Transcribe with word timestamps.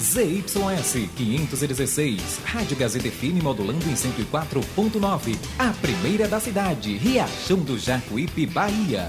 ZYS 0.00 1.08
516, 1.16 2.40
Rádio 2.44 2.76
Gazeta 2.76 3.10
FM 3.10 3.42
modulando 3.42 3.84
em 3.90 3.94
104.9. 3.94 5.36
A 5.58 5.72
primeira 5.72 6.28
da 6.28 6.38
cidade, 6.38 6.96
Riachão 6.96 7.58
do 7.58 7.76
Jacuípe, 7.76 8.46
Bahia. 8.46 9.08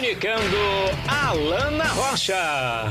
Comunicando 0.00 0.56
Alana 1.06 1.84
Rocha. 1.84 2.90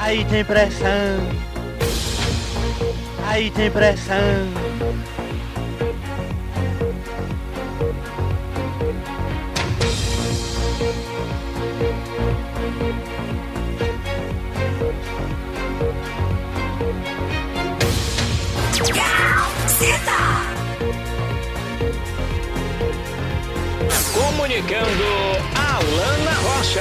Aí 0.00 0.24
tem 0.24 0.44
pressão. 0.44 0.88
Aí 3.28 3.50
tem 3.52 3.70
pressão. 3.70 4.16
Comunicando 24.46 25.04
Alana 25.56 26.30
Rocha. 26.40 26.80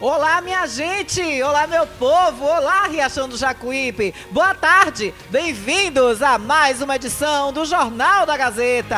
Olá, 0.00 0.40
minha 0.40 0.66
gente! 0.66 1.40
Olá, 1.40 1.68
meu 1.68 1.86
povo! 1.86 2.44
Olá, 2.44 2.88
Riachão 2.88 3.28
do 3.28 3.36
Jacuípe! 3.36 4.12
Boa 4.32 4.52
tarde! 4.52 5.14
Bem-vindos 5.30 6.20
a 6.20 6.36
mais 6.36 6.82
uma 6.82 6.96
edição 6.96 7.52
do 7.52 7.64
Jornal 7.64 8.26
da 8.26 8.36
Gazeta! 8.36 8.96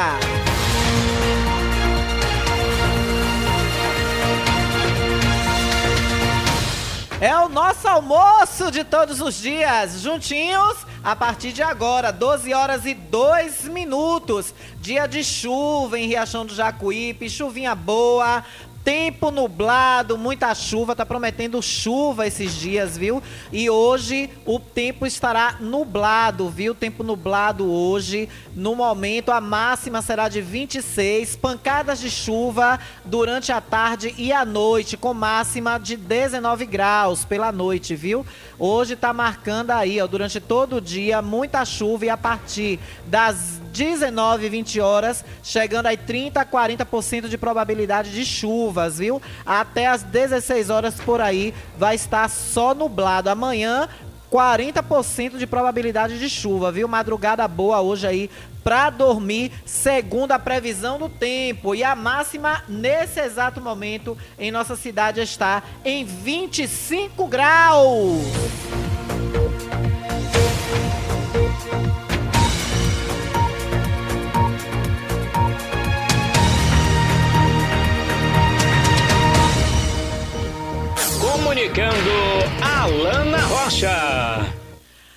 É 7.21 7.37
o 7.37 7.49
nosso 7.51 7.87
almoço 7.87 8.71
de 8.71 8.83
todos 8.85 9.21
os 9.21 9.35
dias, 9.35 10.01
juntinhos, 10.01 10.87
a 11.03 11.17
partir 11.17 11.53
de 11.53 11.63
agora, 11.63 12.13
12 12.13 12.55
horas 12.55 12.87
e 12.87 12.95
2 12.95 13.65
minutos. 13.65 14.55
Dia 14.81 15.07
de 15.07 15.25
chuva 15.25 15.99
em 15.99 16.07
Riachão 16.07 16.47
do 16.47 16.55
Jacuípe, 16.55 17.29
chuvinha 17.29 17.75
boa, 17.75 18.45
Tempo 18.85 19.31
nublado, 19.31 20.19
muita 20.19 20.53
chuva, 20.57 20.97
tá 20.97 21.07
prometendo 21.07 21.63
chuva 21.63 22.27
esses 22.27 22.53
dias, 22.53 22.99
viu? 22.99 23.23
E 23.53 23.71
hoje 23.71 24.29
o 24.45 24.59
tempo 24.59 25.07
estará 25.07 25.57
nublado, 25.61 26.51
viu? 26.51 26.75
Tempo 26.75 27.05
nublado 27.05 27.71
hoje. 27.71 28.29
No 28.57 28.75
momento 28.75 29.31
a 29.31 29.41
máxima 29.41 30.03
será 30.03 30.29
de 30.29 30.41
26, 30.41 31.37
pancadas 31.37 32.01
de 32.01 32.11
chuva 32.11 32.81
durante 33.05 33.53
a 33.53 33.61
tarde 33.61 34.15
e 34.19 34.33
a 34.33 34.45
noite, 34.45 34.97
com 34.97 35.15
máxima 35.15 35.79
de 35.79 35.97
19 35.97 36.67
graus 36.67 37.25
pela 37.25 37.53
noite, 37.53 37.95
viu? 37.95 38.27
Hoje 38.59 38.97
tá 38.97 39.13
marcando 39.13 39.71
aí, 39.71 40.01
ó, 40.01 40.09
durante 40.09 40.41
todo 40.41 40.77
o 40.77 40.81
dia, 40.81 41.23
muita 41.23 41.65
chuva 41.65 42.07
e 42.07 42.11
a 42.11 42.17
partir 42.17 42.81
das 43.07 43.61
19 43.73 44.49
20 44.49 44.81
horas, 44.81 45.25
chegando 45.43 45.87
aí 45.87 45.97
30 45.97 46.41
a 46.41 46.47
40% 46.47 47.29
de 47.29 47.39
probabilidade 47.39 48.13
de 48.13 48.25
chuvas, 48.73 48.99
viu? 48.99 49.21
Até 49.45 49.87
as 49.87 50.03
16 50.03 50.71
horas 50.71 50.95
por 50.95 51.21
aí 51.21 51.55
vai 51.79 51.95
estar 51.95 52.29
só 52.29 52.75
nublado. 52.75 53.29
Amanhã 53.29 53.89
40% 54.31 55.37
de 55.37 55.47
probabilidade 55.47 56.19
de 56.19 56.29
chuva, 56.29 56.73
viu? 56.73 56.89
Madrugada 56.89 57.47
boa 57.47 57.83
hoje 57.83 58.07
aí 58.07 58.31
para 58.65 58.91
dormir, 58.91 59.53
segundo 59.67 60.33
a 60.33 60.39
previsão 60.39 60.99
do 60.99 61.09
tempo. 61.09 61.75
E 61.75 61.85
a 61.85 61.95
máxima 61.95 62.63
nesse 62.69 63.21
exato 63.21 63.61
momento 63.61 64.17
em 64.39 64.51
nossa 64.51 64.75
cidade 64.75 65.21
está 65.21 65.63
em 65.85 66.05
25 66.05 67.27
graus. 67.27 68.82
Comunicando 81.63 82.11
Alana 82.61 83.39
Rocha. 83.39 84.53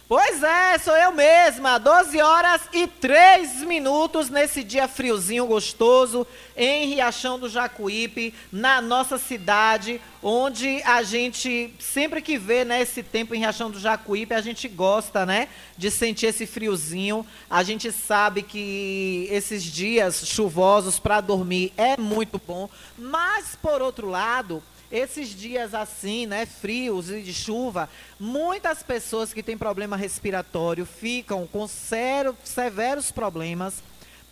Pois 0.08 0.44
é, 0.44 0.78
sou 0.78 0.96
eu 0.96 1.12
mesma. 1.12 1.80
12 1.80 2.22
horas 2.22 2.62
e 2.72 2.86
3 2.86 3.64
minutos 3.64 4.30
nesse 4.30 4.64
dia 4.64 4.88
friozinho 4.88 5.48
gostoso 5.48 6.28
em 6.56 6.86
Riachão 6.86 7.40
do 7.40 7.50
Jacuípe, 7.50 8.32
na 8.52 8.80
nossa 8.80 9.18
cidade, 9.18 10.00
onde 10.22 10.84
a 10.84 11.02
gente 11.02 11.74
sempre 11.80 12.22
que 12.22 12.38
vê 12.38 12.64
né, 12.64 12.80
esse 12.80 13.02
tempo 13.02 13.34
em 13.34 13.40
Riachão 13.40 13.72
do 13.72 13.80
Jacuípe, 13.80 14.36
a 14.36 14.42
gente 14.42 14.68
gosta, 14.68 15.26
né, 15.26 15.48
de 15.76 15.90
sentir 15.90 16.28
esse 16.28 16.46
friozinho. 16.46 17.26
A 17.50 17.64
gente 17.64 17.92
sabe 17.92 18.44
que 18.44 19.28
esses 19.32 19.64
dias 19.64 20.22
chuvosos 20.28 21.00
para 21.00 21.22
dormir 21.22 21.74
é 21.76 21.98
muito 21.98 22.40
bom, 22.46 22.70
mas 22.96 23.58
por 23.60 23.82
outro 23.82 24.08
lado, 24.08 24.62
esses 24.96 25.30
dias 25.30 25.74
assim, 25.74 26.26
né, 26.26 26.46
frios 26.46 27.10
e 27.10 27.22
de 27.22 27.34
chuva, 27.34 27.90
muitas 28.20 28.82
pessoas 28.82 29.34
que 29.34 29.44
têm 29.44 29.58
problema 29.58 29.98
respiratório 29.98 30.86
ficam 30.86 31.46
com 31.46 31.68
sero- 31.68 32.38
severos 32.44 33.12
problemas. 33.12 33.84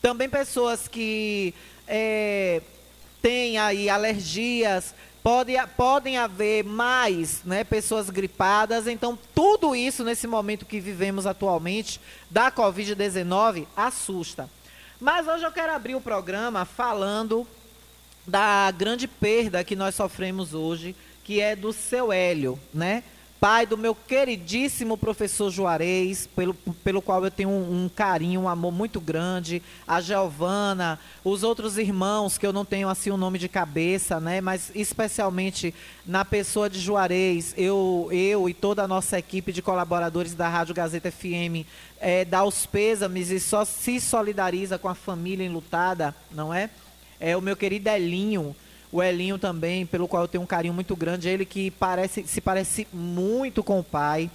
Também 0.01 0.29
pessoas 0.29 0.87
que 0.87 1.53
é, 1.87 2.61
têm 3.21 3.57
aí 3.57 3.89
alergias, 3.89 4.93
pode, 5.21 5.53
podem 5.77 6.17
haver 6.17 6.63
mais 6.63 7.41
né, 7.43 7.63
pessoas 7.63 8.09
gripadas. 8.09 8.87
Então, 8.87 9.17
tudo 9.33 9.75
isso 9.75 10.03
nesse 10.03 10.27
momento 10.27 10.65
que 10.65 10.79
vivemos 10.79 11.25
atualmente 11.25 11.99
da 12.29 12.51
Covid-19 12.51 13.65
assusta. 13.75 14.49
Mas 14.99 15.27
hoje 15.27 15.43
eu 15.43 15.51
quero 15.51 15.73
abrir 15.73 15.95
o 15.95 16.01
programa 16.01 16.63
falando 16.65 17.47
da 18.25 18.71
grande 18.71 19.07
perda 19.07 19.63
que 19.63 19.75
nós 19.75 19.95
sofremos 19.95 20.53
hoje, 20.53 20.95
que 21.23 21.39
é 21.39 21.55
do 21.55 21.73
seu 21.73 22.11
Hélio, 22.11 22.59
né? 22.73 23.03
Pai 23.43 23.65
do 23.65 23.77
meu 23.77 23.93
queridíssimo 23.93 24.97
professor 24.97 25.51
Juarez, 25.51 26.27
pelo, 26.27 26.53
pelo 26.81 27.01
qual 27.01 27.25
eu 27.25 27.29
tenho 27.29 27.49
um, 27.49 27.83
um 27.83 27.89
carinho, 27.89 28.39
um 28.39 28.47
amor 28.47 28.71
muito 28.71 29.01
grande, 29.01 29.61
a 29.85 29.99
Giovana, 29.99 30.97
os 31.25 31.43
outros 31.43 31.77
irmãos, 31.77 32.37
que 32.37 32.47
eu 32.47 32.53
não 32.53 32.63
tenho 32.63 32.87
assim 32.87 33.11
o 33.11 33.17
nome 33.17 33.37
de 33.37 33.49
cabeça, 33.49 34.17
né? 34.17 34.39
Mas 34.39 34.71
especialmente 34.73 35.75
na 36.05 36.23
pessoa 36.23 36.69
de 36.69 36.79
Juarez, 36.79 37.53
eu, 37.57 38.07
eu 38.13 38.47
e 38.47 38.53
toda 38.53 38.81
a 38.83 38.87
nossa 38.87 39.19
equipe 39.19 39.51
de 39.51 39.61
colaboradores 39.61 40.33
da 40.33 40.47
Rádio 40.47 40.73
Gazeta 40.73 41.11
FM 41.11 41.67
eh, 41.99 42.23
dá 42.23 42.45
os 42.45 42.65
pêsames 42.65 43.29
e 43.29 43.41
só 43.41 43.65
se 43.65 43.99
solidariza 43.99 44.77
com 44.77 44.87
a 44.87 44.95
família 44.95 45.45
enlutada, 45.45 46.15
não 46.31 46.53
é? 46.53 46.69
É 47.25 47.37
o 47.37 47.41
meu 47.41 47.55
querido 47.55 47.89
Elinho, 47.89 48.53
o 48.91 49.01
Elinho 49.01 49.37
também, 49.37 49.85
pelo 49.85 50.09
qual 50.09 50.23
eu 50.23 50.27
tenho 50.27 50.43
um 50.43 50.45
carinho 50.45 50.73
muito 50.73 50.93
grande, 50.93 51.29
ele 51.29 51.45
que 51.45 51.71
parece, 51.71 52.27
se 52.27 52.41
parece 52.41 52.85
muito 52.91 53.63
com 53.63 53.79
o 53.79 53.83
pai. 53.83 54.29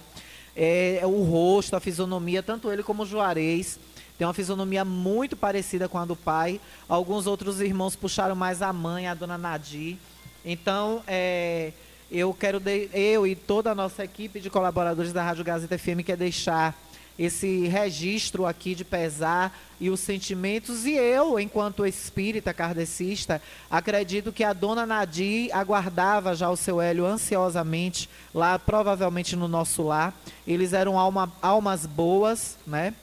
É, 0.55 0.99
o 1.03 1.21
rosto, 1.21 1.75
a 1.75 1.79
fisionomia, 1.79 2.41
tanto 2.41 2.71
ele 2.71 2.81
como 2.81 3.03
o 3.03 3.05
Juarez, 3.05 3.79
tem 4.17 4.25
uma 4.25 4.33
fisionomia 4.33 4.83
muito 4.83 5.37
parecida 5.37 5.87
com 5.87 5.99
a 5.99 6.03
do 6.03 6.15
pai. 6.15 6.59
Alguns 6.87 7.27
outros 7.27 7.61
irmãos 7.61 7.95
puxaram 7.95 8.35
mais 8.35 8.63
a 8.63 8.73
mãe, 8.73 9.07
a 9.07 9.13
dona 9.13 9.37
Nadir. 9.37 9.95
Então, 10.43 11.03
é, 11.05 11.73
eu 12.11 12.33
quero 12.33 12.59
de, 12.59 12.89
eu 12.91 13.27
e 13.27 13.35
toda 13.35 13.69
a 13.69 13.75
nossa 13.75 14.03
equipe 14.03 14.39
de 14.39 14.49
colaboradores 14.49 15.13
da 15.13 15.21
Rádio 15.21 15.43
Gazeta 15.43 15.77
FM 15.77 16.01
quer 16.03 16.17
deixar 16.17 16.75
esse 17.19 17.67
registro 17.67 18.45
aqui 18.45 18.73
de 18.73 18.85
pesar 18.85 19.59
e 19.77 19.89
os 19.89 19.99
sentimentos. 19.99 20.85
E 20.85 20.93
eu, 20.93 21.37
enquanto 21.37 21.85
espírita 21.85 22.53
kardecista, 22.53 23.41
acredito 23.69 24.31
que 24.31 24.43
a 24.43 24.53
dona 24.53 24.85
Nadir 24.85 25.49
aguardava 25.53 26.33
já 26.33 26.49
o 26.49 26.55
seu 26.55 26.79
Hélio 26.79 27.05
ansiosamente, 27.05 28.09
lá 28.33 28.57
provavelmente 28.57 29.35
no 29.35 29.49
nosso 29.49 29.83
lar. 29.83 30.17
Eles 30.47 30.71
eram 30.71 30.97
alma, 30.97 31.29
almas 31.41 31.85
boas, 31.85 32.57
né? 32.65 32.93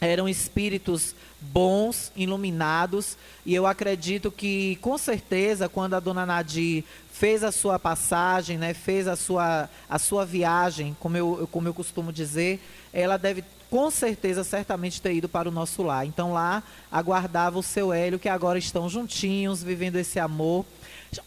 Eram 0.00 0.28
espíritos 0.28 1.16
bons, 1.40 2.12
iluminados, 2.14 3.16
e 3.44 3.54
eu 3.54 3.66
acredito 3.66 4.30
que, 4.30 4.76
com 4.80 4.96
certeza, 4.96 5.68
quando 5.68 5.94
a 5.94 6.00
dona 6.00 6.24
Nadir 6.24 6.84
fez 7.18 7.42
a 7.42 7.50
sua 7.50 7.80
passagem, 7.80 8.56
né, 8.56 8.72
fez 8.72 9.08
a 9.08 9.16
sua, 9.16 9.68
a 9.90 9.98
sua 9.98 10.24
viagem, 10.24 10.96
como 11.00 11.16
eu, 11.16 11.48
como 11.50 11.66
eu 11.66 11.74
costumo 11.74 12.12
dizer, 12.12 12.60
ela 12.92 13.16
deve 13.16 13.42
com 13.68 13.90
certeza, 13.90 14.44
certamente 14.44 15.02
ter 15.02 15.12
ido 15.12 15.28
para 15.28 15.48
o 15.48 15.52
nosso 15.52 15.82
lar. 15.82 16.06
Então 16.06 16.32
lá 16.32 16.62
aguardava 16.90 17.58
o 17.58 17.62
seu 17.62 17.92
Hélio, 17.92 18.18
que 18.18 18.28
agora 18.28 18.58
estão 18.58 18.88
juntinhos, 18.88 19.62
vivendo 19.62 19.96
esse 19.96 20.18
amor. 20.18 20.64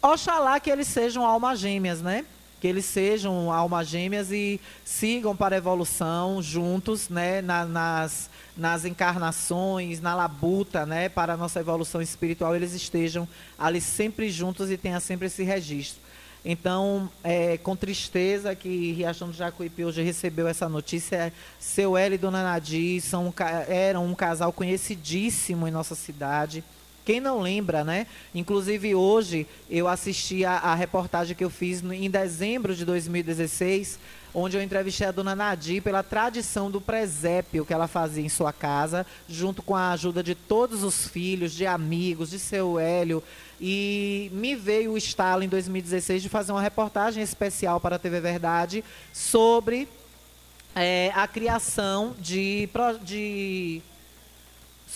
Oxalá 0.00 0.58
que 0.58 0.70
eles 0.70 0.88
sejam 0.88 1.24
almas 1.24 1.60
gêmeas, 1.60 2.00
né? 2.00 2.24
Que 2.62 2.68
eles 2.68 2.84
sejam 2.84 3.50
almas 3.50 3.88
gêmeas 3.88 4.30
e 4.30 4.60
sigam 4.84 5.34
para 5.34 5.56
a 5.56 5.58
evolução 5.58 6.40
juntos, 6.40 7.08
né? 7.08 7.42
Na, 7.42 7.64
nas, 7.64 8.30
nas 8.56 8.84
encarnações, 8.84 10.00
na 10.00 10.14
labuta, 10.14 10.86
né? 10.86 11.08
Para 11.08 11.32
a 11.32 11.36
nossa 11.36 11.58
evolução 11.58 12.00
espiritual, 12.00 12.54
eles 12.54 12.72
estejam 12.72 13.26
ali 13.58 13.80
sempre 13.80 14.30
juntos 14.30 14.70
e 14.70 14.76
tenha 14.76 15.00
sempre 15.00 15.26
esse 15.26 15.42
registro. 15.42 16.00
Então, 16.44 17.10
é, 17.24 17.58
com 17.58 17.74
tristeza 17.74 18.54
que 18.54 18.92
Riachão 18.92 19.30
do 19.30 19.34
Jacuípe 19.34 19.84
hoje 19.84 20.00
recebeu 20.00 20.46
essa 20.46 20.68
notícia, 20.68 21.32
seu 21.58 21.96
Hélio 21.96 22.14
e 22.14 22.18
Dona 22.18 22.44
Nadir 22.44 23.02
são, 23.02 23.34
eram 23.66 24.06
um 24.06 24.14
casal 24.14 24.52
conhecidíssimo 24.52 25.66
em 25.66 25.72
nossa 25.72 25.96
cidade. 25.96 26.62
Quem 27.04 27.20
não 27.20 27.40
lembra, 27.40 27.82
né? 27.82 28.06
Inclusive 28.34 28.94
hoje 28.94 29.46
eu 29.68 29.88
assisti 29.88 30.44
a, 30.44 30.52
a 30.52 30.74
reportagem 30.74 31.34
que 31.34 31.44
eu 31.44 31.50
fiz 31.50 31.82
no, 31.82 31.92
em 31.92 32.08
dezembro 32.08 32.76
de 32.76 32.84
2016, 32.84 33.98
onde 34.32 34.56
eu 34.56 34.62
entrevistei 34.62 35.08
a 35.08 35.10
dona 35.10 35.34
Nadir 35.34 35.82
pela 35.82 36.02
tradição 36.02 36.70
do 36.70 36.80
presépio 36.80 37.66
que 37.66 37.74
ela 37.74 37.88
fazia 37.88 38.24
em 38.24 38.28
sua 38.28 38.52
casa, 38.52 39.04
junto 39.28 39.62
com 39.62 39.74
a 39.74 39.90
ajuda 39.90 40.22
de 40.22 40.34
todos 40.34 40.84
os 40.84 41.08
filhos, 41.08 41.52
de 41.52 41.66
amigos, 41.66 42.30
de 42.30 42.38
seu 42.38 42.78
Hélio, 42.78 43.22
e 43.60 44.30
me 44.32 44.54
veio 44.54 44.92
o 44.92 44.98
estalo 44.98 45.42
em 45.42 45.48
2016 45.48 46.22
de 46.22 46.28
fazer 46.28 46.52
uma 46.52 46.62
reportagem 46.62 47.22
especial 47.22 47.80
para 47.80 47.96
a 47.96 47.98
TV 47.98 48.20
Verdade 48.20 48.84
sobre 49.12 49.88
é, 50.74 51.10
a 51.14 51.26
criação 51.26 52.14
de, 52.18 52.68
de 53.02 53.82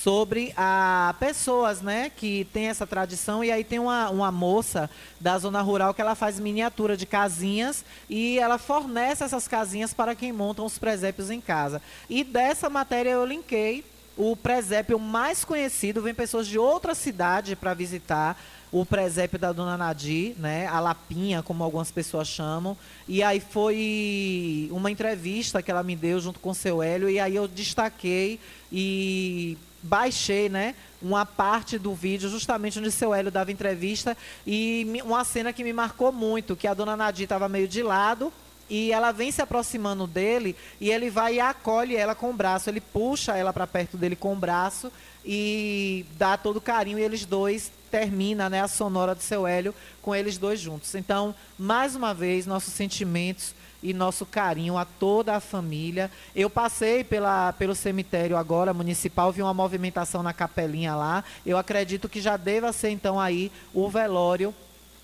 sobre 0.03 0.53
a 0.57 1.15
pessoas, 1.19 1.81
né, 1.81 2.11
que 2.15 2.47
tem 2.53 2.67
essa 2.67 2.87
tradição 2.87 3.43
e 3.43 3.51
aí 3.51 3.65
tem 3.65 3.79
uma, 3.79 4.11
uma 4.11 4.31
moça 4.31 4.91
da 5.19 5.39
zona 5.39 5.63
rural 5.63 5.95
que 5.95 6.03
ela 6.03 6.15
faz 6.15 6.39
miniatura 6.39 6.97
de 6.97 7.07
casinhas 7.07 7.85
e 8.09 8.39
ela 8.39 8.59
fornece 8.59 9.25
essas 9.25 9.49
casinhas 9.49 9.95
para 9.95 10.15
quem 10.15 10.33
monta 10.33 10.63
os 10.63 10.79
presépios 10.79 11.31
em 11.31 11.41
casa. 11.41 11.81
E 12.11 12.23
dessa 12.23 12.69
matéria 12.69 13.11
eu 13.11 13.25
linkei 13.25 13.85
o 14.19 14.37
presépio 14.37 14.99
mais 14.99 15.45
conhecido, 15.45 16.03
vem 16.03 16.15
pessoas 16.15 16.47
de 16.47 16.59
outra 16.59 16.95
cidade 16.95 17.57
para 17.57 17.75
visitar 17.75 18.39
o 18.71 18.85
presépio 18.85 19.39
da 19.39 19.53
Dona 19.53 19.77
Nadir, 19.77 20.35
né, 20.39 20.67
a 20.67 20.79
Lapinha, 20.79 21.43
como 21.43 21.65
algumas 21.65 21.91
pessoas 21.91 22.29
chamam. 22.29 22.77
E 23.09 23.23
aí 23.23 23.41
foi 23.41 24.69
uma 24.71 24.91
entrevista 24.91 25.63
que 25.63 25.71
ela 25.71 25.83
me 25.83 25.97
deu 25.97 26.21
junto 26.21 26.39
com 26.39 26.51
o 26.51 26.55
seu 26.55 26.83
Hélio, 26.83 27.09
e 27.09 27.19
aí 27.19 27.35
eu 27.35 27.49
destaquei 27.49 28.39
e 28.71 29.57
baixei, 29.83 30.49
né, 30.49 30.75
uma 31.01 31.25
parte 31.25 31.79
do 31.79 31.95
vídeo 31.95 32.29
justamente 32.29 32.79
onde 32.79 32.91
seu 32.91 33.15
Hélio 33.15 33.31
dava 33.31 33.53
entrevista 33.53 34.17
e 34.47 35.01
uma 35.05 35.25
cena 35.25 35.53
que 35.53 35.63
me 35.63 35.73
marcou 35.73 36.11
muito, 36.11 36.57
que 36.57 36.67
a 36.67 36.75
Dona 36.75 36.97
Nadir 36.97 37.25
estava 37.25 37.49
meio 37.49 37.69
de 37.69 37.83
lado, 37.83 38.33
e 38.69 38.91
ela 38.93 39.13
vem 39.13 39.31
se 39.31 39.41
aproximando 39.41 40.07
dele 40.07 40.57
e 40.81 40.91
ele 40.91 41.09
vai 41.09 41.37
e 41.37 41.41
acolhe 41.41 41.95
ela 41.95 42.15
com 42.15 42.31
o 42.31 42.33
braço. 42.33 42.69
Ele 42.69 42.81
puxa 42.81 43.37
ela 43.37 43.53
para 43.53 43.67
perto 43.67 43.97
dele 43.97 44.17
com 44.17 44.33
o 44.33 44.37
braço 44.37 44.93
e 45.25 46.05
dá 46.19 46.37
todo 46.37 46.61
carinho. 46.61 46.99
E 46.99 47.03
eles 47.03 47.25
dois 47.25 47.71
termina 47.91 48.51
né, 48.51 48.61
a 48.61 48.69
sonora 48.69 49.15
do 49.15 49.23
seu 49.23 49.47
Hélio 49.47 49.75
com 50.03 50.15
eles 50.15 50.37
dois 50.37 50.59
juntos. 50.59 50.95
Então, 50.95 51.35
mais 51.57 51.95
uma 51.95 52.13
vez, 52.13 52.45
nossos 52.45 52.75
sentimentos 52.75 53.55
e 53.83 53.93
nosso 53.93 54.27
carinho 54.27 54.77
a 54.77 54.85
toda 54.85 55.37
a 55.37 55.41
família. 55.41 56.11
Eu 56.35 56.49
passei 56.51 57.05
pela, 57.05 57.53
pelo 57.53 57.75
cemitério 57.75 58.37
agora 58.37 58.73
municipal, 58.73 59.33
vi 59.33 59.43
uma 59.43 59.55
movimentação 59.55 60.23
na 60.23 60.33
capelinha 60.33 60.95
lá. 60.95 61.25
Eu 61.45 61.59
acredito 61.59 62.09
que 62.09 62.21
já 62.21 62.37
deva 62.37 62.73
ser 62.73 62.91
então 62.91 63.21
aí 63.21 63.51
o 63.73 63.89
velório 63.89 64.55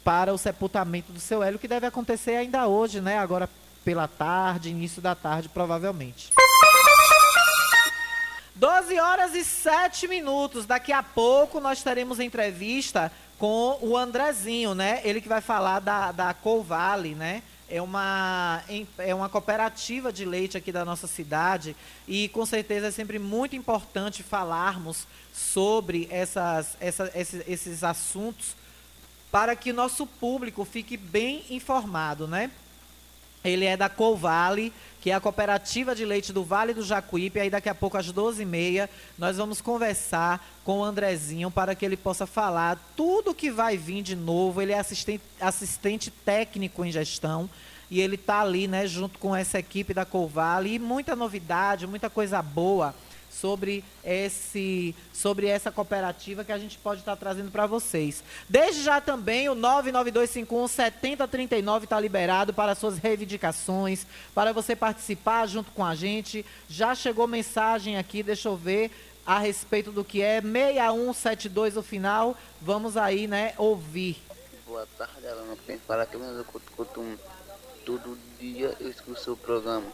para 0.04 0.32
o 0.32 0.38
sepultamento 0.38 1.12
do 1.12 1.20
seu 1.20 1.42
Hélio, 1.42 1.58
que 1.58 1.68
deve 1.68 1.86
acontecer 1.86 2.36
ainda 2.36 2.66
hoje, 2.66 3.00
né? 3.00 3.18
Agora 3.18 3.48
pela 3.84 4.06
tarde, 4.06 4.70
início 4.70 5.02
da 5.02 5.14
tarde, 5.14 5.48
provavelmente. 5.48 6.32
12 8.54 8.98
horas 9.00 9.34
e 9.34 9.44
7 9.44 10.06
minutos. 10.06 10.66
Daqui 10.66 10.92
a 10.92 11.02
pouco 11.02 11.60
nós 11.60 11.82
teremos 11.82 12.20
entrevista 12.20 13.10
com 13.38 13.78
o 13.80 13.96
Andrezinho, 13.96 14.74
né? 14.74 15.00
Ele 15.02 15.20
que 15.20 15.28
vai 15.28 15.40
falar 15.40 15.80
da, 15.80 16.12
da 16.12 16.32
Covale, 16.32 17.14
né? 17.14 17.42
É 17.74 17.80
uma, 17.80 18.62
é 18.98 19.14
uma 19.14 19.30
cooperativa 19.30 20.12
de 20.12 20.26
leite 20.26 20.58
aqui 20.58 20.70
da 20.70 20.84
nossa 20.84 21.06
cidade 21.06 21.74
e 22.06 22.28
com 22.28 22.44
certeza 22.44 22.88
é 22.88 22.90
sempre 22.90 23.18
muito 23.18 23.56
importante 23.56 24.22
falarmos 24.22 25.06
sobre 25.32 26.06
essas, 26.10 26.76
essa, 26.78 27.10
esses, 27.14 27.48
esses 27.48 27.82
assuntos 27.82 28.54
para 29.30 29.56
que 29.56 29.72
nosso 29.72 30.06
público 30.06 30.66
fique 30.66 30.98
bem 30.98 31.46
informado, 31.48 32.28
né? 32.28 32.50
Ele 33.42 33.64
é 33.64 33.74
da 33.74 33.88
Covale, 33.88 34.70
que 35.02 35.10
é 35.10 35.14
a 35.14 35.20
cooperativa 35.20 35.96
de 35.96 36.04
leite 36.04 36.32
do 36.32 36.44
Vale 36.44 36.72
do 36.72 36.84
Jacuípe. 36.84 37.40
Aí 37.40 37.50
daqui 37.50 37.68
a 37.68 37.74
pouco, 37.74 37.98
às 37.98 38.12
12h30, 38.12 38.88
nós 39.18 39.36
vamos 39.36 39.60
conversar 39.60 40.40
com 40.64 40.78
o 40.78 40.84
Andrezinho 40.84 41.50
para 41.50 41.74
que 41.74 41.84
ele 41.84 41.96
possa 41.96 42.24
falar 42.24 42.78
tudo 42.96 43.34
que 43.34 43.50
vai 43.50 43.76
vir 43.76 44.00
de 44.00 44.14
novo. 44.14 44.62
Ele 44.62 44.70
é 44.70 44.78
assistente, 44.78 45.24
assistente 45.40 46.08
técnico 46.08 46.84
em 46.84 46.92
gestão 46.92 47.50
e 47.90 48.00
ele 48.00 48.14
está 48.14 48.40
ali, 48.40 48.68
né, 48.68 48.86
junto 48.86 49.18
com 49.18 49.34
essa 49.34 49.58
equipe 49.58 49.92
da 49.92 50.04
Covale. 50.04 50.74
E 50.74 50.78
muita 50.78 51.16
novidade, 51.16 51.84
muita 51.84 52.08
coisa 52.08 52.40
boa 52.40 52.94
sobre, 53.32 53.82
esse, 54.04 54.94
sobre 55.12 55.46
essa 55.46 55.72
cooperativa 55.72 56.44
que 56.44 56.52
a 56.52 56.58
gente 56.58 56.78
pode 56.78 57.00
estar 57.00 57.16
trazendo 57.16 57.50
para 57.50 57.66
vocês. 57.66 58.22
Desde 58.48 58.82
já 58.82 59.00
também 59.00 59.48
o 59.48 59.54
99251 59.54 60.68
7039 60.68 61.84
está 61.84 61.98
liberado 61.98 62.52
para 62.52 62.74
suas 62.74 62.98
reivindicações, 62.98 64.06
para 64.34 64.52
você 64.52 64.76
participar 64.76 65.46
junto 65.46 65.70
com 65.72 65.84
a 65.84 65.94
gente. 65.94 66.44
Já 66.68 66.94
chegou 66.94 67.26
mensagem 67.26 67.96
aqui, 67.96 68.22
deixa 68.22 68.48
eu 68.48 68.56
ver 68.56 68.90
a 69.24 69.38
respeito 69.38 69.90
do 69.90 70.04
que 70.04 70.20
é 70.20 70.40
6172 70.40 71.76
o 71.76 71.82
final. 71.82 72.36
Vamos 72.60 72.96
aí, 72.96 73.26
né, 73.26 73.54
ouvir. 73.56 74.22
Boa 74.66 74.86
tarde, 74.98 75.24
ela 75.24 75.44
não 75.44 75.56
tem 75.56 75.78
falar 75.78 76.06
que 76.06 76.16
eu 76.16 76.40
escuto 76.40 77.18
todo 77.84 78.18
dia 78.38 78.76
eu 78.78 78.88
escuto 78.88 79.12
o 79.12 79.22
seu 79.22 79.36
programa. 79.36 79.86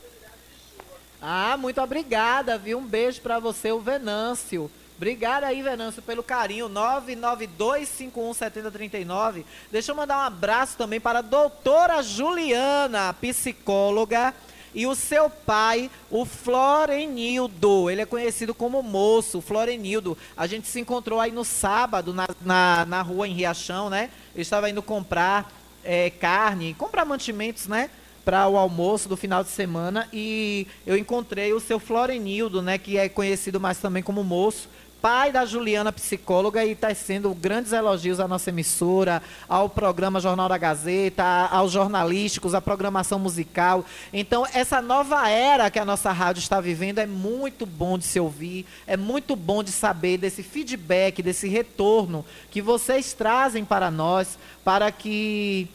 Ah, 1.21 1.57
muito 1.59 1.81
obrigada, 1.81 2.57
viu? 2.57 2.79
Um 2.79 2.87
beijo 2.87 3.21
para 3.21 3.41
você, 3.41 3.73
o 3.73 3.81
Venâncio. 3.81 4.71
Obrigada 4.97 5.47
aí, 5.47 5.63
Venâncio, 5.63 6.03
pelo 6.03 6.23
carinho. 6.23 6.69
992517039. 6.69 9.45
Deixa 9.71 9.93
eu 9.93 9.97
mandar 9.97 10.19
um 10.19 10.23
abraço 10.23 10.77
também 10.77 11.01
para 11.01 11.21
a 11.21 11.23
doutora 11.23 12.03
Juliana, 12.03 13.15
psicóloga, 13.15 14.35
e 14.75 14.87
o 14.87 14.95
seu 14.95 15.29
pai, 15.29 15.91
o 16.11 16.25
Florenildo. 16.25 17.91
Ele 17.91 18.01
é 18.03 18.07
conhecido 18.07 18.55
como 18.55 18.83
moço, 18.83 19.41
Florenildo. 19.41 20.17
A 20.37 20.47
gente 20.47 20.69
se 20.69 20.81
encontrou 20.81 21.21
aí 21.21 21.33
no 21.33 21.45
sábado, 21.45 22.15
na, 22.15 22.29
na, 22.41 22.85
na 22.85 23.03
rua 23.03 23.27
em 23.27 23.33
Riachão, 23.33 23.91
né? 23.91 24.11
Eu 24.35 24.43
estava 24.43 24.71
indo 24.71 24.83
comprar 24.83 25.51
é, 25.83 26.11
carne, 26.11 26.75
comprar 26.75 27.05
mantimentos, 27.05 27.67
né? 27.67 27.91
Para 28.29 28.47
o 28.47 28.59
almoço 28.59 29.09
do 29.09 29.17
final 29.17 29.43
de 29.43 29.49
semana 29.49 30.07
e 30.13 30.67
eu 30.87 30.99
encontrei 30.99 31.55
o 31.55 31.61
seu 31.61 31.79
Florenildo, 31.79 32.61
né, 32.61 32.77
que 32.77 32.99
é 32.99 33.09
conhecido 33.09 33.59
mais 33.59 33.79
também 33.79 34.03
como 34.03 34.23
moço, 34.23 34.69
pai 35.01 35.33
da 35.33 35.47
Juliana 35.47 35.91
psicóloga 35.91 36.63
e 36.63 36.73
está 36.73 36.95
sendo 36.95 37.33
grandes 37.33 37.73
elogios 37.73 38.21
à 38.21 38.29
nossa 38.29 38.51
emissora, 38.51 39.23
ao 39.49 39.67
programa 39.71 40.21
Jornal 40.21 40.47
da 40.47 40.59
Gazeta, 40.59 41.25
aos 41.25 41.73
jornalísticos, 41.73 42.55
à 42.55 42.61
programação 42.61 43.19
musical. 43.19 43.83
Então, 44.13 44.47
essa 44.53 44.83
nova 44.83 45.27
era 45.31 45.71
que 45.71 45.79
a 45.79 45.85
nossa 45.87 46.13
rádio 46.13 46.41
está 46.41 46.61
vivendo 46.61 46.99
é 46.99 47.07
muito 47.07 47.65
bom 47.65 47.97
de 47.97 48.05
se 48.05 48.21
ouvir, 48.21 48.67
é 48.87 48.95
muito 48.95 49.35
bom 49.35 49.63
de 49.63 49.73
saber 49.73 50.19
desse 50.19 50.43
feedback, 50.43 51.23
desse 51.23 51.49
retorno 51.49 52.27
que 52.51 52.61
vocês 52.61 53.15
trazem 53.15 53.65
para 53.65 53.91
nós, 53.91 54.39
para 54.63 54.93
que 54.93 55.67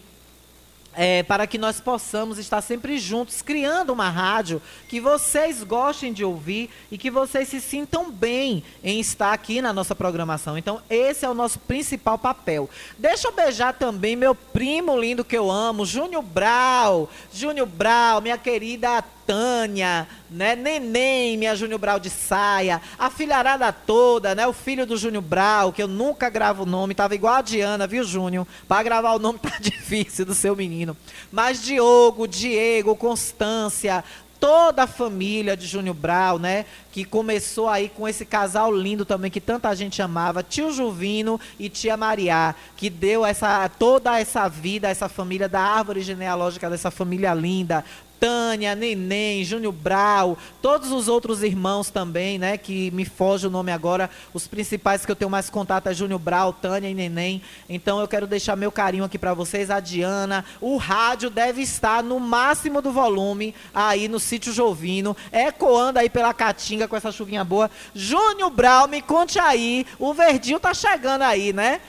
é, 0.95 1.23
para 1.23 1.47
que 1.47 1.57
nós 1.57 1.79
possamos 1.79 2.37
estar 2.37 2.61
sempre 2.61 2.97
juntos, 2.97 3.41
criando 3.41 3.91
uma 3.91 4.09
rádio 4.09 4.61
que 4.87 4.99
vocês 4.99 5.63
gostem 5.63 6.13
de 6.13 6.23
ouvir 6.23 6.69
e 6.91 6.97
que 6.97 7.09
vocês 7.09 7.47
se 7.47 7.59
sintam 7.59 8.11
bem 8.11 8.63
em 8.83 8.99
estar 8.99 9.33
aqui 9.33 9.61
na 9.61 9.73
nossa 9.73 9.95
programação. 9.95 10.57
Então, 10.57 10.81
esse 10.89 11.25
é 11.25 11.29
o 11.29 11.33
nosso 11.33 11.59
principal 11.59 12.17
papel. 12.17 12.69
Deixa 12.97 13.27
eu 13.27 13.31
beijar 13.31 13.73
também 13.73 14.15
meu 14.15 14.35
primo 14.35 14.99
lindo 14.99 15.25
que 15.25 15.37
eu 15.37 15.49
amo, 15.49 15.85
Júnior 15.85 16.23
Brau. 16.23 17.09
Júnior 17.33 17.67
Brau, 17.67 18.21
minha 18.21 18.37
querida 18.37 19.03
Tânia, 19.25 20.07
né? 20.33 20.55
Neném, 20.55 21.37
minha 21.37 21.55
Júnior 21.55 21.79
Brau 21.79 21.99
de 21.99 22.09
saia, 22.09 22.81
a 22.97 23.09
filharada 23.09 23.71
toda, 23.71 24.33
né? 24.33 24.47
O 24.47 24.53
filho 24.53 24.85
do 24.85 24.97
Júnior 24.97 25.23
Brau, 25.23 25.71
que 25.71 25.81
eu 25.81 25.87
nunca 25.87 26.29
gravo 26.29 26.63
o 26.63 26.65
nome, 26.65 26.95
tava 26.95 27.15
igual 27.15 27.35
a 27.35 27.41
Diana, 27.41 27.87
viu, 27.87 28.03
Júnior? 28.03 28.47
Para 28.67 28.83
gravar 28.83 29.13
o 29.13 29.19
nome 29.19 29.39
tá 29.39 29.57
difícil 29.61 30.25
do 30.25 30.33
seu 30.33 30.55
menino. 30.55 30.97
Mas 31.31 31.63
Diogo, 31.63 32.27
Diego, 32.27 32.95
Constância, 32.95 34.03
toda 34.43 34.83
a 34.83 34.87
família 34.87 35.55
de 35.55 35.65
Júnior 35.65 35.95
Brau, 35.95 36.37
né? 36.37 36.65
Que 36.91 37.05
começou 37.05 37.69
aí 37.69 37.87
com 37.87 38.05
esse 38.05 38.25
casal 38.25 38.75
lindo 38.75 39.05
também 39.05 39.31
que 39.31 39.39
tanta 39.39 39.73
gente 39.73 40.01
amava, 40.01 40.43
tio 40.43 40.69
Juvino 40.69 41.39
e 41.57 41.69
tia 41.69 41.95
Maria, 41.95 42.53
que 42.75 42.89
deu 42.89 43.25
essa 43.25 43.69
toda 43.69 44.19
essa 44.19 44.49
vida, 44.49 44.89
essa 44.89 45.07
família 45.07 45.47
da 45.47 45.61
árvore 45.61 46.01
genealógica 46.01 46.69
dessa 46.69 46.91
família 46.91 47.33
linda. 47.33 47.85
Tânia, 48.23 48.73
Neném, 48.73 49.43
Júnior 49.43 49.73
Brau, 49.73 50.37
todos 50.61 50.93
os 50.93 51.09
outros 51.09 51.43
irmãos 51.43 51.89
também, 51.89 52.39
né? 52.39 52.57
Que 52.57 52.89
me 52.91 53.03
foge 53.03 53.47
o 53.47 53.49
nome 53.49 53.69
agora. 53.69 54.09
Os 54.33 54.47
principais 54.47 55.05
que 55.05 55.11
eu 55.11 55.15
tenho 55.17 55.29
mais 55.29 55.49
contato 55.49 55.87
é 55.87 55.93
Júnior 55.93 56.21
Brau, 56.21 56.53
Tânia 56.53 56.87
e 56.87 56.93
Neném. 56.93 57.41
Então 57.67 57.99
eu 57.99 58.07
quero 58.07 58.25
deixar 58.25 58.55
meu 58.55 58.71
carinho 58.71 59.03
aqui 59.03 59.19
para 59.19 59.33
vocês. 59.33 59.69
A 59.69 59.81
Diana, 59.81 60.45
o 60.61 60.77
rádio 60.77 61.29
deve 61.29 61.63
estar 61.63 62.01
no 62.01 62.17
máximo 62.17 62.81
do 62.81 62.93
volume 62.93 63.53
aí 63.75 64.07
no 64.07 64.21
sítio 64.21 64.53
Jovino, 64.53 65.17
ecoando 65.29 65.99
aí 65.99 66.09
pela 66.09 66.33
Caatinga 66.33 66.87
com 66.87 66.95
essa 66.95 67.11
chuvinha 67.11 67.43
boa. 67.43 67.69
Júnior 67.93 68.51
Brau, 68.51 68.87
me 68.87 69.01
conte 69.01 69.37
aí, 69.37 69.85
o 69.99 70.13
Verdinho 70.13 70.61
tá 70.61 70.73
chegando 70.73 71.23
aí, 71.23 71.51
né? 71.51 71.81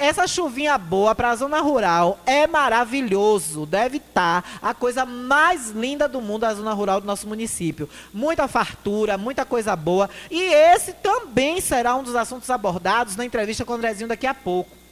Essa 0.00 0.26
chuvinha 0.26 0.78
boa 0.78 1.14
para 1.14 1.30
a 1.30 1.36
zona 1.36 1.60
rural 1.60 2.18
é 2.24 2.46
maravilhoso. 2.46 3.66
Deve 3.66 3.98
estar 3.98 4.58
a 4.60 4.74
coisa 4.74 5.04
mais 5.04 5.70
linda 5.70 6.08
do 6.08 6.20
mundo, 6.20 6.44
a 6.44 6.54
zona 6.54 6.72
rural 6.72 7.00
do 7.00 7.06
nosso 7.06 7.28
município. 7.28 7.88
Muita 8.12 8.48
fartura, 8.48 9.18
muita 9.18 9.44
coisa 9.44 9.76
boa. 9.76 10.08
E 10.30 10.42
esse 10.42 10.92
também 10.94 11.60
será 11.60 11.94
um 11.94 12.02
dos 12.02 12.16
assuntos 12.16 12.50
abordados 12.50 13.16
na 13.16 13.24
entrevista 13.24 13.64
com 13.64 13.72
o 13.72 13.76
Andrezinho 13.76 14.08
daqui 14.08 14.26
a 14.26 14.34
pouco. 14.34 14.85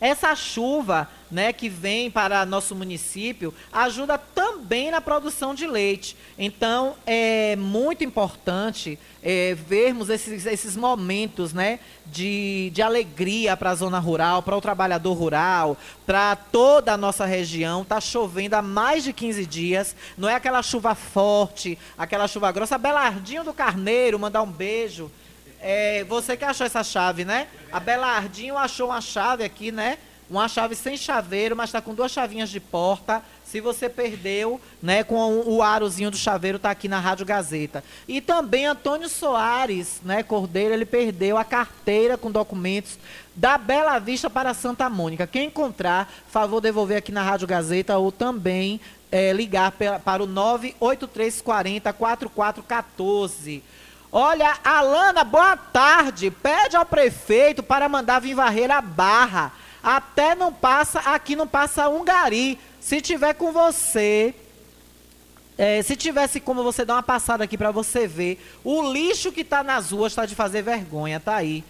Essa 0.00 0.34
chuva 0.34 1.08
né, 1.30 1.52
que 1.52 1.68
vem 1.68 2.10
para 2.10 2.46
nosso 2.46 2.74
município 2.74 3.52
ajuda 3.72 4.18
também 4.18 4.90
na 4.90 5.00
produção 5.00 5.54
de 5.54 5.66
leite. 5.66 6.16
Então, 6.38 6.94
é 7.06 7.56
muito 7.56 8.04
importante 8.04 8.98
é, 9.22 9.54
vermos 9.54 10.08
esses, 10.08 10.46
esses 10.46 10.76
momentos 10.76 11.52
né, 11.52 11.80
de, 12.06 12.70
de 12.72 12.82
alegria 12.82 13.56
para 13.56 13.70
a 13.70 13.74
zona 13.74 13.98
rural, 13.98 14.42
para 14.42 14.56
o 14.56 14.60
trabalhador 14.60 15.14
rural, 15.14 15.76
para 16.04 16.36
toda 16.36 16.92
a 16.92 16.96
nossa 16.96 17.24
região. 17.24 17.82
Está 17.82 18.00
chovendo 18.00 18.54
há 18.54 18.62
mais 18.62 19.02
de 19.02 19.12
15 19.12 19.46
dias, 19.46 19.96
não 20.16 20.28
é 20.28 20.34
aquela 20.34 20.62
chuva 20.62 20.94
forte, 20.94 21.78
aquela 21.96 22.28
chuva 22.28 22.52
grossa. 22.52 22.78
Belardinho 22.78 23.42
do 23.42 23.52
Carneiro, 23.52 24.18
mandar 24.18 24.42
um 24.42 24.50
beijo. 24.50 25.10
É, 25.60 26.04
você 26.04 26.36
que 26.36 26.44
achou 26.44 26.66
essa 26.66 26.84
chave, 26.84 27.24
né? 27.24 27.48
A 27.72 27.80
Belardinho 27.80 28.56
achou 28.56 28.88
uma 28.88 29.00
chave 29.00 29.44
aqui, 29.44 29.72
né? 29.72 29.98
Uma 30.28 30.48
chave 30.48 30.74
sem 30.74 30.96
chaveiro, 30.96 31.54
mas 31.54 31.68
está 31.68 31.80
com 31.80 31.94
duas 31.94 32.10
chavinhas 32.10 32.50
de 32.50 32.58
porta. 32.58 33.22
Se 33.44 33.60
você 33.60 33.88
perdeu, 33.88 34.60
né, 34.82 35.04
com 35.04 35.40
o 35.46 35.62
arozinho 35.62 36.10
do 36.10 36.16
chaveiro, 36.16 36.58
tá 36.58 36.68
aqui 36.68 36.88
na 36.88 36.98
Rádio 36.98 37.24
Gazeta. 37.24 37.84
E 38.08 38.20
também 38.20 38.66
Antônio 38.66 39.08
Soares, 39.08 40.00
né, 40.04 40.24
Cordeiro, 40.24 40.74
ele 40.74 40.84
perdeu 40.84 41.38
a 41.38 41.44
carteira 41.44 42.18
com 42.18 42.28
documentos 42.28 42.98
da 43.36 43.56
Bela 43.56 44.00
Vista 44.00 44.28
para 44.28 44.52
Santa 44.52 44.90
Mônica. 44.90 45.28
Quem 45.28 45.46
encontrar, 45.46 46.12
favor 46.28 46.60
devolver 46.60 46.96
aqui 46.96 47.12
na 47.12 47.22
Rádio 47.22 47.46
Gazeta 47.46 47.96
ou 47.96 48.10
também 48.10 48.80
é, 49.12 49.32
ligar 49.32 49.72
para 50.04 50.24
o 50.24 50.26
98340 50.26 51.92
4414. 51.92 53.62
Olha, 54.18 54.56
Alana, 54.64 55.22
boa 55.24 55.58
tarde. 55.58 56.30
Pede 56.30 56.74
ao 56.74 56.86
prefeito 56.86 57.62
para 57.62 57.86
mandar 57.86 58.18
vir 58.18 58.32
varrer 58.32 58.70
a 58.70 58.80
barra. 58.80 59.52
Até 59.82 60.34
não 60.34 60.50
passa, 60.50 61.00
aqui 61.00 61.36
não 61.36 61.46
passa 61.46 61.90
um 61.90 62.02
gari. 62.02 62.58
Se 62.80 63.02
tiver 63.02 63.34
com 63.34 63.52
você, 63.52 64.34
é, 65.58 65.82
se 65.82 65.94
tivesse 65.96 66.40
como 66.40 66.64
você 66.64 66.82
dar 66.82 66.94
uma 66.94 67.02
passada 67.02 67.44
aqui 67.44 67.58
para 67.58 67.70
você 67.70 68.06
ver, 68.06 68.42
o 68.64 68.90
lixo 68.90 69.30
que 69.30 69.44
tá 69.44 69.62
nas 69.62 69.90
ruas 69.90 70.14
tá 70.14 70.24
de 70.24 70.34
fazer 70.34 70.62
vergonha, 70.62 71.20
tá 71.20 71.36
aí. 71.36 71.62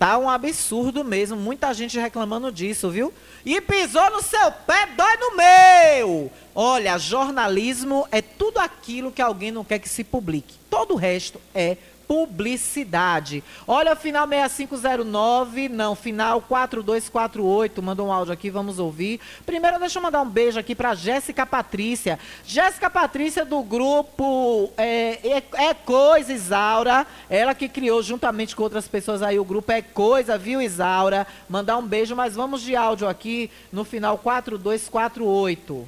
Tá 0.00 0.16
um 0.16 0.30
absurdo 0.30 1.04
mesmo, 1.04 1.36
muita 1.36 1.74
gente 1.74 2.00
reclamando 2.00 2.50
disso, 2.50 2.88
viu? 2.88 3.12
E 3.44 3.60
pisou 3.60 4.10
no 4.10 4.22
seu 4.22 4.50
pé, 4.50 4.88
dói 4.96 5.14
no 5.18 5.36
meu! 5.36 6.32
Olha, 6.54 6.96
jornalismo 6.96 8.08
é 8.10 8.22
tudo 8.22 8.60
aquilo 8.60 9.12
que 9.12 9.20
alguém 9.20 9.50
não 9.50 9.62
quer 9.62 9.78
que 9.78 9.90
se 9.90 10.02
publique. 10.02 10.54
Todo 10.70 10.94
o 10.94 10.96
resto 10.96 11.38
é 11.54 11.76
publicidade. 12.10 13.44
Olha, 13.68 13.94
final 13.94 14.26
6509, 14.26 15.68
não, 15.68 15.94
final 15.94 16.40
4248, 16.40 17.80
mandou 17.80 18.08
um 18.08 18.12
áudio 18.12 18.34
aqui, 18.34 18.50
vamos 18.50 18.80
ouvir. 18.80 19.20
Primeiro, 19.46 19.78
deixa 19.78 20.00
eu 20.00 20.02
mandar 20.02 20.20
um 20.20 20.28
beijo 20.28 20.58
aqui 20.58 20.74
para 20.74 20.92
Jéssica 20.96 21.46
Patrícia. 21.46 22.18
Jéssica 22.44 22.90
Patrícia 22.90 23.44
do 23.44 23.62
grupo 23.62 24.72
é, 24.76 25.20
é, 25.22 25.66
é 25.68 25.72
Coisa 25.72 26.32
Isaura, 26.32 27.06
ela 27.28 27.54
que 27.54 27.68
criou 27.68 28.02
juntamente 28.02 28.56
com 28.56 28.64
outras 28.64 28.88
pessoas 28.88 29.22
aí 29.22 29.38
o 29.38 29.44
grupo 29.44 29.70
É 29.70 29.80
Coisa, 29.80 30.36
viu, 30.36 30.60
Isaura? 30.60 31.28
Mandar 31.48 31.76
um 31.76 31.86
beijo, 31.86 32.16
mas 32.16 32.34
vamos 32.34 32.60
de 32.60 32.74
áudio 32.74 33.06
aqui 33.06 33.48
no 33.70 33.84
final 33.84 34.18
4248. 34.18 35.86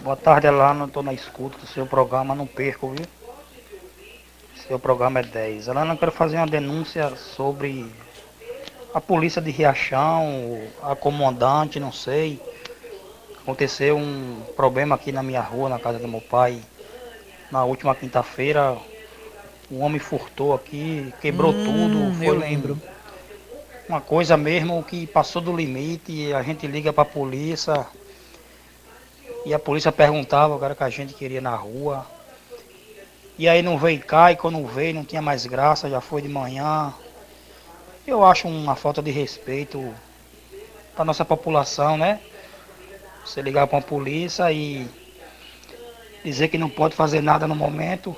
Boa 0.00 0.16
tarde, 0.16 0.46
Elano. 0.46 0.84
Estou 0.84 1.02
na 1.02 1.14
escuta 1.14 1.56
do 1.56 1.66
seu 1.66 1.86
programa, 1.86 2.34
não 2.34 2.46
perco, 2.46 2.90
viu? 2.90 3.23
Seu 4.66 4.78
programa 4.78 5.20
é 5.20 5.22
10. 5.22 5.68
Elano, 5.68 5.92
eu 5.92 5.98
quero 5.98 6.12
fazer 6.12 6.36
uma 6.36 6.46
denúncia 6.46 7.14
sobre 7.16 7.90
a 8.94 9.00
polícia 9.00 9.42
de 9.42 9.50
Riachão, 9.50 10.60
a 10.82 10.96
comandante, 10.96 11.78
não 11.78 11.92
sei. 11.92 12.40
Aconteceu 13.42 13.96
um 13.96 14.42
problema 14.56 14.94
aqui 14.94 15.12
na 15.12 15.22
minha 15.22 15.42
rua, 15.42 15.68
na 15.68 15.78
casa 15.78 15.98
do 15.98 16.08
meu 16.08 16.20
pai. 16.20 16.60
Na 17.50 17.64
última 17.64 17.94
quinta-feira, 17.94 18.76
um 19.70 19.82
homem 19.82 19.98
furtou 20.00 20.54
aqui, 20.54 21.12
quebrou 21.20 21.52
Hum, 21.52 21.64
tudo. 21.64 22.14
Foi 22.18 22.28
eu 22.28 22.34
lembro. 22.34 22.78
uma 23.88 24.00
coisa 24.00 24.36
mesmo 24.36 24.82
que 24.82 25.06
passou 25.06 25.42
do 25.42 25.54
limite. 25.54 26.32
A 26.32 26.42
gente 26.42 26.66
liga 26.66 26.90
para 26.92 27.02
a 27.02 27.06
polícia 27.06 27.86
e 29.44 29.52
a 29.52 29.58
polícia 29.58 29.92
perguntava 29.92 30.56
o 30.56 30.58
cara 30.58 30.74
que 30.74 30.82
a 30.84 30.88
gente 30.90 31.12
queria 31.12 31.40
na 31.42 31.54
rua. 31.54 32.06
E 33.36 33.48
aí 33.48 33.62
não 33.62 33.76
veio 33.76 34.00
cá 34.00 34.30
e 34.30 34.36
quando 34.36 34.64
veio 34.64 34.94
não 34.94 35.04
tinha 35.04 35.20
mais 35.20 35.44
graça, 35.44 35.90
já 35.90 36.00
foi 36.00 36.22
de 36.22 36.28
manhã. 36.28 36.94
Eu 38.06 38.24
acho 38.24 38.46
uma 38.46 38.76
falta 38.76 39.02
de 39.02 39.10
respeito 39.10 39.92
para 40.94 41.04
nossa 41.04 41.24
população, 41.24 41.96
né? 41.96 42.20
Você 43.24 43.42
ligar 43.42 43.66
para 43.66 43.78
a 43.78 43.82
polícia 43.82 44.52
e 44.52 44.86
dizer 46.24 46.46
que 46.48 46.56
não 46.56 46.70
pode 46.70 46.94
fazer 46.94 47.20
nada 47.22 47.48
no 47.48 47.56
momento. 47.56 48.14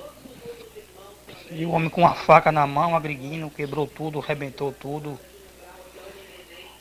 E 1.50 1.64
o 1.64 1.70
homem 1.70 1.88
com 1.88 2.02
uma 2.02 2.14
faca 2.14 2.52
na 2.52 2.66
mão, 2.66 2.94
agriguindo, 2.94 3.49
quebrou 3.49 3.87
tudo, 3.87 4.18
arrebentou 4.18 4.70
tudo. 4.73 5.18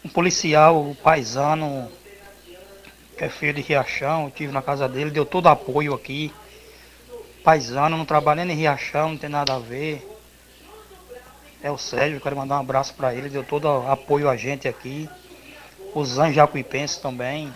Um 0.04 0.10
policial, 0.10 0.75
o 0.75 0.94
paisano, 0.96 1.89
que 3.18 3.24
é 3.24 3.30
filho 3.30 3.54
de 3.54 3.62
Riachão, 3.62 4.24
eu 4.24 4.27
estive 4.27 4.51
na 4.51 4.62
casa 4.62 4.89
dele, 4.89 5.10
deu 5.10 5.25
todo 5.25 5.48
apoio 5.48 5.94
aqui. 5.94 6.34
Paisano, 7.46 7.96
não 7.96 8.06
trabalha 8.06 8.44
nem 8.44 8.56
em 8.56 8.60
Riachão, 8.62 9.10
não 9.10 9.18
tem 9.18 9.30
nada 9.30 9.54
a 9.54 9.60
ver. 9.60 10.04
É 11.62 11.70
o 11.70 11.78
Sérgio, 11.78 12.20
quero 12.20 12.36
mandar 12.36 12.58
um 12.58 12.62
abraço 12.62 12.96
para 12.96 13.14
ele, 13.14 13.30
deu 13.30 13.44
todo 13.44 13.68
apoio 13.88 14.28
a 14.28 14.36
gente 14.36 14.68
aqui. 14.68 15.08
Os 15.94 16.18
anjos 16.18 16.36
jacuipenses 16.36 16.98
também. 16.98 17.54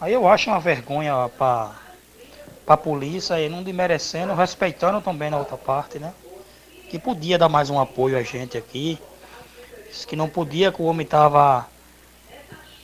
Aí 0.00 0.12
eu 0.12 0.28
acho 0.28 0.48
uma 0.48 0.60
vergonha 0.60 1.28
para 1.36 1.72
a 2.68 2.76
polícia 2.76 3.40
e 3.40 3.48
não 3.48 3.64
desmerecendo, 3.64 4.32
respeitando 4.32 5.00
também 5.00 5.28
na 5.28 5.38
outra 5.38 5.56
parte, 5.56 5.98
né? 5.98 6.14
Que 6.88 6.96
podia 6.96 7.36
dar 7.36 7.48
mais 7.48 7.70
um 7.70 7.80
apoio 7.80 8.16
a 8.16 8.22
gente 8.22 8.56
aqui. 8.56 8.96
Disse 9.88 10.06
que 10.06 10.14
não 10.14 10.28
podia, 10.28 10.70
que 10.70 10.80
o 10.80 10.84
homem 10.84 11.04
tava 11.04 11.66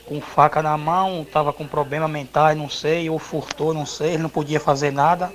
com 0.07 0.21
faca 0.21 0.61
na 0.61 0.77
mão, 0.77 1.25
tava 1.25 1.53
com 1.53 1.69
problema 1.69 2.09
mental, 2.09 2.53
não 2.57 2.69
sei, 2.69 3.09
ou 3.09 3.17
furtou, 3.21 3.73
não 3.73 3.87
sei, 3.87 4.15
ele 4.15 4.25
não 4.25 4.29
podia 4.29 4.59
fazer 4.59 4.91
nada. 4.91 5.33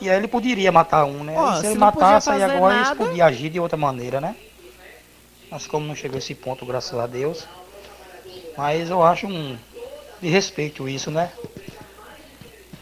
E 0.00 0.08
aí 0.08 0.16
ele 0.16 0.28
poderia 0.28 0.70
matar 0.70 1.04
um, 1.04 1.24
né? 1.24 1.36
Aí 1.36 1.54
se 1.56 1.60
se 1.62 1.66
ele 1.68 1.78
matasse, 1.78 2.30
aí 2.30 2.42
agora 2.42 2.74
eles 2.76 2.88
nada- 2.88 3.04
podiam 3.04 3.26
agir 3.26 3.50
de 3.50 3.58
outra 3.60 3.76
maneira, 3.76 4.20
né? 4.20 4.36
Mas 5.50 5.66
como 5.66 5.86
não 5.86 5.94
chegou 5.94 6.16
a 6.16 6.18
esse 6.18 6.34
ponto, 6.34 6.64
graças 6.66 6.98
a 6.98 7.06
Deus. 7.06 7.46
Mas 8.56 8.90
eu 8.90 9.02
acho 9.02 9.26
um 9.26 9.58
de 10.20 10.28
respeito 10.28 10.88
isso, 10.88 11.10
né? 11.10 11.30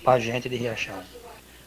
Pra 0.03 0.19
gente 0.19 0.49
de 0.49 0.57
Riachão. 0.57 0.95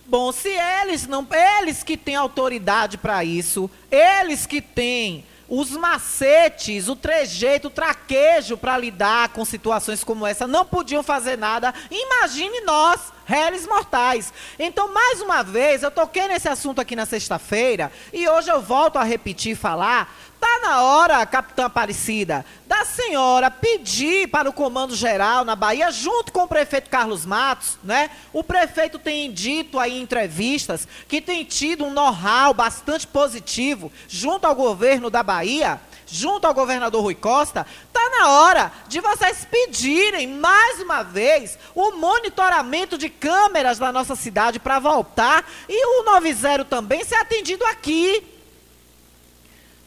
Bom, 0.06 0.32
se 0.32 0.50
eles 0.50 1.06
não, 1.08 1.25
eles 1.62 1.84
que 1.84 1.96
têm 1.96 2.15
autoridade 2.15 2.98
para 2.98 3.24
isso, 3.24 3.70
eles 3.91 4.46
que 4.46 4.60
têm 4.62 5.24
os 5.48 5.72
macetes, 5.72 6.88
o 6.88 6.96
trejeito, 6.96 7.68
o 7.68 7.72
traquejo 7.72 8.56
para 8.58 8.77
lidar 8.77 9.29
com 9.29 9.44
situações 9.46 10.03
como 10.03 10.25
essa, 10.25 10.48
não 10.48 10.65
podiam 10.65 11.03
fazer 11.03 11.38
nada. 11.38 11.74
Imagine 11.91 12.62
nós, 12.62 13.12
réis 13.29 13.67
mortais. 13.67 14.33
Então, 14.57 14.91
mais 14.91 15.21
uma 15.21 15.43
vez, 15.43 15.83
eu 15.83 15.91
toquei 15.91 16.27
nesse 16.27 16.50
assunto 16.50 16.81
aqui 16.81 16.95
na 16.95 17.05
sexta-feira 17.05 17.91
e 18.12 18.27
hoje 18.27 18.50
eu 18.50 18.59
volto 18.59 18.98
a 18.98 19.03
repetir 19.03 19.55
falar. 19.55 20.12
Tá 20.39 20.59
na 20.62 20.81
hora, 20.81 21.25
capitã 21.25 21.65
Aparecida, 21.65 22.45
da 22.65 22.86
senhora 22.86 23.51
pedir 23.51 24.29
para 24.29 24.50
o 24.50 24.53
comando 24.53 24.95
geral 24.95 25.43
na 25.43 25.53
Bahia, 25.53 25.91
junto 25.91 26.31
com 26.31 26.43
o 26.43 26.48
prefeito 26.48 26.89
Carlos 26.89 27.25
Matos, 27.25 27.77
né? 27.83 28.09
O 28.31 28.41
prefeito 28.41 28.98
tem 28.98 29.31
dito 29.31 29.77
aí 29.77 30.00
em 30.00 30.01
entrevistas 30.01 30.88
que 31.07 31.21
tem 31.21 31.43
tido 31.43 31.83
um 31.83 31.91
know-how 31.91 32.53
bastante 32.53 33.05
positivo 33.05 33.91
junto 34.07 34.48
ao 34.48 34.55
governo 34.55 35.09
da 35.09 35.21
Bahia, 35.21 35.79
junto 36.12 36.46
ao 36.46 36.54
governador 36.54 37.04
Rui 37.04 37.16
Costa, 37.16 37.66
tá 37.94 38.10
na 38.10 38.30
hora 38.30 38.72
de 38.88 39.00
vocês 39.00 39.46
pedirem 39.46 40.28
mais 40.28 40.80
uma 40.80 41.04
vez 41.04 41.58
o 41.75 41.92
monitoramento 41.92 42.98
de 42.98 43.10
câmeras 43.10 43.78
da 43.78 43.92
nossa 43.92 44.16
cidade 44.16 44.60
para 44.60 44.80
voltar 44.80 45.46
e 45.68 45.86
o 45.86 46.04
90 46.04 46.66
também 46.66 47.04
ser 47.04 47.16
atendido 47.16 47.63
aqui. 47.66 48.24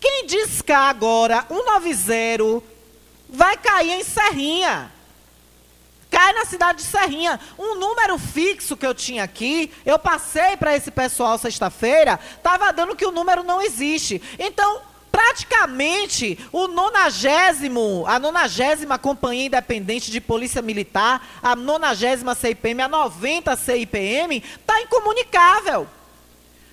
Quem 0.01 0.27
discar 0.27 0.89
agora 0.89 1.47
190 1.49 2.65
vai 3.29 3.57
cair 3.57 3.93
em 3.93 4.05
Serrinha. 4.05 4.93
Cai 6.11 6.33
na 6.35 6.45
cidade 6.45 6.83
de 6.83 6.85
Serrinha. 6.85 7.41
Um 7.59 7.77
número 7.77 8.19
fixo 8.19 8.77
que 8.77 8.87
eu 8.87 8.95
tinha 8.95 9.25
aqui, 9.25 9.73
eu 9.87 9.99
passei 9.99 10.57
para 10.59 10.77
esse 10.77 10.91
pessoal 10.91 11.39
sexta-feira, 11.39 12.21
estava 12.37 12.71
dando 12.73 12.95
que 12.95 13.07
o 13.07 13.11
número 13.11 13.43
não 13.43 13.63
existe. 13.63 14.21
Então, 14.39 14.83
praticamente, 15.13 16.39
o 16.51 16.67
nonagésimo, 16.67 18.05
a 18.09 18.19
nonagésima 18.19 18.99
Companhia 18.99 19.47
Independente 19.47 20.11
de 20.11 20.21
Polícia 20.21 20.63
Militar, 20.63 21.25
a 21.43 21.55
nonagésima 21.55 22.35
CIPM, 22.35 22.83
a 22.83 22.89
90 22.89 23.55
CIPM, 23.55 24.39
está 24.39 24.81
incomunicável. 24.81 25.87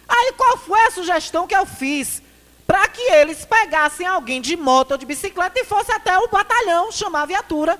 Aí, 0.07 0.33
qual 0.35 0.57
foi 0.57 0.79
a 0.85 0.91
sugestão 0.91 1.45
que 1.45 1.55
eu 1.55 1.65
fiz? 1.65 2.23
para 2.65 2.87
que 2.87 3.01
eles 3.01 3.45
pegassem 3.45 4.05
alguém 4.05 4.39
de 4.39 4.55
moto 4.55 4.91
ou 4.91 4.97
de 4.99 5.03
bicicleta 5.03 5.59
e 5.59 5.65
fosse 5.65 5.91
até 5.91 6.15
o 6.19 6.27
batalhão 6.27 6.91
chamar 6.91 7.23
a 7.23 7.25
viatura. 7.25 7.79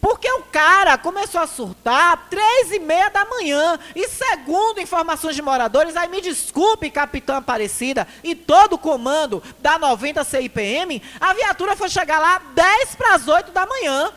Porque 0.00 0.30
o 0.30 0.44
cara 0.44 0.96
começou 0.96 1.40
a 1.40 1.46
surtar 1.46 2.28
três 2.30 2.70
e 2.72 2.78
meia 2.78 3.08
da 3.08 3.24
manhã. 3.24 3.78
E 3.96 4.08
segundo 4.08 4.80
informações 4.80 5.34
de 5.34 5.42
moradores, 5.42 5.96
aí 5.96 6.08
me 6.08 6.20
desculpe, 6.20 6.90
capitã 6.90 7.38
Aparecida, 7.38 8.06
e 8.22 8.34
todo 8.34 8.74
o 8.74 8.78
comando 8.78 9.42
da 9.58 9.78
90 9.78 10.22
CIPM, 10.22 11.02
a 11.20 11.34
viatura 11.34 11.76
foi 11.76 11.88
chegar 11.88 12.20
lá 12.20 12.40
10 12.54 12.94
para 12.94 13.14
as 13.14 13.26
8 13.26 13.50
da 13.50 13.66
manhã. 13.66 14.12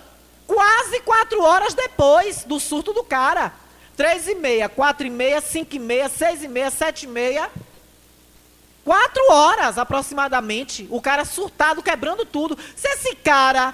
Quase 0.45 0.99
quatro 1.01 1.41
horas 1.41 1.73
depois 1.73 2.43
do 2.43 2.59
surto 2.59 2.93
do 2.93 3.03
cara. 3.03 3.53
Três 3.95 4.27
e 4.27 4.35
meia, 4.35 4.67
quatro 4.67 5.07
e 5.07 5.09
meia, 5.09 5.41
cinco 5.41 5.75
e 5.75 5.79
meia, 5.79 6.09
seis 6.09 6.43
e 6.43 6.47
meia, 6.47 6.69
sete 6.69 7.03
e 7.03 7.07
meia. 7.07 7.49
Quatro 8.83 9.23
horas 9.31 9.77
aproximadamente. 9.77 10.87
O 10.89 11.01
cara 11.01 11.23
surtado, 11.23 11.83
quebrando 11.83 12.25
tudo. 12.25 12.57
Se 12.75 12.87
esse 12.87 13.15
cara 13.15 13.73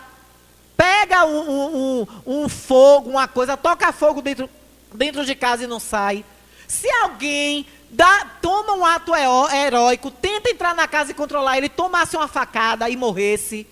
pega 0.77 1.25
um, 1.25 2.01
um, 2.01 2.07
um, 2.25 2.47
fogo, 2.47 3.09
uma 3.09 3.27
coisa, 3.27 3.57
toca 3.57 3.91
fogo 3.91 4.21
dentro, 4.21 4.47
dentro 4.93 5.25
de 5.25 5.33
casa 5.33 5.63
e 5.63 5.67
não 5.67 5.79
sai. 5.79 6.23
Se 6.67 6.87
alguém 7.01 7.65
dá, 7.89 8.27
toma 8.41 8.73
um 8.73 8.85
ato 8.85 9.11
heróico, 9.15 10.11
tenta 10.11 10.51
entrar 10.51 10.75
na 10.75 10.87
casa 10.87 11.11
e 11.11 11.15
controlar 11.15 11.57
ele, 11.57 11.67
tomasse 11.67 12.15
uma 12.15 12.27
facada 12.27 12.87
e 12.89 12.95
morresse. 12.95 13.65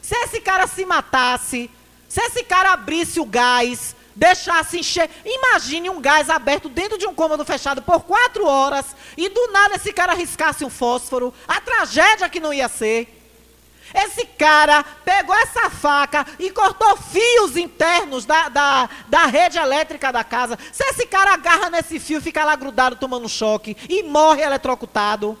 Se 0.00 0.14
esse 0.16 0.40
cara 0.40 0.66
se 0.66 0.86
matasse, 0.86 1.68
se 2.08 2.20
esse 2.20 2.44
cara 2.44 2.72
abrisse 2.72 3.18
o 3.18 3.24
gás, 3.24 3.96
deixasse 4.14 4.78
encher. 4.78 5.10
Imagine 5.24 5.90
um 5.90 6.00
gás 6.00 6.30
aberto 6.30 6.68
dentro 6.68 6.96
de 6.96 7.06
um 7.06 7.14
cômodo 7.14 7.44
fechado 7.44 7.82
por 7.82 8.02
quatro 8.04 8.46
horas 8.46 8.94
e 9.16 9.28
do 9.28 9.48
nada 9.50 9.74
esse 9.74 9.92
cara 9.92 10.14
riscasse 10.14 10.64
um 10.64 10.70
fósforo. 10.70 11.34
A 11.48 11.60
tragédia 11.60 12.28
que 12.28 12.38
não 12.38 12.52
ia 12.52 12.68
ser. 12.68 13.23
Esse 13.94 14.26
cara 14.26 14.82
pegou 15.04 15.36
essa 15.36 15.70
faca 15.70 16.26
e 16.40 16.50
cortou 16.50 16.96
fios 16.96 17.56
internos 17.56 18.26
da, 18.26 18.48
da, 18.48 18.90
da 19.06 19.26
rede 19.26 19.56
elétrica 19.56 20.12
da 20.12 20.24
casa. 20.24 20.58
Se 20.72 20.82
esse 20.82 21.06
cara 21.06 21.34
agarra 21.34 21.70
nesse 21.70 22.00
fio, 22.00 22.20
fica 22.20 22.44
lá 22.44 22.56
grudado 22.56 22.96
tomando 22.96 23.28
choque 23.28 23.76
e 23.88 24.02
morre 24.02 24.42
eletrocutado. 24.42 25.38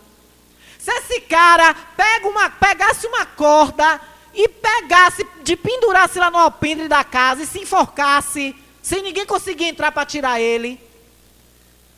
Se 0.78 0.88
esse 0.92 1.20
cara 1.22 1.74
pega 1.96 2.28
uma, 2.28 2.48
pegasse 2.48 3.08
uma 3.08 3.26
corda 3.26 4.00
e 4.32 4.48
pegasse, 4.48 5.26
de 5.42 5.56
pendurasse 5.56 6.20
lá 6.20 6.30
no 6.30 6.38
alpendre 6.38 6.86
da 6.86 7.02
casa 7.02 7.42
e 7.42 7.46
se 7.46 7.58
enforcasse, 7.58 8.54
sem 8.80 9.02
ninguém 9.02 9.26
conseguir 9.26 9.64
entrar 9.64 9.90
para 9.90 10.06
tirar 10.06 10.40
ele. 10.40 10.80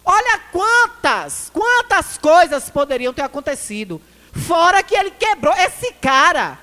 Olha 0.03 0.39
quantas, 0.53 1.51
quantas 1.53 2.17
coisas 2.17 2.71
poderiam 2.71 3.13
ter 3.13 3.23
acontecido. 3.23 4.01
Fora 4.47 4.83
que 4.83 4.95
ele 4.95 5.11
quebrou 5.11 5.53
esse 5.55 5.93
cara. 5.95 6.59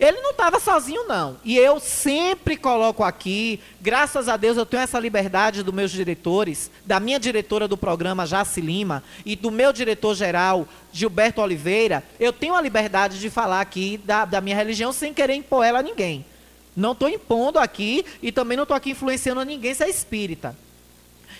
Ele 0.00 0.20
não 0.20 0.32
estava 0.32 0.58
sozinho, 0.58 1.06
não. 1.06 1.36
E 1.44 1.56
eu 1.56 1.78
sempre 1.78 2.56
coloco 2.56 3.04
aqui, 3.04 3.60
graças 3.80 4.28
a 4.28 4.36
Deus 4.36 4.56
eu 4.56 4.66
tenho 4.66 4.82
essa 4.82 4.98
liberdade 4.98 5.62
dos 5.62 5.72
meus 5.72 5.92
diretores, 5.92 6.68
da 6.84 6.98
minha 6.98 7.20
diretora 7.20 7.68
do 7.68 7.76
programa, 7.76 8.26
Jaci 8.26 8.60
Lima, 8.60 9.04
e 9.24 9.36
do 9.36 9.52
meu 9.52 9.72
diretor-geral, 9.72 10.66
Gilberto 10.92 11.40
Oliveira, 11.40 12.02
eu 12.18 12.32
tenho 12.32 12.56
a 12.56 12.60
liberdade 12.60 13.20
de 13.20 13.30
falar 13.30 13.60
aqui 13.60 13.96
da, 13.98 14.24
da 14.24 14.40
minha 14.40 14.56
religião 14.56 14.92
sem 14.92 15.14
querer 15.14 15.34
impor 15.34 15.64
ela 15.64 15.78
a 15.78 15.82
ninguém. 15.82 16.26
Não 16.74 16.90
estou 16.90 17.08
impondo 17.08 17.60
aqui 17.60 18.04
e 18.20 18.32
também 18.32 18.56
não 18.56 18.64
estou 18.64 18.76
aqui 18.76 18.90
influenciando 18.90 19.44
ninguém 19.44 19.72
se 19.72 19.84
é 19.84 19.88
espírita. 19.88 20.56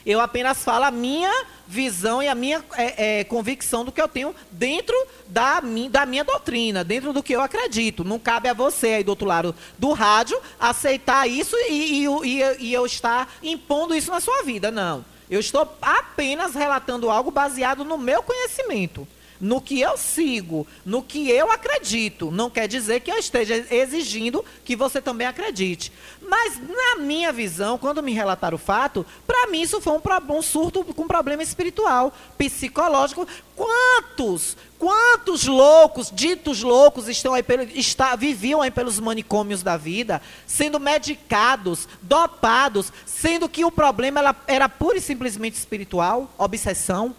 Eu 0.04 0.20
apenas 0.20 0.64
falo 0.64 0.84
a 0.84 0.90
minha 0.90 1.32
visão 1.66 2.22
e 2.22 2.28
a 2.28 2.34
minha 2.34 2.62
é, 2.76 3.20
é, 3.20 3.24
convicção 3.24 3.84
do 3.84 3.92
que 3.92 4.00
eu 4.02 4.08
tenho 4.08 4.34
dentro 4.50 4.94
da, 5.28 5.60
mi, 5.60 5.88
da 5.88 6.04
minha 6.04 6.24
doutrina, 6.24 6.82
dentro 6.82 7.12
do 7.12 7.22
que 7.22 7.34
eu 7.34 7.40
acredito. 7.40 8.04
Não 8.04 8.18
cabe 8.18 8.48
a 8.48 8.54
você 8.54 8.88
aí 8.88 9.04
do 9.04 9.10
outro 9.10 9.26
lado 9.26 9.54
do 9.78 9.92
rádio 9.92 10.40
aceitar 10.58 11.28
isso 11.28 11.56
e, 11.68 12.04
e, 12.04 12.06
e, 12.06 12.56
e 12.58 12.72
eu 12.72 12.84
estar 12.84 13.32
impondo 13.42 13.94
isso 13.94 14.10
na 14.10 14.20
sua 14.20 14.42
vida. 14.42 14.70
Não. 14.70 15.04
Eu 15.30 15.40
estou 15.40 15.76
apenas 15.80 16.54
relatando 16.54 17.08
algo 17.08 17.30
baseado 17.30 17.84
no 17.84 17.96
meu 17.96 18.22
conhecimento 18.22 19.06
no 19.42 19.60
que 19.60 19.80
eu 19.80 19.98
sigo, 19.98 20.64
no 20.86 21.02
que 21.02 21.28
eu 21.28 21.50
acredito. 21.50 22.30
Não 22.30 22.48
quer 22.48 22.68
dizer 22.68 23.00
que 23.00 23.10
eu 23.10 23.18
esteja 23.18 23.66
exigindo 23.74 24.44
que 24.64 24.76
você 24.76 25.02
também 25.02 25.26
acredite. 25.26 25.92
Mas, 26.28 26.60
na 26.60 27.02
minha 27.02 27.32
visão, 27.32 27.76
quando 27.76 28.04
me 28.04 28.12
relataram 28.12 28.54
o 28.54 28.58
fato, 28.58 29.04
para 29.26 29.48
mim 29.48 29.62
isso 29.62 29.80
foi 29.80 29.94
um, 29.94 30.36
um 30.36 30.42
surto 30.42 30.84
com 30.84 31.08
problema 31.08 31.42
espiritual, 31.42 32.14
psicológico. 32.38 33.26
Quantos, 33.56 34.56
quantos 34.78 35.44
loucos, 35.48 36.12
ditos 36.14 36.62
loucos, 36.62 37.08
estão 37.08 37.34
aí 37.34 37.42
pelo, 37.42 37.64
está, 37.64 38.14
viviam 38.14 38.62
aí 38.62 38.70
pelos 38.70 39.00
manicômios 39.00 39.60
da 39.60 39.76
vida, 39.76 40.22
sendo 40.46 40.78
medicados, 40.78 41.88
dopados, 42.00 42.92
sendo 43.04 43.48
que 43.48 43.64
o 43.64 43.72
problema 43.72 44.20
era, 44.20 44.36
era 44.46 44.68
pura 44.68 44.98
e 44.98 45.00
simplesmente 45.00 45.54
espiritual, 45.54 46.30
obsessão? 46.38 47.16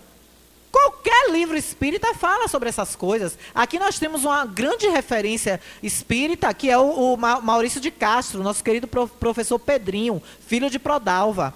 Qualquer 0.74 1.30
livro 1.30 1.56
espírita 1.56 2.16
fala 2.16 2.48
sobre 2.48 2.68
essas 2.68 2.96
coisas. 2.96 3.38
Aqui 3.54 3.78
nós 3.78 4.00
temos 4.00 4.26
uma 4.26 4.44
grande 4.44 4.88
referência 4.88 5.62
espírita, 5.84 6.52
que 6.52 6.68
é 6.68 6.76
o, 6.76 7.14
o 7.14 7.16
Maurício 7.16 7.80
de 7.80 7.92
Castro, 7.92 8.42
nosso 8.42 8.64
querido 8.64 8.88
professor 8.88 9.60
Pedrinho, 9.60 10.20
filho 10.48 10.72
de 10.72 10.80
Prodalva. 10.80 11.54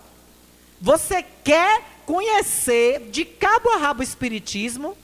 Você 0.79 1.25
quer 1.43 1.81
conhecer 2.05 3.09
de 3.09 3.25
cabo 3.25 3.71
a 3.71 3.77
rabo 3.77 4.01
o 4.01 4.03
espiritismo? 4.03 4.95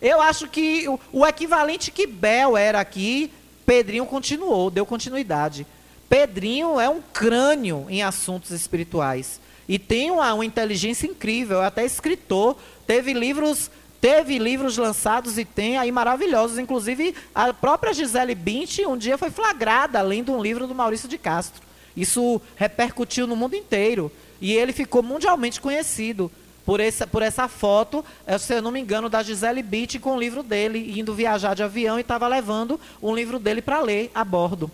Eu 0.00 0.22
acho 0.22 0.48
que 0.48 0.88
o, 0.88 0.98
o 1.12 1.26
equivalente 1.26 1.90
que 1.90 2.06
Bel 2.06 2.56
era 2.56 2.80
aqui, 2.80 3.30
Pedrinho 3.66 4.06
continuou, 4.06 4.70
deu 4.70 4.86
continuidade. 4.86 5.66
Pedrinho 6.08 6.80
é 6.80 6.88
um 6.88 7.02
crânio 7.02 7.84
em 7.90 8.02
assuntos 8.02 8.52
espirituais. 8.52 9.38
E 9.70 9.78
tem 9.78 10.10
uma, 10.10 10.34
uma 10.34 10.44
inteligência 10.44 11.06
incrível, 11.06 11.62
é 11.62 11.66
até 11.66 11.84
escritor, 11.84 12.56
teve 12.90 13.12
livros 13.12 13.70
teve 14.00 14.36
livros 14.36 14.76
lançados 14.76 15.38
e 15.38 15.44
tem 15.44 15.78
aí 15.78 15.92
maravilhosos. 15.92 16.58
Inclusive, 16.58 17.14
a 17.32 17.52
própria 17.52 17.92
Gisele 17.94 18.34
Bündchen 18.34 18.86
um 18.86 18.96
dia 18.96 19.16
foi 19.16 19.30
flagrada 19.30 20.02
lendo 20.02 20.32
um 20.32 20.42
livro 20.42 20.66
do 20.66 20.74
Maurício 20.74 21.08
de 21.08 21.16
Castro. 21.16 21.62
Isso 21.96 22.40
repercutiu 22.56 23.28
no 23.28 23.36
mundo 23.36 23.54
inteiro. 23.54 24.10
E 24.40 24.54
ele 24.54 24.72
ficou 24.72 25.04
mundialmente 25.04 25.60
conhecido 25.60 26.32
por 26.66 26.80
essa, 26.80 27.06
por 27.06 27.22
essa 27.22 27.46
foto, 27.46 28.04
eh, 28.26 28.38
se 28.38 28.54
eu 28.54 28.62
não 28.62 28.72
me 28.72 28.80
engano, 28.80 29.08
da 29.08 29.22
Gisele 29.22 29.62
Bündchen 29.62 30.00
com 30.00 30.16
o 30.16 30.18
livro 30.18 30.42
dele, 30.42 30.98
indo 30.98 31.14
viajar 31.14 31.54
de 31.54 31.62
avião 31.62 31.96
e 31.96 32.00
estava 32.00 32.26
levando 32.26 32.80
um 33.00 33.14
livro 33.14 33.38
dele 33.38 33.62
para 33.62 33.80
ler 33.80 34.10
a 34.12 34.24
bordo. 34.24 34.68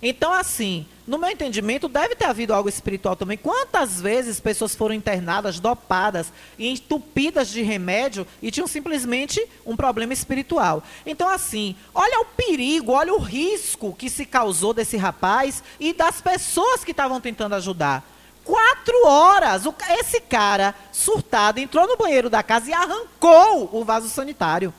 Então, 0.00 0.32
assim, 0.32 0.86
no 1.06 1.18
meu 1.18 1.30
entendimento, 1.30 1.88
deve 1.88 2.16
ter 2.16 2.24
havido 2.24 2.52
algo 2.52 2.68
espiritual 2.68 3.14
também. 3.14 3.38
Quantas 3.38 4.00
vezes 4.00 4.40
pessoas 4.40 4.74
foram 4.74 4.94
internadas, 4.94 5.60
dopadas 5.60 6.32
e 6.58 6.68
entupidas 6.68 7.48
de 7.48 7.62
remédio 7.62 8.26
e 8.42 8.50
tinham 8.50 8.66
simplesmente 8.66 9.46
um 9.64 9.76
problema 9.76 10.12
espiritual? 10.12 10.82
Então, 11.04 11.28
assim, 11.28 11.76
olha 11.94 12.20
o 12.20 12.24
perigo, 12.24 12.92
olha 12.92 13.14
o 13.14 13.20
risco 13.20 13.94
que 13.94 14.10
se 14.10 14.26
causou 14.26 14.74
desse 14.74 14.96
rapaz 14.96 15.62
e 15.78 15.92
das 15.92 16.20
pessoas 16.20 16.82
que 16.82 16.90
estavam 16.90 17.20
tentando 17.20 17.54
ajudar. 17.54 18.04
Quatro 18.44 19.06
horas, 19.06 19.62
esse 19.98 20.20
cara 20.20 20.74
surtado 20.92 21.58
entrou 21.58 21.86
no 21.86 21.96
banheiro 21.96 22.30
da 22.30 22.42
casa 22.42 22.70
e 22.70 22.72
arrancou 22.72 23.70
o 23.72 23.84
vaso 23.84 24.08
sanitário. 24.08 24.74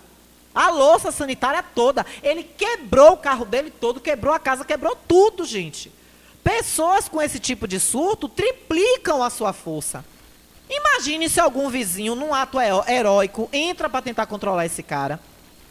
A 0.54 0.70
louça 0.70 1.12
sanitária 1.12 1.62
toda. 1.62 2.06
Ele 2.24 2.44
quebrou 2.44 3.12
o 3.12 3.18
carro 3.18 3.46
dele 3.46 3.70
todo, 3.70 4.00
quebrou 4.00 4.34
a 4.34 4.40
casa, 4.40 4.66
quebrou 4.66 4.98
tudo, 5.08 5.46
gente. 5.46 5.92
Pessoas 6.48 7.10
com 7.10 7.22
esse 7.22 7.40
tipo 7.40 7.68
de 7.68 7.78
surto 7.78 8.30
triplicam 8.30 9.22
a 9.22 9.30
sua 9.30 9.52
força. 9.52 10.06
Imagine 10.70 11.28
se 11.30 11.42
algum 11.42 11.70
vizinho, 11.70 12.16
num 12.16 12.34
ato 12.34 12.58
heró- 12.58 12.86
heróico, 12.88 13.50
entra 13.52 13.90
para 13.90 14.02
tentar 14.02 14.28
controlar 14.28 14.66
esse 14.66 14.82
cara. 14.82 15.20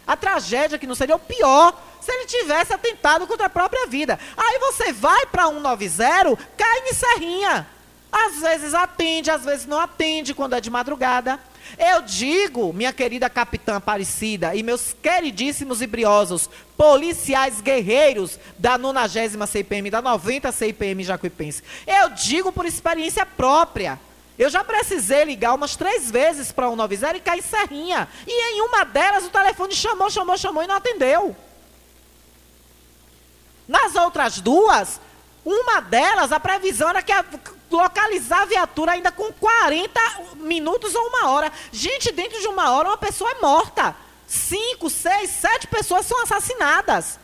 A 0.06 0.14
tragédia 0.18 0.78
que 0.78 0.86
não 0.86 0.94
seria 0.94 1.16
o 1.16 1.18
pior 1.18 1.72
se 1.98 2.12
ele 2.12 2.26
tivesse 2.26 2.74
atentado 2.74 3.26
contra 3.26 3.46
a 3.46 3.50
própria 3.50 3.86
vida. 3.86 4.18
Aí 4.36 4.58
você 4.58 4.92
vai 4.92 5.24
para 5.26 5.46
190, 5.48 6.36
cai 6.58 6.78
em 6.90 6.92
serrinha. 6.92 7.66
Às 8.12 8.38
vezes 8.40 8.74
atende, 8.74 9.30
às 9.30 9.44
vezes 9.46 9.64
não 9.64 9.80
atende 9.80 10.34
quando 10.34 10.56
é 10.56 10.60
de 10.60 10.68
madrugada. 10.68 11.40
Eu 11.78 12.02
digo, 12.02 12.72
minha 12.72 12.92
querida 12.92 13.28
capitã 13.28 13.76
Aparecida 13.76 14.54
e 14.54 14.62
meus 14.62 14.94
queridíssimos 15.02 15.82
e 15.82 15.86
briosos 15.86 16.48
policiais 16.76 17.60
guerreiros 17.60 18.38
da 18.58 18.78
90 18.78 19.46
CPM, 19.46 19.90
da 19.90 20.00
90 20.00 20.52
CPM 20.52 21.02
Jacuipense. 21.04 21.62
Eu 21.86 22.10
digo 22.10 22.52
por 22.52 22.66
experiência 22.66 23.26
própria. 23.26 23.98
Eu 24.38 24.50
já 24.50 24.62
precisei 24.62 25.24
ligar 25.24 25.54
umas 25.54 25.76
três 25.76 26.10
vezes 26.10 26.52
para 26.52 26.68
190 26.68 27.16
e 27.16 27.20
cair 27.20 27.42
serrinha. 27.42 28.08
E 28.26 28.54
em 28.54 28.60
uma 28.62 28.84
delas 28.84 29.24
o 29.24 29.30
telefone 29.30 29.74
chamou, 29.74 30.10
chamou, 30.10 30.36
chamou 30.36 30.62
e 30.62 30.66
não 30.66 30.76
atendeu. 30.76 31.34
Nas 33.66 33.94
outras 33.94 34.40
duas, 34.40 35.00
uma 35.44 35.80
delas, 35.80 36.32
a 36.32 36.38
previsão 36.38 36.88
era 36.88 37.02
que 37.02 37.12
a, 37.12 37.24
localizar 37.70 38.42
a 38.42 38.46
viatura 38.46 38.92
ainda 38.92 39.10
com 39.10 39.32
40 39.32 40.00
minutos 40.36 40.94
ou 40.94 41.08
uma 41.08 41.30
hora. 41.30 41.52
Gente, 41.72 42.12
dentro 42.12 42.40
de 42.40 42.46
uma 42.46 42.70
hora 42.72 42.88
uma 42.88 42.96
pessoa 42.96 43.30
é 43.30 43.40
morta. 43.40 43.96
Cinco, 44.26 44.90
seis, 44.90 45.30
sete 45.30 45.66
pessoas 45.66 46.06
são 46.06 46.22
assassinadas. 46.22 47.18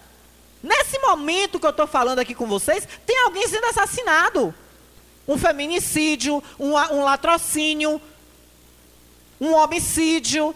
Nesse 0.62 0.98
momento 1.00 1.58
que 1.58 1.66
eu 1.66 1.70
estou 1.70 1.86
falando 1.86 2.20
aqui 2.20 2.34
com 2.34 2.46
vocês, 2.46 2.86
tem 3.04 3.18
alguém 3.24 3.46
sendo 3.48 3.66
assassinado. 3.66 4.54
Um 5.26 5.36
feminicídio, 5.36 6.42
um, 6.58 6.74
um 6.74 7.02
latrocínio, 7.02 8.00
um 9.40 9.52
homicídio. 9.54 10.54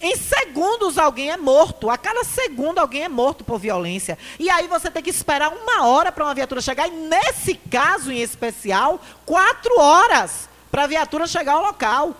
Em 0.00 0.16
segundos 0.16 0.98
alguém 0.98 1.30
é 1.30 1.36
morto. 1.36 1.88
A 1.88 1.96
cada 1.96 2.24
segundo 2.24 2.78
alguém 2.78 3.04
é 3.04 3.08
morto 3.08 3.44
por 3.44 3.58
violência. 3.58 4.18
E 4.38 4.50
aí 4.50 4.68
você 4.68 4.90
tem 4.90 5.02
que 5.02 5.10
esperar 5.10 5.50
uma 5.50 5.86
hora 5.86 6.12
para 6.12 6.24
uma 6.24 6.34
viatura 6.34 6.60
chegar. 6.60 6.88
E 6.88 6.90
nesse 6.90 7.54
caso 7.54 8.12
em 8.12 8.20
especial, 8.20 9.00
quatro 9.24 9.80
horas 9.80 10.48
para 10.70 10.84
a 10.84 10.86
viatura 10.86 11.26
chegar 11.26 11.52
ao 11.52 11.62
local. 11.62 12.14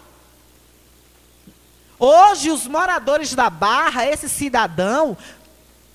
Hoje, 1.99 2.51
os 2.51 2.67
moradores 2.67 3.35
da 3.35 3.49
Barra, 3.49 4.05
esse 4.05 4.29
cidadão, 4.29 5.17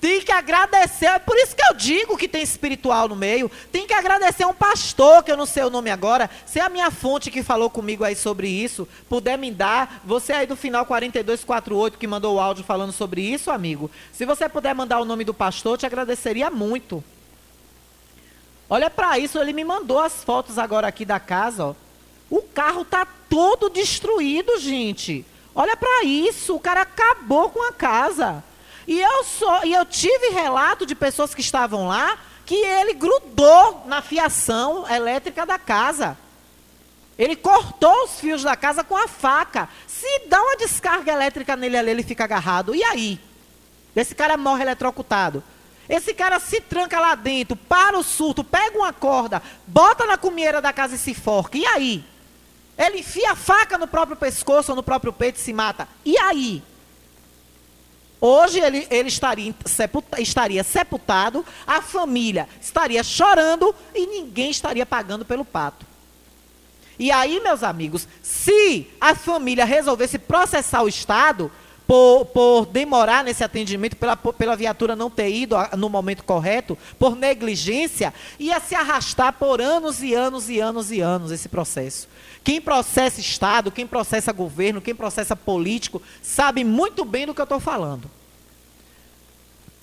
tem 0.00 0.22
que 0.22 0.32
agradecer. 0.32 1.06
É 1.06 1.18
por 1.18 1.36
isso 1.36 1.54
que 1.54 1.62
eu 1.62 1.74
digo 1.74 2.16
que 2.16 2.26
tem 2.26 2.42
espiritual 2.42 3.06
no 3.06 3.14
meio. 3.14 3.50
Tem 3.70 3.86
que 3.86 3.92
agradecer 3.92 4.44
a 4.44 4.48
um 4.48 4.54
pastor, 4.54 5.22
que 5.22 5.30
eu 5.30 5.36
não 5.36 5.44
sei 5.44 5.62
o 5.62 5.70
nome 5.70 5.90
agora. 5.90 6.30
Se 6.46 6.58
é 6.58 6.62
a 6.62 6.70
minha 6.70 6.90
fonte 6.90 7.30
que 7.30 7.42
falou 7.42 7.68
comigo 7.68 8.02
aí 8.02 8.16
sobre 8.16 8.48
isso, 8.48 8.88
puder 9.08 9.36
me 9.36 9.50
dar. 9.50 10.00
Você 10.04 10.32
aí 10.32 10.46
do 10.46 10.56
final 10.56 10.86
4248 10.86 11.98
que 11.98 12.06
mandou 12.06 12.36
o 12.36 12.40
áudio 12.40 12.64
falando 12.64 12.92
sobre 12.92 13.20
isso, 13.20 13.50
amigo. 13.50 13.90
Se 14.12 14.24
você 14.24 14.48
puder 14.48 14.74
mandar 14.74 15.00
o 15.00 15.04
nome 15.04 15.22
do 15.22 15.34
pastor, 15.34 15.74
eu 15.74 15.78
te 15.78 15.86
agradeceria 15.86 16.50
muito. 16.50 17.04
Olha 18.68 18.88
para 18.88 19.18
isso, 19.18 19.38
ele 19.38 19.52
me 19.52 19.64
mandou 19.64 19.98
as 19.98 20.24
fotos 20.24 20.56
agora 20.56 20.86
aqui 20.86 21.04
da 21.04 21.20
casa, 21.20 21.66
ó. 21.66 21.74
O 22.30 22.40
carro 22.40 22.84
tá 22.84 23.06
todo 23.28 23.68
destruído, 23.68 24.58
gente. 24.58 25.26
Olha 25.52 25.76
para 25.76 26.04
isso, 26.04 26.54
o 26.54 26.60
cara 26.60 26.82
acabou 26.82 27.50
com 27.50 27.68
a 27.68 27.72
casa. 27.72 28.44
E 28.90 29.00
eu 29.00 29.22
só, 29.22 29.64
e 29.64 29.72
eu 29.72 29.86
tive 29.86 30.30
relato 30.30 30.84
de 30.84 30.96
pessoas 30.96 31.32
que 31.32 31.40
estavam 31.40 31.86
lá 31.86 32.18
que 32.44 32.56
ele 32.56 32.92
grudou 32.94 33.84
na 33.86 34.02
fiação 34.02 34.84
elétrica 34.90 35.46
da 35.46 35.60
casa. 35.60 36.18
Ele 37.16 37.36
cortou 37.36 38.02
os 38.02 38.18
fios 38.18 38.42
da 38.42 38.56
casa 38.56 38.82
com 38.82 38.96
a 38.96 39.06
faca. 39.06 39.68
Se 39.86 40.22
dá 40.26 40.42
uma 40.42 40.56
descarga 40.56 41.12
elétrica 41.12 41.54
nele 41.54 41.76
ali, 41.76 41.90
ele 41.92 42.02
fica 42.02 42.24
agarrado. 42.24 42.74
E 42.74 42.82
aí? 42.82 43.20
Esse 43.94 44.12
cara 44.12 44.36
morre 44.36 44.62
eletrocutado. 44.62 45.40
Esse 45.88 46.12
cara 46.12 46.40
se 46.40 46.60
tranca 46.60 46.98
lá 46.98 47.14
dentro, 47.14 47.54
para 47.54 47.96
o 47.96 48.02
surto, 48.02 48.42
pega 48.42 48.76
uma 48.76 48.92
corda, 48.92 49.40
bota 49.68 50.04
na 50.04 50.18
cumieira 50.18 50.60
da 50.60 50.72
casa 50.72 50.96
e 50.96 50.98
se 50.98 51.14
forca. 51.14 51.56
E 51.56 51.64
aí? 51.64 52.04
Ele 52.76 52.98
enfia 52.98 53.30
a 53.30 53.36
faca 53.36 53.78
no 53.78 53.86
próprio 53.86 54.16
pescoço 54.16 54.72
ou 54.72 54.76
no 54.76 54.82
próprio 54.82 55.12
peito 55.12 55.36
e 55.36 55.40
se 55.40 55.52
mata. 55.52 55.86
E 56.04 56.18
aí? 56.18 56.60
Hoje 58.20 58.60
ele, 58.60 58.86
ele 58.90 59.08
estaria, 59.08 59.54
sepulta- 59.64 60.20
estaria 60.20 60.62
sepultado, 60.62 61.44
a 61.66 61.80
família 61.80 62.46
estaria 62.60 63.02
chorando 63.02 63.74
e 63.94 64.06
ninguém 64.06 64.50
estaria 64.50 64.84
pagando 64.84 65.24
pelo 65.24 65.44
pato. 65.44 65.86
E 66.98 67.10
aí, 67.10 67.40
meus 67.40 67.62
amigos, 67.62 68.06
se 68.22 68.86
a 69.00 69.14
família 69.14 69.64
resolvesse 69.64 70.18
processar 70.18 70.82
o 70.82 70.88
Estado 70.88 71.50
por, 71.86 72.26
por 72.26 72.66
demorar 72.66 73.24
nesse 73.24 73.42
atendimento, 73.42 73.96
pela, 73.96 74.14
pela 74.14 74.54
viatura 74.54 74.94
não 74.94 75.08
ter 75.10 75.30
ido 75.30 75.56
no 75.78 75.88
momento 75.88 76.22
correto, 76.22 76.76
por 76.98 77.16
negligência, 77.16 78.12
ia 78.38 78.60
se 78.60 78.74
arrastar 78.74 79.32
por 79.32 79.62
anos 79.62 80.02
e 80.02 80.14
anos 80.14 80.50
e 80.50 80.60
anos 80.60 80.90
e 80.90 81.00
anos 81.00 81.32
esse 81.32 81.48
processo. 81.48 82.06
Quem 82.42 82.60
processa 82.60 83.20
Estado, 83.20 83.70
quem 83.70 83.86
processa 83.86 84.32
governo, 84.32 84.80
quem 84.80 84.94
processa 84.94 85.36
político, 85.36 86.02
sabe 86.22 86.64
muito 86.64 87.04
bem 87.04 87.26
do 87.26 87.34
que 87.34 87.40
eu 87.40 87.44
estou 87.44 87.60
falando. 87.60 88.10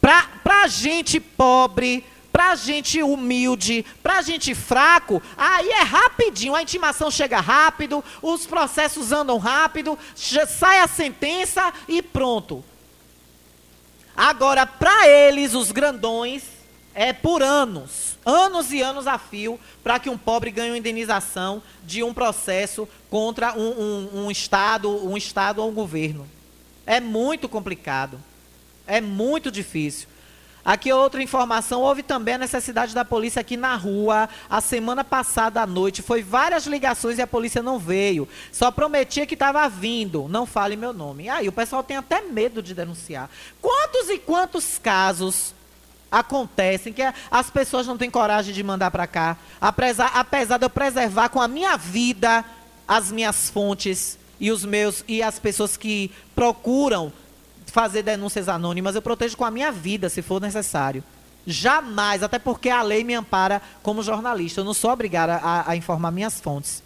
Para 0.02 0.64
a 0.64 0.68
gente 0.68 1.20
pobre, 1.20 2.04
para 2.32 2.52
a 2.52 2.56
gente 2.56 3.02
humilde, 3.02 3.86
para 4.02 4.20
a 4.20 4.22
gente 4.22 4.54
fraco, 4.56 5.22
aí 5.36 5.70
é 5.70 5.82
rapidinho, 5.82 6.56
a 6.56 6.62
intimação 6.62 7.10
chega 7.12 7.40
rápido, 7.40 8.04
os 8.22 8.46
processos 8.46 9.12
andam 9.12 9.38
rápido, 9.38 9.98
sai 10.16 10.80
a 10.80 10.88
sentença 10.88 11.74
e 11.88 12.02
pronto. 12.02 12.64
Agora, 14.16 14.66
para 14.66 15.08
eles, 15.08 15.54
os 15.54 15.72
grandões, 15.72 16.44
é 17.00 17.14
por 17.14 17.44
anos, 17.44 18.18
anos 18.26 18.72
e 18.74 18.82
anos 18.82 19.06
a 19.06 19.20
fio, 19.20 19.60
para 19.84 20.00
que 20.00 20.10
um 20.10 20.18
pobre 20.18 20.50
ganhe 20.50 20.72
uma 20.72 20.78
indenização 20.80 21.62
de 21.86 22.02
um 22.04 22.12
processo 22.12 22.90
contra 23.08 23.54
um, 23.54 23.70
um- 23.70 24.26
um 24.26 24.32
Estado, 24.32 24.90
um 25.08 25.16
Estado 25.16 25.62
ou 25.62 25.70
um 25.70 25.74
governo. 25.76 26.28
É 26.88 27.00
muito 27.00 27.48
complicado. 27.48 28.20
É 28.88 29.00
muito 29.00 29.52
difícil. 29.52 30.08
Aqui 30.66 30.92
outra 30.92 31.22
informação, 31.22 31.82
houve 31.82 32.02
também 32.02 32.34
a 32.34 32.38
necessidade 32.40 32.96
da 32.96 33.06
polícia 33.06 33.42
aqui 33.42 33.56
na 33.56 33.76
rua 33.76 34.28
a 34.50 34.60
semana 34.60 35.04
passada 35.04 35.62
à 35.62 35.68
noite. 35.68 36.02
Foi 36.02 36.24
várias 36.24 36.66
ligações 36.66 37.20
e 37.20 37.22
a 37.22 37.28
polícia 37.28 37.62
não 37.62 37.78
veio. 37.78 38.28
Só 38.52 38.72
prometia 38.72 39.26
que 39.28 39.36
estava 39.36 39.70
vindo. 39.70 40.28
Não 40.28 40.46
fale 40.48 40.76
meu 40.76 40.92
nome. 40.94 41.30
Aí 41.30 41.48
o 41.48 41.52
pessoal 41.54 41.84
tem 41.84 41.96
até 41.96 42.22
medo 42.22 42.64
de 42.64 42.74
denunciar. 42.74 43.30
Quantos 43.62 44.10
e 44.10 44.18
quantos 44.18 44.78
casos 44.78 45.54
acontecem 46.12 46.94
que 46.94 47.02
as 47.30 47.50
pessoas 47.50 47.86
não 47.88 47.98
têm 47.98 48.10
coragem 48.10 48.54
de 48.54 48.64
mandar 48.64 48.92
para 48.92 49.08
cá? 49.08 49.38
Apesar, 49.60 50.12
apesar 50.14 50.58
de 50.58 50.66
eu 50.66 50.70
preservar 50.70 51.30
com 51.30 51.42
a 51.42 51.48
minha 51.48 51.78
vida 51.78 52.44
as 52.88 53.12
minhas 53.12 53.50
fontes 53.50 54.18
e 54.40 54.52
os 54.52 54.64
meus 54.64 55.04
e 55.08 55.22
as 55.22 55.40
pessoas 55.40 55.76
que 55.76 56.12
procuram 56.36 57.12
fazer 57.66 58.02
denúncias 58.04 58.48
anônimas, 58.48 58.96
eu 58.96 59.02
protejo 59.02 59.36
com 59.36 59.46
a 59.46 59.52
minha 59.52 59.72
vida, 59.72 60.10
se 60.10 60.22
for 60.22 60.42
necessário. 60.42 61.04
Jamais, 61.46 62.24
até 62.24 62.40
porque 62.40 62.70
a 62.70 62.82
lei 62.82 63.04
me 63.04 63.14
ampara 63.14 63.62
como 63.82 64.04
jornalista. 64.04 64.62
Eu 64.62 64.66
não 64.66 64.74
sou 64.74 64.92
obrigada 64.92 65.36
a, 65.36 65.72
a 65.72 65.76
informar 65.76 66.12
minhas 66.12 66.40
fontes. 66.40 66.84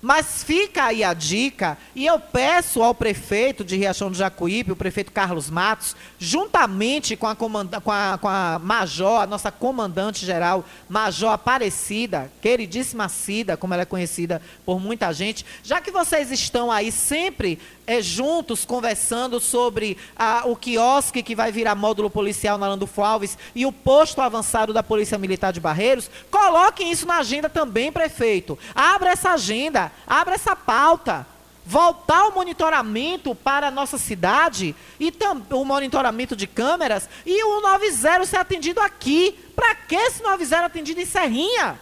Mas 0.00 0.44
fica 0.44 0.84
aí 0.84 1.02
a 1.02 1.12
dica, 1.12 1.76
e 1.94 2.06
eu 2.06 2.20
peço 2.20 2.82
ao 2.82 2.94
prefeito 2.94 3.64
de 3.64 3.76
Riachão 3.76 4.10
do 4.10 4.16
Jacuípe, 4.16 4.70
o 4.70 4.76
prefeito 4.76 5.10
Carlos 5.10 5.50
Matos, 5.50 5.96
juntamente 6.18 7.16
com 7.16 7.26
a, 7.26 7.34
comanda- 7.34 7.80
com 7.80 7.90
a- 7.90 8.18
com 8.20 8.28
a 8.28 8.60
Major, 8.62 9.22
a 9.22 9.26
nossa 9.26 9.50
comandante 9.50 10.24
geral, 10.24 10.64
Major 10.88 11.30
Aparecida, 11.32 12.30
queridíssima 12.40 13.08
Cida, 13.08 13.56
como 13.56 13.74
ela 13.74 13.82
é 13.82 13.86
conhecida 13.86 14.40
por 14.64 14.78
muita 14.78 15.12
gente, 15.12 15.44
já 15.64 15.80
que 15.80 15.90
vocês 15.90 16.30
estão 16.30 16.70
aí 16.70 16.92
sempre 16.92 17.58
eh, 17.86 18.00
juntos 18.02 18.64
conversando 18.64 19.40
sobre 19.40 19.96
ah, 20.16 20.42
o 20.44 20.54
quiosque 20.54 21.22
que 21.22 21.34
vai 21.34 21.50
virar 21.50 21.74
módulo 21.74 22.10
policial 22.10 22.58
na 22.58 22.68
Landulfo 22.68 23.02
Alves 23.02 23.36
e 23.54 23.64
o 23.66 23.72
posto 23.72 24.20
avançado 24.20 24.72
da 24.72 24.82
Polícia 24.82 25.18
Militar 25.18 25.52
de 25.52 25.60
Barreiros, 25.60 26.10
coloquem 26.30 26.90
isso 26.92 27.06
na 27.06 27.18
agenda 27.18 27.48
também, 27.48 27.90
prefeito. 27.90 28.58
Abra 28.74 29.10
essa 29.10 29.30
agenda, 29.30 29.87
abra 30.06 30.34
essa 30.34 30.54
pauta. 30.54 31.26
Voltar 31.64 32.28
o 32.28 32.32
monitoramento 32.32 33.34
para 33.34 33.68
a 33.68 33.70
nossa 33.70 33.98
cidade 33.98 34.74
e 34.98 35.12
o 35.50 35.64
monitoramento 35.64 36.34
de 36.34 36.46
câmeras 36.46 37.08
e 37.26 37.44
o 37.44 37.60
90 37.60 38.24
ser 38.24 38.38
atendido 38.38 38.80
aqui. 38.80 39.38
Para 39.54 39.74
que 39.74 39.94
esse 39.94 40.22
90 40.22 40.64
atendido 40.64 41.00
em 41.00 41.04
Serrinha? 41.04 41.78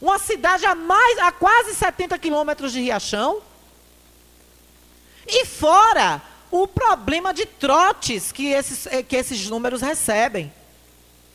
Uma 0.00 0.18
cidade 0.20 0.64
a 0.66 0.74
mais 0.76 1.18
a 1.18 1.32
quase 1.32 1.74
70 1.74 2.16
quilômetros 2.18 2.72
de 2.72 2.80
Riachão. 2.80 3.42
E 5.26 5.44
fora 5.44 6.22
o 6.50 6.66
problema 6.66 7.34
de 7.34 7.44
trotes 7.44 8.32
que 8.32 8.46
esses, 8.46 8.86
eh, 8.86 9.02
que 9.02 9.16
esses 9.16 9.48
números 9.48 9.82
recebem. 9.82 10.52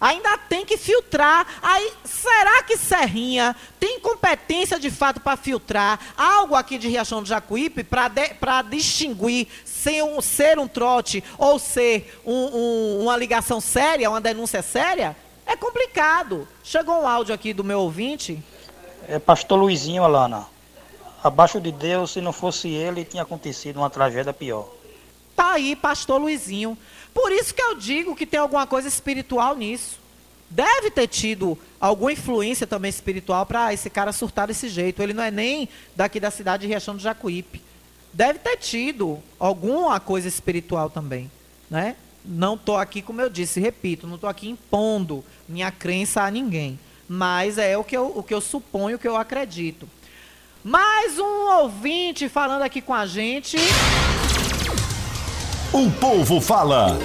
Ainda 0.03 0.37
tem 0.37 0.65
que 0.65 0.75
filtrar. 0.75 1.47
Aí, 1.61 1.93
será 2.03 2.61
que 2.63 2.75
Serrinha 2.75 3.55
tem 3.79 4.01
competência 4.01 4.77
de 4.77 4.91
fato 4.91 5.21
para 5.21 5.37
filtrar 5.37 5.97
algo 6.17 6.55
aqui 6.55 6.77
de 6.77 6.89
Riachão 6.89 7.23
do 7.23 7.29
Jacuípe 7.29 7.85
para 7.85 8.61
distinguir 8.63 9.47
ser 9.63 10.03
um, 10.03 10.19
ser 10.19 10.59
um 10.59 10.67
trote 10.67 11.23
ou 11.37 11.57
ser 11.57 12.19
um- 12.25 12.33
um- 12.53 13.03
uma 13.03 13.15
ligação 13.15 13.61
séria, 13.61 14.09
uma 14.09 14.19
denúncia 14.19 14.61
séria? 14.61 15.15
É 15.45 15.55
complicado. 15.55 16.45
Chegou 16.65 17.01
um 17.01 17.07
áudio 17.07 17.33
aqui 17.33 17.53
do 17.53 17.63
meu 17.63 17.79
ouvinte. 17.79 18.43
É 19.07 19.19
pastor 19.19 19.57
Luizinho, 19.57 20.03
Alana. 20.03 20.47
Abaixo 21.23 21.61
de 21.61 21.71
Deus, 21.71 22.11
se 22.11 22.19
não 22.19 22.33
fosse 22.33 22.67
ele, 22.67 23.05
tinha 23.05 23.23
acontecido 23.23 23.77
uma 23.77 23.89
tragédia 23.89 24.33
pior. 24.33 24.67
Tá 25.33 25.53
aí, 25.53 25.77
pastor 25.77 26.19
Luizinho. 26.19 26.77
Por 27.13 27.31
isso 27.31 27.53
que 27.53 27.61
eu 27.61 27.75
digo 27.75 28.15
que 28.15 28.25
tem 28.25 28.39
alguma 28.39 28.65
coisa 28.65 28.87
espiritual 28.87 29.55
nisso. 29.55 29.99
Deve 30.49 30.91
ter 30.91 31.07
tido 31.07 31.57
alguma 31.79 32.13
influência 32.13 32.67
também 32.67 32.89
espiritual 32.89 33.45
para 33.45 33.73
esse 33.73 33.89
cara 33.89 34.11
surtar 34.11 34.47
desse 34.47 34.69
jeito. 34.69 35.01
Ele 35.01 35.13
não 35.13 35.23
é 35.23 35.31
nem 35.31 35.67
daqui 35.95 36.19
da 36.19 36.29
cidade 36.29 36.61
de 36.61 36.67
Riachão 36.67 36.95
do 36.95 37.01
Jacuípe. 37.01 37.61
Deve 38.13 38.39
ter 38.39 38.57
tido 38.57 39.19
alguma 39.39 39.99
coisa 39.99 40.27
espiritual 40.27 40.89
também, 40.89 41.31
né? 41.69 41.95
Não 42.23 42.53
estou 42.53 42.77
aqui, 42.77 43.01
como 43.01 43.19
eu 43.19 43.29
disse, 43.29 43.59
repito, 43.59 44.05
não 44.05 44.15
estou 44.15 44.29
aqui 44.29 44.47
impondo 44.47 45.25
minha 45.49 45.71
crença 45.71 46.21
a 46.21 46.31
ninguém. 46.31 46.79
Mas 47.09 47.57
é 47.57 47.77
o 47.77 47.83
que 47.83 47.97
eu, 47.97 48.13
o 48.15 48.23
que 48.23 48.33
eu 48.33 48.39
suponho, 48.39 48.95
o 48.95 48.99
que 48.99 49.07
eu 49.07 49.17
acredito. 49.17 49.89
Mais 50.63 51.19
um 51.19 51.61
ouvinte 51.61 52.29
falando 52.29 52.61
aqui 52.61 52.81
com 52.81 52.93
a 52.93 53.05
gente. 53.05 53.57
O 55.73 55.89
povo 55.89 56.39
fala. 56.39 56.99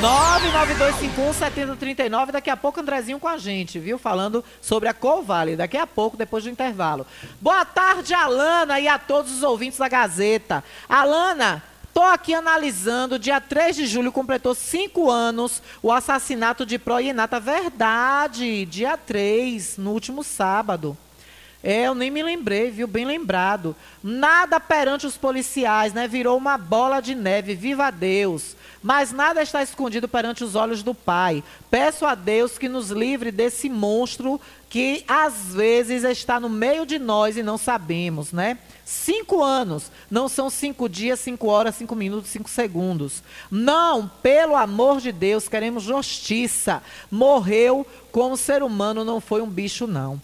992517039. 0.00 2.30
Daqui 2.30 2.48
a 2.48 2.56
pouco 2.56 2.80
Andrezinho 2.80 3.18
com 3.18 3.26
a 3.26 3.36
gente, 3.36 3.80
viu? 3.80 3.98
Falando 3.98 4.44
sobre 4.62 4.88
a 4.88 4.94
Covale. 4.94 5.56
Daqui 5.56 5.76
a 5.76 5.88
pouco, 5.88 6.16
depois 6.16 6.44
do 6.44 6.50
intervalo. 6.50 7.04
Boa 7.40 7.64
tarde, 7.64 8.14
Alana, 8.14 8.78
e 8.78 8.86
a 8.86 8.96
todos 8.96 9.32
os 9.32 9.42
ouvintes 9.42 9.80
da 9.80 9.88
Gazeta. 9.88 10.62
Alana, 10.88 11.64
tô 11.92 12.00
aqui 12.00 12.32
analisando. 12.32 13.18
Dia 13.18 13.40
3 13.40 13.74
de 13.74 13.88
julho 13.88 14.12
completou 14.12 14.54
cinco 14.54 15.10
anos 15.10 15.60
o 15.82 15.90
assassinato 15.90 16.64
de 16.64 16.78
Proienata. 16.78 17.40
Verdade, 17.40 18.66
dia 18.66 18.96
3, 18.96 19.78
no 19.78 19.90
último 19.90 20.22
sábado. 20.22 20.96
É, 21.68 21.88
eu 21.88 21.96
nem 21.96 22.12
me 22.12 22.22
lembrei, 22.22 22.70
viu? 22.70 22.86
Bem 22.86 23.04
lembrado. 23.04 23.74
Nada 24.00 24.60
perante 24.60 25.04
os 25.04 25.16
policiais, 25.16 25.92
né? 25.92 26.06
Virou 26.06 26.38
uma 26.38 26.56
bola 26.56 27.00
de 27.00 27.12
neve, 27.12 27.56
viva 27.56 27.90
Deus. 27.90 28.54
Mas 28.80 29.10
nada 29.10 29.42
está 29.42 29.60
escondido 29.64 30.06
perante 30.06 30.44
os 30.44 30.54
olhos 30.54 30.84
do 30.84 30.94
Pai. 30.94 31.42
Peço 31.68 32.06
a 32.06 32.14
Deus 32.14 32.56
que 32.56 32.68
nos 32.68 32.90
livre 32.90 33.32
desse 33.32 33.68
monstro 33.68 34.40
que 34.70 35.04
às 35.08 35.54
vezes 35.54 36.04
está 36.04 36.38
no 36.38 36.48
meio 36.48 36.86
de 36.86 37.00
nós 37.00 37.36
e 37.36 37.42
não 37.42 37.58
sabemos, 37.58 38.30
né? 38.30 38.58
Cinco 38.84 39.42
anos, 39.42 39.90
não 40.08 40.28
são 40.28 40.48
cinco 40.48 40.88
dias, 40.88 41.18
cinco 41.18 41.48
horas, 41.48 41.74
cinco 41.74 41.96
minutos, 41.96 42.30
cinco 42.30 42.48
segundos. 42.48 43.24
Não, 43.50 44.08
pelo 44.22 44.54
amor 44.54 45.00
de 45.00 45.10
Deus, 45.10 45.48
queremos 45.48 45.82
justiça. 45.82 46.80
Morreu 47.10 47.84
como 48.12 48.36
ser 48.36 48.62
humano, 48.62 49.04
não 49.04 49.20
foi 49.20 49.42
um 49.42 49.50
bicho, 49.50 49.88
não. 49.88 50.22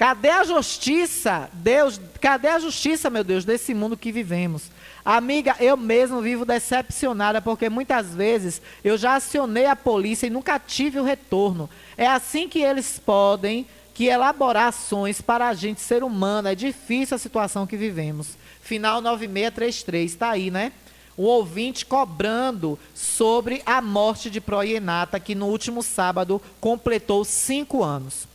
Cadê 0.00 0.30
a 0.30 0.44
justiça? 0.44 1.50
Deus, 1.52 2.00
cadê 2.22 2.48
a 2.48 2.58
justiça, 2.58 3.10
meu 3.10 3.22
Deus, 3.22 3.44
desse 3.44 3.74
mundo 3.74 3.98
que 3.98 4.10
vivemos? 4.10 4.70
Amiga, 5.04 5.54
eu 5.60 5.76
mesmo 5.76 6.22
vivo 6.22 6.46
decepcionada 6.46 7.42
porque 7.42 7.68
muitas 7.68 8.14
vezes 8.14 8.62
eu 8.82 8.96
já 8.96 9.16
acionei 9.16 9.66
a 9.66 9.76
polícia 9.76 10.26
e 10.26 10.30
nunca 10.30 10.58
tive 10.58 10.98
o 10.98 11.04
retorno. 11.04 11.68
É 11.98 12.06
assim 12.06 12.48
que 12.48 12.60
eles 12.60 12.98
podem 12.98 13.66
que 13.92 14.06
elaborar 14.06 14.68
ações 14.68 15.20
para 15.20 15.48
a 15.48 15.52
gente 15.52 15.82
ser 15.82 16.02
humano. 16.02 16.48
É 16.48 16.54
difícil 16.54 17.16
a 17.16 17.18
situação 17.18 17.66
que 17.66 17.76
vivemos. 17.76 18.38
Final 18.62 19.02
9633, 19.02 20.12
está 20.12 20.30
aí, 20.30 20.50
né? 20.50 20.72
O 21.14 21.24
ouvinte 21.24 21.84
cobrando 21.84 22.78
sobre 22.94 23.60
a 23.66 23.82
morte 23.82 24.30
de 24.30 24.40
Proienata, 24.40 25.20
que 25.20 25.34
no 25.34 25.48
último 25.48 25.82
sábado 25.82 26.40
completou 26.58 27.22
cinco 27.22 27.84
anos. 27.84 28.29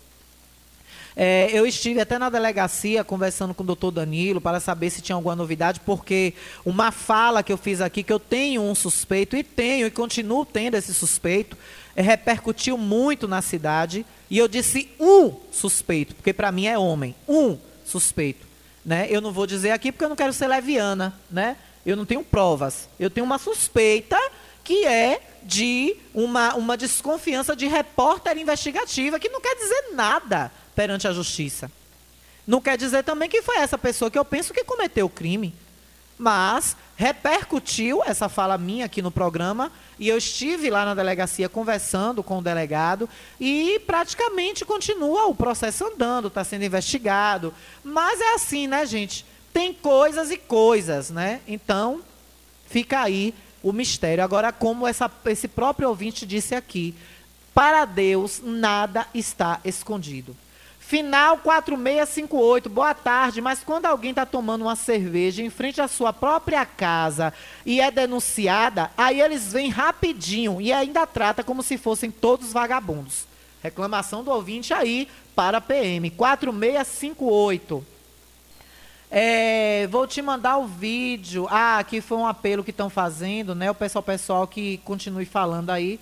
É, 1.15 1.49
eu 1.53 1.65
estive 1.65 2.01
até 2.01 2.19
na 2.19 2.29
delegacia 2.29 3.03
conversando 3.03 3.53
com 3.53 3.63
o 3.63 3.65
doutor 3.65 3.89
Danilo 3.89 4.41
para 4.41 4.59
saber 4.59 4.89
se 4.89 5.01
tinha 5.01 5.15
alguma 5.15 5.35
novidade, 5.35 5.79
porque 5.79 6.33
uma 6.65 6.91
fala 6.91 7.41
que 7.41 7.53
eu 7.53 7.57
fiz 7.57 7.79
aqui, 7.79 8.03
que 8.03 8.11
eu 8.11 8.19
tenho 8.19 8.61
um 8.61 8.75
suspeito, 8.75 9.37
e 9.37 9.43
tenho, 9.43 9.87
e 9.87 9.91
continuo 9.91 10.45
tendo 10.45 10.75
esse 10.75 10.93
suspeito, 10.93 11.57
é, 11.95 12.01
repercutiu 12.01 12.77
muito 12.77 13.27
na 13.27 13.41
cidade, 13.41 14.05
e 14.29 14.37
eu 14.37 14.47
disse 14.47 14.89
um 14.99 15.33
suspeito, 15.51 16.15
porque 16.15 16.33
para 16.33 16.51
mim 16.51 16.67
é 16.67 16.77
homem, 16.77 17.15
um 17.29 17.57
suspeito. 17.85 18.45
Né? 18.85 19.07
Eu 19.09 19.21
não 19.21 19.31
vou 19.31 19.47
dizer 19.47 19.71
aqui 19.71 19.91
porque 19.91 20.03
eu 20.03 20.09
não 20.09 20.15
quero 20.15 20.33
ser 20.33 20.47
leviana, 20.47 21.17
né? 21.31 21.57
Eu 21.83 21.95
não 21.95 22.05
tenho 22.05 22.23
provas. 22.23 22.87
Eu 22.99 23.09
tenho 23.09 23.25
uma 23.25 23.39
suspeita 23.39 24.17
que 24.63 24.85
é 24.85 25.19
de 25.41 25.95
uma, 26.13 26.53
uma 26.55 26.77
desconfiança 26.77 27.55
de 27.55 27.67
repórter 27.67 28.37
investigativa, 28.37 29.19
que 29.19 29.29
não 29.29 29.41
quer 29.41 29.55
dizer 29.55 29.93
nada 29.93 30.51
perante 30.75 31.07
a 31.07 31.13
justiça. 31.13 31.71
Não 32.45 32.61
quer 32.61 32.77
dizer 32.77 33.03
também 33.03 33.29
que 33.29 33.41
foi 33.41 33.57
essa 33.57 33.77
pessoa 33.77 34.11
que 34.11 34.19
eu 34.19 34.25
penso 34.25 34.53
que 34.53 34.63
cometeu 34.63 35.07
o 35.07 35.09
crime. 35.09 35.53
Mas 36.17 36.77
repercutiu 36.95 38.01
essa 38.05 38.29
fala 38.29 38.57
minha 38.57 38.85
aqui 38.85 39.01
no 39.01 39.11
programa 39.11 39.69
e 39.99 40.07
eu 40.07 40.17
estive 40.17 40.69
lá 40.69 40.85
na 40.85 40.95
delegacia 40.95 41.49
conversando 41.49 42.23
com 42.23 42.37
o 42.37 42.41
delegado 42.41 43.09
e 43.39 43.81
praticamente 43.85 44.63
continua 44.63 45.25
o 45.25 45.35
processo 45.35 45.85
andando, 45.85 46.29
está 46.29 46.43
sendo 46.43 46.63
investigado. 46.63 47.53
Mas 47.83 48.21
é 48.21 48.33
assim, 48.35 48.65
né, 48.65 48.85
gente? 48.85 49.25
Tem 49.51 49.73
coisas 49.73 50.31
e 50.31 50.37
coisas, 50.37 51.09
né? 51.09 51.41
Então, 51.45 52.01
fica 52.67 53.01
aí 53.01 53.33
o 53.61 53.73
mistério. 53.73 54.23
Agora, 54.23 54.53
como 54.53 54.87
essa, 54.87 55.11
esse 55.25 55.49
próprio 55.49 55.89
ouvinte 55.89 56.25
disse 56.25 56.55
aqui, 56.55 56.95
para 57.53 57.83
Deus 57.83 58.41
nada 58.43 59.05
está 59.13 59.59
escondido. 59.65 60.35
Final 60.87 61.39
4658, 61.39 62.69
boa 62.69 62.93
tarde. 62.93 63.41
Mas 63.41 63.63
quando 63.63 63.87
alguém 63.87 64.11
está 64.11 64.23
tomando 64.23 64.61
uma 64.61 64.75
cerveja 64.75 65.41
em 65.41 65.49
frente 65.49 65.81
à 65.81 65.87
sua 65.87 66.13
própria 66.13 66.63
casa 66.63 67.33
e 67.65 67.81
é 67.81 67.89
denunciada, 67.89 68.91
aí 68.95 69.19
eles 69.19 69.51
vêm 69.51 69.69
rapidinho 69.69 70.61
e 70.61 70.71
ainda 70.71 71.07
trata 71.07 71.43
como 71.43 71.63
se 71.63 71.75
fossem 71.75 72.11
todos 72.11 72.53
vagabundos. 72.53 73.25
Reclamação 73.63 74.23
do 74.23 74.29
ouvinte 74.29 74.75
aí 74.75 75.07
para 75.35 75.59
PM 75.59 76.11
4658. 76.11 77.83
É, 79.09 79.87
vou 79.87 80.05
te 80.05 80.21
mandar 80.21 80.57
o 80.57 80.67
vídeo. 80.67 81.47
Ah, 81.49 81.79
aqui 81.79 81.99
foi 81.99 82.19
um 82.19 82.27
apelo 82.27 82.63
que 82.63 82.69
estão 82.69 82.91
fazendo, 82.91 83.55
né? 83.55 83.71
O 83.71 83.75
pessoal, 83.75 84.03
pessoal 84.03 84.45
que 84.45 84.77
continue 84.85 85.25
falando 85.25 85.71
aí. 85.71 85.99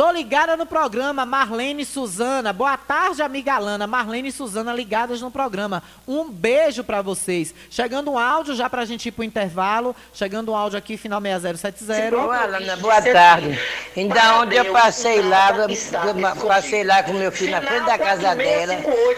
Tô 0.00 0.10
ligada 0.10 0.56
no 0.56 0.64
programa, 0.64 1.26
Marlene 1.26 1.82
e 1.82 1.84
Suzana. 1.84 2.54
Boa 2.54 2.74
tarde, 2.78 3.20
amiga 3.20 3.56
Alana. 3.56 3.86
Marlene 3.86 4.30
e 4.30 4.32
Suzana 4.32 4.72
ligadas 4.72 5.20
no 5.20 5.30
programa. 5.30 5.82
Um 6.08 6.30
beijo 6.30 6.82
pra 6.82 7.02
vocês. 7.02 7.54
Chegando 7.68 8.10
um 8.10 8.18
áudio 8.18 8.54
já 8.54 8.70
pra 8.70 8.86
gente 8.86 9.10
ir 9.10 9.12
pro 9.12 9.22
intervalo. 9.22 9.94
Chegando 10.14 10.52
um 10.52 10.56
áudio 10.56 10.78
aqui, 10.78 10.96
final 10.96 11.20
6070. 11.20 12.16
Ô, 12.16 12.30
Alana, 12.30 12.76
boa 12.76 13.02
tarde. 13.02 13.60
Então, 13.94 14.40
onde 14.40 14.56
eu 14.56 14.72
passei 14.72 15.20
lá, 15.20 15.50
eu 15.54 16.46
passei 16.46 16.82
lá 16.82 17.02
com 17.02 17.12
meu 17.12 17.30
filho 17.30 17.50
na 17.50 17.60
frente 17.60 17.84
da 17.84 17.98
casa 17.98 18.34
dela. 18.34 18.72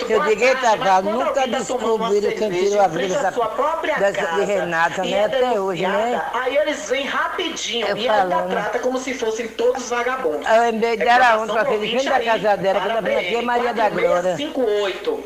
Eu 0.08 0.24
digo, 0.24 0.44
eita, 0.44 0.78
cara, 0.78 1.02
nunca 1.02 1.46
descobriram 1.46 2.32
quem 2.32 2.50
tirou 2.50 2.80
a 2.80 2.88
vida 2.88 3.22
dessa, 3.22 3.30
dessa, 4.00 4.32
de 4.34 4.44
Renata, 4.44 5.04
né? 5.04 5.26
Até 5.26 5.60
hoje, 5.60 5.86
né? 5.86 6.20
Aí 6.34 6.56
eles 6.56 6.90
vêm 6.90 7.06
rapidinho 7.06 7.86
Eu 7.86 7.96
e 7.96 8.08
ainda 8.08 8.42
trata 8.42 8.80
como 8.80 8.98
se 8.98 9.14
fossem 9.14 9.46
todos 9.46 9.88
vagabundos. 9.88 10.44
Dela 10.78 10.96
Reclamação 10.96 11.42
ontem, 11.42 11.54
passei 11.54 11.78
de 11.78 11.88
frente 11.88 12.04
da 12.08 12.20
casa 12.20 12.56
dela, 12.56 12.80
quando 12.80 12.96
eu 12.96 13.02
vim 13.02 13.26
aqui 13.26 13.34
é 13.34 13.42
Maria 13.42 13.74
da 13.74 13.88
Glória. 13.88 14.36
58. 14.36 15.24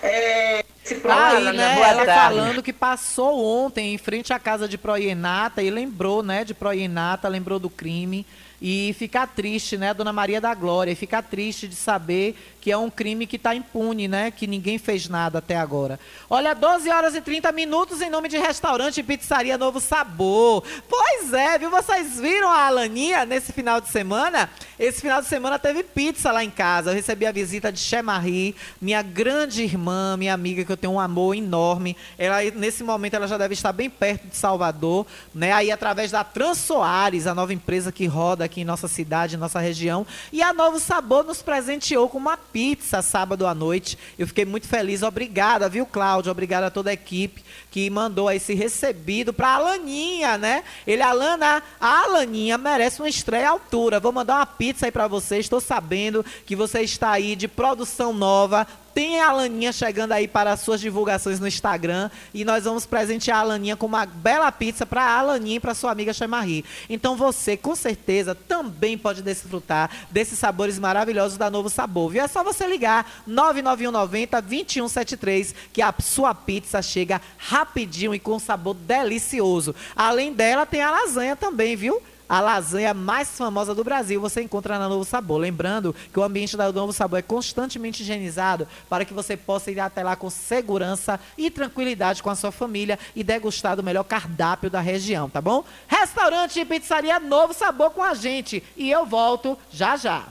É, 0.00 0.64
esse 0.84 1.00
Aí, 1.08 1.44
né, 1.52 1.74
boa 1.74 1.86
ela 1.88 2.06
tarde. 2.06 2.36
falando 2.36 2.62
que 2.62 2.72
passou 2.72 3.44
ontem 3.44 3.94
em 3.94 3.98
frente 3.98 4.32
à 4.32 4.38
casa 4.38 4.68
de 4.68 4.78
Proienata 4.78 5.62
e 5.62 5.70
lembrou, 5.70 6.22
né, 6.22 6.44
de 6.44 6.54
Proienata, 6.54 7.28
lembrou 7.28 7.58
do 7.58 7.68
crime. 7.68 8.24
E 8.60 8.94
fica 8.98 9.24
triste, 9.26 9.76
né, 9.76 9.94
Dona 9.94 10.12
Maria 10.12 10.40
da 10.40 10.52
Glória, 10.52 10.90
e 10.90 10.96
fica 10.96 11.22
triste 11.22 11.68
de 11.68 11.76
saber 11.76 12.36
que 12.68 12.72
é 12.72 12.76
um 12.76 12.90
crime 12.90 13.26
que 13.26 13.36
está 13.36 13.54
impune, 13.54 14.06
né, 14.06 14.30
que 14.30 14.46
ninguém 14.46 14.76
fez 14.76 15.08
nada 15.08 15.38
até 15.38 15.56
agora. 15.56 15.98
Olha, 16.28 16.54
12 16.54 16.90
horas 16.90 17.14
e 17.14 17.20
30 17.22 17.50
minutos 17.50 18.02
em 18.02 18.10
nome 18.10 18.28
de 18.28 18.36
restaurante 18.36 18.98
e 18.98 19.02
pizzaria 19.02 19.56
Novo 19.56 19.80
Sabor. 19.80 20.62
Pois 20.86 21.32
é, 21.32 21.56
viu? 21.56 21.70
Vocês 21.70 22.20
viram 22.20 22.50
a 22.50 22.66
Alaninha 22.66 23.24
nesse 23.24 23.54
final 23.54 23.80
de 23.80 23.88
semana? 23.88 24.50
Esse 24.78 25.00
final 25.00 25.22
de 25.22 25.28
semana 25.28 25.58
teve 25.58 25.82
pizza 25.82 26.30
lá 26.30 26.44
em 26.44 26.50
casa. 26.50 26.90
Eu 26.90 26.94
recebi 26.94 27.24
a 27.24 27.32
visita 27.32 27.72
de 27.72 27.78
Che 27.78 28.02
Marie, 28.02 28.54
minha 28.82 29.00
grande 29.00 29.62
irmã, 29.62 30.14
minha 30.18 30.34
amiga, 30.34 30.62
que 30.62 30.70
eu 30.70 30.76
tenho 30.76 30.92
um 30.92 31.00
amor 31.00 31.34
enorme. 31.34 31.96
Ela, 32.18 32.42
nesse 32.54 32.84
momento, 32.84 33.14
ela 33.14 33.26
já 33.26 33.38
deve 33.38 33.54
estar 33.54 33.72
bem 33.72 33.88
perto 33.88 34.26
de 34.28 34.36
Salvador, 34.36 35.06
né? 35.34 35.52
Aí, 35.52 35.72
através 35.72 36.10
da 36.10 36.22
Trans 36.22 36.58
Soares, 36.58 37.26
a 37.26 37.34
nova 37.34 37.54
empresa 37.54 37.90
que 37.90 38.04
roda 38.04 38.44
aqui 38.44 38.60
em 38.60 38.64
nossa 38.64 38.86
cidade, 38.86 39.36
em 39.36 39.38
nossa 39.38 39.58
região. 39.58 40.06
E 40.30 40.42
a 40.42 40.52
Novo 40.52 40.78
Sabor 40.78 41.24
nos 41.24 41.40
presenteou 41.40 42.10
com 42.10 42.18
uma 42.18 42.36
pizza 42.36 42.57
sábado 43.02 43.46
à 43.46 43.54
noite. 43.54 43.98
Eu 44.18 44.26
fiquei 44.26 44.44
muito 44.44 44.66
feliz. 44.66 45.02
Obrigada, 45.02 45.68
viu, 45.68 45.86
Cláudio? 45.86 46.32
Obrigada 46.32 46.66
a 46.66 46.70
toda 46.70 46.90
a 46.90 46.92
equipe 46.92 47.44
que 47.70 47.88
mandou 47.90 48.30
esse 48.30 48.54
recebido 48.54 49.32
para 49.32 49.54
Alaninha, 49.54 50.36
né? 50.38 50.64
Ele, 50.86 51.02
Alana, 51.02 51.62
a 51.80 52.02
Alaninha 52.04 52.58
merece 52.58 53.00
uma 53.00 53.08
estreia 53.08 53.48
à 53.48 53.50
altura. 53.50 54.00
Vou 54.00 54.12
mandar 54.12 54.36
uma 54.36 54.46
pizza 54.46 54.86
aí 54.86 54.92
para 54.92 55.06
vocês. 55.06 55.44
Estou 55.44 55.60
sabendo 55.60 56.24
que 56.46 56.56
você 56.56 56.80
está 56.80 57.10
aí 57.10 57.36
de 57.36 57.46
produção 57.46 58.12
nova. 58.12 58.66
Tem 58.98 59.20
a 59.20 59.28
Alaninha 59.28 59.72
chegando 59.72 60.10
aí 60.10 60.26
para 60.26 60.50
as 60.50 60.58
suas 60.58 60.80
divulgações 60.80 61.38
no 61.38 61.46
Instagram 61.46 62.10
e 62.34 62.44
nós 62.44 62.64
vamos 62.64 62.84
presentear 62.84 63.38
a 63.38 63.40
Alaninha 63.42 63.76
com 63.76 63.86
uma 63.86 64.04
bela 64.04 64.50
pizza 64.50 64.84
para 64.84 65.04
a 65.04 65.18
Alaninha 65.20 65.58
e 65.58 65.60
para 65.60 65.72
sua 65.72 65.92
amiga 65.92 66.12
Chamarie. 66.12 66.64
Então 66.90 67.16
você, 67.16 67.56
com 67.56 67.76
certeza, 67.76 68.34
também 68.34 68.98
pode 68.98 69.22
desfrutar 69.22 69.88
desses 70.10 70.36
sabores 70.36 70.80
maravilhosos 70.80 71.38
da 71.38 71.48
Novo 71.48 71.70
Sabor. 71.70 72.10
Viu? 72.10 72.24
É 72.24 72.26
só 72.26 72.42
você 72.42 72.66
ligar 72.66 73.22
99190 73.24 74.40
2173 74.42 75.54
que 75.72 75.80
a 75.80 75.94
sua 76.00 76.34
pizza 76.34 76.82
chega 76.82 77.22
rapidinho 77.36 78.12
e 78.12 78.18
com 78.18 78.36
sabor 78.40 78.74
delicioso. 78.74 79.76
Além 79.94 80.32
dela, 80.32 80.66
tem 80.66 80.82
a 80.82 80.90
lasanha 80.90 81.36
também, 81.36 81.76
viu? 81.76 82.02
A 82.28 82.40
lasanha 82.40 82.92
mais 82.92 83.30
famosa 83.38 83.74
do 83.74 83.82
Brasil 83.82 84.20
você 84.20 84.42
encontra 84.42 84.78
na 84.78 84.88
Novo 84.88 85.04
Sabor. 85.04 85.38
Lembrando 85.38 85.94
que 86.12 86.20
o 86.20 86.22
ambiente 86.22 86.56
da 86.56 86.70
Novo 86.70 86.92
Sabor 86.92 87.18
é 87.18 87.22
constantemente 87.22 88.02
higienizado 88.02 88.68
para 88.88 89.04
que 89.04 89.14
você 89.14 89.36
possa 89.36 89.70
ir 89.70 89.80
até 89.80 90.02
lá 90.02 90.14
com 90.14 90.28
segurança 90.28 91.18
e 91.38 91.50
tranquilidade 91.50 92.22
com 92.22 92.28
a 92.28 92.34
sua 92.34 92.52
família 92.52 92.98
e 93.16 93.24
degustar 93.24 93.76
do 93.76 93.82
melhor 93.82 94.04
cardápio 94.04 94.68
da 94.68 94.80
região, 94.80 95.30
tá 95.30 95.40
bom? 95.40 95.64
Restaurante 95.86 96.60
e 96.60 96.64
pizzaria 96.64 97.18
Novo 97.18 97.54
Sabor 97.54 97.90
com 97.90 98.02
a 98.02 98.12
gente. 98.12 98.62
E 98.76 98.90
eu 98.90 99.06
volto 99.06 99.56
já 99.72 99.96
já. 99.96 100.24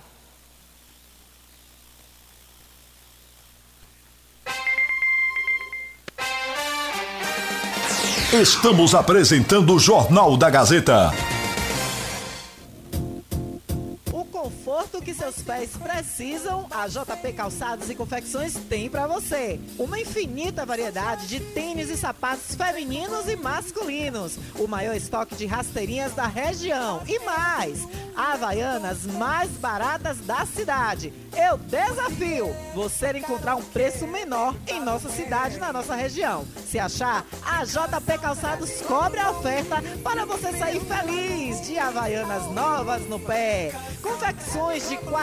Estamos 8.33 8.93
apresentando 8.93 9.73
o 9.73 9.79
Jornal 9.79 10.35
da 10.35 10.49
Gazeta. 10.49 11.11
Seus 15.27 15.41
pés 15.43 15.71
precisam, 15.71 16.67
a 16.71 16.87
JP 16.87 17.33
Calçados 17.33 17.89
e 17.89 17.95
Confecções 17.95 18.53
tem 18.53 18.89
para 18.89 19.07
você. 19.07 19.59
Uma 19.77 19.99
infinita 19.99 20.65
variedade 20.65 21.27
de 21.27 21.41
tênis 21.41 21.89
e 21.89 21.97
sapatos 21.97 22.55
femininos 22.55 23.27
e 23.27 23.35
masculinos. 23.35 24.39
O 24.55 24.67
maior 24.67 24.95
estoque 24.95 25.35
de 25.35 25.45
rasteirinhas 25.45 26.13
da 26.13 26.27
região. 26.27 27.01
E 27.05 27.19
mais, 27.19 27.85
Havaianas 28.15 29.05
mais 29.05 29.49
baratas 29.51 30.17
da 30.19 30.45
cidade. 30.45 31.13
Eu 31.35 31.57
desafio 31.57 32.55
você 32.73 33.11
encontrar 33.11 33.55
um 33.55 33.63
preço 33.63 34.07
menor 34.07 34.55
em 34.65 34.79
nossa 34.79 35.09
cidade, 35.09 35.59
na 35.59 35.73
nossa 35.73 35.93
região. 35.93 36.45
Se 36.65 36.79
achar, 36.79 37.25
a 37.45 37.65
JP 37.65 38.17
Calçados 38.21 38.81
cobre 38.81 39.19
a 39.19 39.31
oferta 39.31 39.81
para 40.03 40.25
você 40.25 40.57
sair 40.57 40.79
feliz 40.79 41.67
de 41.67 41.77
Havaianas 41.77 42.49
novas 42.51 43.07
no 43.07 43.19
pé. 43.19 43.71
Confecções 44.01 44.87
de 44.87 44.95
qualidade 44.97 45.16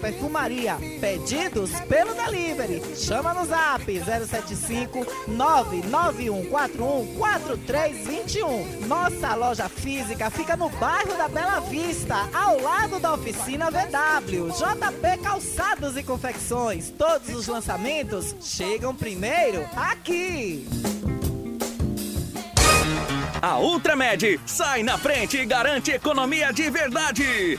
perfumaria. 0.00 0.76
Pedidos 1.00 1.70
pelo 1.88 2.14
delivery. 2.14 2.82
Chama 2.96 3.34
no 3.34 3.44
zap 3.46 3.84
075 3.84 5.06
99141 5.28 7.14
4321. 7.18 8.86
Nossa 8.86 9.34
loja 9.34 9.68
física 9.68 10.30
fica 10.30 10.56
no 10.56 10.68
bairro 10.70 11.16
da 11.16 11.28
Bela 11.28 11.60
Vista, 11.60 12.28
ao 12.32 12.60
lado 12.60 12.98
da 13.00 13.14
oficina 13.14 13.70
VW. 13.70 14.50
JP 14.50 15.22
Calçados 15.22 15.96
e 15.96 16.02
Confecções. 16.02 16.90
Todos 16.90 17.34
os 17.34 17.46
lançamentos 17.46 18.34
chegam 18.40 18.94
primeiro 18.94 19.68
aqui. 19.76 20.66
A 23.40 23.58
Ultramed 23.58 24.40
sai 24.46 24.84
na 24.84 24.96
frente 24.96 25.36
e 25.36 25.44
garante 25.44 25.90
economia 25.90 26.52
de 26.52 26.70
verdade. 26.70 27.58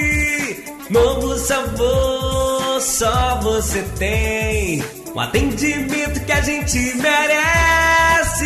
Novo 0.90 1.38
sabor, 1.38 2.82
só 2.82 3.40
você 3.44 3.84
tem. 4.00 4.84
Um 5.14 5.20
atendimento 5.20 6.26
que 6.26 6.32
a 6.32 6.42
gente 6.42 6.96
merece. 6.96 8.40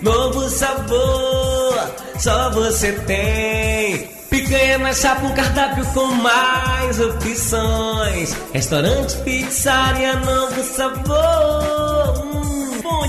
Novo 0.00 0.48
sabor, 0.48 1.78
só 2.18 2.50
você 2.50 2.92
tem. 2.92 4.08
Picanha 4.30 4.78
na 4.78 4.94
chapa, 4.94 5.26
um 5.26 5.34
cardápio 5.34 5.84
com 5.92 6.06
mais 6.06 6.98
opções. 6.98 8.34
Restaurante, 8.54 9.16
pizzaria, 9.18 10.16
novo 10.16 10.62
sabor. 10.62 11.99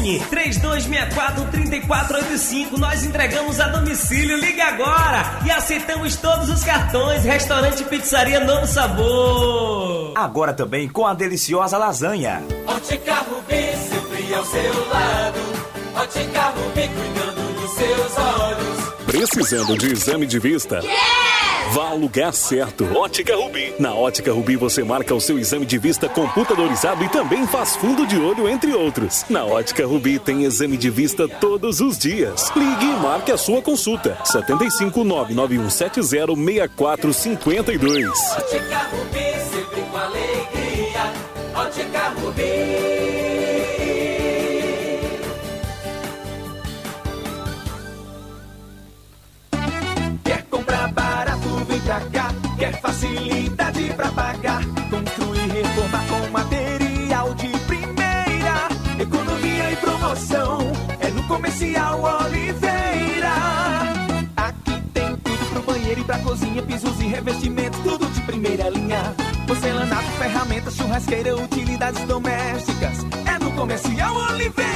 Fone 0.02 0.20
3264-3485. 0.20 2.78
Nós 2.78 3.04
entregamos 3.04 3.60
a 3.60 3.68
domicílio. 3.68 4.38
Liga 4.38 4.64
agora 4.66 5.40
e 5.46 5.52
aceitamos 5.52 6.16
todos 6.16 6.50
os 6.50 6.64
cartões. 6.64 7.24
Restaurante, 7.24 7.84
pizzaria, 7.84 8.40
novo 8.40 8.66
sabor. 8.66 10.14
Agora 10.16 10.54
também 10.54 10.90
com 10.90 11.06
a 11.06 11.14
deliciosa 11.14 11.78
lasanha. 11.78 12.42
Ótica 12.66 13.14
Rubi, 13.16 13.78
sempre 13.78 14.34
ao 14.34 14.44
seu 14.44 14.90
lado. 14.90 15.40
Ótica 15.96 16.50
Rubi, 16.50 16.90
cuidando 16.90 17.62
dos 17.62 17.70
seus 17.72 18.18
olhos. 18.18 18.82
Precisando 19.06 19.78
de 19.78 19.92
exame 19.92 20.26
de 20.26 20.40
vista? 20.40 20.82
Vá 21.72 21.90
ao 21.90 21.98
lugar 21.98 22.34
certo. 22.34 22.84
Ótica 22.98 23.34
Rubi. 23.34 23.74
Na 23.80 23.94
Ótica 23.94 24.34
Rubi 24.34 24.58
você 24.58 24.84
marca 24.84 25.16
o 25.16 25.22
seu 25.22 25.40
exame 25.40 25.66
de 25.66 25.78
vista 25.78 26.10
computadorizado 26.10 27.02
e 27.02 27.08
também 27.08 27.48
faz 27.48 27.78
fundo 27.78 28.06
de 28.06 28.18
olho, 28.18 28.50
entre 28.50 28.74
outros. 28.74 29.24
Na 29.30 29.46
Ótica 29.46 29.88
Rubi 29.88 30.20
tem 30.20 30.44
exame 30.44 30.76
de 30.76 30.90
vista 30.90 31.30
todos 31.30 31.80
os 31.80 31.98
dias. 31.98 32.52
Ligue 32.54 32.86
e 32.86 33.00
marque 33.00 33.32
a 33.32 33.38
sua 33.38 33.62
consulta. 33.62 34.18
75 34.26 35.06
99170 35.06 36.36
6452. 36.36 38.10
Ótica 38.38 38.78
Rubi, 38.92 39.34
sempre 39.50 39.82
com 39.90 39.98
alegria. 39.98 41.14
Ótica 41.56 42.10
Rubi. 42.20 42.91
Cozinha. 66.32 66.64
Pisos 66.64 67.00
e 67.02 67.08
revestimentos, 67.08 67.78
tudo 67.82 68.08
de 68.08 68.22
primeira 68.22 68.70
linha. 68.70 69.14
Porcelanato, 69.46 70.10
ferramentas, 70.18 70.74
churrasqueira, 70.76 71.36
utilidades 71.36 72.02
domésticas. 72.06 73.00
É 73.26 73.38
no 73.44 73.52
Comercial 73.52 74.16
Oliveira. 74.16 74.72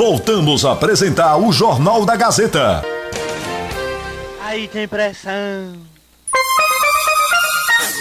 Voltamos 0.00 0.64
a 0.64 0.72
apresentar 0.72 1.36
o 1.36 1.52
Jornal 1.52 2.06
da 2.06 2.16
Gazeta. 2.16 2.82
Aí 4.42 4.66
tem 4.66 4.88
pressão. 4.88 5.76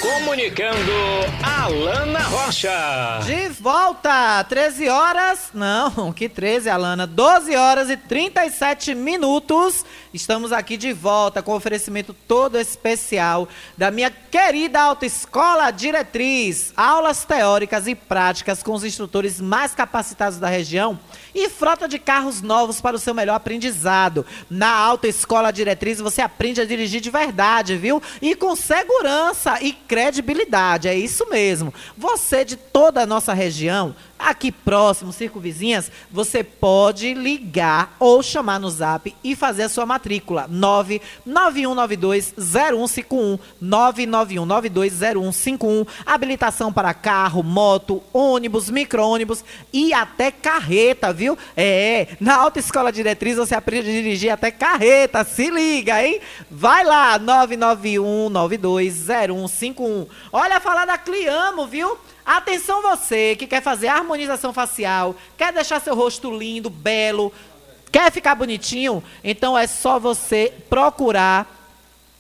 Comunicando 0.02 0.94
Alana 1.44 2.20
Rocha. 2.20 3.20
De 3.26 3.50
volta, 3.50 4.44
13 4.46 4.88
horas, 4.88 5.50
não, 5.54 6.14
que 6.16 6.30
13, 6.30 6.70
Alana, 6.70 7.06
12 7.06 7.54
horas 7.58 7.90
e 7.90 7.98
37 7.98 8.96
minutos. 8.96 9.86
Estamos 10.14 10.54
aqui 10.54 10.78
de 10.78 10.94
volta 10.94 11.44
com 11.44 11.54
oferecimento 11.54 12.14
todo 12.14 12.58
especial 12.58 13.50
da 13.78 13.92
minha 13.92 14.10
querida 14.10 14.80
Autoescola 14.80 15.70
Diretriz. 15.70 16.72
Aulas 16.78 17.26
teóricas 17.26 17.88
e 17.88 17.94
práticas 17.94 18.64
com 18.64 18.72
os 18.74 18.86
instrutores 18.86 19.42
mais 19.42 19.76
capacitados 19.76 20.40
da 20.40 20.48
região 20.48 20.98
e 21.34 21.50
frota 21.50 21.88
de 21.88 22.00
carros 22.00 22.42
novos 22.42 22.82
para 22.82 22.96
o 22.96 23.00
seu 23.00 23.14
melhor 23.14 23.36
aprendizado. 23.36 24.26
Na 24.50 24.72
Autoescola 24.72 25.52
Diretriz 25.52 26.00
você 26.00 26.22
aprende 26.22 26.62
a 26.62 26.66
dirigir 26.66 27.02
de 27.02 27.10
verdade, 27.10 27.76
viu? 27.76 28.02
E 28.22 28.36
com 28.36 28.56
segurança 28.56 29.62
e 29.62 29.74
credibilidade, 29.74 30.88
é 30.88 30.96
isso 30.96 31.28
mesmo. 31.30 31.74
Você 31.98 32.44
de 32.44 32.56
toda 32.56 33.02
a 33.02 33.06
nossa 33.06 33.34
região, 33.34 33.96
aqui 34.20 34.52
próximo, 34.52 35.14
circunvizinhas, 35.14 35.90
você 36.12 36.44
pode 36.44 37.14
ligar 37.14 37.96
ou 37.98 38.22
chamar 38.22 38.60
no 38.60 38.70
zap 38.70 39.16
e 39.24 39.34
fazer 39.36 39.64
a 39.64 39.70
sua 39.70 39.86
matrícula. 39.86 40.50
991920151, 40.50 43.40
991920151, 43.64 45.88
habilitação 46.06 46.74
para 46.74 46.94
carro, 46.94 47.42
moto, 47.42 48.04
ônibus, 48.12 48.70
micro-ônibus 48.70 49.46
e 49.72 49.94
até 49.94 50.30
carreta, 50.32 51.14
viu? 51.14 51.38
É, 51.56 52.10
na 52.20 52.36
Autoescola 52.36 52.92
Diretriz 52.92 53.38
você 53.38 53.56
aprende 53.56 53.90
a 53.90 53.94
dirigir 53.94 54.32
até 54.32 54.52
carreta, 54.52 55.24
se 55.24 55.50
liga, 55.50 56.04
hein? 56.04 56.20
Vai 56.52 56.84
lá, 56.84 57.18
991920151. 57.20 60.08
Olha, 60.34 60.60
falar 60.60 60.86
da 60.86 60.98
Cliamo, 60.98 61.66
viu? 61.66 61.98
Atenção 62.30 62.84
você 62.84 63.36
que 63.36 63.48
quer 63.48 63.60
fazer 63.60 63.88
harmonização 63.88 64.54
facial, 64.54 65.16
quer 65.36 65.52
deixar 65.52 65.82
seu 65.82 65.96
rosto 65.96 66.30
lindo, 66.30 66.70
belo, 66.70 67.34
quer 67.92 68.12
ficar 68.12 68.36
bonitinho, 68.36 69.04
então 69.24 69.58
é 69.58 69.66
só 69.66 69.98
você 69.98 70.54
procurar 70.70 71.48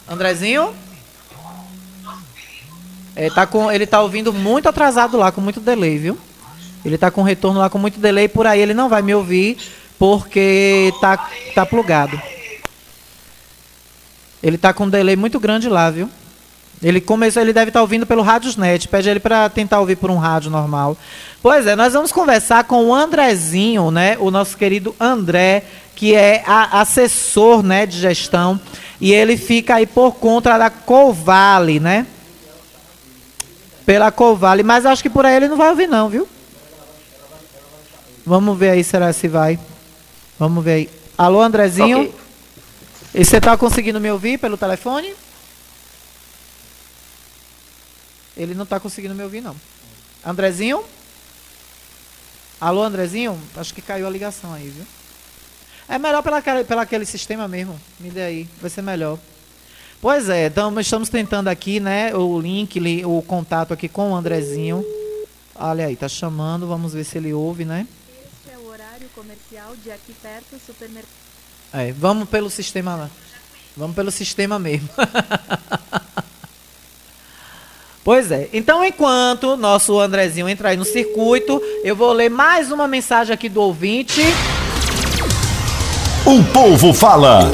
Andrezinho? 0.07 0.73
É, 3.15 3.29
tá 3.29 3.45
com, 3.45 3.71
ele 3.71 3.85
tá 3.85 4.01
ouvindo 4.01 4.31
muito 4.31 4.69
atrasado 4.69 5.17
lá, 5.17 5.31
com 5.31 5.41
muito 5.41 5.59
delay, 5.59 5.97
viu? 5.97 6.17
Ele 6.85 6.97
tá 6.97 7.11
com 7.11 7.21
retorno 7.21 7.59
lá 7.59 7.69
com 7.69 7.77
muito 7.77 7.99
delay, 7.99 8.27
por 8.27 8.47
aí 8.47 8.61
ele 8.61 8.73
não 8.73 8.87
vai 8.87 9.01
me 9.01 9.13
ouvir, 9.13 9.57
porque 9.97 10.93
tá, 11.01 11.29
tá 11.53 11.65
plugado. 11.65 12.19
Ele 14.41 14.57
tá 14.57 14.73
com 14.73 14.85
um 14.85 14.89
delay 14.89 15.15
muito 15.15 15.39
grande 15.39 15.67
lá, 15.67 15.89
viu? 15.89 16.09
Ele 16.81 17.01
começou, 17.01 17.41
ele 17.41 17.51
deve 17.51 17.69
estar 17.69 17.79
tá 17.79 17.81
ouvindo 17.81 18.05
pelo 18.05 18.21
Radiosnet. 18.21 18.87
Pede 18.87 19.09
ele 19.09 19.19
para 19.19 19.49
tentar 19.49 19.79
ouvir 19.81 19.97
por 19.97 20.09
um 20.09 20.17
rádio 20.17 20.49
normal. 20.49 20.97
Pois 21.41 21.67
é, 21.67 21.75
nós 21.75 21.93
vamos 21.93 22.11
conversar 22.11 22.63
com 22.63 22.85
o 22.85 22.95
Andrezinho, 22.95 23.91
né? 23.91 24.17
O 24.19 24.31
nosso 24.31 24.57
querido 24.57 24.95
André, 24.99 25.63
que 25.95 26.15
é 26.15 26.43
assessor, 26.47 27.61
né, 27.61 27.85
de 27.85 27.99
gestão, 27.99 28.59
e 29.01 29.11
ele 29.11 29.35
fica 29.35 29.75
aí 29.75 29.85
por 29.85 30.13
conta 30.13 30.57
da 30.57 30.69
Covale, 30.69 31.79
né? 31.79 32.07
Pela 33.85 34.09
Covale, 34.09 34.63
mas 34.63 34.85
acho 34.85 35.03
que 35.03 35.09
por 35.09 35.25
aí 35.25 35.35
ele 35.35 35.49
não 35.49 35.57
vai 35.57 35.69
ouvir 35.69 35.87
não, 35.87 36.07
viu? 36.07 36.27
Vamos 38.25 38.57
ver 38.57 38.69
aí 38.69 38.83
será 38.83 39.11
se 39.11 39.27
vai. 39.27 39.59
Vamos 40.37 40.63
ver 40.63 40.71
aí. 40.71 40.89
Alô, 41.17 41.41
Andrezinho? 41.41 42.01
Okay. 42.03 42.13
E 43.13 43.25
você 43.25 43.37
está 43.37 43.57
conseguindo 43.57 43.99
me 43.99 44.11
ouvir 44.11 44.37
pelo 44.37 44.57
telefone? 44.57 45.15
Ele 48.37 48.53
não 48.53 48.63
está 48.63 48.79
conseguindo 48.79 49.15
me 49.15 49.23
ouvir, 49.23 49.41
não. 49.41 49.55
Andrezinho? 50.23 50.83
Alô, 52.61 52.83
Andrezinho? 52.83 53.39
Acho 53.55 53.73
que 53.73 53.81
caiu 53.81 54.05
a 54.05 54.09
ligação 54.09 54.53
aí, 54.53 54.69
viu? 54.69 54.85
É 55.87 55.97
melhor 55.97 56.21
pela, 56.21 56.37
aquele 56.81 57.05
sistema 57.05 57.47
mesmo. 57.47 57.79
Me 57.99 58.11
dê 58.11 58.21
aí, 58.21 58.49
vai 58.61 58.69
ser 58.69 58.83
melhor. 58.83 59.17
Pois 59.99 60.29
é, 60.29 60.45
então 60.45 60.79
estamos 60.79 61.09
tentando 61.09 61.47
aqui, 61.47 61.79
né, 61.79 62.15
o 62.15 62.39
link, 62.39 62.79
o 63.05 63.21
contato 63.23 63.73
aqui 63.73 63.89
com 63.89 64.11
o 64.11 64.15
Andrezinho. 64.15 64.85
Olha 65.55 65.87
aí, 65.87 65.95
tá 65.95 66.07
chamando, 66.07 66.67
vamos 66.67 66.93
ver 66.93 67.03
se 67.03 67.17
ele 67.17 67.33
ouve, 67.33 67.65
né? 67.65 67.87
Este 68.23 68.53
é 68.53 68.57
o 68.57 68.67
horário 68.67 69.09
comercial 69.15 69.75
de 69.83 69.91
aqui 69.91 70.13
perto, 70.21 70.57
supermercado. 70.63 71.28
É, 71.73 71.91
vamos 71.91 72.27
pelo 72.27 72.49
sistema 72.49 72.95
lá. 72.95 73.09
Vamos 73.77 73.95
pelo 73.95 74.11
sistema 74.11 74.57
mesmo. 74.57 74.89
pois 78.03 78.31
é. 78.31 78.49
Então, 78.51 78.83
enquanto 78.83 79.55
nosso 79.55 79.99
Andrezinho 79.99 80.49
entra 80.49 80.69
aí 80.69 80.77
no 80.77 80.85
circuito, 80.85 81.61
eu 81.83 81.95
vou 81.95 82.11
ler 82.11 82.29
mais 82.29 82.71
uma 82.71 82.87
mensagem 82.87 83.33
aqui 83.33 83.47
do 83.47 83.61
ouvinte. 83.61 84.21
O 86.25 86.43
povo 86.51 86.93
fala. 86.93 87.51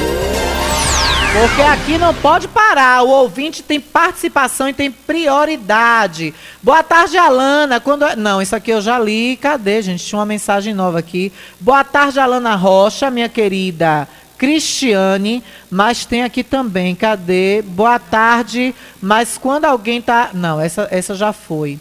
Porque 1.38 1.60
aqui 1.60 1.98
não 1.98 2.14
pode 2.14 2.48
parar. 2.48 3.02
O 3.02 3.10
ouvinte 3.10 3.62
tem 3.62 3.78
participação 3.78 4.70
e 4.70 4.72
tem 4.72 4.90
prioridade. 4.90 6.32
Boa 6.62 6.82
tarde, 6.82 7.18
Alana. 7.18 7.78
Quando... 7.78 8.06
Não, 8.16 8.40
isso 8.40 8.56
aqui 8.56 8.70
eu 8.70 8.80
já 8.80 8.98
li. 8.98 9.36
Cadê, 9.36 9.82
gente? 9.82 10.02
Tinha 10.02 10.18
uma 10.18 10.24
mensagem 10.24 10.72
nova 10.72 10.98
aqui. 10.98 11.30
Boa 11.60 11.84
tarde, 11.84 12.18
Alana 12.18 12.54
Rocha, 12.54 13.10
minha 13.10 13.28
querida. 13.28 14.08
Cristiane, 14.38 15.44
mas 15.70 16.06
tem 16.06 16.22
aqui 16.22 16.42
também, 16.42 16.94
cadê? 16.94 17.60
Boa 17.60 17.98
tarde, 17.98 18.74
mas 19.00 19.36
quando 19.36 19.66
alguém 19.66 20.00
tá. 20.00 20.30
Não, 20.32 20.58
essa, 20.58 20.88
essa 20.90 21.14
já 21.14 21.34
foi. 21.34 21.78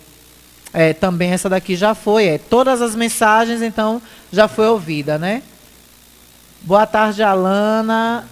É, 0.73 0.91
também 0.91 1.31
essa 1.31 1.47
daqui 1.47 1.77
já 1.77 1.95
foi. 1.95 2.25
É, 2.25 2.37
todas 2.37 2.81
as 2.81 2.93
mensagens, 2.93 3.61
então, 3.61 4.01
já 4.33 4.49
foi 4.49 4.67
ouvida, 4.67 5.17
né? 5.17 5.41
Boa 6.61 6.85
tarde, 6.85 7.23
Alana. 7.23 8.27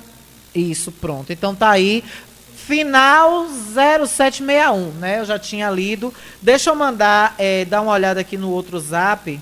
Isso, 0.54 0.91
pronto. 0.91 1.32
Então 1.32 1.56
tá 1.56 1.70
aí. 1.70 2.04
Final 2.56 3.47
0761, 3.49 4.91
né? 4.99 5.20
Eu 5.20 5.26
já 5.26 5.38
tinha 5.38 5.70
lido. 5.70 6.14
Deixa 6.41 6.70
eu 6.70 6.76
mandar, 6.76 7.36
é, 7.38 7.66
dar 7.66 7.82
uma 7.82 7.91
olhada 7.91 8.22
aqui 8.22 8.38
no 8.38 8.49
outro 8.49 8.80
zap. 8.80 9.39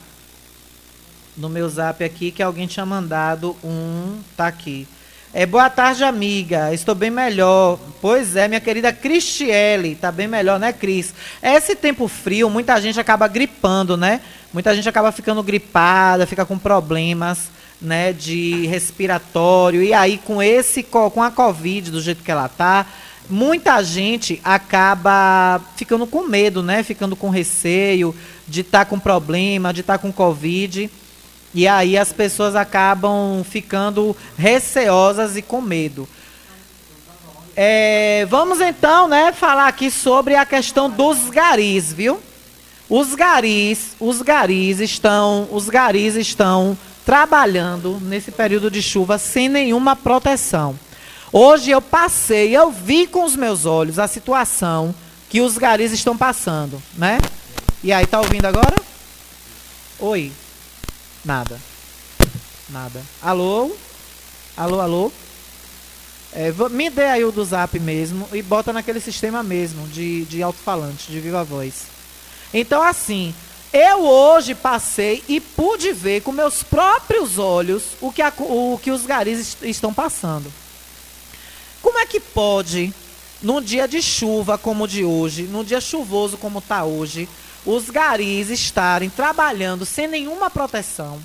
No 1.38 1.48
meu 1.48 1.70
zap 1.70 2.04
aqui, 2.04 2.32
que 2.32 2.42
alguém 2.42 2.68
tinha 2.68 2.86
mandado 2.86 3.56
um. 3.64 4.20
Tá 4.36 4.48
aqui. 4.48 4.88
É, 5.34 5.46
boa 5.46 5.70
tarde, 5.70 6.04
amiga. 6.04 6.74
Estou 6.74 6.96
bem 6.96 7.10
melhor. 7.10 7.80
Pois 8.02 8.36
é, 8.36 8.48
minha 8.48 8.60
querida 8.60 8.92
Cristiele. 8.92 9.96
Tá 9.96 10.12
bem 10.12 10.28
melhor, 10.28 10.60
né, 10.60 10.74
Cris? 10.74 11.14
Esse 11.42 11.76
tempo 11.76 12.08
frio, 12.08 12.50
muita 12.50 12.82
gente 12.82 13.00
acaba 13.00 13.28
gripando, 13.28 13.96
né? 13.96 14.20
Muita 14.52 14.76
gente 14.76 14.90
acaba 14.90 15.12
ficando 15.12 15.42
gripada, 15.44 16.26
fica 16.26 16.46
com 16.46 16.58
problemas 16.58 17.50
né, 17.82 18.14
de 18.14 18.68
respiratório. 18.68 19.82
E 19.82 19.94
aí, 19.94 20.18
com 20.18 20.42
esse 20.42 20.84
com 20.84 21.24
a 21.24 21.32
Covid 21.32 21.90
do 21.90 22.02
jeito 22.02 22.24
que 22.24 22.32
ela 22.32 22.48
tá, 22.48 22.86
muita 23.30 23.82
gente 23.84 24.40
acaba 24.44 25.62
ficando 25.76 26.06
com 26.06 26.28
medo, 26.28 26.62
né? 26.62 26.84
Ficando 26.84 27.16
com 27.16 27.30
receio 27.30 28.16
de 28.48 28.62
estar 28.62 28.80
tá 28.80 28.86
com 28.86 29.00
problema, 29.00 29.74
de 29.74 29.82
estar 29.82 29.98
tá 29.98 30.00
com 30.00 30.12
Covid. 30.12 30.90
E 31.54 31.68
aí 31.68 31.98
as 31.98 32.14
pessoas 32.14 32.56
acabam 32.56 33.44
ficando 33.44 34.16
receosas 34.38 35.36
e 35.36 35.42
com 35.42 35.62
medo. 35.62 36.08
É, 37.56 38.26
vamos 38.30 38.62
então, 38.62 39.10
né, 39.10 39.34
falar 39.34 39.68
aqui 39.68 39.92
sobre 39.92 40.36
a 40.36 40.46
questão 40.46 40.90
dos 40.90 41.30
garis, 41.30 41.92
viu? 41.92 42.22
Os 42.90 43.14
garis, 43.14 43.96
os 44.00 44.22
garis 44.22 44.80
estão, 44.80 45.48
os 45.52 45.70
garis 45.70 46.16
estão 46.16 46.78
trabalhando 47.12 48.00
nesse 48.00 48.32
período 48.32 48.72
de 48.72 48.82
chuva 48.82 49.18
sem 49.18 49.50
nenhuma 49.50 49.98
proteção. 49.98 50.80
Hoje 51.30 51.70
eu 51.70 51.82
passei, 51.82 52.56
eu 52.56 52.72
vi 52.72 53.06
com 53.06 53.26
os 53.26 53.36
meus 53.36 53.66
olhos 53.66 54.00
a 54.00 54.08
situação 54.08 54.96
que 55.28 55.42
os 55.42 55.58
garis 55.58 55.92
estão 55.92 56.18
passando, 56.18 56.82
né? 56.94 57.18
E 57.84 57.92
aí, 57.92 58.08
tá 58.08 58.18
ouvindo 58.22 58.46
agora? 58.46 58.78
Oi. 60.00 60.32
Nada. 61.26 61.60
Nada. 62.70 63.02
Alô? 63.22 63.76
Alô, 64.56 64.80
alô? 64.80 65.12
É, 66.32 66.54
me 66.70 66.90
dê 66.90 67.08
aí 67.08 67.26
o 67.26 67.32
do 67.34 67.44
zap 67.44 67.78
mesmo 67.78 68.26
e 68.32 68.42
bota 68.42 68.72
naquele 68.72 69.02
sistema 69.02 69.44
mesmo 69.44 69.86
de, 69.90 70.24
de 70.24 70.42
alto-falante, 70.42 71.12
de 71.12 71.20
viva 71.20 71.44
voz. 71.44 71.88
Então, 72.54 72.82
assim, 72.82 73.36
eu 73.74 74.02
hoje 74.02 74.54
passei 74.54 75.24
e 75.28 75.40
pude 75.40 75.94
ver 75.94 76.22
com 76.22 76.32
meus 76.32 76.62
próprios 76.62 77.38
olhos 77.38 77.84
o 78.02 78.12
que, 78.12 78.22
a, 78.22 78.34
o 78.38 78.80
que 78.82 78.92
os 78.92 79.06
garis 79.06 79.40
est 79.40 79.64
estão 79.64 79.94
passando. 79.94 80.52
Como 81.82 81.98
é 81.98 82.06
que 82.06 82.20
pode, 82.20 82.94
num 83.42 83.62
dia 83.62 83.88
de 83.88 84.02
chuva 84.02 84.58
como 84.58 84.84
o 84.84 84.88
de 84.88 85.04
hoje, 85.04 85.44
num 85.44 85.64
dia 85.64 85.80
chuvoso 85.80 86.38
como 86.38 86.60
está 86.60 86.84
hoje, 86.84 87.30
os 87.66 87.90
garis 87.90 88.50
estarem 88.50 89.10
trabalhando 89.10 89.86
sem 89.86 90.08
nenhuma 90.08 90.50
proteção? 90.50 91.22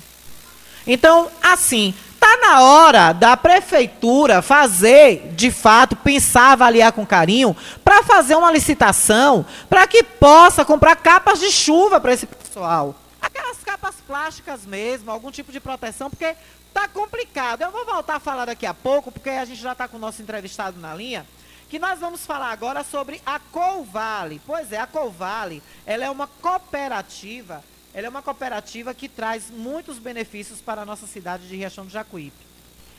Então, 0.85 1.29
assim, 1.41 1.93
tá 2.27 2.37
na 2.37 2.61
hora 2.61 3.13
da 3.13 3.37
prefeitura 3.37 4.41
fazer, 4.41 5.31
de 5.33 5.49
fato, 5.49 5.95
pensar, 5.95 6.51
avaliar 6.51 6.91
com 6.91 7.05
carinho, 7.05 7.55
para 7.85 8.03
fazer 8.03 8.35
uma 8.35 8.51
licitação, 8.51 9.45
para 9.69 9.87
que 9.87 10.03
possa 10.03 10.65
comprar 10.65 10.97
capas 10.97 11.39
de 11.39 11.49
chuva 11.49 12.01
para 12.01 12.13
esse 12.13 12.25
pessoal. 12.25 12.95
Aquelas 13.21 13.57
capas 13.63 13.95
plásticas 14.05 14.65
mesmo, 14.65 15.09
algum 15.09 15.31
tipo 15.31 15.53
de 15.53 15.61
proteção, 15.61 16.09
porque 16.09 16.35
tá 16.73 16.87
complicado. 16.87 17.61
Eu 17.61 17.71
vou 17.71 17.85
voltar 17.85 18.15
a 18.15 18.19
falar 18.19 18.45
daqui 18.45 18.65
a 18.65 18.73
pouco, 18.73 19.09
porque 19.09 19.29
a 19.29 19.45
gente 19.45 19.61
já 19.61 19.71
está 19.71 19.87
com 19.87 19.95
o 19.95 20.01
nosso 20.01 20.21
entrevistado 20.21 20.77
na 20.79 20.93
linha, 20.93 21.25
que 21.69 21.79
nós 21.79 21.99
vamos 21.99 22.25
falar 22.25 22.51
agora 22.51 22.83
sobre 22.83 23.21
a 23.25 23.39
Colvale. 23.39 24.41
Pois 24.45 24.73
é, 24.73 24.79
a 24.79 24.87
Colvale, 24.87 25.63
ela 25.85 26.03
é 26.03 26.09
uma 26.09 26.27
cooperativa, 26.27 27.63
ela 27.93 28.07
é 28.07 28.09
uma 28.09 28.21
cooperativa 28.21 28.93
que 28.93 29.09
traz 29.09 29.49
muitos 29.49 29.97
benefícios 29.97 30.61
para 30.61 30.81
a 30.81 30.85
nossa 30.85 31.07
cidade 31.07 31.47
de 31.47 31.55
Riachão 31.55 31.85
do 31.85 31.91
Jacuípe. 31.91 32.47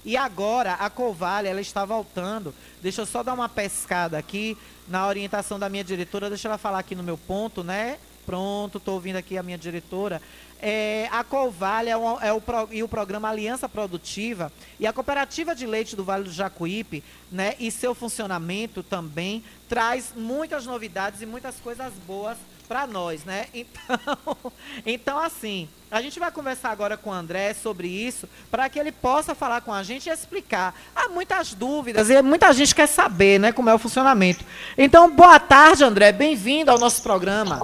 E 0.04 0.16
agora 0.16 0.74
a 0.74 0.88
Colvale, 0.88 1.48
ela 1.48 1.60
está 1.60 1.84
voltando. 1.84 2.54
Deixa 2.80 3.02
eu 3.02 3.06
só 3.06 3.22
dar 3.22 3.34
uma 3.34 3.48
pescada 3.48 4.16
aqui 4.16 4.56
na 4.86 5.06
orientação 5.06 5.58
da 5.58 5.68
minha 5.68 5.84
diretora, 5.84 6.28
deixa 6.28 6.48
ela 6.48 6.58
falar 6.58 6.78
aqui 6.78 6.94
no 6.94 7.02
meu 7.02 7.18
ponto, 7.18 7.62
né? 7.62 7.98
Pronto, 8.24 8.78
estou 8.78 8.94
ouvindo 8.94 9.16
aqui 9.16 9.38
a 9.38 9.42
minha 9.42 9.58
diretora. 9.58 10.20
É, 10.60 11.08
a 11.12 11.22
Colvale 11.22 11.88
é, 11.88 11.96
um, 11.96 12.20
é 12.20 12.32
o, 12.32 12.42
e 12.70 12.82
o 12.82 12.88
programa 12.88 13.28
Aliança 13.28 13.68
Produtiva 13.68 14.52
e 14.78 14.86
a 14.86 14.92
Cooperativa 14.92 15.54
de 15.54 15.66
Leite 15.66 15.94
do 15.94 16.04
Vale 16.04 16.24
do 16.24 16.32
Jacuípe, 16.32 17.02
né, 17.30 17.54
e 17.60 17.70
seu 17.70 17.94
funcionamento 17.94 18.82
também 18.82 19.42
traz 19.68 20.12
muitas 20.16 20.66
novidades 20.66 21.22
e 21.22 21.26
muitas 21.26 21.56
coisas 21.60 21.92
boas 22.06 22.36
para 22.68 22.86
nós, 22.86 23.24
né? 23.24 23.46
Então, 23.54 24.52
então, 24.84 25.18
assim, 25.18 25.68
a 25.90 26.02
gente 26.02 26.20
vai 26.20 26.30
conversar 26.30 26.70
agora 26.70 26.96
com 26.96 27.10
o 27.10 27.12
André 27.12 27.54
sobre 27.54 27.88
isso, 27.88 28.28
para 28.50 28.68
que 28.68 28.78
ele 28.78 28.92
possa 28.92 29.34
falar 29.34 29.62
com 29.62 29.72
a 29.72 29.82
gente 29.82 30.08
e 30.08 30.12
explicar. 30.12 30.74
Há 30.94 31.08
muitas 31.08 31.54
dúvidas 31.54 32.10
e 32.10 32.20
muita 32.22 32.52
gente 32.52 32.74
quer 32.74 32.86
saber, 32.86 33.40
né, 33.40 33.52
como 33.52 33.70
é 33.70 33.74
o 33.74 33.78
funcionamento. 33.78 34.44
Então, 34.76 35.10
boa 35.10 35.40
tarde, 35.40 35.82
André, 35.82 36.12
bem-vindo 36.12 36.70
ao 36.70 36.78
nosso 36.78 37.02
programa. 37.02 37.58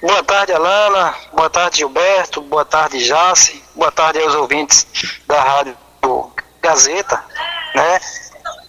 Boa 0.00 0.22
tarde, 0.22 0.52
Alana. 0.52 1.14
Boa 1.32 1.50
tarde, 1.50 1.78
Gilberto. 1.78 2.40
Boa 2.40 2.64
tarde, 2.64 2.98
Jace. 3.00 3.62
Boa 3.74 3.92
tarde 3.92 4.20
aos 4.20 4.34
ouvintes 4.34 4.86
da 5.26 5.42
Rádio 5.42 5.76
Gazeta, 6.62 7.22
né? 7.74 8.00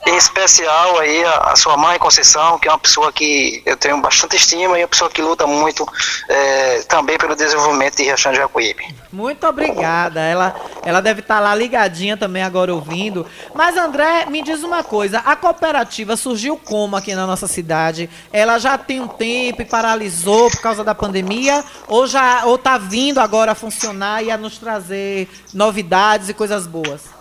Em 0.07 0.15
especial 0.15 0.97
aí 0.99 1.21
a, 1.25 1.51
a, 1.51 1.55
sua 1.57 1.75
mãe 1.75 1.99
Conceição, 1.99 2.57
que 2.57 2.69
é 2.69 2.71
uma 2.71 2.79
pessoa 2.79 3.11
que 3.11 3.61
eu 3.65 3.75
tenho 3.75 3.99
bastante 3.99 4.37
estima 4.37 4.79
e 4.79 4.81
uma 4.81 4.87
pessoa 4.87 5.09
que 5.09 5.21
luta 5.21 5.45
muito 5.45 5.85
é, 6.29 6.81
também 6.83 7.17
pelo 7.17 7.35
desenvolvimento 7.35 7.97
de 7.97 8.03
Riachão 8.03 8.31
de 8.31 8.37
Jacuípe. 8.37 8.95
Muito 9.11 9.45
obrigada. 9.45 10.21
Ela, 10.21 10.55
ela 10.85 11.01
deve 11.01 11.19
estar 11.19 11.41
lá 11.41 11.53
ligadinha 11.53 12.15
também 12.15 12.41
agora 12.41 12.73
ouvindo. 12.73 13.25
Mas 13.53 13.75
André, 13.75 14.27
me 14.27 14.41
diz 14.41 14.63
uma 14.63 14.81
coisa, 14.81 15.19
a 15.19 15.35
cooperativa 15.35 16.15
surgiu 16.15 16.55
como 16.55 16.95
aqui 16.95 17.13
na 17.13 17.27
nossa 17.27 17.45
cidade? 17.45 18.09
Ela 18.31 18.59
já 18.59 18.77
tem 18.77 19.01
um 19.01 19.09
tempo 19.09 19.61
e 19.61 19.65
paralisou 19.65 20.49
por 20.49 20.61
causa 20.61 20.85
da 20.85 20.95
pandemia 20.95 21.65
ou 21.85 22.07
já 22.07 22.45
ou 22.45 22.57
tá 22.57 22.77
vindo 22.77 23.19
agora 23.19 23.51
a 23.51 23.55
funcionar 23.55 24.23
e 24.23 24.31
a 24.31 24.37
nos 24.37 24.57
trazer 24.57 25.27
novidades 25.53 26.29
e 26.29 26.33
coisas 26.33 26.65
boas? 26.65 27.16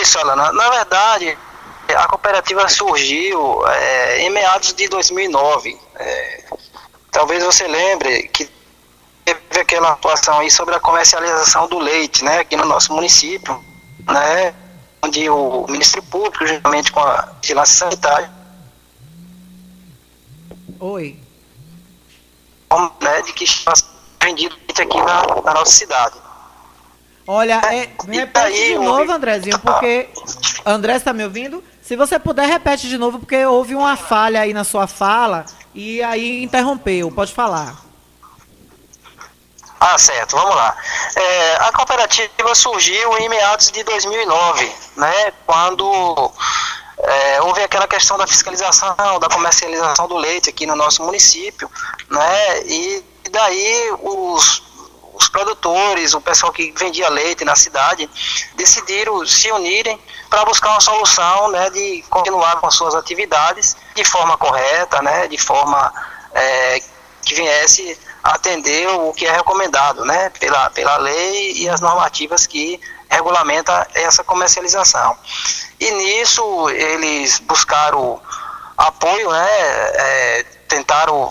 Isso, 0.00 0.18
Alana. 0.18 0.52
Na 0.52 0.70
verdade, 0.70 1.36
a 1.88 2.06
cooperativa 2.08 2.68
surgiu 2.68 3.66
é, 3.66 4.22
em 4.22 4.30
meados 4.30 4.72
de 4.74 4.88
2009. 4.88 5.78
É, 5.96 6.44
talvez 7.10 7.42
você 7.42 7.66
lembre 7.66 8.28
que 8.28 8.48
teve 9.24 9.60
aquela 9.60 9.92
atuação 9.92 10.40
aí 10.40 10.50
sobre 10.50 10.74
a 10.74 10.80
comercialização 10.80 11.68
do 11.68 11.78
leite, 11.78 12.24
né, 12.24 12.40
aqui 12.40 12.56
no 12.56 12.64
nosso 12.64 12.92
município, 12.92 13.62
né, 14.06 14.54
onde 15.02 15.28
o 15.28 15.66
Ministério 15.68 16.08
Público, 16.08 16.46
juntamente 16.46 16.90
com 16.92 17.00
a 17.00 17.28
vigilância 17.40 17.78
sanitária, 17.78 18.30
Oi. 20.80 21.20
Né, 23.02 23.22
de 23.22 23.34
que 23.34 23.44
está 23.44 23.74
vendido 24.22 24.56
aqui 24.70 24.98
na, 25.02 25.42
na 25.42 25.54
nossa 25.54 25.72
cidade. 25.72 26.16
Olha, 27.32 27.60
é, 27.72 27.88
repete 28.08 28.56
de 28.56 28.74
novo, 28.74 29.12
Andrezinho, 29.12 29.56
porque. 29.60 30.08
André, 30.66 30.96
está 30.96 31.12
me 31.12 31.22
ouvindo? 31.22 31.62
Se 31.80 31.94
você 31.94 32.18
puder, 32.18 32.44
repete 32.44 32.88
de 32.88 32.98
novo, 32.98 33.20
porque 33.20 33.46
houve 33.46 33.76
uma 33.76 33.96
falha 33.96 34.40
aí 34.40 34.52
na 34.52 34.64
sua 34.64 34.88
fala 34.88 35.46
e 35.72 36.02
aí 36.02 36.42
interrompeu. 36.42 37.08
Pode 37.12 37.32
falar. 37.32 37.76
Ah, 39.78 39.96
certo, 39.96 40.34
vamos 40.34 40.56
lá. 40.56 40.76
É, 41.14 41.56
a 41.60 41.70
cooperativa 41.70 42.52
surgiu 42.52 43.16
em 43.18 43.28
meados 43.28 43.70
de 43.70 43.84
2009, 43.84 44.72
né, 44.96 45.32
quando 45.46 46.32
é, 46.98 47.42
houve 47.42 47.62
aquela 47.62 47.86
questão 47.86 48.18
da 48.18 48.26
fiscalização, 48.26 49.20
da 49.20 49.28
comercialização 49.28 50.08
do 50.08 50.16
leite 50.16 50.50
aqui 50.50 50.66
no 50.66 50.74
nosso 50.74 51.04
município, 51.04 51.70
né, 52.10 52.62
e 52.64 53.04
daí 53.30 53.94
os 54.02 54.69
os 55.20 55.28
produtores, 55.28 56.14
o 56.14 56.20
pessoal 56.20 56.50
que 56.50 56.72
vendia 56.72 57.08
leite 57.10 57.44
na 57.44 57.54
cidade, 57.54 58.08
decidiram 58.56 59.24
se 59.26 59.52
unirem 59.52 60.00
para 60.30 60.44
buscar 60.46 60.70
uma 60.70 60.80
solução 60.80 61.50
né, 61.50 61.68
de 61.70 62.02
continuar 62.08 62.56
com 62.56 62.66
as 62.66 62.74
suas 62.74 62.94
atividades 62.94 63.76
de 63.94 64.04
forma 64.04 64.38
correta, 64.38 65.02
né, 65.02 65.28
de 65.28 65.36
forma 65.36 65.92
é, 66.32 66.82
que 67.22 67.34
viesse 67.34 67.98
atender 68.22 68.88
o 68.88 69.12
que 69.12 69.26
é 69.26 69.32
recomendado 69.32 70.04
né, 70.06 70.30
pela, 70.40 70.70
pela 70.70 70.96
lei 70.96 71.52
e 71.52 71.68
as 71.68 71.80
normativas 71.80 72.46
que 72.46 72.80
regulamenta 73.10 73.86
essa 73.94 74.24
comercialização. 74.24 75.16
E 75.78 75.90
nisso 75.90 76.70
eles 76.70 77.40
buscaram 77.40 78.20
apoio, 78.76 79.30
né, 79.30 79.48
é, 79.50 80.46
tentaram 80.66 81.30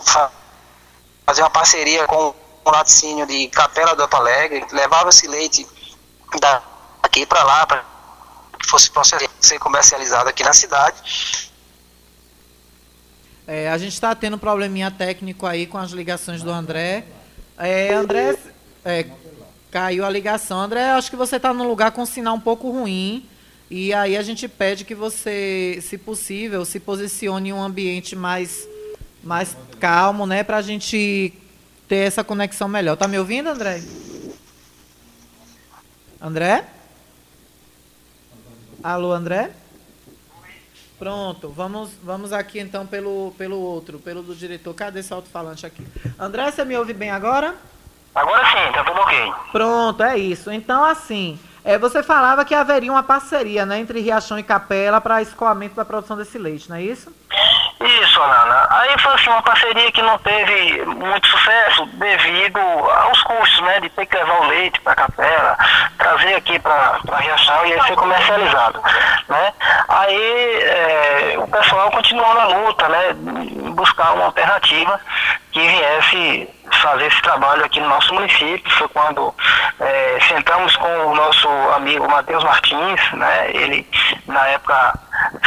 fazer 1.26 1.42
uma 1.42 1.50
parceria 1.50 2.06
com 2.06 2.36
um 2.66 2.72
laticínio 2.72 3.26
de 3.26 3.48
Capela 3.48 3.96
do 3.96 4.04
Alegre, 4.16 4.66
levava 4.72 5.10
esse 5.10 5.28
leite 5.28 5.68
daqui 6.40 7.26
para 7.26 7.44
lá, 7.44 7.66
para 7.66 7.86
que 8.60 8.68
fosse 8.68 8.92
ser 9.40 9.60
comercializado 9.60 10.30
aqui 10.30 10.44
na 10.44 10.54
cidade. 10.54 11.02
É, 13.48 13.70
a 13.70 13.78
gente 13.78 13.94
está 13.94 14.14
tendo 14.14 14.36
um 14.36 14.40
probleminha 14.40 14.92
técnico 14.92 15.46
aí 15.48 15.66
com 15.66 15.78
as 15.78 15.92
ligações 15.92 16.44
do 16.44 16.52
André. 16.52 17.06
É, 17.58 17.94
André, 17.94 18.38
é, 18.86 19.08
caiu 19.72 20.06
a 20.06 20.10
ligação. 20.10 20.60
André, 20.60 20.92
acho 20.92 21.10
que 21.10 21.16
você 21.16 21.38
está 21.38 21.52
num 21.54 21.68
lugar 21.68 21.92
com 21.92 22.06
sinal 22.06 22.36
um 22.36 22.40
pouco 22.40 22.70
ruim. 22.70 23.28
E 23.70 23.94
aí 23.94 24.18
a 24.18 24.22
gente 24.22 24.48
pede 24.48 24.84
que 24.84 24.94
você, 24.94 25.80
se 25.82 25.98
possível, 25.98 26.66
se 26.66 26.80
posicione 26.80 27.50
em 27.50 27.54
um 27.54 27.62
ambiente 27.62 28.16
mais, 28.16 28.68
mais 29.24 29.56
calmo, 29.80 30.26
né? 30.26 30.44
Para 30.44 30.58
a 30.58 30.62
gente 30.62 31.34
ter 31.90 32.08
essa 32.08 32.24
conexão 32.24 32.70
melhor. 32.70 32.96
Tá 32.96 33.08
me 33.08 33.18
ouvindo, 33.18 33.50
André? 33.50 33.82
André? 36.22 36.66
Alô, 38.84 39.12
André? 39.12 39.52
Pronto, 41.00 41.50
vamos, 41.50 41.92
vamos 42.04 42.32
aqui 42.32 42.60
então 42.60 42.86
pelo, 42.86 43.34
pelo 43.38 43.58
outro, 43.58 44.00
pelo 44.00 44.22
do 44.22 44.36
diretor. 44.36 44.74
Cadê 44.76 45.00
esse 45.00 45.12
alto-falante 45.12 45.66
aqui? 45.66 45.86
André, 46.20 46.52
você 46.52 46.64
me 46.64 46.78
ouve 46.78 46.94
bem 46.94 47.10
agora? 47.10 47.56
Agora 48.14 48.46
sim, 48.46 48.72
tá 48.74 48.84
tudo 48.84 49.00
ok. 49.00 49.34
Pronto, 49.52 50.04
é 50.04 50.18
isso. 50.18 50.52
Então, 50.52 50.84
assim, 50.84 51.40
é, 51.64 51.78
você 51.78 52.04
falava 52.04 52.46
que 52.46 52.54
haveria 52.54 52.92
uma 52.92 53.02
parceria 53.02 53.66
né, 53.66 53.80
entre 53.80 54.02
Riachão 54.02 54.38
e 54.38 54.44
Capela 54.44 55.02
para 55.02 55.22
escoamento 55.22 55.76
da 55.76 55.86
produção 55.86 56.18
desse 56.18 56.38
leite, 56.38 56.70
não 56.70 56.76
é 56.76 56.84
isso? 56.84 57.12
Isso, 57.80 58.22
Alana. 58.22 58.68
Aí 58.72 59.00
foi 59.00 59.14
assim, 59.14 59.30
uma 59.30 59.42
parceria 59.42 59.90
que 59.92 60.02
não 60.02 60.18
teve 60.18 60.84
muito 60.86 61.28
sucesso 61.28 61.86
devido 61.94 62.60
aos 62.60 63.24
custos, 63.24 63.62
né? 63.62 63.80
De 63.80 63.90
ter 63.90 64.06
que 64.06 64.18
levar 64.18 64.42
o 64.42 64.48
leite 64.48 64.82
para 64.82 64.92
a 64.92 64.96
capela, 64.96 65.58
trazer 65.98 66.36
aqui 66.36 66.60
para 66.60 67.00
Riachão 67.20 67.66
e 67.66 67.74
aí 67.74 67.82
ser 67.84 67.96
comercializado, 67.96 68.84
né? 69.30 69.54
Aí 69.88 70.62
é, 70.62 71.36
o 71.38 71.48
pessoal 71.48 71.90
continuou 71.92 72.34
na 72.34 72.48
luta, 72.48 72.90
né? 72.90 73.14
Buscar 73.74 74.12
uma 74.12 74.26
alternativa 74.26 75.00
que 75.54 75.62
viesse 75.62 76.50
fazer 76.82 77.06
esse 77.08 77.22
trabalho 77.22 77.64
aqui 77.64 77.80
no 77.80 77.88
nosso 77.88 78.14
município. 78.14 78.72
Foi 78.74 78.90
quando 78.90 79.34
é, 79.80 80.20
sentamos 80.28 80.76
com 80.76 81.08
o 81.08 81.16
nosso 81.16 81.48
amigo 81.76 82.10
Matheus 82.10 82.44
Martins, 82.44 83.12
né? 83.14 83.52
Ele, 83.52 83.88
na 84.28 84.48
época, 84.48 85.00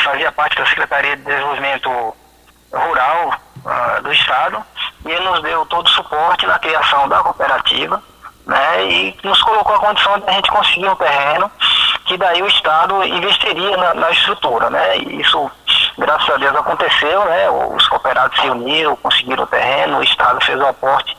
fazia 0.03 0.33
parte 0.33 0.57
da 0.57 0.65
Secretaria 0.65 1.15
de 1.15 1.25
Desenvolvimento 1.25 2.17
rural 2.73 3.35
uh, 3.65 4.03
do 4.03 4.13
estado 4.13 4.63
e 5.05 5.11
ele 5.11 5.25
nos 5.25 5.43
deu 5.43 5.67
todo 5.67 5.87
o 5.87 5.91
suporte 5.91 6.47
na 6.47 6.59
criação 6.59 7.09
da 7.09 7.23
cooperativa 7.23 8.03
né, 8.47 8.85
e 8.85 9.19
nos 9.23 9.41
colocou 9.43 9.77
a 9.77 9.79
condição 9.79 10.19
de 10.19 10.29
a 10.29 10.33
gente 10.33 10.51
conseguir 10.51 10.89
um 10.89 10.97
terreno 10.97 11.51
que 12.05 12.17
daí 12.17 12.43
o 12.43 12.49
Estado 12.49 13.05
investiria 13.05 13.77
na, 13.77 13.95
na 13.95 14.11
estrutura. 14.11 14.69
Né, 14.71 14.99
e 14.99 15.21
isso, 15.21 15.51
graças 15.97 16.29
a 16.31 16.37
Deus, 16.37 16.55
aconteceu, 16.57 17.25
né, 17.25 17.49
os 17.51 17.87
cooperados 17.89 18.41
se 18.41 18.49
uniram, 18.49 18.97
conseguiram 18.97 19.45
o 19.45 19.47
terreno, 19.47 19.99
o 19.99 20.03
Estado 20.03 20.45
fez 20.45 20.59
o 20.59 20.67
aporte 20.67 21.17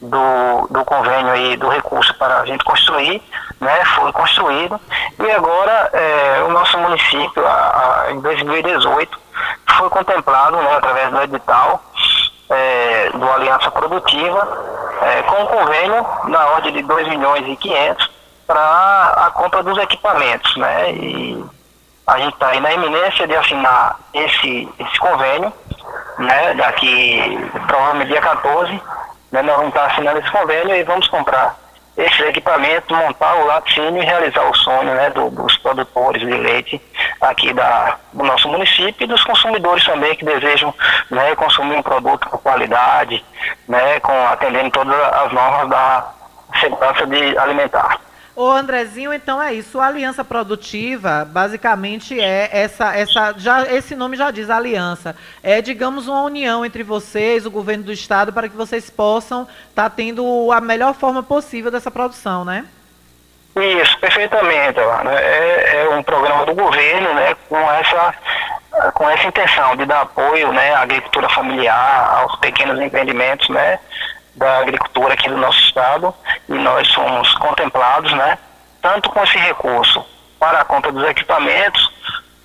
do, 0.00 0.66
do 0.70 0.84
convênio 0.84 1.32
aí, 1.32 1.56
do 1.56 1.68
recurso 1.68 2.14
para 2.14 2.40
a 2.40 2.46
gente 2.46 2.64
construir, 2.64 3.22
né, 3.60 3.84
foi 3.96 4.12
construído, 4.12 4.80
e 5.18 5.30
agora 5.30 5.90
é, 5.92 6.42
o 6.46 6.50
nosso 6.50 6.78
município, 6.78 7.46
a, 7.46 8.04
a, 8.06 8.12
em 8.12 8.20
2018, 8.20 9.18
foi 9.80 9.88
contemplado, 9.88 10.58
né, 10.58 10.76
através 10.76 11.10
do 11.10 11.22
edital, 11.22 11.82
é, 12.50 13.10
do 13.14 13.32
Aliança 13.32 13.70
Produtiva, 13.70 14.46
é, 15.00 15.22
com 15.22 15.42
um 15.42 15.46
convênio 15.46 16.06
na 16.24 16.46
ordem 16.48 16.72
de 16.74 16.82
2 16.82 17.08
milhões 17.08 17.46
e 17.48 17.56
500 17.56 18.10
para 18.46 19.26
a 19.26 19.30
compra 19.30 19.62
dos 19.62 19.78
equipamentos, 19.78 20.54
né? 20.56 20.92
E 20.92 21.44
a 22.06 22.18
gente 22.18 22.34
está 22.34 22.48
aí 22.48 22.60
na 22.60 22.72
iminência 22.72 23.26
de 23.26 23.34
assinar 23.34 23.98
esse, 24.12 24.68
esse 24.78 24.98
convênio, 24.98 25.52
né? 26.18 26.54
Daqui, 26.54 27.50
provavelmente 27.66 28.08
dia 28.08 28.20
14, 28.20 28.82
né? 29.32 29.42
Nós 29.42 29.56
vamos 29.56 29.68
estar 29.68 29.86
tá 29.86 29.92
assinando 29.92 30.18
esse 30.18 30.30
convênio 30.30 30.76
e 30.76 30.82
vamos 30.82 31.08
comprar 31.08 31.56
esse 31.96 32.22
equipamento, 32.22 32.94
montar 32.94 33.34
o 33.36 33.46
laticínio 33.46 34.02
e 34.02 34.06
realizar 34.06 34.48
o 34.48 34.54
sonho 34.54 34.94
né, 34.94 35.10
do, 35.10 35.30
dos 35.30 35.56
produtores 35.58 36.22
de 36.22 36.34
leite 36.34 36.80
aqui 37.20 37.52
da, 37.52 37.98
do 38.12 38.24
nosso 38.24 38.48
município 38.48 39.04
e 39.04 39.06
dos 39.06 39.22
consumidores 39.24 39.84
também 39.84 40.14
que 40.14 40.24
desejam 40.24 40.74
né, 41.10 41.34
consumir 41.36 41.76
um 41.76 41.82
produto 41.82 42.28
com 42.28 42.38
qualidade, 42.38 43.24
né, 43.68 44.00
com, 44.00 44.12
atendendo 44.28 44.70
todas 44.70 44.94
as 44.94 45.32
normas 45.32 45.68
da 45.68 46.08
segurança 46.60 47.06
de 47.06 47.38
alimentar. 47.38 47.98
Ô 48.40 48.52
Andrezinho, 48.52 49.12
então 49.12 49.42
é 49.42 49.52
isso. 49.52 49.78
A 49.78 49.88
aliança 49.88 50.24
produtiva, 50.24 51.28
basicamente, 51.30 52.18
é 52.18 52.48
essa, 52.50 52.96
essa, 52.96 53.34
já, 53.36 53.70
esse 53.70 53.94
nome 53.94 54.16
já 54.16 54.30
diz 54.30 54.48
aliança. 54.48 55.14
É, 55.42 55.60
digamos, 55.60 56.08
uma 56.08 56.22
união 56.22 56.64
entre 56.64 56.82
vocês, 56.82 57.44
o 57.44 57.50
governo 57.50 57.84
do 57.84 57.92
estado, 57.92 58.32
para 58.32 58.48
que 58.48 58.56
vocês 58.56 58.88
possam 58.88 59.42
estar 59.68 59.82
tá 59.82 59.90
tendo 59.90 60.50
a 60.52 60.58
melhor 60.58 60.94
forma 60.94 61.22
possível 61.22 61.70
dessa 61.70 61.90
produção, 61.90 62.42
né? 62.42 62.64
Isso, 63.56 63.98
perfeitamente, 63.98 64.80
Ana. 64.80 65.20
É, 65.20 65.82
é 65.82 65.88
um 65.90 66.02
programa 66.02 66.46
do 66.46 66.54
governo, 66.54 67.12
né, 67.12 67.36
com 67.46 67.58
essa 67.58 68.14
com 68.94 69.10
essa 69.10 69.26
intenção 69.26 69.76
de 69.76 69.84
dar 69.84 70.02
apoio, 70.02 70.50
né, 70.50 70.72
à 70.72 70.80
agricultura 70.80 71.28
familiar, 71.28 72.20
aos 72.20 72.36
pequenos 72.36 72.80
empreendimentos, 72.80 73.48
né, 73.50 73.78
da 74.34 74.58
agricultura 74.58 75.14
aqui 75.14 75.28
do 75.28 75.36
nosso 75.36 75.58
estado 75.60 76.14
e 76.48 76.54
nós 76.54 76.88
somos 76.88 77.32
contemplados, 77.34 78.12
né, 78.12 78.38
tanto 78.82 79.10
com 79.10 79.22
esse 79.22 79.38
recurso 79.38 80.04
para 80.38 80.60
a 80.60 80.64
compra 80.64 80.90
dos 80.90 81.04
equipamentos, 81.08 81.92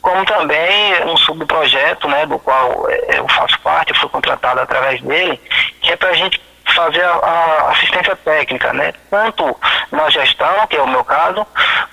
como 0.02 0.26
também 0.26 1.04
um 1.06 1.18
subprojeto, 1.18 2.08
né, 2.08 2.26
do 2.26 2.38
qual 2.38 2.90
eh, 2.90 3.18
eu 3.18 3.28
faço 3.30 3.60
parte, 3.62 3.92
eu 3.92 3.96
fui 3.96 4.10
contratado 4.10 4.60
através 4.60 5.02
dele, 5.02 5.40
que 5.82 5.92
é 5.92 5.96
para 5.96 6.10
a 6.10 6.14
gente 6.14 6.40
fazer 6.76 7.04
a, 7.04 7.14
a, 7.14 7.72
assistência 7.72 8.16
técnica, 8.18 8.74
né, 8.74 8.94
tanto 9.10 9.56
na 9.92 10.10
gestão, 10.10 10.68
que 10.68 10.76
é 10.76 10.82
o 10.82 10.88
meu 10.88 11.04
caso, 11.04 11.46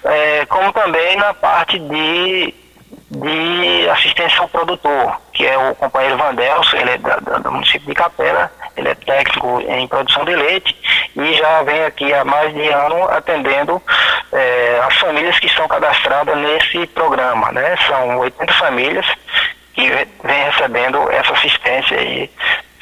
é, 0.04 0.44
como 0.46 0.72
também 0.72 1.16
na 1.16 1.32
parte 1.32 1.78
de 1.78 2.54
de 3.14 3.88
assistência 3.90 4.40
ao 4.40 4.48
produtor, 4.48 5.20
que 5.42 5.48
é 5.48 5.58
o 5.58 5.74
companheiro 5.74 6.16
Vandelso, 6.16 6.76
ele 6.76 6.90
é 6.90 6.98
da, 6.98 7.16
do 7.16 7.50
município 7.50 7.88
de 7.88 7.94
Capela, 7.94 8.48
ele 8.76 8.88
é 8.88 8.94
técnico 8.94 9.60
em 9.60 9.88
produção 9.88 10.24
de 10.24 10.36
leite 10.36 10.76
e 11.16 11.34
já 11.34 11.64
vem 11.64 11.84
aqui 11.84 12.14
há 12.14 12.24
mais 12.24 12.54
de 12.54 12.68
ano 12.68 13.08
atendendo 13.10 13.82
é, 14.32 14.80
as 14.86 14.96
famílias 14.98 15.36
que 15.40 15.46
estão 15.46 15.66
cadastradas 15.66 16.38
nesse 16.38 16.86
programa, 16.86 17.50
né? 17.50 17.76
São 17.88 18.18
80 18.18 18.52
famílias 18.52 19.06
que 19.74 19.90
vem 20.22 20.44
recebendo 20.44 21.10
essa 21.10 21.32
assistência 21.32 21.98
aí 21.98 22.30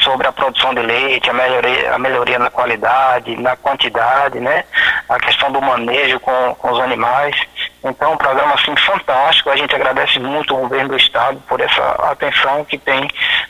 sobre 0.00 0.26
a 0.26 0.32
produção 0.32 0.74
de 0.74 0.82
leite, 0.82 1.30
a 1.30 1.32
melhoria, 1.32 1.94
a 1.94 1.98
melhoria 1.98 2.38
na 2.38 2.50
qualidade, 2.50 3.36
na 3.36 3.56
quantidade, 3.56 4.38
né? 4.38 4.64
A 5.08 5.18
questão 5.18 5.50
do 5.50 5.62
manejo 5.62 6.20
com, 6.20 6.54
com 6.56 6.72
os 6.72 6.80
animais. 6.80 7.36
Então, 7.82 8.12
um 8.12 8.16
programa 8.16 8.54
assim 8.54 8.74
fantástico. 8.76 9.50
A 9.50 9.56
gente 9.56 9.74
agradece 9.74 10.18
muito 10.18 10.54
o 10.54 10.58
governo 10.58 10.90
do 10.90 10.96
estado 10.96 11.40
por 11.48 11.60
essa 11.60 11.82
atenção 12.10 12.64
que 12.64 12.76
tem 12.76 13.08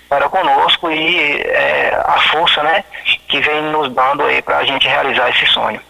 para 0.09 0.28
conosco 0.28 0.91
e 0.91 1.41
é, 1.43 2.01
a 2.07 2.20
força, 2.33 2.62
né, 2.62 2.85
que 3.28 3.41
vem 3.41 3.62
nos 3.64 3.93
dando 3.93 4.24
para 4.45 4.59
a 4.59 4.64
gente 4.64 4.87
realizar 4.87 5.28
esse 5.31 5.47
sonho. 5.47 5.81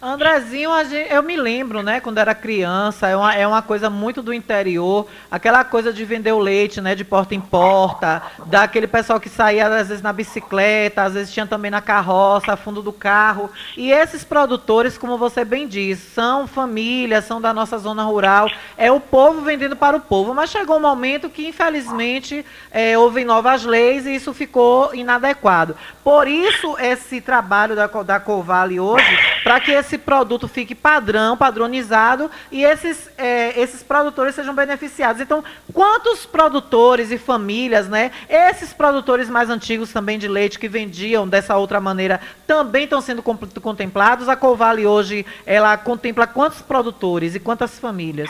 Andrezinho, 0.00 0.70
eu 1.10 1.22
me 1.22 1.36
lembro, 1.36 1.82
né, 1.82 2.00
quando 2.00 2.18
era 2.18 2.34
criança, 2.34 3.08
é 3.08 3.16
uma, 3.16 3.34
é 3.34 3.46
uma 3.46 3.62
coisa 3.62 3.88
muito 3.88 4.20
do 4.20 4.32
interior, 4.32 5.08
aquela 5.30 5.64
coisa 5.64 5.90
de 5.90 6.04
vender 6.04 6.32
o 6.32 6.38
leite, 6.38 6.82
né, 6.82 6.94
de 6.94 7.02
porta 7.02 7.34
em 7.34 7.40
porta, 7.40 8.22
daquele 8.44 8.86
pessoal 8.86 9.18
que 9.18 9.30
saía 9.30 9.66
às 9.66 9.88
vezes 9.88 10.02
na 10.02 10.12
bicicleta, 10.12 11.02
às 11.02 11.14
vezes 11.14 11.32
tinha 11.32 11.46
também 11.46 11.70
na 11.70 11.80
carroça, 11.80 12.56
fundo 12.56 12.82
do 12.82 12.92
carro. 12.92 13.50
E 13.74 13.90
esses 13.90 14.22
produtores, 14.22 14.98
como 14.98 15.16
você 15.16 15.44
bem 15.46 15.66
diz, 15.66 15.98
são 15.98 16.46
famílias, 16.46 17.24
são 17.24 17.40
da 17.40 17.54
nossa 17.54 17.78
zona 17.78 18.04
rural, 18.04 18.50
é 18.76 18.92
o 18.92 19.00
povo 19.00 19.40
vendendo 19.40 19.76
para 19.76 19.96
o 19.96 20.00
povo. 20.00 20.34
Mas 20.34 20.50
chegou 20.50 20.76
um 20.76 20.80
momento 20.80 21.30
que, 21.30 21.48
infelizmente, 21.48 22.44
é, 22.70 22.98
houve 22.98 23.24
novas 23.24 23.64
leis 23.64 24.04
e 24.04 24.14
isso 24.14 24.34
ficou 24.34 24.94
inadequado. 24.94 25.74
Por 26.04 26.28
isso, 26.28 26.76
esse 26.78 27.20
trabalho 27.20 27.74
da, 27.74 27.86
da 27.86 28.20
Covale 28.20 28.78
hoje, 28.78 29.35
para 29.46 29.60
que 29.60 29.70
esse 29.70 29.96
produto 29.96 30.48
fique 30.48 30.74
padrão, 30.74 31.36
padronizado 31.36 32.28
e 32.50 32.64
esses, 32.64 33.08
é, 33.16 33.56
esses 33.60 33.80
produtores 33.80 34.34
sejam 34.34 34.52
beneficiados. 34.52 35.22
Então, 35.22 35.44
quantos 35.72 36.26
produtores 36.26 37.12
e 37.12 37.16
famílias, 37.16 37.86
né? 37.86 38.10
Esses 38.28 38.72
produtores 38.72 39.30
mais 39.30 39.48
antigos 39.48 39.92
também 39.92 40.18
de 40.18 40.26
leite 40.26 40.58
que 40.58 40.66
vendiam 40.66 41.28
dessa 41.28 41.56
outra 41.56 41.80
maneira 41.80 42.20
também 42.44 42.82
estão 42.82 43.00
sendo 43.00 43.22
contemplados. 43.22 44.28
A 44.28 44.34
Covale 44.34 44.84
hoje, 44.84 45.24
ela 45.46 45.76
contempla 45.76 46.26
quantos 46.26 46.60
produtores 46.60 47.36
e 47.36 47.38
quantas 47.38 47.78
famílias? 47.78 48.28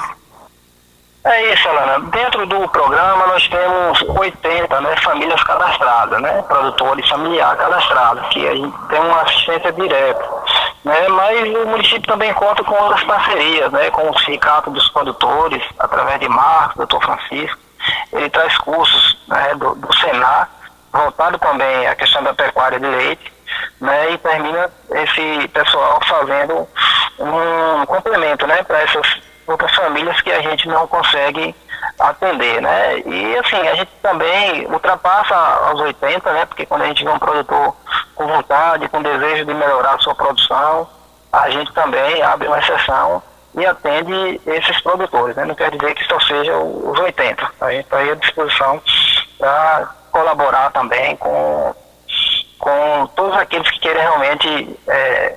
É 1.29 1.53
isso, 1.53 1.69
Alana. 1.69 2.09
Dentro 2.11 2.47
do 2.47 2.69
programa 2.69 3.27
nós 3.27 3.49
temos 3.49 4.01
80 4.17 4.81
né, 4.81 4.97
famílias 4.99 5.43
cadastradas, 5.43 6.23
né, 6.23 6.41
produtores 6.43 7.09
familiares 7.09 7.59
cadastrados, 7.59 8.29
que 8.29 8.47
a 8.47 8.55
gente 8.55 8.79
tem 8.89 9.01
uma 9.01 9.23
assistência 9.23 9.73
direta. 9.73 10.25
Né, 10.85 11.09
mas 11.09 11.49
o 11.53 11.67
município 11.67 12.07
também 12.07 12.33
conta 12.33 12.63
com 12.63 12.75
outras 12.77 13.03
parcerias, 13.03 13.73
né, 13.73 13.91
com 13.91 14.09
o 14.09 14.19
Sindicato 14.21 14.71
dos 14.71 14.89
Produtores, 14.91 15.61
através 15.81 16.21
de 16.21 16.29
Marcos, 16.29 16.77
doutor 16.77 17.03
Francisco. 17.03 17.59
Ele 18.13 18.31
traz 18.31 18.57
cursos 18.59 19.19
né, 19.27 19.53
do, 19.57 19.75
do 19.75 19.97
Senar, 19.97 20.49
voltado 20.93 21.39
também 21.41 21.89
à 21.89 21.97
questão 21.97 22.23
da 22.23 22.35
pecuária 22.35 22.79
de 22.79 22.87
leite, 22.87 23.33
né, 23.81 24.13
e 24.13 24.19
termina 24.19 24.71
esse 24.93 25.49
pessoal 25.49 25.99
fazendo 26.07 26.69
um 27.19 27.85
complemento 27.87 28.47
né, 28.47 28.63
para 28.63 28.81
essas 28.83 29.26
outras 29.47 29.75
famílias 29.75 30.21
que 30.21 30.33
a 30.33 30.41
gente 30.41 30.69
não 30.69 30.87
consegue 30.87 31.55
atender, 31.99 32.61
né? 32.61 32.99
E 33.01 33.37
assim, 33.39 33.57
a 33.69 33.75
gente 33.75 33.91
também 34.03 34.67
ultrapassa 34.67 35.35
aos 35.35 35.81
80, 35.81 36.33
né? 36.33 36.47
Porque 36.47 36.67
quando 36.67 36.83
a 36.83 36.87
gente 36.87 37.05
vê 37.05 37.11
um 37.11 37.19
produtor 37.19 37.75
com 38.15 38.27
vontade, 38.27 38.89
com 38.89 39.03
desejo 39.03 39.45
de 39.45 39.55
melhorar 39.55 39.95
a 39.95 39.99
sua 39.99 40.15
produção, 40.15 40.89
a 41.33 41.51
gente 41.51 41.73
também 41.73 42.23
abre 42.23 42.49
uma 42.49 42.59
exceção 42.59 43.23
e 43.55 43.65
atende 43.65 44.41
esses 44.47 44.81
produtores, 44.83 45.37
né? 45.37 45.45
Não 45.45 45.55
quer 45.55 45.71
dizer 45.71 45.95
que 45.95 46.05
só 46.05 46.21
seja 46.21 46.57
os 46.59 46.99
80. 46.99 47.51
A 47.61 47.71
gente 47.71 47.85
está 47.85 47.99
aí 47.99 48.11
à 48.11 48.15
disposição 48.15 48.83
para 49.39 49.91
colaborar 50.11 50.71
também 50.73 51.17
com, 51.17 51.75
com 52.59 53.07
todos 53.15 53.37
aqueles 53.37 53.71
que 53.71 53.81
querem 53.81 54.03
realmente 54.03 54.79
é, 54.89 55.37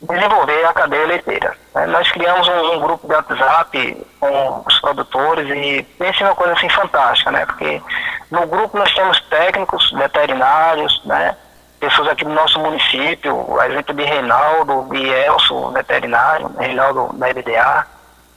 desenvolver 0.00 0.64
a 0.64 0.72
cadeia 0.72 1.06
leiteira. 1.06 1.56
Né? 1.74 1.86
Nós 1.86 2.10
criamos 2.10 2.46
um, 2.48 2.74
um, 2.74 2.80
grupo 2.80 3.06
de 3.06 3.14
WhatsApp 3.14 4.06
com 4.20 4.62
os 4.66 4.80
produtores 4.80 5.48
e 5.48 5.82
pense 5.98 6.22
uma 6.22 6.34
coisa 6.34 6.52
assim 6.52 6.68
fantástica, 6.68 7.30
né? 7.30 7.44
Porque 7.46 7.82
no 8.30 8.46
grupo 8.46 8.78
nós 8.78 8.92
temos 8.94 9.20
técnicos, 9.22 9.90
veterinários, 9.92 11.02
né? 11.04 11.36
Pessoas 11.80 12.08
aqui 12.08 12.24
do 12.24 12.32
nosso 12.32 12.58
município, 12.58 13.58
a 13.60 13.68
exemplo 13.68 13.94
de 13.94 14.02
Reinaldo, 14.02 14.88
de 14.90 15.08
Elso, 15.08 15.70
veterinário, 15.70 16.50
Reinaldo 16.58 17.10
da 17.14 17.30
EBDA, 17.30 17.86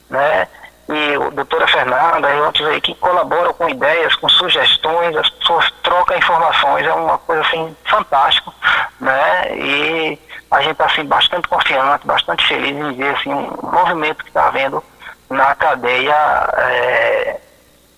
né? 0.09 0.47
E 0.89 1.17
o 1.17 1.31
doutora 1.31 1.67
Fernanda 1.67 2.29
e 2.29 2.41
outros 2.41 2.67
aí 2.67 2.81
que 2.81 2.93
colaboram 2.95 3.53
com 3.53 3.69
ideias, 3.69 4.15
com 4.15 4.27
sugestões, 4.27 5.15
as 5.15 5.29
pessoas 5.29 5.71
trocam 5.83 6.17
informações, 6.17 6.85
é 6.85 6.93
uma 6.93 7.17
coisa 7.19 7.41
assim 7.43 7.75
fantástica, 7.85 8.51
né? 8.99 9.55
E 9.55 10.19
a 10.51 10.61
gente 10.61 10.73
está 10.73 10.85
assim, 10.85 11.05
bastante 11.05 11.47
confiante, 11.47 12.05
bastante 12.05 12.45
feliz 12.45 12.75
em 12.75 12.93
ver 12.93 13.15
assim, 13.15 13.33
um 13.33 13.71
movimento 13.71 14.21
que 14.23 14.29
está 14.29 14.47
havendo 14.47 14.83
na 15.29 15.55
cadeia 15.55 16.13
é, 16.57 17.39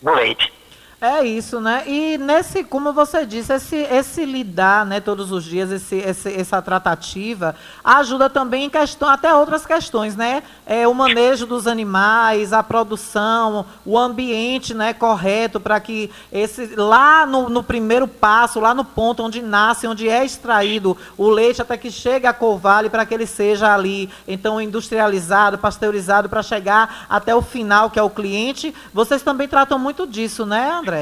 do 0.01 0.13
leite. 0.13 0.53
É 1.05 1.21
isso, 1.21 1.59
né? 1.59 1.83
E 1.85 2.17
nesse, 2.17 2.63
como 2.63 2.93
você 2.93 3.25
disse, 3.25 3.51
esse, 3.51 3.75
esse 3.75 4.23
lidar, 4.23 4.85
né, 4.85 5.01
todos 5.01 5.33
os 5.33 5.43
dias, 5.43 5.69
esse, 5.69 5.97
esse, 5.97 6.33
essa 6.33 6.61
tratativa, 6.61 7.57
ajuda 7.83 8.29
também 8.29 8.63
em 8.63 8.69
questão, 8.69 9.09
até 9.09 9.33
outras 9.33 9.65
questões, 9.65 10.15
né? 10.15 10.43
É, 10.65 10.87
o 10.87 10.93
manejo 10.93 11.45
dos 11.45 11.67
animais, 11.67 12.53
a 12.53 12.63
produção, 12.63 13.65
o 13.85 13.99
ambiente, 13.99 14.73
né, 14.73 14.93
correto 14.93 15.59
para 15.59 15.77
que 15.81 16.09
esse 16.31 16.73
lá 16.77 17.25
no, 17.25 17.49
no 17.49 17.61
primeiro 17.61 18.07
passo, 18.07 18.61
lá 18.61 18.73
no 18.73 18.85
ponto 18.85 19.23
onde 19.23 19.41
nasce, 19.41 19.85
onde 19.85 20.07
é 20.07 20.23
extraído 20.23 20.95
o 21.17 21.27
leite 21.29 21.61
até 21.61 21.75
que 21.75 21.91
chegue 21.91 22.27
a 22.27 22.33
Covale 22.33 22.89
para 22.89 23.05
que 23.05 23.13
ele 23.13 23.27
seja 23.27 23.73
ali, 23.73 24.09
então 24.25 24.61
industrializado, 24.61 25.57
pasteurizado 25.57 26.29
para 26.29 26.41
chegar 26.41 27.07
até 27.09 27.35
o 27.35 27.41
final, 27.41 27.89
que 27.89 27.99
é 27.99 28.03
o 28.03 28.09
cliente. 28.09 28.73
Vocês 28.93 29.21
também 29.21 29.49
tratam 29.49 29.77
muito 29.77 30.07
disso, 30.07 30.45
né, 30.45 30.71
André? 30.71 30.92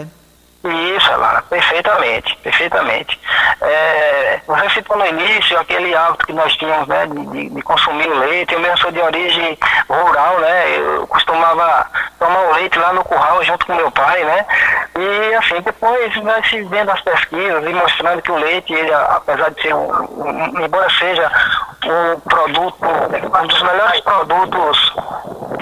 Isso, 0.64 1.10
Lara, 1.18 1.42
perfeitamente, 1.50 2.36
perfeitamente. 2.44 3.20
É, 3.62 4.40
você 4.46 4.70
citou 4.70 4.96
no 4.96 5.08
início 5.08 5.58
aquele 5.60 5.96
hábito 5.96 6.28
que 6.28 6.34
nós 6.34 6.56
tínhamos, 6.56 6.88
né, 6.88 7.08
de, 7.08 7.50
de- 7.50 7.62
consumir 7.64 8.08
o 8.08 8.20
leite. 8.20 8.54
Eu 8.54 8.60
mesmo 8.60 8.78
sou 8.78 8.92
de 8.92 9.00
origem 9.00 9.58
rural, 9.90 10.40
né, 10.40 10.78
eu 10.78 11.08
costumava 11.08 11.88
tomar 12.20 12.40
o 12.42 12.54
leite 12.54 12.78
lá 12.78 12.94
no 12.94 13.04
curral 13.04 13.44
junto 13.44 13.66
com 13.66 13.74
meu 13.74 13.90
pai, 13.90 14.24
né, 14.24 14.46
e 15.00 15.34
assim, 15.34 15.60
depois 15.62 16.16
vai 16.18 16.44
se 16.48 16.62
vendo 16.62 16.92
as 16.92 17.02
pesquisas 17.02 17.64
e 17.66 17.74
mostrando 17.74 18.22
que 18.22 18.32
o 18.32 18.38
leite, 18.38 18.72
ele, 18.72 18.94
apesar 18.94 19.50
de 19.50 19.62
ser 19.64 19.74
um, 19.74 19.90
um- 19.90 20.64
embora 20.64 20.88
seja 20.92 21.32
um 21.86 22.20
produto, 22.20 22.78
um 22.86 23.48
dos 23.48 23.62
melhores 23.64 24.00
produtos 24.02 24.94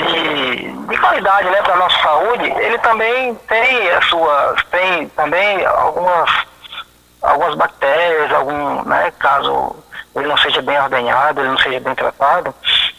de, 0.05 0.71
de 0.87 0.97
qualidade, 0.97 1.49
né, 1.49 1.61
para 1.61 1.75
nossa 1.75 2.01
saúde, 2.01 2.45
ele 2.45 2.77
também 2.79 3.35
tem 3.47 3.91
as 3.91 4.05
suas, 4.05 4.63
tem 4.65 5.07
também 5.09 5.65
algumas, 5.65 6.29
algumas 7.21 7.55
bactérias, 7.55 8.31
algum, 8.31 8.83
né, 8.83 9.11
caso 9.19 9.75
ele 10.15 10.27
não 10.27 10.37
seja 10.37 10.61
bem 10.61 10.79
ordenhado, 10.79 11.41
ele 11.41 11.49
não 11.49 11.57
seja 11.57 11.79
bem 11.79 11.95
tratado, 11.95 12.53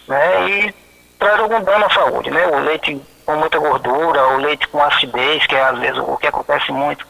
né, 0.07 0.49
e 0.49 0.75
traz 1.19 1.41
algum 1.41 1.63
dano 1.63 1.87
à 1.87 1.91
saúde, 1.91 2.31
né, 2.31 2.47
o 2.47 2.61
leite 2.61 3.01
com 3.27 3.37
muita 3.37 3.59
gordura, 3.59 4.29
o 4.29 4.37
leite 4.39 4.67
com 4.69 4.83
acidez, 4.83 5.47
que 5.47 5.55
é 5.55 5.63
às 5.63 5.79
vezes 5.79 5.99
o 5.99 6.17
que 6.17 6.27
acontece 6.27 6.73
muito, 6.73 7.07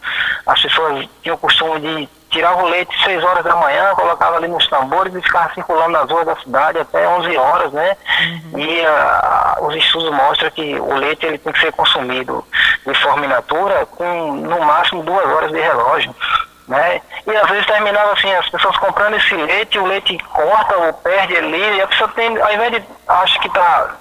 as 0.47 0.61
pessoas 0.61 1.09
tinham 1.23 1.37
o 1.37 1.39
costume 1.39 1.81
de 1.81 2.09
tirar 2.31 2.57
o 2.57 2.69
leite 2.69 2.95
às 2.97 3.05
6 3.05 3.25
horas 3.25 3.45
da 3.45 3.57
manhã, 3.57 3.95
colocava 3.95 4.37
ali 4.37 4.49
nos 4.49 4.67
tambores 4.69 5.15
e 5.15 5.21
ficava 5.21 5.53
circulando 5.53 5.91
nas 5.91 6.11
ruas 6.11 6.27
da 6.27 6.37
cidade 6.37 6.79
até 6.79 7.07
11 7.07 7.37
horas, 7.37 7.73
né? 7.73 7.97
E 8.57 8.87
ah, 8.87 9.59
os 9.61 9.75
estudos 9.75 10.11
mostram 10.13 10.51
que 10.51 10.75
o 10.79 10.95
leite 10.95 11.27
ele 11.27 11.39
tem 11.39 11.53
que 11.53 11.61
ser 11.61 11.73
consumido 11.73 12.45
de 12.87 12.95
forma 12.95 13.27
in 13.27 13.29
natura 13.29 13.85
com 13.87 14.33
no 14.33 14.61
máximo 14.61 15.03
duas 15.03 15.27
horas 15.27 15.51
de 15.51 15.61
relógio. 15.61 16.15
Né? 16.69 17.03
E 17.27 17.37
às 17.37 17.51
vezes 17.51 17.67
terminava 17.67 18.13
assim, 18.13 18.33
as 18.33 18.49
pessoas 18.49 18.77
comprando 18.77 19.17
esse 19.17 19.35
leite, 19.35 19.77
o 19.77 19.87
leite 19.87 20.17
corta 20.33 20.77
ou 20.77 20.93
perde 20.93 21.37
ali, 21.37 21.77
e 21.77 21.83
a 21.83 21.87
pessoa 21.89 22.09
tem, 22.11 22.41
ao 22.41 22.53
invés 22.53 22.71
de 22.71 22.85
acha 23.09 23.41
que 23.41 23.49
está 23.49 23.97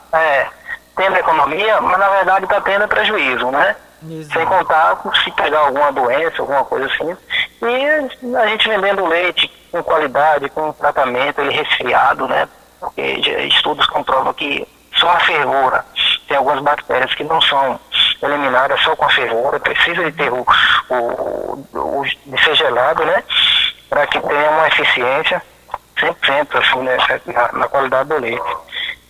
tendo 0.96 1.18
economia, 1.18 1.82
mas 1.82 1.98
na 1.98 2.10
verdade 2.10 2.44
está 2.44 2.62
tendo 2.62 2.88
prejuízo, 2.88 3.50
né? 3.50 3.76
Sem 4.02 4.46
contar 4.46 5.02
se 5.24 5.32
pegar 5.32 5.60
alguma 5.60 5.92
doença, 5.92 6.42
alguma 6.42 6.64
coisa 6.64 6.86
assim. 6.86 7.18
E 7.62 8.36
a 8.36 8.48
gente 8.48 8.70
vendendo 8.70 9.06
leite 9.06 9.52
com 9.72 9.84
qualidade, 9.84 10.50
com 10.50 10.72
tratamento, 10.74 11.42
ele 11.42 11.54
resfriado, 11.54 12.28
né? 12.28 12.48
Porque 12.80 13.02
estudos 13.02 13.86
comprovam 13.88 14.34
que 14.34 14.68
só 14.96 15.10
a 15.10 15.20
fervura 15.20 15.86
tem 16.28 16.38
algumas 16.38 16.62
bactérias 16.62 17.14
que 17.16 17.24
não 17.24 17.42
são 17.42 17.80
eliminadas 18.22 18.82
só 18.82 18.96
com 18.96 19.06
a 19.06 19.10
fervura, 19.10 19.60
precisa 19.60 20.04
de 20.06 20.12
ter 20.12 20.32
o, 20.32 20.46
o, 20.90 21.66
o 21.74 22.06
de 22.26 22.44
ser 22.44 22.56
gelado, 22.56 23.04
né? 23.06 23.24
Para 23.90 24.08
que 24.08 24.20
tenha 24.20 24.52
uma 24.52 24.68
eficiência 24.68 25.42
100% 25.98 26.48
assim, 26.58 26.80
né? 26.84 26.98
na, 27.26 27.52
na 27.60 27.68
qualidade 27.68 28.10
do 28.10 28.20
leite. 28.20 28.58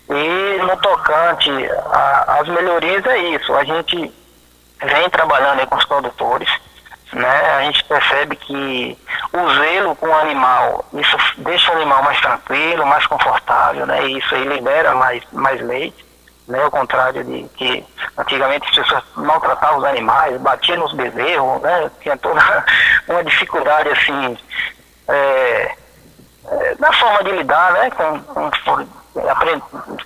E 0.09 0.57
no 0.63 0.75
tocante 0.77 1.51
às 2.27 2.47
melhorias 2.47 3.05
é 3.05 3.17
isso, 3.17 3.53
a 3.53 3.63
gente 3.63 4.11
vem 4.81 5.09
trabalhando 5.09 5.65
com 5.67 5.75
os 5.75 5.85
produtores, 5.85 6.49
né? 7.13 7.51
A 7.57 7.63
gente 7.63 7.83
percebe 7.83 8.35
que 8.35 8.97
o 9.33 9.53
zelo 9.55 9.95
com 9.95 10.07
o 10.07 10.15
animal, 10.15 10.85
isso 10.93 11.17
deixa 11.37 11.71
o 11.71 11.75
animal 11.75 12.03
mais 12.03 12.19
tranquilo, 12.21 12.85
mais 12.85 13.05
confortável, 13.07 13.85
né? 13.85 14.05
E 14.07 14.19
isso 14.19 14.35
aí 14.35 14.43
libera 14.43 14.93
mais, 14.95 15.23
mais 15.31 15.59
leite, 15.61 16.05
né? 16.47 16.61
Ao 16.63 16.71
contrário 16.71 17.23
de 17.23 17.43
que 17.55 17.85
antigamente 18.17 18.67
as 18.69 18.75
pessoas 18.75 19.03
maltratavam 19.15 19.79
os 19.79 19.85
animais, 19.85 20.39
batiam 20.41 20.77
nos 20.77 20.93
bezerros, 20.93 21.61
né? 21.61 21.91
Tinha 22.01 22.17
toda 22.17 22.41
uma 23.07 23.23
dificuldade 23.23 23.89
assim, 23.89 24.37
é, 25.07 25.75
é, 26.51 26.75
na 26.79 26.93
forma 26.93 27.23
de 27.23 27.31
lidar, 27.31 27.73
né? 27.73 27.89
Com, 27.91 28.19
com, 28.21 28.51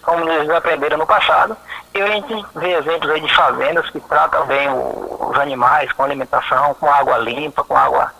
como 0.01 0.29
eles 0.29 0.49
aprenderam 0.49 0.97
no 0.97 1.05
passado. 1.05 1.55
E 1.93 2.01
a 2.01 2.07
gente 2.07 2.45
vê 2.55 2.73
exemplos 2.73 3.09
aí 3.09 3.21
de 3.21 3.33
fazendas 3.33 3.89
que 3.89 3.99
tratam 3.99 4.45
bem 4.45 4.67
os 4.69 5.39
animais 5.39 5.91
com 5.91 6.03
alimentação, 6.03 6.73
com 6.75 6.91
água 6.91 7.17
limpa, 7.17 7.63
com 7.63 7.75
água 7.77 8.11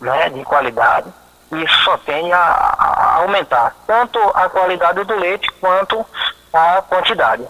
né, 0.00 0.30
de 0.30 0.42
qualidade. 0.44 1.08
E 1.52 1.62
isso 1.62 1.84
só 1.84 1.96
tende 1.98 2.32
a, 2.32 2.38
a 2.38 3.14
aumentar 3.16 3.74
tanto 3.86 4.18
a 4.34 4.48
qualidade 4.48 5.02
do 5.04 5.14
leite 5.14 5.50
quanto 5.60 6.04
a 6.52 6.82
quantidade. 6.82 7.44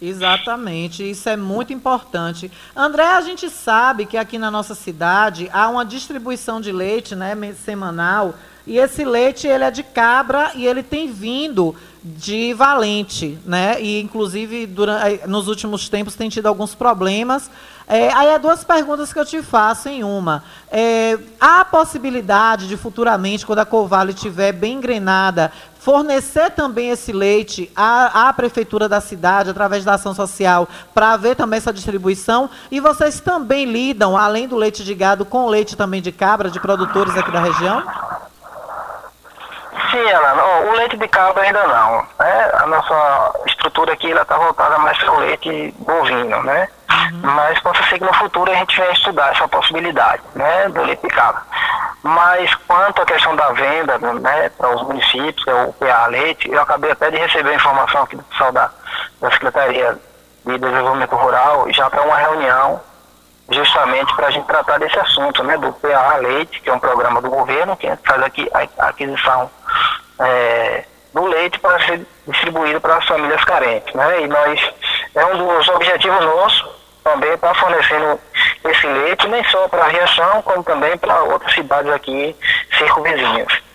Exatamente, 0.00 1.10
isso 1.10 1.26
é 1.28 1.36
muito 1.36 1.72
importante. 1.72 2.52
André, 2.74 3.04
a 3.04 3.20
gente 3.22 3.48
sabe 3.48 4.04
que 4.04 4.18
aqui 4.18 4.38
na 4.38 4.50
nossa 4.50 4.74
cidade 4.74 5.48
há 5.52 5.68
uma 5.68 5.86
distribuição 5.86 6.60
de 6.60 6.70
leite, 6.70 7.14
né, 7.16 7.34
semanal, 7.64 8.34
e 8.66 8.78
esse 8.78 9.04
leite 9.04 9.46
ele 9.46 9.64
é 9.64 9.70
de 9.70 9.82
cabra 9.82 10.50
e 10.54 10.66
ele 10.66 10.82
tem 10.82 11.10
vindo 11.12 11.74
de 12.02 12.54
Valente, 12.54 13.38
né? 13.44 13.80
E 13.80 14.00
inclusive 14.00 14.66
durante, 14.66 15.26
nos 15.26 15.48
últimos 15.48 15.88
tempos 15.88 16.14
tem 16.14 16.28
tido 16.28 16.46
alguns 16.46 16.74
problemas. 16.74 17.50
É, 17.88 18.12
aí 18.12 18.28
é 18.28 18.38
duas 18.38 18.64
perguntas 18.64 19.12
que 19.12 19.18
eu 19.18 19.24
te 19.24 19.42
faço 19.42 19.88
em 19.88 20.02
uma. 20.02 20.42
É, 20.70 21.16
há 21.40 21.60
a 21.60 21.64
possibilidade 21.64 22.66
de 22.66 22.76
futuramente, 22.76 23.46
quando 23.46 23.60
a 23.60 23.64
Covale 23.64 24.12
estiver 24.12 24.52
bem 24.52 24.74
engrenada, 24.74 25.52
fornecer 25.78 26.50
também 26.50 26.90
esse 26.90 27.12
leite 27.12 27.70
à, 27.76 28.28
à 28.28 28.32
prefeitura 28.32 28.88
da 28.88 29.00
cidade, 29.00 29.50
através 29.50 29.84
da 29.84 29.94
ação 29.94 30.12
social, 30.12 30.68
para 30.92 31.12
haver 31.12 31.36
também 31.36 31.58
essa 31.58 31.72
distribuição. 31.72 32.50
E 32.72 32.80
vocês 32.80 33.20
também 33.20 33.64
lidam, 33.64 34.16
além 34.16 34.48
do 34.48 34.56
leite 34.56 34.84
de 34.84 34.94
gado, 34.94 35.24
com 35.24 35.46
leite 35.46 35.76
também 35.76 36.02
de 36.02 36.10
cabra, 36.10 36.50
de 36.50 36.58
produtores 36.58 37.16
aqui 37.16 37.30
da 37.30 37.40
região? 37.40 37.84
Sim, 39.90 40.10
Ana, 40.10 40.42
ó, 40.42 40.60
o 40.62 40.72
leite 40.72 40.96
de 40.96 41.08
cabra 41.08 41.42
ainda 41.42 41.66
não. 41.66 42.06
Né? 42.18 42.50
A 42.54 42.66
nossa 42.66 43.40
estrutura 43.46 43.92
aqui 43.92 44.10
está 44.10 44.36
voltada 44.36 44.78
mais 44.78 44.98
para 44.98 45.12
o 45.12 45.20
leite 45.20 45.74
bovino, 45.78 46.42
né? 46.42 46.68
Mas 47.22 47.58
pode 47.60 47.78
ser 47.88 47.98
que 47.98 48.04
no 48.04 48.14
futuro 48.14 48.50
a 48.50 48.54
gente 48.54 48.76
venha 48.76 48.92
estudar 48.92 49.32
essa 49.32 49.46
possibilidade, 49.48 50.22
né, 50.34 50.68
do 50.68 50.82
leite 50.82 51.02
de 51.02 51.08
cabra. 51.08 51.42
Mas 52.02 52.54
quanto 52.66 53.02
à 53.02 53.04
questão 53.04 53.34
da 53.34 53.50
venda, 53.52 53.98
né, 53.98 54.48
para 54.50 54.74
os 54.74 54.82
municípios, 54.82 55.42
que 55.42 55.50
é 55.50 55.64
o 55.64 55.72
PA 55.72 56.06
Leite, 56.06 56.50
eu 56.50 56.60
acabei 56.60 56.92
até 56.92 57.10
de 57.10 57.18
receber 57.18 57.50
a 57.50 57.54
informação 57.54 58.02
aqui 58.02 58.16
do 58.16 58.22
pessoal 58.22 58.52
da, 58.52 58.70
da 59.20 59.30
Secretaria 59.32 59.98
de 60.44 60.58
Desenvolvimento 60.58 61.16
Rural, 61.16 61.66
já 61.72 61.90
para 61.90 62.02
uma 62.02 62.16
reunião 62.16 62.80
justamente 63.50 64.14
para 64.14 64.26
a 64.26 64.30
gente 64.30 64.46
tratar 64.46 64.78
desse 64.78 64.98
assunto, 64.98 65.42
né, 65.44 65.56
do 65.56 65.72
PA 65.72 66.16
Leite, 66.16 66.60
que 66.60 66.68
é 66.68 66.72
um 66.72 66.78
programa 66.78 67.20
do 67.20 67.30
governo 67.30 67.76
que 67.76 67.88
faz 68.04 68.22
aqui 68.22 68.48
a 68.52 68.86
aquisição 68.88 69.50
é, 70.20 70.84
do 71.12 71.26
leite 71.26 71.58
para 71.60 71.84
ser 71.86 72.06
distribuído 72.26 72.80
para 72.80 72.96
as 72.96 73.06
famílias 73.06 73.42
carentes, 73.44 73.94
né, 73.94 74.22
e 74.22 74.26
nós, 74.26 74.70
é 75.14 75.24
um 75.26 75.38
dos 75.38 75.68
objetivos 75.68 76.20
nossos 76.20 76.76
também 77.02 77.32
estar 77.32 77.54
fornecendo 77.54 78.18
esse 78.64 78.86
leite, 78.86 79.28
nem 79.28 79.44
só 79.44 79.68
para 79.68 79.84
a 79.84 79.88
Riachão, 79.88 80.42
como 80.42 80.64
também 80.64 80.98
para 80.98 81.22
outras 81.22 81.54
cidades 81.54 81.90
aqui 81.92 82.34
circunvizinhas. 82.76 83.65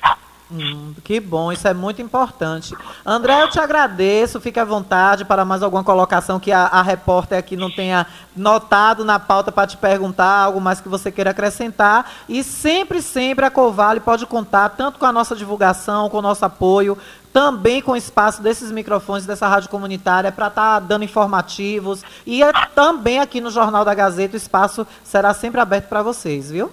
Hum, 0.53 0.93
que 1.01 1.17
bom, 1.21 1.49
isso 1.49 1.65
é 1.65 1.73
muito 1.73 2.01
importante. 2.01 2.75
André, 3.05 3.41
eu 3.41 3.49
te 3.49 3.57
agradeço, 3.57 4.41
fique 4.41 4.59
à 4.59 4.65
vontade 4.65 5.23
para 5.23 5.45
mais 5.45 5.63
alguma 5.63 5.81
colocação 5.81 6.41
que 6.41 6.51
a, 6.51 6.63
a 6.65 6.81
repórter 6.81 7.37
aqui 7.37 7.55
não 7.55 7.71
tenha 7.71 8.05
notado 8.35 9.05
na 9.05 9.17
pauta 9.17 9.49
para 9.49 9.65
te 9.65 9.77
perguntar, 9.77 10.43
algo 10.43 10.59
mais 10.59 10.81
que 10.81 10.89
você 10.89 11.09
queira 11.09 11.29
acrescentar. 11.29 12.11
E 12.27 12.43
sempre, 12.43 13.01
sempre 13.01 13.45
a 13.45 13.49
Covale 13.49 14.01
pode 14.01 14.25
contar 14.25 14.67
tanto 14.69 14.99
com 14.99 15.05
a 15.05 15.11
nossa 15.13 15.37
divulgação, 15.37 16.09
com 16.09 16.17
o 16.17 16.21
nosso 16.21 16.43
apoio, 16.43 16.97
também 17.31 17.81
com 17.81 17.93
o 17.93 17.97
espaço 17.97 18.41
desses 18.41 18.71
microfones 18.71 19.25
dessa 19.25 19.47
rádio 19.47 19.69
comunitária 19.69 20.33
para 20.33 20.47
estar 20.47 20.79
dando 20.79 21.05
informativos. 21.05 22.03
E 22.25 22.43
é 22.43 22.51
também 22.75 23.19
aqui 23.19 23.39
no 23.39 23.49
Jornal 23.49 23.85
da 23.85 23.93
Gazeta 23.93 24.33
o 24.33 24.37
espaço 24.37 24.85
será 25.01 25.33
sempre 25.33 25.61
aberto 25.61 25.87
para 25.87 26.03
vocês, 26.03 26.51
viu? 26.51 26.69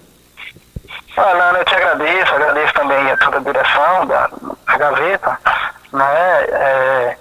Ah, 1.20 1.52
eu 1.58 1.64
te 1.64 1.74
agradeço, 1.74 2.34
agradeço 2.34 2.72
também 2.74 3.10
a 3.10 3.16
toda 3.16 3.38
a 3.38 3.40
direção 3.40 4.06
da, 4.06 4.28
da 4.66 4.76
Gazeta, 4.78 5.38
né? 5.92 6.40
É, 6.50 7.16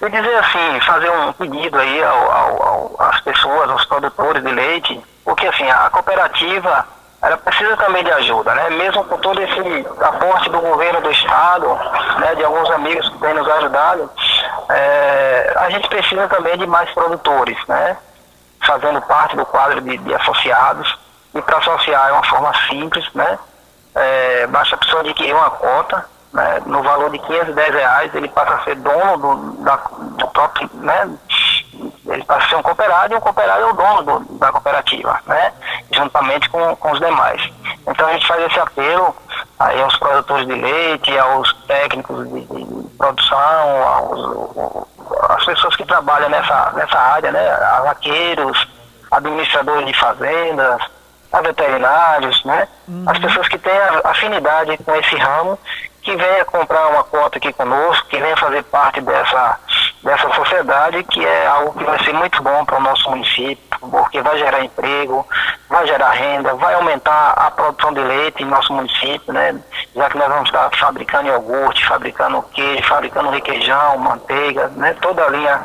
e 0.00 0.10
dizer 0.10 0.34
assim, 0.36 0.80
fazer 0.80 1.10
um 1.10 1.32
pedido 1.34 1.78
aí 1.78 2.02
ao, 2.02 2.30
ao- 2.32 2.62
ao- 2.62 2.96
às 3.08 3.20
pessoas, 3.20 3.70
aos 3.70 3.84
produtores 3.84 4.42
de 4.42 4.50
leite, 4.50 5.04
porque 5.24 5.46
assim, 5.46 5.68
a 5.70 5.90
cooperativa 5.90 6.86
ela 7.20 7.36
precisa 7.36 7.76
também 7.76 8.02
de 8.02 8.10
ajuda, 8.10 8.52
né? 8.54 8.70
Mesmo 8.70 9.04
com 9.04 9.16
todo 9.18 9.40
esse 9.40 9.86
aporte 10.00 10.50
do 10.50 10.60
governo 10.60 11.00
do 11.02 11.10
estado, 11.10 11.68
né, 12.18 12.34
de 12.34 12.44
alguns 12.44 12.68
amigos 12.70 13.08
que 13.10 13.18
têm 13.18 13.34
nos 13.34 13.48
ajudado, 13.48 14.10
é, 14.70 15.52
a 15.56 15.70
gente 15.70 15.88
precisa 15.88 16.26
também 16.28 16.56
de 16.58 16.66
mais 16.66 16.90
produtores, 16.90 17.56
né? 17.68 17.96
Fazendo 18.66 19.00
parte 19.02 19.36
do 19.36 19.44
quadro 19.46 19.80
de, 19.82 19.96
de 19.98 20.14
associados. 20.14 20.98
E 21.34 21.42
para 21.42 21.58
associar 21.58 22.08
é 22.08 22.12
uma 22.12 22.24
forma 22.24 22.52
simples, 22.68 23.08
né? 23.14 23.38
É, 23.94 24.46
basta 24.48 24.74
a 24.74 24.78
pessoa 24.78 25.00
adquirir 25.02 25.34
uma 25.34 25.50
conta, 25.50 26.04
né? 26.32 26.62
No 26.66 26.82
valor 26.82 27.10
de 27.10 27.18
510 27.18 27.74
reais, 27.74 28.14
ele 28.14 28.28
passa 28.28 28.54
a 28.54 28.64
ser 28.64 28.76
dono 28.76 29.16
do, 29.18 29.62
da, 29.62 29.76
do 30.18 30.28
próprio, 30.28 30.68
né? 30.74 31.08
Ele 32.06 32.24
passa 32.24 32.46
a 32.46 32.48
ser 32.48 32.56
um 32.56 32.62
cooperado 32.62 33.14
e 33.14 33.16
um 33.16 33.20
cooperado 33.20 33.62
é 33.62 33.66
o 33.66 33.72
dono 33.72 34.02
do- 34.02 34.38
da 34.38 34.52
cooperativa, 34.52 35.18
né? 35.26 35.52
juntamente 35.92 36.48
com, 36.50 36.74
com 36.76 36.90
os 36.92 36.98
demais. 36.98 37.42
Então 37.86 38.06
a 38.08 38.12
gente 38.12 38.26
faz 38.26 38.42
esse 38.44 38.58
apelo 38.60 39.14
aí 39.58 39.80
aos 39.82 39.96
produtores 39.96 40.46
de 40.46 40.54
leite, 40.54 41.18
aos 41.18 41.52
técnicos 41.66 42.28
de, 42.28 42.40
de 42.44 42.88
produção, 42.98 43.86
aos, 43.86 44.88
às 45.30 45.44
pessoas 45.44 45.76
que 45.76 45.84
trabalham 45.84 46.28
nessa, 46.28 46.72
nessa 46.72 46.98
área, 46.98 47.30
né? 47.30 47.50
A 47.50 47.80
vaqueiros, 47.82 48.68
administradores 49.10 49.86
de 49.86 49.94
fazendas, 49.98 50.82
a 51.32 51.40
veterinários, 51.40 52.44
né? 52.44 52.68
As 53.06 53.18
pessoas 53.18 53.48
que 53.48 53.58
têm 53.58 53.72
afinidade 54.04 54.76
com 54.78 54.94
esse 54.96 55.16
ramo, 55.16 55.58
que 56.02 56.14
venha 56.16 56.44
comprar 56.44 56.88
uma 56.88 57.04
cota 57.04 57.38
aqui 57.38 57.52
conosco, 57.52 58.08
que 58.08 58.18
venha 58.18 58.36
fazer 58.36 58.62
parte 58.64 59.00
dessa, 59.00 59.58
dessa 60.02 60.28
sociedade, 60.30 61.04
que 61.04 61.24
é 61.24 61.46
algo 61.46 61.78
que 61.78 61.84
vai 61.84 62.02
ser 62.04 62.12
muito 62.12 62.42
bom 62.42 62.64
para 62.64 62.78
o 62.78 62.82
nosso 62.82 63.08
município, 63.10 63.58
porque 63.80 64.20
vai 64.20 64.36
gerar 64.38 64.64
emprego, 64.64 65.26
vai 65.68 65.86
gerar 65.86 66.10
renda, 66.10 66.54
vai 66.54 66.74
aumentar 66.74 67.30
a 67.30 67.50
produção 67.50 67.92
de 67.92 68.00
leite 68.00 68.42
em 68.42 68.46
nosso 68.46 68.72
município, 68.72 69.32
né? 69.32 69.58
Já 69.94 70.10
que 70.10 70.18
nós 70.18 70.28
vamos 70.28 70.48
estar 70.48 70.70
fabricando 70.76 71.28
iogurte, 71.28 71.86
fabricando 71.86 72.42
queijo, 72.52 72.82
fabricando 72.88 73.30
requeijão, 73.30 73.98
manteiga, 73.98 74.68
né? 74.76 74.94
Toda 75.00 75.24
a 75.24 75.30
linha 75.30 75.60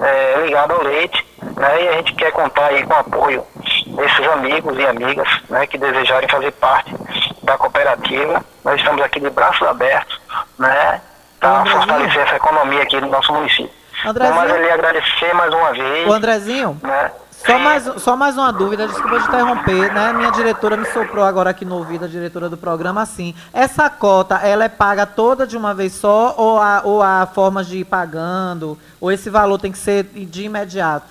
eh, 0.00 0.42
ligada 0.44 0.74
ao 0.74 0.82
leite, 0.82 1.26
né? 1.56 1.82
E 1.82 1.88
a 1.88 1.92
gente 1.92 2.14
quer 2.14 2.32
contar 2.32 2.66
aí 2.66 2.84
com 2.84 2.94
o 2.94 2.98
apoio 2.98 3.46
desses 3.86 4.26
amigos 4.28 4.78
e 4.78 4.86
amigas, 4.86 5.28
né? 5.48 5.66
Que 5.66 5.78
desejarem 5.78 6.28
fazer 6.28 6.52
parte 6.52 6.94
da 7.42 7.56
cooperativa. 7.56 8.44
Nós 8.64 8.78
estamos 8.78 9.02
aqui 9.02 9.20
de 9.20 9.30
braços 9.30 9.66
abertos, 9.66 10.20
né? 10.58 11.00
Para 11.40 11.60
Andrezinho. 11.60 11.78
fortalecer 11.78 12.22
essa 12.22 12.36
economia 12.36 12.82
aqui 12.82 13.00
do 13.00 13.06
nosso 13.06 13.32
município. 13.32 13.70
Andrezinho. 14.04 14.36
Mas 14.36 14.54
ele 14.54 14.70
agradecer 14.70 15.34
mais 15.34 15.52
uma 15.52 15.72
vez. 15.72 16.08
Ô, 16.08 16.12
Andrezinho, 16.12 16.80
né? 16.82 17.10
só 17.30 17.58
mais, 17.58 17.84
só 17.96 18.16
mais 18.16 18.36
uma 18.36 18.52
dúvida, 18.52 18.86
desculpa 18.86 19.18
de 19.18 19.26
interromper, 19.26 19.92
né? 19.92 20.12
Minha 20.12 20.30
diretora 20.30 20.76
me 20.76 20.86
soprou 20.86 21.24
agora 21.24 21.50
aqui 21.50 21.64
no 21.64 21.76
ouvido, 21.76 22.04
a 22.04 22.08
diretora 22.08 22.48
do 22.48 22.56
programa, 22.56 23.02
assim. 23.02 23.34
Essa 23.52 23.88
cota, 23.88 24.36
ela 24.36 24.64
é 24.64 24.68
paga 24.68 25.06
toda 25.06 25.46
de 25.46 25.56
uma 25.56 25.74
vez 25.74 25.94
só 25.94 26.34
ou 26.36 26.60
há, 26.60 26.82
ou 26.84 27.02
há 27.02 27.26
formas 27.34 27.66
de 27.66 27.78
ir 27.78 27.84
pagando? 27.84 28.78
Ou 29.00 29.10
esse 29.10 29.30
valor 29.30 29.58
tem 29.58 29.72
que 29.72 29.78
ser 29.78 30.04
de 30.04 30.44
imediato? 30.44 31.06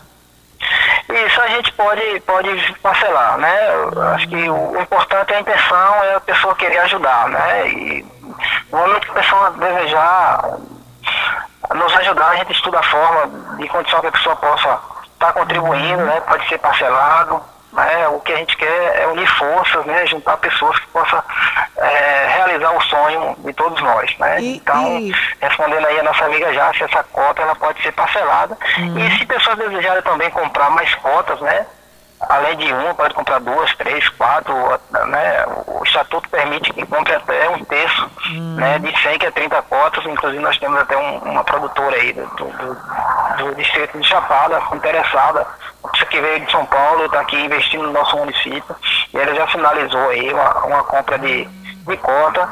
Isso 1.10 1.42
a 1.42 1.48
gente 1.48 1.74
pode, 1.74 2.20
pode 2.22 2.76
parcelar, 2.84 3.38
né? 3.40 3.74
Eu 3.74 4.02
acho 4.04 4.28
que 4.28 4.50
o, 4.50 4.72
o 4.72 4.82
importante 4.82 5.34
é 5.34 5.38
a 5.38 5.42
intenção, 5.42 6.04
é 6.04 6.16
a 6.16 6.20
pessoa 6.20 6.56
querer 6.56 6.78
ajudar, 6.80 7.30
né? 7.30 7.70
E 7.70 8.06
no 8.72 8.78
momento 8.78 9.02
que 9.02 9.12
a 9.12 9.22
pessoa 9.22 9.52
desejar 9.52 10.58
nos 11.76 11.96
ajudar, 11.98 12.30
a 12.30 12.36
gente 12.38 12.52
estuda 12.54 12.80
a 12.80 12.84
forma 12.84 13.58
de 13.58 13.68
condição 13.68 14.02
que 14.02 14.08
a 14.08 14.12
pessoa 14.12 14.36
possa 14.36 14.80
estar 15.14 15.34
contribuindo, 15.34 16.04
né? 16.04 16.22
Pode 16.22 16.48
ser 16.48 16.58
parcelado, 16.58 17.42
né? 17.74 18.08
O 18.10 18.20
que 18.22 18.34
a 18.34 18.38
gente 18.38 18.58
quer 18.58 19.02
é 19.02 19.08
unir 19.08 19.28
forças, 19.28 19.86
né? 19.86 20.06
Juntar 20.08 20.38
pessoas 20.38 20.80
que 20.80 20.88
possam 20.88 21.22
eh, 21.78 22.28
realizar 22.36 22.72
o 22.72 22.82
sonho 22.82 23.36
de 23.40 23.54
todos 23.54 23.82
nós, 23.82 24.18
né? 24.18 24.38
então, 24.42 25.00
respondendo 25.42 25.86
aí 25.86 26.00
a 26.00 26.04
nossa 26.04 26.26
amiga 26.26 26.54
Jácia, 26.54 26.86
essa 26.86 27.04
cota 27.04 27.42
ela 27.42 27.56
pode 27.56 27.82
ser 27.82 27.92
parcelada. 27.92 28.58
E 28.78 29.18
se 29.18 29.26
pessoas 29.26 29.58
desejarem 29.58 30.02
também 30.02 30.30
comprar 30.32 30.70
mais 30.72 30.94
cotas, 30.96 31.40
né? 31.42 31.66
Além 32.28 32.58
de 32.58 32.72
uma, 32.74 32.94
pode 32.94 33.14
comprar 33.14 33.40
duas, 33.40 33.74
três, 33.76 34.08
quatro, 34.10 34.54
né? 35.08 35.46
O 35.68 35.82
estatuto 35.86 36.28
permite 36.30 36.74
que 36.74 36.86
compre 36.86 37.14
até 37.16 37.50
um 37.50 37.64
terço, 37.64 38.10
né? 38.58 38.78
De 38.80 39.02
100 39.02 39.18
que 39.20 39.26
é 39.26 39.32
30 39.32 39.62
cotas, 39.64 40.06
inclusive 40.06 40.44
nós 40.44 40.58
temos 40.58 40.80
até 40.82 40.98
um- 40.98 41.18
uma 41.20 41.44
produtora 41.46 41.96
aí 41.96 42.12
do, 42.14 42.26
do, 42.26 42.46
do- 43.38 43.56
distrito 43.56 43.98
de 43.98 44.08
Chapada, 44.08 44.62
interessada, 44.74 45.48
você 45.82 46.06
que 46.08 46.20
veio 46.20 46.42
de 46.46 46.52
São 46.52 46.66
Paulo, 46.66 47.06
está 47.06 47.22
aqui 47.22 47.38
investindo 47.40 47.84
no 47.84 47.94
nosso 47.94 48.18
município, 48.18 48.76
e 49.14 49.18
ela 49.18 49.34
já 49.34 49.48
finalizou 49.48 50.10
aí 50.10 50.34
uma, 50.34 50.66
uma 50.66 50.84
compra 50.84 51.18
de, 51.18 51.46
de 51.46 51.98
cota, 51.98 52.46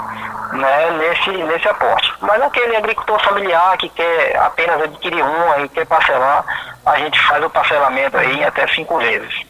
né? 0.54 0.92
Nesse, 0.92 1.30
nesse 1.44 1.68
aporte. 1.68 2.12
Mas 2.22 2.42
aquele 2.42 2.76
agricultor 2.78 3.20
familiar 3.20 3.78
que 3.78 3.90
quer 3.90 4.38
apenas 4.40 4.82
adquirir 4.82 5.22
uma 5.24 5.58
e 5.60 5.70
quer 5.70 5.86
parcelar, 5.86 6.46
a 6.86 6.98
gente 7.00 7.20
faz 7.28 7.44
o 7.44 7.50
parcelamento 7.50 8.18
aí 8.18 8.40
em 8.40 8.46
até 8.46 8.66
cinco 8.68 8.98
vezes. 8.98 9.46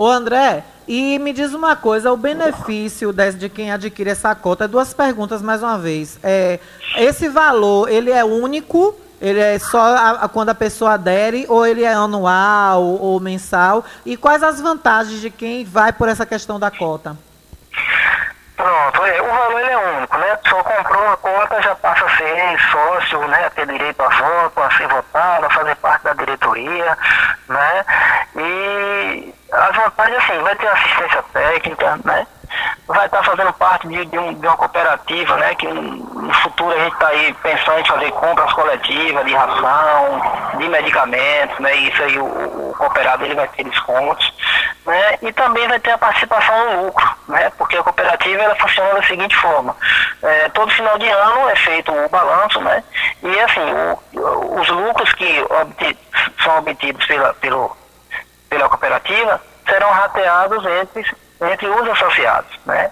Ô 0.00 0.08
André, 0.08 0.64
e 0.88 1.18
me 1.18 1.30
diz 1.30 1.52
uma 1.52 1.76
coisa, 1.76 2.10
o 2.10 2.16
benefício 2.16 3.12
de 3.12 3.50
quem 3.50 3.70
adquire 3.70 4.08
essa 4.08 4.34
cota, 4.34 4.66
duas 4.66 4.94
perguntas 4.94 5.42
mais 5.42 5.62
uma 5.62 5.76
vez. 5.76 6.18
É, 6.22 6.58
esse 6.96 7.28
valor, 7.28 7.86
ele 7.86 8.10
é 8.10 8.24
único? 8.24 8.98
Ele 9.20 9.38
é 9.38 9.58
só 9.58 9.78
a- 9.78 10.10
a- 10.22 10.28
quando 10.30 10.48
a 10.48 10.54
pessoa 10.54 10.94
adere 10.94 11.44
ou 11.50 11.66
ele 11.66 11.84
é 11.84 11.92
anual 11.92 12.82
ou 12.82 13.20
mensal? 13.20 13.84
E 14.06 14.16
quais 14.16 14.42
as 14.42 14.58
vantagens 14.58 15.20
de 15.20 15.28
quem 15.28 15.66
vai 15.66 15.92
por 15.92 16.08
essa 16.08 16.24
questão 16.24 16.58
da 16.58 16.70
cota? 16.70 17.14
Pronto, 18.56 19.04
é, 19.04 19.20
o 19.20 19.26
valor 19.26 19.60
ele 19.60 19.70
é 19.70 19.96
único, 19.98 20.16
né? 20.16 20.30
A 20.32 20.36
pessoa 20.38 20.64
comprou 20.64 21.08
a 21.08 21.16
cota, 21.18 21.60
já 21.60 21.74
passa 21.74 22.06
a 22.06 22.16
ser 22.16 22.58
sócio, 22.72 23.28
né? 23.28 23.44
A 23.44 23.50
ter 23.50 23.66
direito 23.66 24.00
a 24.00 24.08
voto, 24.08 24.60
a 24.62 24.70
ser 24.78 24.88
votado, 24.88 25.44
a 25.44 25.50
fazer 25.50 25.76
parte 25.76 26.04
da 26.04 26.14
diretoria, 26.14 26.96
né? 27.50 27.84
E 28.36 29.34
as 29.52 29.76
vantagens, 29.76 30.18
assim, 30.18 30.38
vai 30.42 30.56
ter 30.56 30.68
assistência 30.68 31.22
técnica, 31.32 31.98
né? 32.04 32.26
Vai 32.88 33.06
estar 33.06 33.22
fazendo 33.22 33.52
parte 33.52 33.86
de, 33.86 34.04
de 34.06 34.18
um- 34.18 34.34
de 34.34 34.44
uma 34.46 34.56
cooperativa, 34.56 35.36
né? 35.36 35.54
Que 35.54 35.68
no 35.68 36.32
futuro 36.42 36.72
a 36.74 36.78
gente 36.82 36.92
está 36.94 37.06
aí 37.08 37.32
pensando 37.34 37.78
em 37.78 37.84
fazer 37.86 38.10
compras 38.10 38.52
coletivas 38.52 39.24
de 39.24 39.34
ração, 39.34 40.20
de 40.58 40.68
medicamentos, 40.68 41.58
né? 41.60 41.74
Isso 41.76 42.02
aí 42.02 42.18
o, 42.18 42.24
o 42.24 42.74
cooperado 42.76 43.24
ele 43.24 43.36
vai 43.36 43.46
ter 43.48 43.62
descontos, 43.64 44.34
né? 44.84 45.18
E 45.22 45.32
também 45.32 45.68
vai 45.68 45.78
ter 45.78 45.92
a 45.92 45.98
participação 45.98 46.74
no 46.74 46.86
lucro, 46.86 47.08
né? 47.28 47.52
Porque 47.56 47.76
a 47.76 47.82
cooperativa 47.84 48.42
ela 48.42 48.56
funciona 48.56 48.94
da 48.94 49.02
seguinte 49.04 49.36
forma: 49.36 49.76
é, 50.22 50.48
todo 50.48 50.72
final 50.72 50.98
de 50.98 51.08
ano 51.08 51.48
é 51.50 51.54
feito 51.56 51.92
o 51.92 52.08
balanço, 52.08 52.60
né? 52.62 52.82
E 53.22 53.40
assim, 53.40 53.72
o- 54.16 54.60
os 54.60 54.68
lucros 54.68 55.12
que 55.14 55.46
são 56.42 56.58
obtidos 56.58 57.06
pela, 57.06 57.32
pelo, 57.34 57.76
pela 58.50 58.68
cooperativa 58.68 59.40
serão 59.66 59.90
rateados 59.90 60.62
entre, 60.66 61.06
entre 61.52 61.66
os 61.68 61.88
associados, 61.88 62.50
né? 62.66 62.90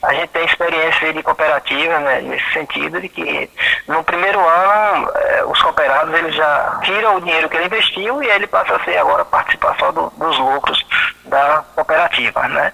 A 0.00 0.14
gente 0.14 0.28
tem 0.28 0.44
experiência 0.44 1.12
de 1.12 1.22
cooperativa 1.24 1.98
né, 1.98 2.20
nesse 2.20 2.52
sentido 2.52 3.00
de 3.00 3.08
que 3.08 3.50
no 3.88 4.04
primeiro 4.04 4.38
ano 4.38 5.10
eh, 5.12 5.44
os 5.46 5.60
cooperados 5.60 6.14
eles 6.14 6.36
já 6.36 6.78
tiram 6.84 7.16
o 7.16 7.20
dinheiro 7.20 7.48
que 7.48 7.56
ele 7.56 7.66
investiu 7.66 8.22
e 8.22 8.26
ele 8.28 8.46
passa 8.46 8.76
a 8.76 8.84
ser 8.84 8.96
agora 8.98 9.24
participação 9.24 9.92
do- 9.92 10.12
dos 10.16 10.38
lucros 10.38 10.86
da 11.24 11.64
cooperativa, 11.74 12.46
né? 12.46 12.72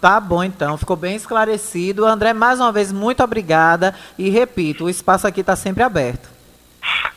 Tá 0.00 0.18
bom, 0.20 0.42
então. 0.42 0.76
Ficou 0.76 0.96
bem 0.96 1.14
esclarecido. 1.14 2.04
André, 2.04 2.32
mais 2.32 2.58
uma 2.60 2.72
vez, 2.72 2.90
muito 2.92 3.22
obrigada. 3.22 3.94
E 4.18 4.28
repito, 4.30 4.84
o 4.86 4.90
espaço 4.90 5.26
aqui 5.28 5.40
está 5.42 5.54
sempre 5.56 5.82
aberto. 5.84 6.28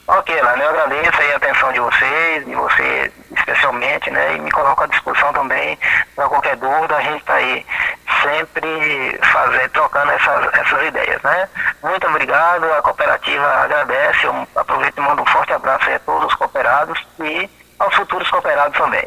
Ok, 0.08 0.42
Lana, 0.42 0.64
eu 0.64 0.70
agradeço 0.70 1.22
aí 1.22 1.34
a 1.34 1.38
atenção 1.38 1.72
de 1.72 1.80
vocês, 1.80 2.46
de 2.46 2.54
você 2.54 3.12
especialmente, 3.38 4.10
né? 4.12 4.36
E 4.36 4.40
me 4.40 4.52
coloco 4.52 4.84
à 4.84 4.88
disposição 4.88 5.32
também 5.32 5.78
para 6.16 6.28
qualquer 6.28 6.58
dúvida, 6.58 6.98
a 6.98 7.02
gente 7.02 7.22
está 7.22 7.36
aí 7.36 7.66
sempre 8.22 9.20
fazer, 9.32 9.70
trocando 9.70 10.12
essas, 10.12 10.54
essas 10.54 10.88
ideias, 10.88 11.22
né? 11.22 11.48
Muito 11.82 12.08
obrigado, 12.08 12.66
a 12.74 12.82
cooperativa 12.82 13.46
agradece, 13.46 14.26
eu 14.26 14.48
aproveito 14.56 14.98
e 14.98 15.02
mando 15.02 15.22
um 15.22 15.26
forte 15.28 15.54
abraço 15.54 15.90
a 15.90 16.00
todos 16.00 16.28
os 16.28 16.36
cooperados 16.36 17.00
e 17.20 17.50
aos 17.80 17.96
futuros 17.96 18.30
cooperados 18.30 18.78
também. 18.78 19.06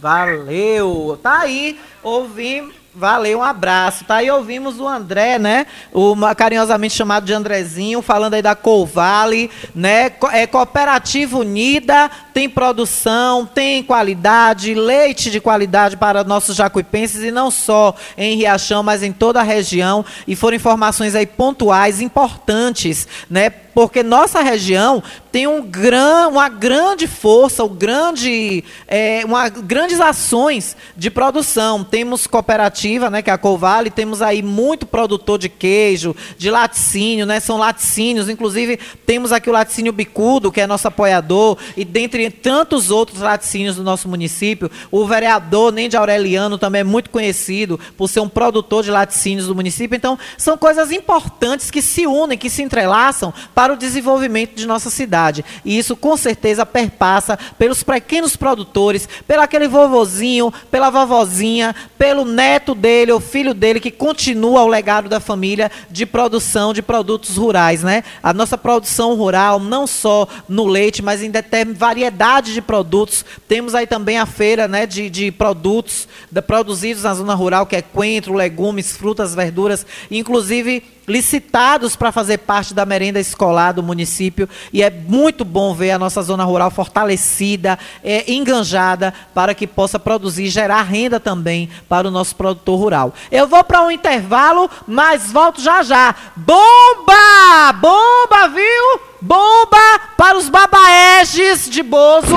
Valeu! 0.00 1.20
Tá 1.22 1.40
aí, 1.40 1.80
ouvimos. 2.02 2.85
Valeu, 2.98 3.40
um 3.40 3.42
abraço. 3.42 4.06
Tá 4.06 4.16
aí, 4.16 4.30
ouvimos 4.30 4.80
o 4.80 4.88
André, 4.88 5.38
né? 5.38 5.66
O 5.92 6.16
carinhosamente 6.34 6.94
chamado 6.94 7.26
de 7.26 7.34
Andrezinho, 7.34 8.00
falando 8.00 8.32
aí 8.32 8.40
da 8.40 8.54
Colvale, 8.54 9.50
né? 9.74 10.10
É 10.32 10.46
cooperativa 10.46 11.36
unida, 11.36 12.10
tem 12.32 12.48
produção, 12.48 13.44
tem 13.44 13.82
qualidade, 13.82 14.72
leite 14.72 15.30
de 15.30 15.42
qualidade 15.42 15.94
para 15.94 16.24
nossos 16.24 16.56
jacuipenses 16.56 17.22
e 17.22 17.30
não 17.30 17.50
só 17.50 17.94
em 18.16 18.34
Riachão, 18.38 18.82
mas 18.82 19.02
em 19.02 19.12
toda 19.12 19.40
a 19.40 19.42
região. 19.42 20.02
E 20.26 20.34
foram 20.34 20.56
informações 20.56 21.14
aí 21.14 21.26
pontuais, 21.26 22.00
importantes, 22.00 23.06
né? 23.28 23.50
Porque 23.50 24.02
nossa 24.02 24.40
região 24.40 25.02
tem 25.36 25.46
um 25.46 25.60
gran, 25.60 26.28
uma 26.28 26.48
grande 26.48 27.06
força, 27.06 27.62
um 27.62 27.68
grande, 27.68 28.64
é, 28.88 29.20
uma, 29.22 29.50
grandes 29.50 30.00
ações 30.00 30.74
de 30.96 31.10
produção. 31.10 31.84
Temos 31.84 32.26
cooperativa, 32.26 33.10
né, 33.10 33.20
que 33.20 33.28
é 33.28 33.34
a 33.34 33.36
Covale, 33.36 33.90
temos 33.90 34.22
aí 34.22 34.42
muito 34.42 34.86
produtor 34.86 35.38
de 35.38 35.50
queijo, 35.50 36.16
de 36.38 36.50
laticínio, 36.50 37.26
né, 37.26 37.38
são 37.38 37.58
laticínios, 37.58 38.30
inclusive 38.30 38.78
temos 39.04 39.30
aqui 39.30 39.50
o 39.50 39.52
laticínio 39.52 39.92
bicudo, 39.92 40.50
que 40.50 40.58
é 40.58 40.66
nosso 40.66 40.88
apoiador, 40.88 41.58
e 41.76 41.84
dentre 41.84 42.30
tantos 42.30 42.90
outros 42.90 43.20
laticínios 43.20 43.76
do 43.76 43.82
nosso 43.82 44.08
município, 44.08 44.70
o 44.90 45.04
vereador 45.04 45.70
Nende 45.70 45.98
Aureliano 45.98 46.56
também 46.56 46.80
é 46.80 46.84
muito 46.84 47.10
conhecido 47.10 47.78
por 47.94 48.08
ser 48.08 48.20
um 48.20 48.28
produtor 48.28 48.82
de 48.82 48.90
laticínios 48.90 49.48
do 49.48 49.54
município, 49.54 49.96
então 49.96 50.18
são 50.38 50.56
coisas 50.56 50.90
importantes 50.90 51.70
que 51.70 51.82
se 51.82 52.06
unem, 52.06 52.38
que 52.38 52.48
se 52.48 52.62
entrelaçam 52.62 53.34
para 53.54 53.74
o 53.74 53.76
desenvolvimento 53.76 54.54
de 54.54 54.66
nossa 54.66 54.88
cidade, 54.88 55.25
e 55.64 55.78
isso 55.78 55.96
com 55.96 56.16
certeza 56.16 56.64
perpassa 56.64 57.38
pelos 57.58 57.82
pequenos 57.82 58.36
produtores, 58.36 59.08
pelo 59.26 59.42
aquele 59.42 59.68
vovozinho, 59.68 60.52
pela 60.70 60.90
vovozinha, 60.90 61.74
pelo 61.98 62.24
neto 62.24 62.74
dele 62.74 63.12
ou 63.12 63.20
filho 63.20 63.54
dele 63.54 63.80
que 63.80 63.90
continua 63.90 64.62
o 64.62 64.68
legado 64.68 65.08
da 65.08 65.20
família 65.20 65.70
de 65.90 66.06
produção 66.06 66.72
de 66.72 66.82
produtos 66.82 67.36
rurais, 67.36 67.82
né? 67.82 68.02
A 68.22 68.32
nossa 68.32 68.58
produção 68.58 69.14
rural, 69.14 69.58
não 69.58 69.86
só 69.86 70.26
no 70.48 70.66
leite, 70.66 71.02
mas 71.02 71.22
em 71.22 71.30
variedade 71.76 72.52
de 72.52 72.60
produtos. 72.60 73.24
Temos 73.48 73.74
aí 73.74 73.86
também 73.86 74.18
a 74.18 74.26
feira, 74.26 74.68
né, 74.68 74.86
de, 74.86 75.08
de 75.08 75.30
produtos 75.30 76.08
produzidos 76.46 77.02
na 77.02 77.14
zona 77.14 77.34
rural, 77.34 77.66
que 77.66 77.76
é 77.76 77.82
coentro, 77.82 78.34
legumes, 78.34 78.96
frutas, 78.96 79.34
verduras, 79.34 79.86
inclusive 80.10 80.82
licitados 81.06 81.94
para 81.96 82.12
fazer 82.12 82.38
parte 82.38 82.74
da 82.74 82.84
merenda 82.84 83.20
escolar 83.20 83.72
do 83.72 83.82
município 83.82 84.48
e 84.72 84.82
é 84.82 84.90
muito 84.90 85.44
bom 85.44 85.74
ver 85.74 85.92
a 85.92 85.98
nossa 85.98 86.22
zona 86.22 86.44
rural 86.44 86.70
fortalecida, 86.70 87.78
é, 88.02 88.30
enganjada 88.32 89.14
para 89.34 89.54
que 89.54 89.66
possa 89.66 89.98
produzir 89.98 90.48
gerar 90.48 90.82
renda 90.82 91.20
também 91.20 91.68
para 91.88 92.08
o 92.08 92.10
nosso 92.10 92.34
produtor 92.34 92.78
rural. 92.78 93.14
Eu 93.30 93.46
vou 93.46 93.62
para 93.64 93.82
um 93.82 93.90
intervalo, 93.90 94.70
mas 94.86 95.30
volto 95.30 95.60
já 95.60 95.82
já. 95.82 96.14
Bomba! 96.36 97.72
Bomba, 97.80 98.48
viu? 98.48 99.00
Bomba 99.20 100.00
para 100.16 100.36
os 100.36 100.48
babaeges 100.48 101.68
de 101.68 101.82
Bozo. 101.82 102.36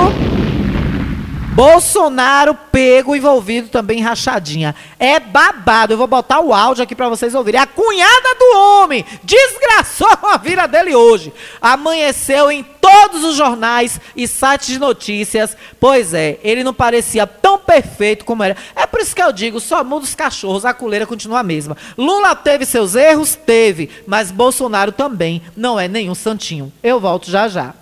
Bolsonaro 1.52 2.54
pego, 2.70 3.16
envolvido 3.16 3.68
também 3.68 3.98
em 3.98 4.02
rachadinha. 4.02 4.74
É 4.98 5.18
babado. 5.18 5.92
Eu 5.92 5.98
vou 5.98 6.06
botar 6.06 6.40
o 6.40 6.54
áudio 6.54 6.84
aqui 6.84 6.94
para 6.94 7.08
vocês 7.08 7.34
ouvirem. 7.34 7.60
A 7.60 7.66
cunhada 7.66 8.34
do 8.38 8.56
homem 8.56 9.04
desgraçou 9.24 10.08
a 10.30 10.38
vida 10.38 10.66
dele 10.68 10.94
hoje. 10.94 11.32
Amanheceu 11.60 12.52
em 12.52 12.62
todos 12.62 13.24
os 13.24 13.36
jornais 13.36 14.00
e 14.14 14.28
sites 14.28 14.68
de 14.68 14.78
notícias. 14.78 15.56
Pois 15.80 16.14
é, 16.14 16.38
ele 16.44 16.62
não 16.62 16.72
parecia 16.72 17.26
tão 17.26 17.58
perfeito 17.58 18.24
como 18.24 18.44
era. 18.44 18.56
É 18.76 18.86
por 18.86 19.00
isso 19.00 19.14
que 19.14 19.22
eu 19.22 19.32
digo, 19.32 19.58
só 19.60 19.82
muda 19.82 20.04
os 20.04 20.14
cachorros, 20.14 20.64
a 20.64 20.72
coleira 20.72 21.06
continua 21.06 21.40
a 21.40 21.44
mesma. 21.44 21.76
Lula 21.98 22.34
teve 22.36 22.64
seus 22.64 22.94
erros? 22.94 23.34
Teve. 23.34 23.90
Mas 24.06 24.30
Bolsonaro 24.30 24.92
também 24.92 25.42
não 25.56 25.78
é 25.78 25.88
nenhum 25.88 26.14
santinho. 26.14 26.72
Eu 26.82 27.00
volto 27.00 27.28
já 27.28 27.48
já. 27.48 27.74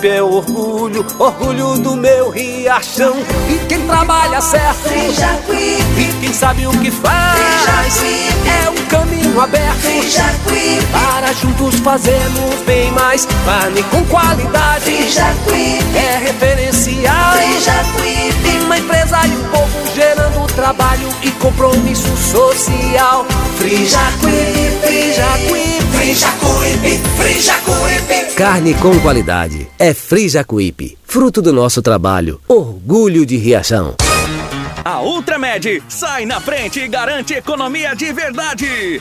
É 0.05 0.21
orgulho, 0.21 1.07
orgulho 1.17 1.79
do 1.79 1.95
meu 1.95 2.29
riachão. 2.29 3.15
E 3.49 3.67
quem 3.69 3.87
trabalha 3.87 4.41
certo. 4.41 4.89
E 4.93 6.13
quem 6.21 6.33
sabe 6.33 6.67
o 6.67 6.71
que 6.73 6.91
faz, 6.91 8.03
é 8.45 8.69
um 8.69 8.87
caminho 8.87 9.41
aberto. 9.41 9.81
Para 10.91 11.33
juntos 11.35 11.77
fazermos 11.77 12.57
bem 12.67 12.91
mais. 12.91 13.29
Carne 13.45 13.83
com 13.85 14.05
qualidade, 14.07 14.93
é 15.95 16.19
referencial. 16.19 17.35
Frijacuípe. 17.35 18.65
Uma 18.65 18.79
empresa 18.79 19.21
e 19.25 19.37
um 19.37 19.45
povo 19.51 19.82
gerando 20.13 20.47
trabalho 20.55 21.09
e 21.23 21.31
compromisso 21.33 22.15
social. 22.19 23.25
Frijacuípe, 23.57 24.71
Frijacuípe. 24.83 25.83
Frijacuípe, 25.97 26.99
Frijacuípe. 27.17 28.35
Carne 28.35 28.75
com 28.75 28.99
qualidade. 29.01 29.67
É 29.79 29.95
Frijacuípe. 29.95 30.99
Fruto 31.05 31.41
do 31.41 31.53
nosso 31.53 31.81
trabalho. 31.81 32.41
Orgulho 32.47 33.25
de 33.25 33.37
Riachão. 33.39 33.95
A 34.85 35.01
Ultramed 35.01 35.83
sai 35.89 36.27
na 36.27 36.41
frente 36.41 36.81
e 36.81 36.89
garante 36.89 37.33
economia 37.33 37.95
de 37.95 38.13
verdade. 38.13 39.01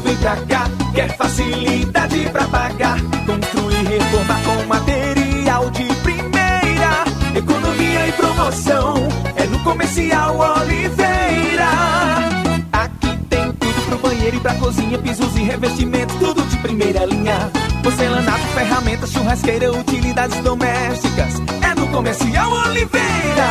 vem 0.00 0.16
pra 0.16 0.36
cá. 0.36 0.64
Quer 0.94 1.16
facilidade 1.16 2.28
pra 2.30 2.44
pagar. 2.44 2.98
Construir, 3.26 3.86
reformar 3.86 4.42
com 4.42 4.66
material 4.66 5.70
de 5.70 5.84
primeira. 6.02 7.04
Economia 7.34 8.06
e 8.08 8.12
promoção. 8.12 8.94
É 9.36 9.44
no 9.44 9.58
Comercial 9.60 10.38
Oliveira. 10.38 11.70
Aqui 12.72 13.16
tem 13.28 13.52
tudo 13.52 13.86
pro 13.86 13.98
banheiro 13.98 14.36
e 14.36 14.40
pra 14.40 14.54
cozinha. 14.54 14.98
Pisos 14.98 15.36
e 15.36 15.42
revestimentos, 15.42 16.16
tudo 16.16 16.42
de 16.42 16.56
primeira 16.58 17.04
linha. 17.04 17.50
Porcelanato, 17.88 18.46
ferramentas, 18.48 19.10
churrasqueira, 19.10 19.72
utilidades 19.72 20.38
domésticas. 20.42 21.36
É 21.62 21.74
no 21.74 21.88
Comercial 21.88 22.52
Oliveira. 22.52 23.48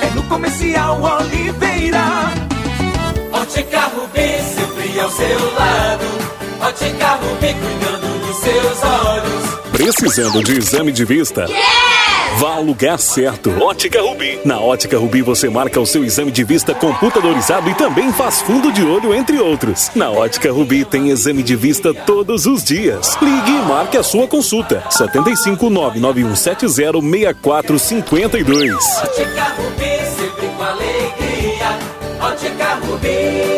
É 0.00 0.14
no 0.14 0.22
Comercial 0.24 1.02
Oliveira. 1.02 2.04
Ótica 3.32 3.80
Rubi, 3.80 4.40
sempre 4.54 5.00
ao 5.00 5.10
seu 5.10 5.54
lado. 5.54 6.04
Ótica 6.60 7.14
Rubi 7.16 7.54
cuidando 7.54 8.26
dos 8.26 8.36
seus 8.36 8.82
olhos. 8.84 9.56
Precisando 9.72 10.42
de 10.44 10.58
exame 10.58 10.92
de 10.92 11.04
vista? 11.04 11.46
Vá 12.38 12.56
ao 12.56 12.62
lugar 12.62 12.98
certo. 12.98 13.50
Ótica 13.62 14.02
Rubi. 14.02 14.38
Na 14.44 14.60
Ótica 14.60 14.98
Rubi 14.98 15.22
você 15.22 15.48
marca 15.48 15.80
o 15.80 15.86
seu 15.86 16.04
exame 16.04 16.30
de 16.30 16.44
vista 16.44 16.74
computadorizado 16.74 17.70
e 17.70 17.74
também 17.74 18.12
faz 18.12 18.42
fundo 18.42 18.70
de 18.70 18.82
olho, 18.82 19.14
entre 19.14 19.38
outros. 19.38 19.90
Na 19.94 20.10
Ótica 20.10 20.52
Rubi 20.52 20.84
tem 20.84 21.08
exame 21.08 21.42
de 21.42 21.56
vista 21.56 21.94
todos 21.94 22.44
os 22.44 22.62
dias. 22.62 23.16
Ligue 23.22 23.52
e 23.52 23.62
marque 23.62 23.96
a 23.96 24.02
sua 24.02 24.28
consulta. 24.28 24.84
75 24.90 25.70
99170 25.70 27.00
6452. 27.00 28.74
Ótica 28.74 29.44
Rubi, 29.56 29.98
sempre 30.18 30.46
com 30.48 30.62
alegria. 30.62 31.78
Ótica 32.20 32.74
Rubi. 32.86 33.55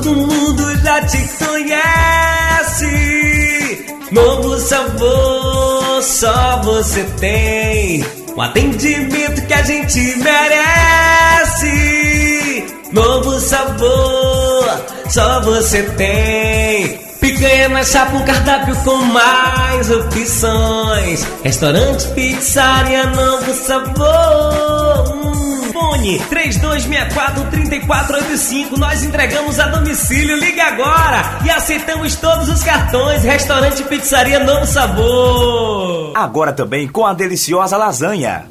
Todo 0.00 0.14
mundo 0.14 0.62
já 0.80 1.04
te 1.06 1.18
conhece. 1.44 2.86
Novo 4.12 4.56
sabor, 4.60 6.00
só 6.00 6.62
você 6.62 7.02
tem. 7.18 8.06
O 8.36 8.40
atendimento 8.40 9.44
que 9.44 9.54
a 9.54 9.62
gente 9.62 9.98
merece. 10.18 11.74
Novo 12.92 13.40
sabor, 13.40 14.84
só 15.08 15.40
você 15.40 15.82
tem. 15.82 17.00
Picanha 17.20 17.68
na 17.68 17.82
chapa, 17.82 18.18
um 18.18 18.24
cardápio 18.24 18.76
com 18.84 18.98
mais 18.98 19.90
opções. 19.90 21.26
Restaurante, 21.42 22.06
pizzaria, 22.10 23.06
novo 23.06 23.52
sabor. 23.52 25.12
Hum, 25.12 25.57
Fone 25.72 26.18
3264-3485. 26.20 28.76
Nós 28.76 29.02
entregamos 29.02 29.58
a 29.58 29.68
domicílio. 29.68 30.36
Liga 30.36 30.64
agora 30.64 31.38
e 31.44 31.50
aceitamos 31.50 32.16
todos 32.16 32.48
os 32.48 32.62
cartões. 32.62 33.22
Restaurante, 33.22 33.82
pizzaria, 33.84 34.40
novo 34.40 34.66
sabor. 34.66 36.12
Agora 36.14 36.52
também 36.52 36.88
com 36.88 37.06
a 37.06 37.14
deliciosa 37.14 37.76
lasanha. 37.76 38.46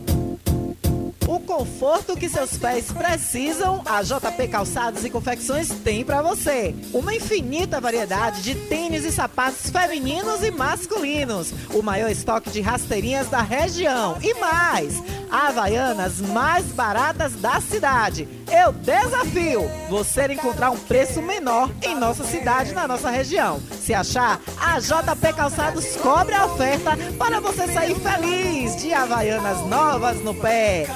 Conforto 1.47 2.17
que 2.17 2.27
seus 2.27 2.57
pés 2.57 2.91
precisam, 2.91 3.81
a 3.85 4.03
JP 4.03 4.49
Calçados 4.49 5.05
e 5.05 5.09
Confecções 5.09 5.69
tem 5.81 6.03
para 6.03 6.21
você. 6.21 6.75
Uma 6.93 7.15
infinita 7.15 7.79
variedade 7.79 8.41
de 8.41 8.53
tênis 8.53 9.05
e 9.05 9.11
sapatos 9.13 9.69
femininos 9.69 10.43
e 10.43 10.51
masculinos. 10.51 11.53
O 11.73 11.81
maior 11.81 12.11
estoque 12.11 12.49
de 12.49 12.59
rasteirinhas 12.59 13.29
da 13.29 13.41
região. 13.41 14.17
E 14.21 14.33
mais, 14.33 15.01
Havaianas 15.31 16.19
mais 16.19 16.65
baratas 16.65 17.33
da 17.35 17.61
cidade. 17.61 18.27
Eu 18.51 18.73
desafio 18.73 19.69
você 19.89 20.25
encontrar 20.25 20.71
um 20.71 20.77
preço 20.77 21.21
menor 21.21 21.71
em 21.81 21.95
nossa 21.95 22.25
cidade, 22.25 22.73
na 22.73 22.87
nossa 22.87 23.09
região. 23.09 23.61
Se 23.81 23.93
achar, 23.93 24.41
a 24.59 24.79
JP 24.79 25.33
Calçados 25.33 25.95
cobre 25.95 26.35
a 26.35 26.45
oferta 26.45 26.91
para 27.17 27.39
você 27.39 27.67
sair 27.67 27.95
feliz 27.95 28.75
de 28.81 28.93
Havaianas 28.93 29.65
novas 29.65 30.21
no 30.21 30.35
pé. 30.35 30.87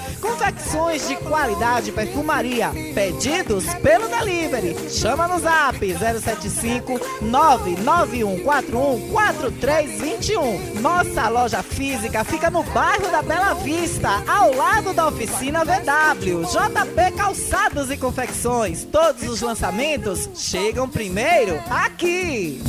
Confecções 0.42 1.08
de 1.08 1.16
qualidade 1.18 1.92
perfumaria. 1.92 2.72
Pedidos 2.96 3.64
pelo 3.76 4.08
delivery. 4.08 4.76
Chama 4.90 5.28
no 5.28 5.40
zap 5.40 5.78
075 5.80 7.00
99141 7.22 9.12
4321. 9.12 10.82
Nossa 10.82 11.30
loja 11.30 11.62
física 11.62 12.24
fica 12.24 12.50
no 12.50 12.64
bairro 12.64 13.12
da 13.12 13.22
Bela 13.22 13.54
Vista, 13.54 14.10
ao 14.28 14.52
lado 14.56 14.94
da 14.94 15.10
oficina 15.10 15.64
VW. 15.64 16.42
JP 16.42 17.16
Calçados 17.16 17.92
e 17.92 17.98
Confecções. 17.98 18.84
Todos 18.84 19.30
os 19.30 19.42
lançamentos 19.42 20.28
chegam 20.34 20.90
primeiro 20.90 21.62
aqui. 21.70 22.60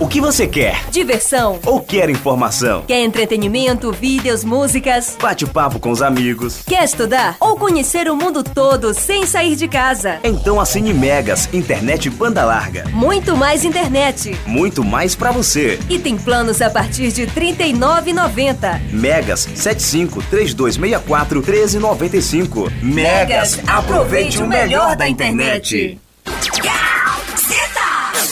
O 0.00 0.06
que 0.06 0.20
você 0.20 0.46
quer? 0.46 0.88
Diversão. 0.92 1.58
Ou 1.66 1.80
quer 1.80 2.08
informação? 2.08 2.84
Quer 2.86 3.02
entretenimento, 3.02 3.90
vídeos, 3.90 4.44
músicas? 4.44 5.16
Bate-papo 5.20 5.80
com 5.80 5.90
os 5.90 6.00
amigos? 6.00 6.62
Quer 6.64 6.84
estudar? 6.84 7.36
Ou 7.40 7.56
conhecer 7.56 8.08
o 8.08 8.14
mundo 8.14 8.44
todo 8.44 8.94
sem 8.94 9.26
sair 9.26 9.56
de 9.56 9.66
casa? 9.66 10.20
Então 10.22 10.60
assine 10.60 10.94
Megas, 10.94 11.48
internet 11.52 12.08
banda 12.10 12.44
larga. 12.44 12.84
Muito 12.92 13.36
mais 13.36 13.64
internet. 13.64 14.38
Muito 14.46 14.84
mais 14.84 15.16
pra 15.16 15.32
você. 15.32 15.80
E 15.90 15.98
tem 15.98 16.16
planos 16.16 16.62
a 16.62 16.70
partir 16.70 17.10
de 17.10 17.24
R$ 17.24 17.54
39,90. 17.54 18.80
Megas 18.92 19.48
75 19.52 20.22
3264 20.30 21.42
1395. 21.42 22.72
Megas, 22.82 23.58
aproveite 23.66 24.40
o 24.40 24.46
melhor 24.46 24.94
da 24.94 25.08
internet. 25.08 25.98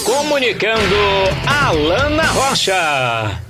Comunicando 0.07 0.97
Alana 1.49 2.31
Rocha. 2.31 3.43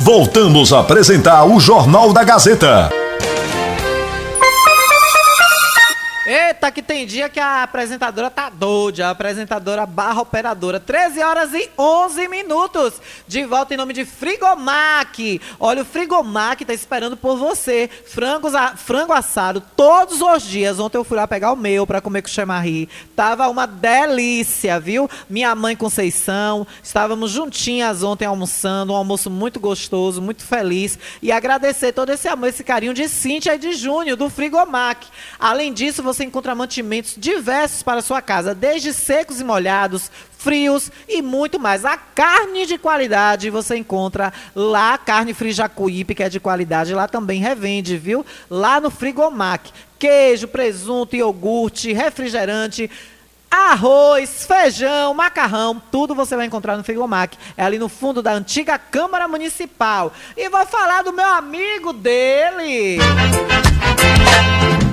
Voltamos 0.00 0.72
a 0.72 0.80
apresentar 0.80 1.44
o 1.44 1.60
Jornal 1.60 2.12
da 2.12 2.24
Gazeta. 2.24 3.03
Eita, 6.64 6.72
que 6.72 6.82
tem 6.82 7.04
dia 7.04 7.28
que 7.28 7.38
a 7.38 7.62
apresentadora 7.62 8.30
tá 8.30 8.48
doida, 8.48 9.08
a 9.08 9.10
apresentadora 9.10 9.84
barra 9.84 10.22
operadora. 10.22 10.80
13 10.80 11.22
horas 11.22 11.52
e 11.52 11.68
11 11.78 12.26
minutos. 12.26 12.94
De 13.28 13.44
volta 13.44 13.74
em 13.74 13.76
nome 13.76 13.92
de 13.92 14.06
Frigomac. 14.06 15.42
Olha, 15.60 15.82
o 15.82 15.84
Frigomac 15.84 16.64
tá 16.64 16.72
esperando 16.72 17.18
por 17.18 17.36
você. 17.36 17.90
Frangos, 18.06 18.54
a- 18.54 18.76
frango 18.76 19.12
assado 19.12 19.62
todos 19.76 20.22
os 20.22 20.42
dias. 20.42 20.80
Ontem 20.80 20.96
eu 20.96 21.04
fui 21.04 21.18
lá 21.18 21.28
pegar 21.28 21.52
o 21.52 21.56
meu 21.56 21.86
pra 21.86 22.00
comer 22.00 22.22
com 22.22 22.28
chamarri. 22.28 22.88
Tava 23.14 23.46
uma 23.48 23.66
delícia, 23.66 24.80
viu? 24.80 25.06
Minha 25.28 25.54
mãe 25.54 25.76
Conceição, 25.76 26.66
estávamos 26.82 27.30
juntinhas 27.30 28.02
ontem 28.02 28.24
almoçando, 28.24 28.94
um 28.94 28.96
almoço 28.96 29.28
muito 29.28 29.60
gostoso, 29.60 30.22
muito 30.22 30.42
feliz. 30.42 30.98
E 31.20 31.30
agradecer 31.30 31.92
todo 31.92 32.08
esse 32.10 32.26
amor, 32.26 32.48
esse 32.48 32.64
carinho 32.64 32.94
de 32.94 33.06
Cíntia 33.06 33.54
e 33.54 33.58
de 33.58 33.74
Júnior, 33.74 34.16
do 34.16 34.30
Frigomac. 34.30 35.06
Além 35.38 35.70
disso, 35.70 36.02
você 36.02 36.24
encontra 36.24 36.53
mantimentos 36.54 37.14
diversos 37.16 37.82
para 37.82 38.02
sua 38.02 38.22
casa, 38.22 38.54
desde 38.54 38.92
secos 38.92 39.40
e 39.40 39.44
molhados, 39.44 40.10
frios 40.38 40.90
e 41.08 41.22
muito 41.22 41.58
mais. 41.58 41.84
A 41.84 41.96
carne 41.96 42.66
de 42.66 42.78
qualidade 42.78 43.50
você 43.50 43.76
encontra 43.76 44.32
lá, 44.54 44.96
carne 44.98 45.34
Free 45.34 45.52
Jacuípe, 45.52 46.14
que 46.14 46.22
é 46.22 46.28
de 46.28 46.40
qualidade, 46.40 46.94
lá 46.94 47.08
também 47.08 47.40
revende, 47.40 47.96
viu? 47.96 48.24
Lá 48.50 48.80
no 48.80 48.90
Frigomac. 48.90 49.72
Queijo, 49.98 50.48
presunto, 50.48 51.16
iogurte, 51.16 51.92
refrigerante, 51.92 52.90
Arroz, 53.56 54.44
feijão, 54.44 55.14
macarrão, 55.14 55.80
tudo 55.90 56.12
você 56.12 56.34
vai 56.34 56.44
encontrar 56.44 56.76
no 56.76 56.82
Frigomac. 56.82 57.38
É 57.56 57.62
ali 57.62 57.78
no 57.78 57.88
fundo 57.88 58.20
da 58.20 58.32
antiga 58.32 58.76
Câmara 58.76 59.28
Municipal. 59.28 60.12
E 60.36 60.48
vou 60.48 60.66
falar 60.66 61.04
do 61.04 61.12
meu 61.12 61.28
amigo 61.28 61.92
dele. 61.92 62.98
Lute. 62.98 64.83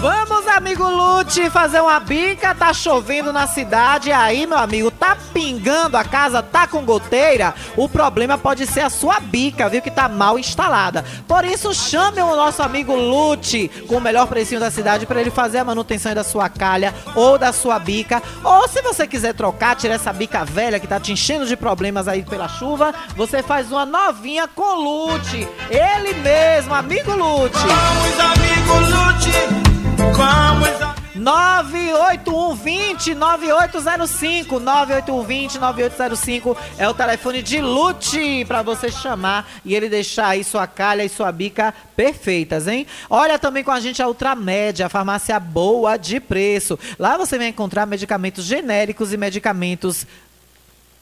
Vamos, 0.00 0.29
amigo 0.60 0.86
Lute, 0.88 1.48
fazer 1.48 1.80
uma 1.80 1.98
bica. 1.98 2.54
Tá 2.54 2.72
chovendo 2.72 3.32
na 3.32 3.46
cidade. 3.46 4.12
Aí, 4.12 4.46
meu 4.46 4.58
amigo, 4.58 4.90
tá 4.90 5.16
pingando 5.32 5.96
a 5.96 6.04
casa, 6.04 6.42
tá 6.42 6.66
com 6.66 6.84
goteira. 6.84 7.54
O 7.76 7.88
problema 7.88 8.36
pode 8.36 8.66
ser 8.66 8.80
a 8.80 8.90
sua 8.90 9.18
bica, 9.18 9.68
viu? 9.68 9.80
Que 9.80 9.90
tá 9.90 10.08
mal 10.08 10.38
instalada. 10.38 11.04
Por 11.26 11.44
isso, 11.44 11.72
chame 11.72 12.20
o 12.20 12.36
nosso 12.36 12.62
amigo 12.62 12.94
Lute 12.94 13.68
com 13.88 13.96
o 13.96 14.00
melhor 14.00 14.26
precinho 14.26 14.60
da 14.60 14.70
cidade 14.70 15.06
para 15.06 15.20
ele 15.20 15.30
fazer 15.30 15.58
a 15.58 15.64
manutenção 15.64 16.14
da 16.14 16.22
sua 16.22 16.48
calha 16.50 16.94
ou 17.14 17.38
da 17.38 17.52
sua 17.52 17.78
bica. 17.78 18.22
Ou 18.44 18.68
se 18.68 18.82
você 18.82 19.06
quiser 19.06 19.32
trocar, 19.32 19.76
tirar 19.76 19.94
essa 19.94 20.12
bica 20.12 20.44
velha 20.44 20.78
que 20.78 20.86
tá 20.86 21.00
te 21.00 21.12
enchendo 21.12 21.46
de 21.46 21.56
problemas 21.56 22.06
aí 22.06 22.22
pela 22.22 22.48
chuva, 22.48 22.94
você 23.16 23.42
faz 23.42 23.72
uma 23.72 23.86
novinha 23.86 24.46
com 24.46 24.74
Lute. 24.74 25.48
Ele 25.70 26.14
mesmo, 26.20 26.74
amigo 26.74 27.12
Lute. 27.12 27.56
Vamos, 27.56 28.20
amigo 28.20 28.74
Lute. 28.74 29.79
Vamos, 30.00 30.68
amigo 30.82 31.00
98120 31.20 33.14
9805 33.14 34.58
98120 34.58 35.58
9805 35.58 36.56
é 36.78 36.88
o 36.88 36.94
telefone 36.94 37.42
de 37.42 37.60
Lute 37.60 38.44
para 38.46 38.62
você 38.62 38.90
chamar 38.90 39.46
e 39.64 39.74
ele 39.74 39.90
deixar 39.90 40.28
aí 40.28 40.42
sua 40.42 40.66
calha 40.66 41.04
e 41.04 41.08
sua 41.08 41.30
bica 41.30 41.74
perfeitas, 41.94 42.66
hein? 42.66 42.86
Olha 43.10 43.38
também 43.38 43.62
com 43.62 43.70
a 43.70 43.80
gente 43.80 44.00
a 44.00 44.08
Ultramédia, 44.08 44.86
a 44.86 44.88
farmácia 44.88 45.38
boa 45.38 45.98
de 45.98 46.18
preço. 46.20 46.78
Lá 46.98 47.18
você 47.18 47.36
vai 47.36 47.48
encontrar 47.48 47.84
medicamentos 47.84 48.46
genéricos 48.46 49.12
e 49.12 49.18
medicamentos 49.18 50.06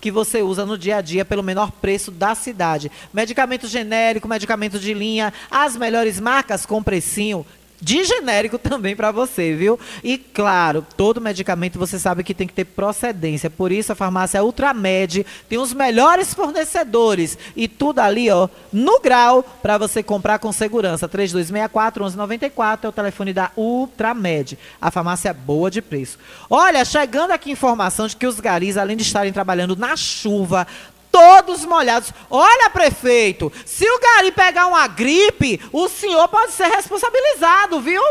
que 0.00 0.10
você 0.10 0.42
usa 0.42 0.66
no 0.66 0.76
dia 0.78 0.96
a 0.96 1.00
dia 1.00 1.24
pelo 1.24 1.42
menor 1.42 1.70
preço 1.70 2.10
da 2.10 2.34
cidade. 2.34 2.90
Medicamento 3.12 3.68
genérico, 3.68 4.26
medicamento 4.26 4.78
de 4.78 4.94
linha, 4.94 5.32
as 5.50 5.76
melhores 5.76 6.18
marcas 6.18 6.66
com 6.66 6.82
precinho 6.82 7.46
de 7.80 8.04
genérico 8.04 8.58
também 8.58 8.96
para 8.96 9.10
você, 9.10 9.54
viu? 9.54 9.78
E 10.02 10.18
claro, 10.18 10.84
todo 10.96 11.20
medicamento 11.20 11.78
você 11.78 11.98
sabe 11.98 12.24
que 12.24 12.34
tem 12.34 12.46
que 12.46 12.52
ter 12.52 12.64
procedência. 12.64 13.48
Por 13.48 13.70
isso 13.70 13.92
a 13.92 13.94
farmácia 13.94 14.42
Ultramed 14.42 15.24
tem 15.48 15.58
os 15.58 15.72
melhores 15.72 16.34
fornecedores 16.34 17.38
e 17.56 17.68
tudo 17.68 18.00
ali, 18.00 18.30
ó, 18.30 18.48
no 18.72 19.00
grau 19.00 19.42
para 19.62 19.78
você 19.78 20.02
comprar 20.02 20.38
com 20.38 20.52
segurança. 20.52 21.08
3264 21.08 22.04
1194 22.04 22.86
é 22.86 22.88
o 22.88 22.92
telefone 22.92 23.32
da 23.32 23.50
Ultramed. 23.56 24.58
A 24.80 24.90
farmácia 24.90 25.30
é 25.30 25.34
boa 25.34 25.70
de 25.70 25.80
preço. 25.80 26.18
Olha, 26.50 26.84
chegando 26.84 27.30
aqui 27.30 27.50
informação 27.50 28.06
de 28.06 28.16
que 28.16 28.26
os 28.26 28.40
garis, 28.40 28.76
além 28.76 28.96
de 28.96 29.02
estarem 29.02 29.32
trabalhando 29.32 29.76
na 29.76 29.96
chuva, 29.96 30.66
todos 31.10 31.64
molhados. 31.64 32.12
Olha, 32.30 32.70
prefeito, 32.70 33.52
se 33.64 33.84
o 33.84 34.00
gari 34.00 34.32
pegar 34.32 34.66
uma 34.66 34.86
gripe, 34.86 35.60
o 35.72 35.88
senhor 35.88 36.28
pode 36.28 36.52
ser 36.52 36.68
responsabilizado, 36.68 37.80
viu? 37.80 38.02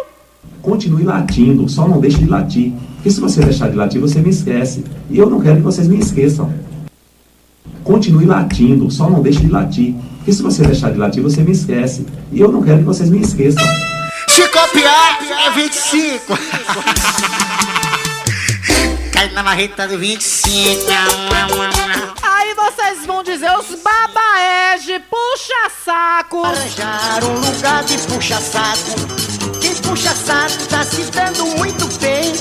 Continue 0.62 1.04
latindo, 1.04 1.70
só 1.70 1.88
não 1.88 2.00
deixe 2.00 2.18
de 2.18 2.28
latir. 2.28 2.74
Porque 2.96 3.12
se 3.12 3.20
você 3.20 3.42
deixar 3.42 3.70
de 3.70 3.76
latir, 3.76 4.02
você 4.02 4.20
me 4.20 4.30
esquece. 4.30 4.84
E 5.10 5.18
eu 5.18 5.30
não 5.30 5.40
quero 5.40 5.58
que 5.58 5.62
vocês 5.62 5.88
me 5.88 6.00
esqueçam. 6.00 6.54
Continue 7.84 8.26
latindo, 8.26 8.90
só 8.92 9.10
não 9.10 9.22
deixe 9.22 9.40
de 9.40 9.50
latir. 9.50 9.96
Porque 10.18 10.34
se 10.34 10.42
você 10.42 10.64
deixar 10.64 10.92
de 10.92 10.98
latir, 10.98 11.24
você 11.24 11.42
me 11.42 11.52
esquece. 11.52 12.06
E 12.32 12.42
eu 12.42 12.52
não 12.52 12.62
quero 12.62 12.80
que 12.80 12.84
vocês 12.84 13.10
me 13.10 13.22
esqueçam. 13.22 13.64
Se 14.28 14.46
copiar, 14.50 15.20
é 15.48 15.52
25. 15.52 16.38
Cai 19.12 19.32
na 19.32 19.42
marreta 19.42 19.88
do 19.88 19.98
25. 19.98 20.86
Vocês 22.58 23.06
vão 23.06 23.22
dizer 23.22 23.52
os 23.60 23.76
babaege, 23.84 25.00
puxa-saco. 25.02 26.44
Arranjar 26.44 27.24
um 27.24 27.40
lugar 27.40 27.84
de 27.84 28.00
puxa-saco. 28.00 29.60
Quem 29.62 29.76
puxa-saco 29.76 30.66
tá 30.68 30.84
se 30.84 31.04
dando 31.12 31.46
muito 31.46 31.86
bem. 32.00 32.34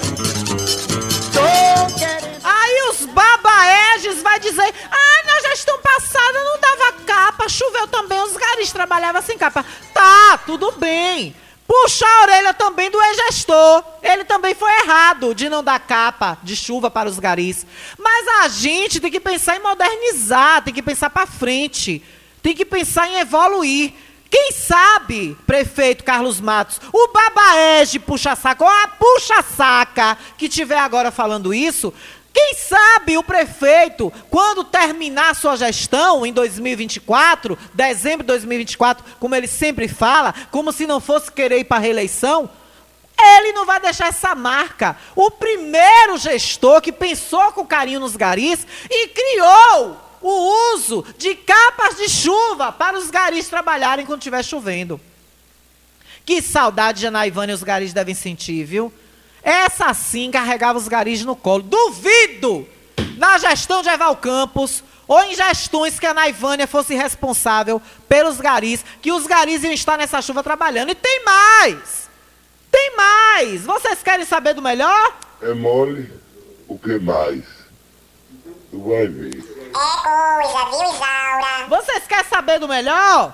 Tô 1.34 1.98
querendo. 1.98 2.40
Aí 2.42 2.90
os 2.90 3.04
babaeges 3.04 4.22
vai 4.22 4.40
dizer, 4.40 4.74
ah, 4.90 5.26
na 5.26 5.50
gestão 5.50 5.78
passada 5.82 6.44
não 6.44 6.60
dava 6.60 6.92
capa, 7.04 7.48
choveu 7.50 7.86
também, 7.86 8.18
os 8.22 8.36
garis 8.36 8.72
trabalhavam 8.72 9.20
sem 9.20 9.36
capa. 9.36 9.66
Tá, 9.92 10.38
tudo 10.46 10.72
bem. 10.72 11.36
Puxa 11.66 12.06
a 12.06 12.22
orelha 12.22 12.54
também 12.54 12.90
do 12.90 13.00
ex-gestor. 13.00 13.82
Ele 14.02 14.24
também 14.24 14.54
foi 14.54 14.70
errado 14.80 15.34
de 15.34 15.48
não 15.48 15.64
dar 15.64 15.80
capa 15.80 16.38
de 16.42 16.54
chuva 16.54 16.90
para 16.90 17.08
os 17.08 17.18
garis. 17.18 17.66
Mas 17.98 18.28
a 18.44 18.48
gente 18.48 19.00
tem 19.00 19.10
que 19.10 19.20
pensar 19.20 19.56
em 19.56 19.62
modernizar, 19.62 20.62
tem 20.62 20.72
que 20.72 20.82
pensar 20.82 21.10
para 21.10 21.26
frente, 21.26 22.02
tem 22.42 22.54
que 22.54 22.64
pensar 22.64 23.08
em 23.08 23.18
evoluir. 23.18 23.92
Quem 24.28 24.50
sabe, 24.52 25.36
prefeito 25.46 26.02
Carlos 26.02 26.40
Matos, 26.40 26.80
o 26.92 27.08
babaege 27.12 27.98
puxa-saco, 27.98 28.64
ou 28.64 28.70
a 28.70 28.88
puxa-saca 28.88 30.18
que 30.36 30.48
tiver 30.48 30.78
agora 30.78 31.10
falando 31.12 31.54
isso, 31.54 31.94
quem 32.36 32.52
sabe 32.52 33.16
o 33.16 33.22
prefeito, 33.22 34.12
quando 34.28 34.62
terminar 34.62 35.34
sua 35.34 35.56
gestão 35.56 36.26
em 36.26 36.34
2024, 36.34 37.58
dezembro 37.72 38.24
de 38.24 38.26
2024, 38.26 39.02
como 39.18 39.34
ele 39.34 39.46
sempre 39.46 39.88
fala, 39.88 40.34
como 40.50 40.70
se 40.70 40.86
não 40.86 41.00
fosse 41.00 41.32
querer 41.32 41.60
ir 41.60 41.64
para 41.64 41.78
a 41.78 41.80
reeleição, 41.80 42.50
ele 43.18 43.52
não 43.52 43.64
vai 43.64 43.80
deixar 43.80 44.08
essa 44.08 44.34
marca. 44.34 44.98
O 45.14 45.30
primeiro 45.30 46.18
gestor 46.18 46.82
que 46.82 46.92
pensou 46.92 47.52
com 47.52 47.66
carinho 47.66 48.00
nos 48.00 48.14
garis 48.14 48.66
e 48.90 49.08
criou 49.08 49.96
o 50.20 50.74
uso 50.74 51.06
de 51.16 51.34
capas 51.36 51.96
de 51.96 52.06
chuva 52.06 52.70
para 52.70 52.98
os 52.98 53.08
garis 53.08 53.48
trabalharem 53.48 54.04
quando 54.04 54.20
estiver 54.20 54.44
chovendo. 54.44 55.00
Que 56.26 56.42
saudade 56.42 57.00
de 57.00 57.06
Anaivânia 57.06 57.54
os 57.54 57.62
garis 57.62 57.94
devem 57.94 58.14
sentir, 58.14 58.62
viu? 58.62 58.92
Essa 59.46 59.94
sim 59.94 60.28
carregava 60.28 60.76
os 60.76 60.88
garis 60.88 61.24
no 61.24 61.36
colo. 61.36 61.62
Duvido, 61.62 62.66
na 63.16 63.38
gestão 63.38 63.80
de 63.80 63.88
Eval 63.88 64.16
Campos, 64.16 64.82
ou 65.06 65.22
em 65.22 65.36
gestões 65.36 66.00
que 66.00 66.06
a 66.06 66.12
Naivânia 66.12 66.66
fosse 66.66 66.96
responsável 66.96 67.80
pelos 68.08 68.40
garis, 68.40 68.84
que 69.00 69.12
os 69.12 69.24
garis 69.24 69.62
iam 69.62 69.72
estar 69.72 69.96
nessa 69.96 70.20
chuva 70.20 70.42
trabalhando. 70.42 70.90
E 70.90 70.96
tem 70.96 71.24
mais! 71.24 72.10
Tem 72.72 72.96
mais! 72.96 73.62
Vocês 73.62 74.02
querem 74.02 74.26
saber 74.26 74.52
do 74.52 74.60
melhor? 74.60 75.16
É 75.40 75.54
mole, 75.54 76.12
o 76.66 76.76
que 76.76 76.98
mais? 76.98 77.44
Tu 78.72 78.82
vai 78.82 79.06
ver. 79.06 79.38
É 79.38 79.70
coisa, 79.70 80.64
viu, 80.70 80.92
Isaura? 80.92 81.68
Vocês 81.68 82.04
querem 82.08 82.24
saber 82.24 82.58
do 82.58 82.66
melhor? 82.66 83.32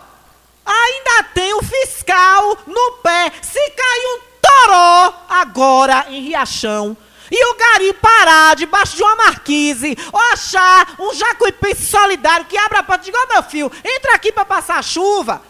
Ainda 0.67 1.23
tem 1.33 1.55
o 1.55 1.63
fiscal 1.63 2.59
no 2.67 2.93
pé. 3.03 3.33
Se 3.41 3.71
cair 3.71 4.07
um 4.19 4.32
toró 4.43 5.15
agora 5.29 6.07
em 6.11 6.21
Riachão 6.21 6.97
e 7.31 7.47
o 7.47 7.57
gari 7.57 7.95
parar 7.95 8.55
debaixo 8.55 8.95
de 8.95 9.03
uma 9.03 9.17
marquise 9.17 9.97
ou 10.13 10.21
achar 10.33 10.95
um 10.99 11.15
jacuipense 11.15 11.87
solidário 11.87 12.45
que 12.45 12.59
abra 12.59 12.81
a 12.81 12.83
porta 12.83 13.05
e 13.05 13.07
diga, 13.07 13.25
ô 13.25 13.33
meu 13.33 13.43
filho, 13.43 13.73
entra 13.83 14.15
aqui 14.15 14.31
para 14.31 14.45
passar 14.45 14.79
a 14.79 14.83
chuva. 14.83 15.41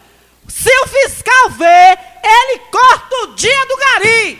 Se 0.47 0.69
o 0.69 0.87
fiscal 0.87 1.49
vê, 1.49 1.97
ele 2.23 2.59
corta 2.71 3.15
o 3.23 3.27
dia 3.35 3.65
do 3.65 3.77
gari. 3.77 4.39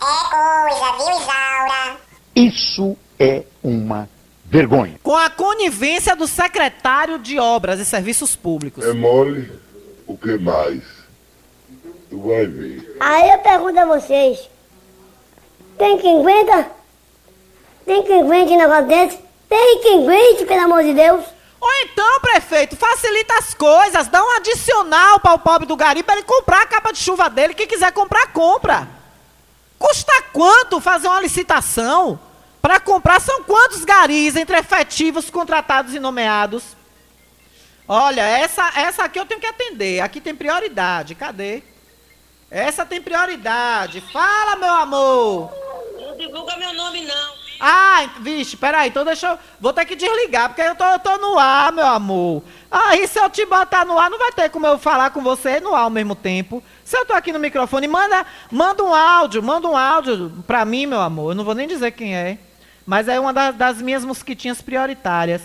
É 0.00 0.28
coisa, 0.30 0.92
viu, 0.96 1.20
Isaura? 1.20 1.96
Isso 2.34 2.96
é 3.18 3.44
uma 3.62 4.08
vergonha. 4.44 5.00
Com 5.02 5.16
a 5.16 5.28
conivência 5.30 6.14
do 6.14 6.28
secretário 6.28 7.18
de 7.18 7.38
Obras 7.38 7.80
e 7.80 7.84
Serviços 7.84 8.36
Públicos. 8.36 8.84
É 8.84 8.92
mole, 8.92 9.50
o 10.06 10.16
que 10.16 10.38
mais? 10.38 10.82
Tu 12.12 12.18
vai 12.20 12.44
ver. 12.44 12.94
Aí 13.00 13.30
eu 13.30 13.38
pergunto 13.38 13.80
a 13.80 13.86
vocês: 13.86 14.38
tem 15.78 15.96
quem 15.96 16.20
aguenta? 16.20 16.70
Tem 17.86 18.02
quem 18.02 18.20
aguente 18.20 18.52
um 18.52 18.58
negócio 18.58 18.86
desse? 18.86 19.18
Tem 19.48 19.80
quem 19.80 20.02
aguente, 20.02 20.44
pelo 20.44 20.60
amor 20.60 20.82
de 20.82 20.92
Deus? 20.92 21.24
Ou 21.58 21.72
então, 21.84 22.20
prefeito, 22.20 22.76
facilita 22.76 23.38
as 23.38 23.54
coisas, 23.54 24.08
dá 24.08 24.22
um 24.22 24.30
adicional 24.32 25.20
para 25.20 25.32
o 25.32 25.38
pobre 25.38 25.66
do 25.66 25.74
gari 25.74 26.02
para 26.02 26.16
ele 26.16 26.24
comprar 26.24 26.60
a 26.60 26.66
capa 26.66 26.92
de 26.92 26.98
chuva 26.98 27.30
dele. 27.30 27.54
Quem 27.54 27.66
quiser 27.66 27.90
comprar, 27.92 28.30
compra. 28.30 28.86
Custa 29.78 30.12
quanto 30.34 30.82
fazer 30.82 31.08
uma 31.08 31.20
licitação? 31.20 32.20
Para 32.60 32.78
comprar, 32.78 33.22
são 33.22 33.42
quantos 33.44 33.86
garis 33.86 34.36
entre 34.36 34.58
efetivos, 34.58 35.30
contratados 35.30 35.94
e 35.94 35.98
nomeados? 35.98 36.76
Olha, 37.88 38.20
essa, 38.20 38.70
essa 38.76 39.04
aqui 39.04 39.18
eu 39.18 39.24
tenho 39.24 39.40
que 39.40 39.46
atender. 39.46 40.00
Aqui 40.00 40.20
tem 40.20 40.34
prioridade. 40.34 41.14
Cadê? 41.14 41.71
Essa 42.52 42.84
tem 42.84 43.00
prioridade. 43.00 44.02
Fala, 44.12 44.56
meu 44.56 44.74
amor. 44.74 45.50
Não 45.98 46.14
divulga 46.18 46.54
meu 46.58 46.74
nome, 46.74 47.00
não. 47.00 47.32
Ah, 47.58 48.10
vixe, 48.20 48.58
peraí, 48.58 48.90
então 48.90 49.06
deixa 49.06 49.30
eu. 49.30 49.38
Vou 49.58 49.72
ter 49.72 49.86
que 49.86 49.96
desligar, 49.96 50.50
porque 50.50 50.60
eu 50.60 50.74
tô, 50.74 50.84
eu 50.84 50.98
tô 50.98 51.16
no 51.16 51.38
ar, 51.38 51.72
meu 51.72 51.86
amor. 51.86 52.42
Aí, 52.70 53.08
se 53.08 53.18
eu 53.18 53.30
te 53.30 53.46
botar 53.46 53.86
no 53.86 53.98
ar, 53.98 54.10
não 54.10 54.18
vai 54.18 54.32
ter 54.32 54.50
como 54.50 54.66
eu 54.66 54.78
falar 54.78 55.10
com 55.10 55.22
você 55.22 55.60
no 55.60 55.74
ar 55.74 55.84
ao 55.84 55.90
mesmo 55.90 56.14
tempo. 56.14 56.62
Se 56.84 56.94
eu 56.94 57.06
tô 57.06 57.14
aqui 57.14 57.32
no 57.32 57.38
microfone, 57.38 57.88
manda, 57.88 58.26
manda 58.50 58.84
um 58.84 58.92
áudio, 58.92 59.42
manda 59.42 59.66
um 59.66 59.76
áudio 59.76 60.30
pra 60.46 60.62
mim, 60.66 60.84
meu 60.84 61.00
amor. 61.00 61.30
Eu 61.30 61.36
não 61.36 61.44
vou 61.44 61.54
nem 61.54 61.66
dizer 61.66 61.92
quem 61.92 62.14
é. 62.14 62.36
Mas 62.84 63.08
é 63.08 63.18
uma 63.18 63.32
das, 63.32 63.54
das 63.54 63.80
minhas 63.80 64.04
mosquitinhas 64.04 64.60
prioritárias. 64.60 65.40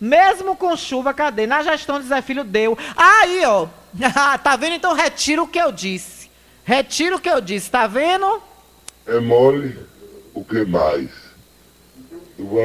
Mesmo 0.00 0.54
com 0.54 0.76
chuva, 0.76 1.12
cadê? 1.12 1.48
Na 1.48 1.62
gestão 1.62 1.98
de 1.98 2.06
Zé 2.06 2.22
Filho 2.22 2.44
deu. 2.44 2.78
Aí, 2.96 3.44
ó. 3.44 3.66
tá 4.44 4.54
vendo? 4.54 4.74
Então 4.74 4.92
retira 4.92 5.42
o 5.42 5.48
que 5.48 5.58
eu 5.58 5.72
disse. 5.72 6.23
Retira 6.64 7.16
o 7.16 7.20
que 7.20 7.28
eu 7.28 7.40
disse, 7.40 7.70
tá 7.70 7.86
vendo? 7.86 8.42
É 9.06 9.20
mole, 9.20 9.78
o 10.32 10.42
que 10.44 10.64
mais? 10.64 11.10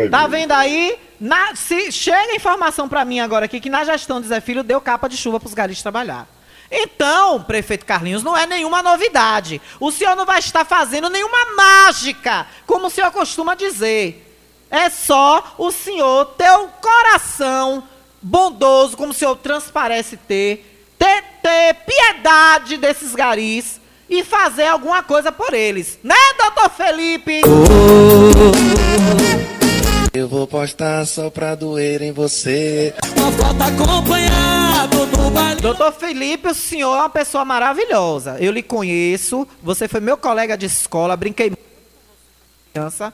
Tá 0.09 0.25
vendo 0.27 0.51
aí? 0.53 0.97
Na- 1.19 1.53
se 1.55 1.91
chega 1.91 2.33
informação 2.35 2.87
pra 2.87 3.03
mim 3.05 3.19
agora 3.19 3.45
aqui 3.45 3.59
que 3.59 3.69
na 3.69 3.83
gestão 3.83 4.19
de 4.21 4.27
Zé 4.27 4.39
Filho 4.39 4.63
deu 4.63 4.79
capa 4.81 5.07
de 5.07 5.17
chuva 5.17 5.39
pros 5.39 5.53
garis 5.53 5.81
trabalhar. 5.81 6.27
Então, 6.71 7.43
prefeito 7.43 7.85
Carlinhos, 7.85 8.23
não 8.23 8.37
é 8.37 8.45
nenhuma 8.45 8.81
novidade. 8.81 9.61
O 9.79 9.91
senhor 9.91 10.15
não 10.15 10.25
vai 10.25 10.39
estar 10.39 10.63
fazendo 10.65 11.09
nenhuma 11.09 11.55
mágica, 11.55 12.47
como 12.65 12.87
o 12.87 12.89
senhor 12.89 13.11
costuma 13.11 13.53
dizer. 13.55 14.25
É 14.71 14.89
só 14.89 15.55
o 15.57 15.71
senhor 15.71 16.25
ter 16.37 16.51
o 16.51 16.67
coração 16.67 17.83
bondoso, 18.21 18.95
como 18.95 19.11
o 19.11 19.15
senhor 19.15 19.35
transparece 19.37 20.15
ter, 20.15 20.63
ter, 20.97 21.23
ter 21.41 21.73
piedade 21.85 22.77
desses 22.77 23.15
garis 23.15 23.78
e 24.09 24.23
fazer 24.23 24.67
alguma 24.67 25.03
coisa 25.03 25.31
por 25.31 25.53
eles. 25.53 25.99
Né, 26.03 26.15
doutor 26.37 26.69
Felipe? 26.71 27.41
Eu 30.13 30.27
vou 30.27 30.47
postar 30.47 31.05
só 31.05 31.29
pra 31.29 31.53
doer 31.53 32.01
em 32.01 32.11
você. 32.11 32.93
Uma 33.15 33.31
foto 33.31 33.61
acompanhado 33.61 35.05
do 35.05 35.29
baile. 35.29 35.61
Doutor 35.61 35.91
Felipe, 35.93 36.47
o 36.47 36.53
senhor 36.53 36.95
é 36.95 36.99
uma 36.99 37.09
pessoa 37.09 37.45
maravilhosa. 37.45 38.37
Eu 38.39 38.51
lhe 38.51 38.63
conheço. 38.63 39.47
Você 39.61 39.87
foi 39.87 39.99
meu 39.99 40.17
colega 40.17 40.57
de 40.57 40.65
escola. 40.65 41.15
Brinquei 41.15 41.49
muito 41.49 41.59
com 41.59 42.73
criança. 42.73 43.13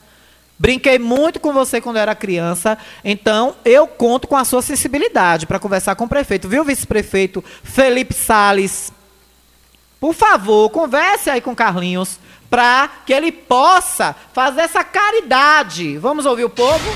Brinquei 0.57 0.97
muito 0.97 1.39
com 1.39 1.51
você 1.51 1.81
quando 1.81 1.97
eu 1.97 2.01
era 2.01 2.15
criança. 2.15 2.77
Então, 3.03 3.55
eu 3.65 3.85
conto 3.85 4.25
com 4.25 4.37
a 4.37 4.45
sua 4.45 4.61
sensibilidade 4.61 5.45
para 5.45 5.59
conversar 5.59 5.95
com 5.95 6.05
o 6.05 6.09
prefeito. 6.09 6.47
Viu, 6.47 6.63
vice-prefeito 6.63 7.43
Felipe 7.61 8.13
Sales? 8.13 8.91
Por 10.05 10.13
favor, 10.13 10.69
converse 10.69 11.31
aí 11.31 11.41
com 11.41 11.53
o 11.53 11.55
Carlinhos 11.55 12.19
para 12.47 12.87
que 13.07 13.11
ele 13.11 13.31
possa 13.31 14.15
fazer 14.33 14.61
essa 14.61 14.83
caridade. 14.83 15.97
Vamos 15.97 16.27
ouvir 16.27 16.43
o 16.43 16.49
povo? 16.51 16.91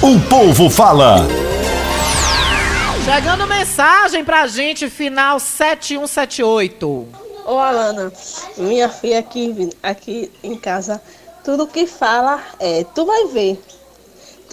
O 0.00 0.20
povo 0.28 0.70
fala. 0.70 1.26
Chegando 3.04 3.48
mensagem 3.48 4.24
pra 4.24 4.46
gente, 4.46 4.88
final 4.88 5.40
7178. 5.40 7.08
Ô 7.46 7.58
Alana, 7.58 8.12
minha 8.56 8.88
filha 8.88 9.18
aqui, 9.18 9.70
aqui 9.82 10.30
em 10.40 10.54
casa, 10.54 11.02
tudo 11.42 11.66
que 11.66 11.84
fala 11.84 12.40
é, 12.60 12.84
tu 12.94 13.04
vai 13.04 13.26
ver. 13.26 13.60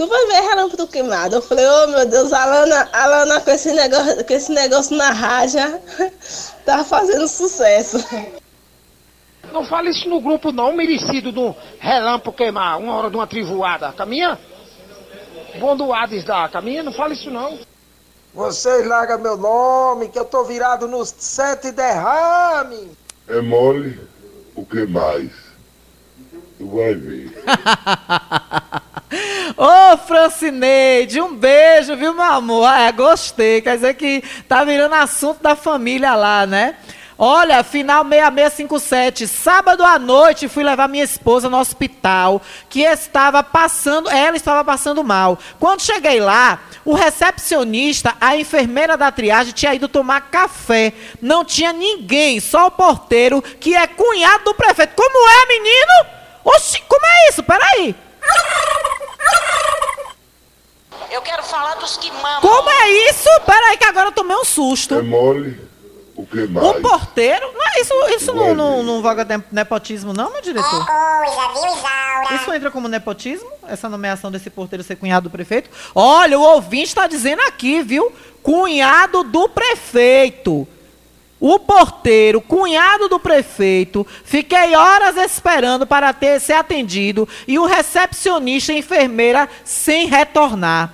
Tu 0.02 0.08
vai 0.08 0.26
ver 0.26 0.42
relâmpago 0.42 0.88
queimado. 0.88 1.36
Eu 1.36 1.44
falei, 1.44 1.64
ô 1.64 1.88
meu 1.90 2.08
Deus, 2.08 2.34
Alana, 2.34 2.90
Alana 2.92 3.40
com 3.40 3.52
esse 3.52 3.72
negócio, 3.72 4.26
com 4.26 4.34
esse 4.34 4.52
negócio 4.52 4.98
na 4.98 5.12
rádio, 5.12 5.60
tá 6.66 6.84
fazendo 6.84 7.28
sucesso. 7.28 8.04
Não 9.54 9.64
fala 9.64 9.92
isso 9.92 10.10
no 10.10 10.20
grupo 10.20 10.52
não, 10.52 10.74
merecido 10.74 11.32
do 11.32 11.56
relâmpago 11.78 12.36
queimar, 12.36 12.80
uma 12.80 12.96
hora 12.96 13.12
de 13.12 13.16
uma 13.16 13.28
trivoada. 13.28 13.94
Caminha? 13.94 14.40
Bom 15.60 15.78
do 15.78 15.94
Hades 15.94 16.24
da 16.24 16.50
caminha, 16.50 16.82
não 16.82 16.94
fala 16.94 17.14
isso 17.14 17.30
não. 17.30 17.60
Vocês 18.34 18.88
largam 18.88 19.20
meu 19.20 19.38
nome, 19.38 20.10
que 20.10 20.18
eu 20.18 20.26
tô 20.26 20.44
virado 20.46 20.88
nos 20.88 21.14
sete 21.16 21.72
derrame. 21.72 22.90
É 23.28 23.40
mole, 23.40 24.00
o 24.56 24.66
que 24.66 24.84
mais? 24.88 25.30
Vai 26.62 26.94
ver. 26.96 27.44
Ô, 29.58 29.98
Francineide, 29.98 31.20
um 31.20 31.36
beijo, 31.36 31.96
viu, 31.98 32.14
meu 32.14 32.24
amor? 32.24 32.66
Ah, 32.66 32.82
é, 32.82 32.92
gostei. 32.92 33.62
Quer 33.62 33.76
dizer 33.76 33.94
que 33.96 34.24
tá 34.48 34.64
virando 34.64 34.96
assunto 34.96 35.42
da 35.42 35.56
família 35.56 36.16
lá, 36.16 36.46
né? 36.46 36.76
Olha, 37.24 37.64
final 37.64 38.04
6657. 38.04 39.28
Sábado 39.28 39.84
à 39.84 40.00
noite 40.00 40.48
fui 40.48 40.64
levar 40.64 40.88
minha 40.88 41.04
esposa 41.04 41.48
no 41.50 41.60
hospital, 41.60 42.42
que 42.68 42.82
estava 42.82 43.44
passando, 43.44 44.10
ela 44.10 44.36
estava 44.36 44.64
passando 44.64 45.04
mal. 45.04 45.38
Quando 45.60 45.84
cheguei 45.84 46.20
lá, 46.20 46.62
o 46.84 46.96
recepcionista, 46.96 48.16
a 48.20 48.36
enfermeira 48.36 48.98
da 48.98 49.12
triagem 49.12 49.54
tinha 49.54 49.76
ido 49.76 49.88
tomar 49.88 50.32
café. 50.32 50.94
Não 51.22 51.46
tinha 51.46 51.72
ninguém, 51.72 52.40
só 52.40 52.66
o 52.66 52.72
porteiro, 52.72 53.40
que 53.40 53.76
é 53.76 53.86
cunhado 53.86 54.46
do 54.46 54.56
prefeito. 54.56 54.96
Como 54.96 55.30
é, 55.30 55.48
menino? 55.48 56.21
Oxi, 56.44 56.82
como 56.88 57.06
é 57.06 57.30
isso? 57.30 57.44
Peraí. 57.44 57.96
Eu 61.12 61.22
quero 61.22 61.44
falar 61.44 61.76
dos 61.76 61.98
que 61.98 62.10
mamam. 62.12 62.42
Como 62.42 62.70
é 62.70 62.90
isso? 63.10 63.30
Peraí 63.46 63.78
que 63.78 63.84
agora 63.86 64.08
eu 64.08 64.12
tomei 64.14 64.36
um 64.36 64.46
susto. 64.46 64.96
É 64.96 65.02
mole, 65.02 65.60
o 66.16 66.26
que 66.26 66.48
mais? 66.48 66.68
O 66.68 66.82
porteiro? 66.82 67.52
Não, 67.54 67.68
é 67.68 67.82
isso 67.82 67.94
isso 68.16 68.34
não, 68.34 68.56
não, 68.56 68.84
não 68.84 69.02
vaga 69.02 69.26
de 69.26 69.44
nepotismo, 69.52 70.14
não, 70.14 70.32
meu 70.32 70.42
diretor? 70.42 70.86
Isso 72.34 72.54
entra 72.54 72.72
como 72.72 72.88
nepotismo? 72.88 73.50
Essa 73.68 73.90
nomeação 73.90 74.32
desse 74.32 74.50
porteiro 74.50 74.84
ser 74.84 74.96
cunhado 74.96 75.30
do 75.30 75.32
prefeito? 75.32 75.70
Olha, 75.94 76.40
o 76.40 76.42
ouvinte 76.42 76.88
está 76.90 77.08
dizendo 77.08 77.42
aqui, 77.42 77.82
viu? 77.82 78.12
Cunhado 78.42 79.24
do 79.24 79.50
prefeito. 79.50 80.68
O 81.42 81.58
porteiro, 81.58 82.40
cunhado 82.40 83.10
do 83.10 83.20
prefeito, 83.20 84.06
fiquei 84.24 84.76
horas 84.76 85.18
esperando 85.18 85.88
para 85.88 86.14
ter 86.14 86.40
ser 86.40 86.54
atendido 86.54 87.28
e 87.48 87.58
o 87.58 87.66
recepcionista 87.66 88.72
e 88.72 88.78
enfermeira 88.78 89.50
sem 89.66 90.06
retornar. 90.06 90.94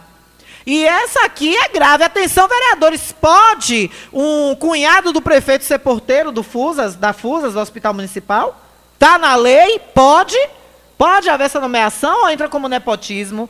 E 0.66 0.86
essa 0.86 1.26
aqui 1.26 1.54
é 1.54 1.68
grave. 1.68 2.06
Atenção, 2.06 2.48
vereadores, 2.48 3.12
pode 3.12 3.92
um 4.14 4.56
cunhado 4.56 5.12
do 5.12 5.22
prefeito 5.22 5.66
ser 5.66 5.80
porteiro 5.80 6.32
do 6.32 6.44
Fusas, 6.44 6.96
da 6.96 7.12
Fusas, 7.12 7.54
do 7.54 7.60
Hospital 7.60 7.94
Municipal? 7.94 8.58
Tá 8.98 9.18
na 9.18 9.36
lei? 9.36 9.80
Pode? 9.94 10.38
Pode 10.98 11.30
haver 11.30 11.44
essa 11.44 11.60
nomeação 11.60 12.24
ou 12.24 12.30
entra 12.30 12.48
como 12.48 12.70
nepotismo? 12.70 13.50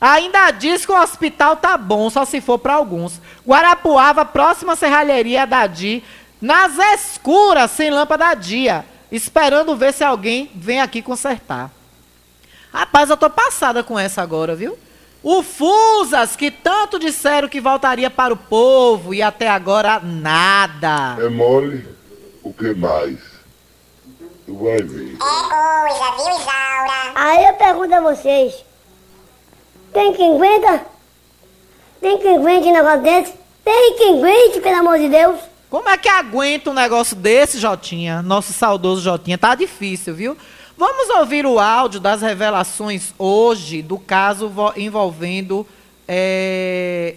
Ainda 0.00 0.50
diz 0.50 0.86
que 0.86 0.92
o 0.92 1.00
hospital 1.00 1.56
tá 1.56 1.76
bom, 1.76 2.08
só 2.08 2.24
se 2.24 2.40
for 2.40 2.58
para 2.58 2.74
alguns. 2.74 3.20
Guarapuava, 3.46 4.24
próxima 4.24 4.74
serralheria 4.74 5.46
da 5.46 5.66
DI, 5.66 6.02
nas 6.40 6.78
escuras, 6.94 7.70
sem 7.70 7.90
lâmpada 7.90 8.32
dia, 8.34 8.84
esperando 9.12 9.76
ver 9.76 9.92
se 9.92 10.02
alguém 10.02 10.50
vem 10.54 10.80
aqui 10.80 11.02
consertar. 11.02 11.70
Rapaz, 12.72 13.10
eu 13.10 13.16
tô 13.16 13.28
passada 13.28 13.82
com 13.82 13.98
essa 13.98 14.22
agora, 14.22 14.54
viu? 14.56 14.78
O 15.22 15.42
Fusas, 15.42 16.34
que 16.34 16.50
tanto 16.50 16.98
disseram 16.98 17.46
que 17.46 17.60
voltaria 17.60 18.08
para 18.08 18.32
o 18.32 18.36
povo 18.38 19.12
e 19.12 19.20
até 19.20 19.48
agora 19.48 20.00
nada. 20.00 21.22
É 21.22 21.28
mole, 21.28 21.86
o 22.42 22.54
que 22.54 22.72
mais? 22.72 23.18
Tu 24.46 24.56
vai 24.56 24.78
ver. 24.78 25.18
coisa, 25.18 26.10
viu, 26.16 26.24
Isaura? 26.24 27.12
Aí 27.14 27.44
eu 27.44 27.52
pergunto 27.54 27.94
a 27.94 28.00
vocês: 28.00 28.64
tem 29.92 30.12
quem 30.12 30.34
aguenta? 30.34 30.86
Tem 32.00 32.18
quem 32.18 32.36
aguente 32.36 32.68
um 32.68 32.72
negócio 32.72 33.02
desse? 33.02 33.34
Tem 33.64 33.96
quem 33.96 34.18
aguente, 34.18 34.60
pelo 34.60 34.76
amor 34.76 34.98
de 34.98 35.08
Deus? 35.08 35.40
Como 35.68 35.88
é 35.88 35.96
que 35.96 36.08
aguenta 36.08 36.70
um 36.70 36.74
negócio 36.74 37.14
desse, 37.14 37.58
Jotinha? 37.58 38.22
Nosso 38.22 38.52
saudoso 38.52 39.02
Jotinha. 39.02 39.38
Tá 39.38 39.54
difícil, 39.54 40.14
viu? 40.14 40.36
Vamos 40.76 41.10
ouvir 41.10 41.44
o 41.44 41.58
áudio 41.58 42.00
das 42.00 42.22
revelações 42.22 43.12
hoje 43.18 43.82
do 43.82 43.98
caso 43.98 44.50
envolvendo. 44.76 45.66
É... 46.08 47.16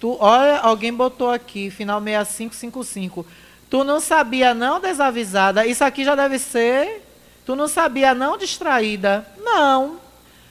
Tu, 0.00 0.16
olha, 0.20 0.58
alguém 0.58 0.92
botou 0.92 1.30
aqui, 1.30 1.70
final 1.70 2.00
6555. 2.00 3.24
Tu 3.70 3.84
não 3.84 4.00
sabia, 4.00 4.54
não, 4.54 4.80
desavisada? 4.80 5.66
Isso 5.66 5.84
aqui 5.84 6.04
já 6.04 6.14
deve 6.14 6.38
ser. 6.38 7.02
Tu 7.46 7.54
não 7.54 7.68
sabia, 7.68 8.14
não, 8.14 8.36
distraída? 8.36 9.26
Não. 9.38 10.07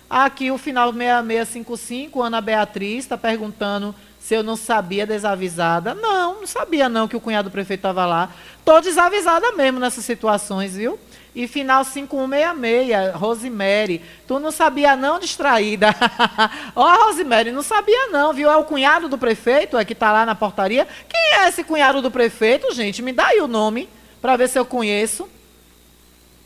Aqui 0.09 0.51
o 0.51 0.57
final 0.57 0.93
6655, 0.93 2.21
Ana 2.21 2.39
Beatriz 2.39 2.99
está 2.99 3.17
perguntando 3.17 3.93
se 4.19 4.35
eu 4.35 4.43
não 4.43 4.55
sabia 4.55 5.05
desavisada. 5.05 5.93
Não, 5.93 6.41
não 6.41 6.47
sabia 6.47 6.89
não 6.89 7.07
que 7.07 7.15
o 7.15 7.19
cunhado 7.19 7.49
do 7.49 7.51
prefeito 7.51 7.79
estava 7.79 8.05
lá. 8.05 8.29
Tô 8.63 8.79
desavisada 8.81 9.53
mesmo 9.53 9.79
nessas 9.79 10.05
situações, 10.05 10.75
viu? 10.75 10.99
E 11.35 11.47
final 11.47 11.84
5166, 11.84 13.15
Rosemary. 13.15 14.01
Tu 14.27 14.39
não 14.39 14.51
sabia 14.51 14.95
não, 14.95 15.19
distraída. 15.19 15.95
Ó, 16.75 16.84
oh, 16.84 17.05
Rosemary, 17.05 17.51
não 17.51 17.61
sabia 17.61 18.07
não, 18.07 18.34
viu? 18.34 18.49
É 18.49 18.57
o 18.57 18.63
cunhado 18.63 19.07
do 19.07 19.17
prefeito, 19.17 19.77
é 19.77 19.85
que 19.85 19.93
tá 19.93 20.11
lá 20.11 20.25
na 20.25 20.35
portaria. 20.35 20.88
Quem 21.07 21.39
é 21.39 21.47
esse 21.47 21.63
cunhado 21.63 22.01
do 22.01 22.09
prefeito, 22.09 22.73
gente? 22.73 23.01
Me 23.01 23.13
dá 23.13 23.27
aí 23.27 23.39
o 23.39 23.47
nome, 23.47 23.88
para 24.21 24.35
ver 24.35 24.49
se 24.49 24.57
eu 24.57 24.65
conheço. 24.65 25.29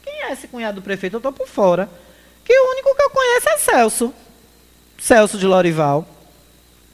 Quem 0.04 0.24
é 0.24 0.34
esse 0.34 0.48
cunhado 0.48 0.82
do 0.82 0.84
prefeito? 0.84 1.16
Eu 1.16 1.22
tô 1.22 1.32
por 1.32 1.48
fora. 1.48 1.90
O 2.54 2.72
único 2.72 2.96
que 2.96 3.02
eu 3.02 3.10
conheço 3.10 3.50
é 3.50 3.58
Celso. 3.58 4.14
Celso 4.98 5.38
de 5.38 5.48
Lorival. 5.48 6.06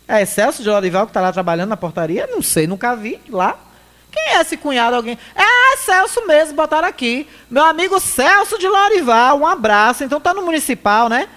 É 0.08 0.26
Celso 0.26 0.64
de 0.64 0.70
Lorival 0.70 1.06
que 1.06 1.12
está 1.12 1.22
lá 1.22 1.34
trabalhando 1.34 1.70
na 1.70 1.78
portaria? 1.78 2.28
Não 2.28 2.42
sei, 2.42 2.66
nunca 2.66 2.96
vi 2.96 3.20
lá. 3.30 3.58
Quem 4.12 4.36
é 4.36 4.42
esse 4.42 4.56
cunhado? 4.56 4.96
Alguém? 4.96 5.18
É 5.36 5.78
Celso 5.78 6.26
mesmo, 6.26 6.56
botaram 6.56 6.88
aqui. 6.88 7.28
Meu 7.50 7.64
amigo 7.64 8.00
Celso 8.00 8.58
de 8.58 8.68
Lorival, 8.68 9.40
um 9.40 9.46
abraço. 9.46 10.04
Então 10.04 10.20
tá 10.20 10.34
no 10.34 10.42
municipal, 10.42 11.10
né? 11.10 11.28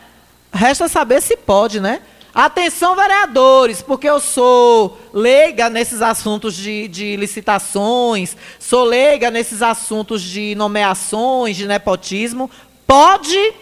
Resta 0.52 0.88
saber 0.88 1.20
se 1.20 1.36
pode, 1.36 1.80
né? 1.80 2.00
Atenção, 2.32 2.94
vereadores, 2.94 3.82
porque 3.82 4.08
eu 4.08 4.20
sou 4.20 4.96
leiga 5.12 5.68
nesses 5.68 6.00
assuntos 6.00 6.54
de, 6.54 6.86
de, 6.86 7.16
licitações, 7.16 8.36
sou 8.58 8.84
leiga 8.84 9.32
nesses 9.32 9.62
assuntos 9.62 10.22
de 10.22 10.54
nomeações, 10.54 11.56
de 11.56 11.66
nepotismo. 11.66 12.48
Pode 12.86 13.52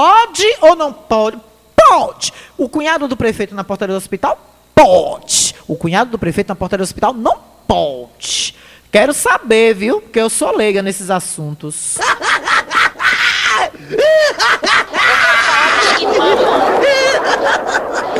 Pode 0.00 0.46
ou 0.62 0.74
não 0.74 0.94
pode? 0.94 1.36
Pode. 1.76 2.32
O 2.56 2.70
cunhado 2.70 3.06
do 3.06 3.18
prefeito 3.18 3.54
na 3.54 3.62
portaria 3.62 3.92
do 3.92 3.98
hospital? 3.98 4.40
Pode. 4.74 5.54
O 5.68 5.76
cunhado 5.76 6.10
do 6.10 6.18
prefeito 6.18 6.48
na 6.48 6.56
portaria 6.56 6.82
do 6.82 6.88
hospital? 6.88 7.12
Não 7.12 7.36
pode. 7.68 8.54
Quero 8.90 9.12
saber, 9.12 9.74
viu? 9.74 10.00
Porque 10.00 10.18
eu 10.18 10.30
sou 10.30 10.56
leiga 10.56 10.80
nesses 10.80 11.10
assuntos. 11.10 11.98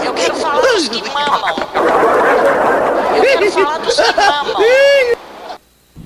Eu 0.04 0.12
quero 0.12 0.34
falar 0.36 0.60
dos 0.60 0.86
que 0.86 1.02
mamam. 1.08 1.56
Eu 3.24 3.32
quero 3.32 3.52
falar 3.54 3.78
dos 3.78 3.94
que 3.94 4.16
mamam. 4.16 4.62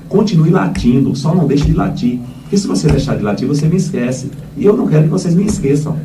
Continue 0.09 0.51
latindo, 0.51 1.17
só 1.17 1.35
não 1.35 1.49
deixe 1.49 1.65
de 1.65 1.75
latir. 1.75 2.21
Porque 2.45 2.59
se 2.59 2.67
você 2.67 2.87
deixar 2.87 3.17
de 3.17 3.23
latir, 3.23 3.49
você 3.49 3.67
me 3.67 3.77
esquece. 3.77 4.31
E 4.57 4.65
eu 4.65 4.77
não 4.77 4.87
quero 4.87 5.05
que 5.05 5.09
vocês 5.09 5.35
me 5.35 5.47
esqueçam. 5.47 5.99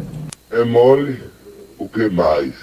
É 0.50 0.64
mole, 0.64 1.22
o 1.78 1.88
que 1.88 2.10
mais? 2.10 2.54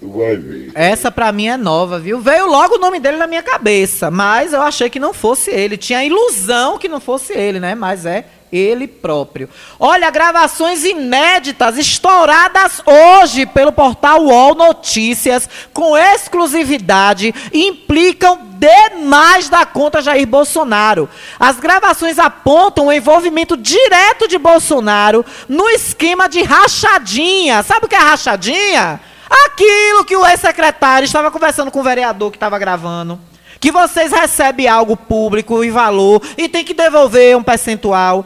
Tu 0.00 0.08
vai 0.08 0.36
ver. 0.36 0.70
Essa 0.74 1.10
pra 1.10 1.32
mim 1.32 1.48
é 1.48 1.56
nova, 1.56 1.98
viu? 1.98 2.20
Veio 2.20 2.46
logo 2.46 2.76
o 2.76 2.78
nome 2.78 3.00
dele 3.00 3.16
na 3.16 3.26
minha 3.26 3.42
cabeça, 3.42 4.10
mas 4.10 4.52
eu 4.52 4.60
achei 4.62 4.90
que 4.90 5.00
não 5.00 5.14
fosse 5.14 5.50
ele. 5.50 5.76
Tinha 5.76 6.00
a 6.00 6.04
ilusão 6.04 6.78
que 6.78 6.88
não 6.88 7.00
fosse 7.00 7.32
ele, 7.32 7.58
né? 7.58 7.74
Mas 7.74 8.04
é 8.06 8.26
Ele 8.50 8.86
próprio. 8.86 9.48
Olha, 9.78 10.10
gravações 10.10 10.84
inéditas, 10.84 11.76
estouradas 11.76 12.82
hoje 12.86 13.44
pelo 13.44 13.72
portal 13.72 14.24
UOL 14.24 14.54
Notícias, 14.54 15.48
com 15.72 15.96
exclusividade, 15.96 17.34
implicam 17.52 18.47
demais 18.58 19.48
da 19.48 19.64
conta 19.64 20.02
Jair 20.02 20.26
Bolsonaro. 20.26 21.08
As 21.38 21.60
gravações 21.60 22.18
apontam 22.18 22.86
o 22.86 22.92
envolvimento 22.92 23.56
direto 23.56 24.26
de 24.26 24.36
Bolsonaro 24.36 25.24
no 25.48 25.68
esquema 25.68 26.28
de 26.28 26.42
rachadinha. 26.42 27.62
Sabe 27.62 27.86
o 27.86 27.88
que 27.88 27.94
é 27.94 27.98
rachadinha? 27.98 29.00
Aquilo 29.46 30.04
que 30.04 30.16
o 30.16 30.26
ex-secretário 30.26 31.06
estava 31.06 31.30
conversando 31.30 31.70
com 31.70 31.80
o 31.80 31.84
vereador 31.84 32.30
que 32.30 32.36
estava 32.36 32.58
gravando. 32.58 33.20
Que 33.60 33.70
vocês 33.70 34.12
recebem 34.12 34.68
algo 34.68 34.96
público 34.96 35.64
e 35.64 35.70
valor 35.70 36.22
e 36.36 36.48
tem 36.48 36.64
que 36.64 36.74
devolver 36.74 37.36
um 37.36 37.42
percentual. 37.42 38.24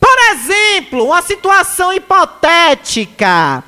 Por 0.00 0.18
exemplo, 0.32 1.06
uma 1.06 1.22
situação 1.22 1.92
hipotética. 1.92 3.64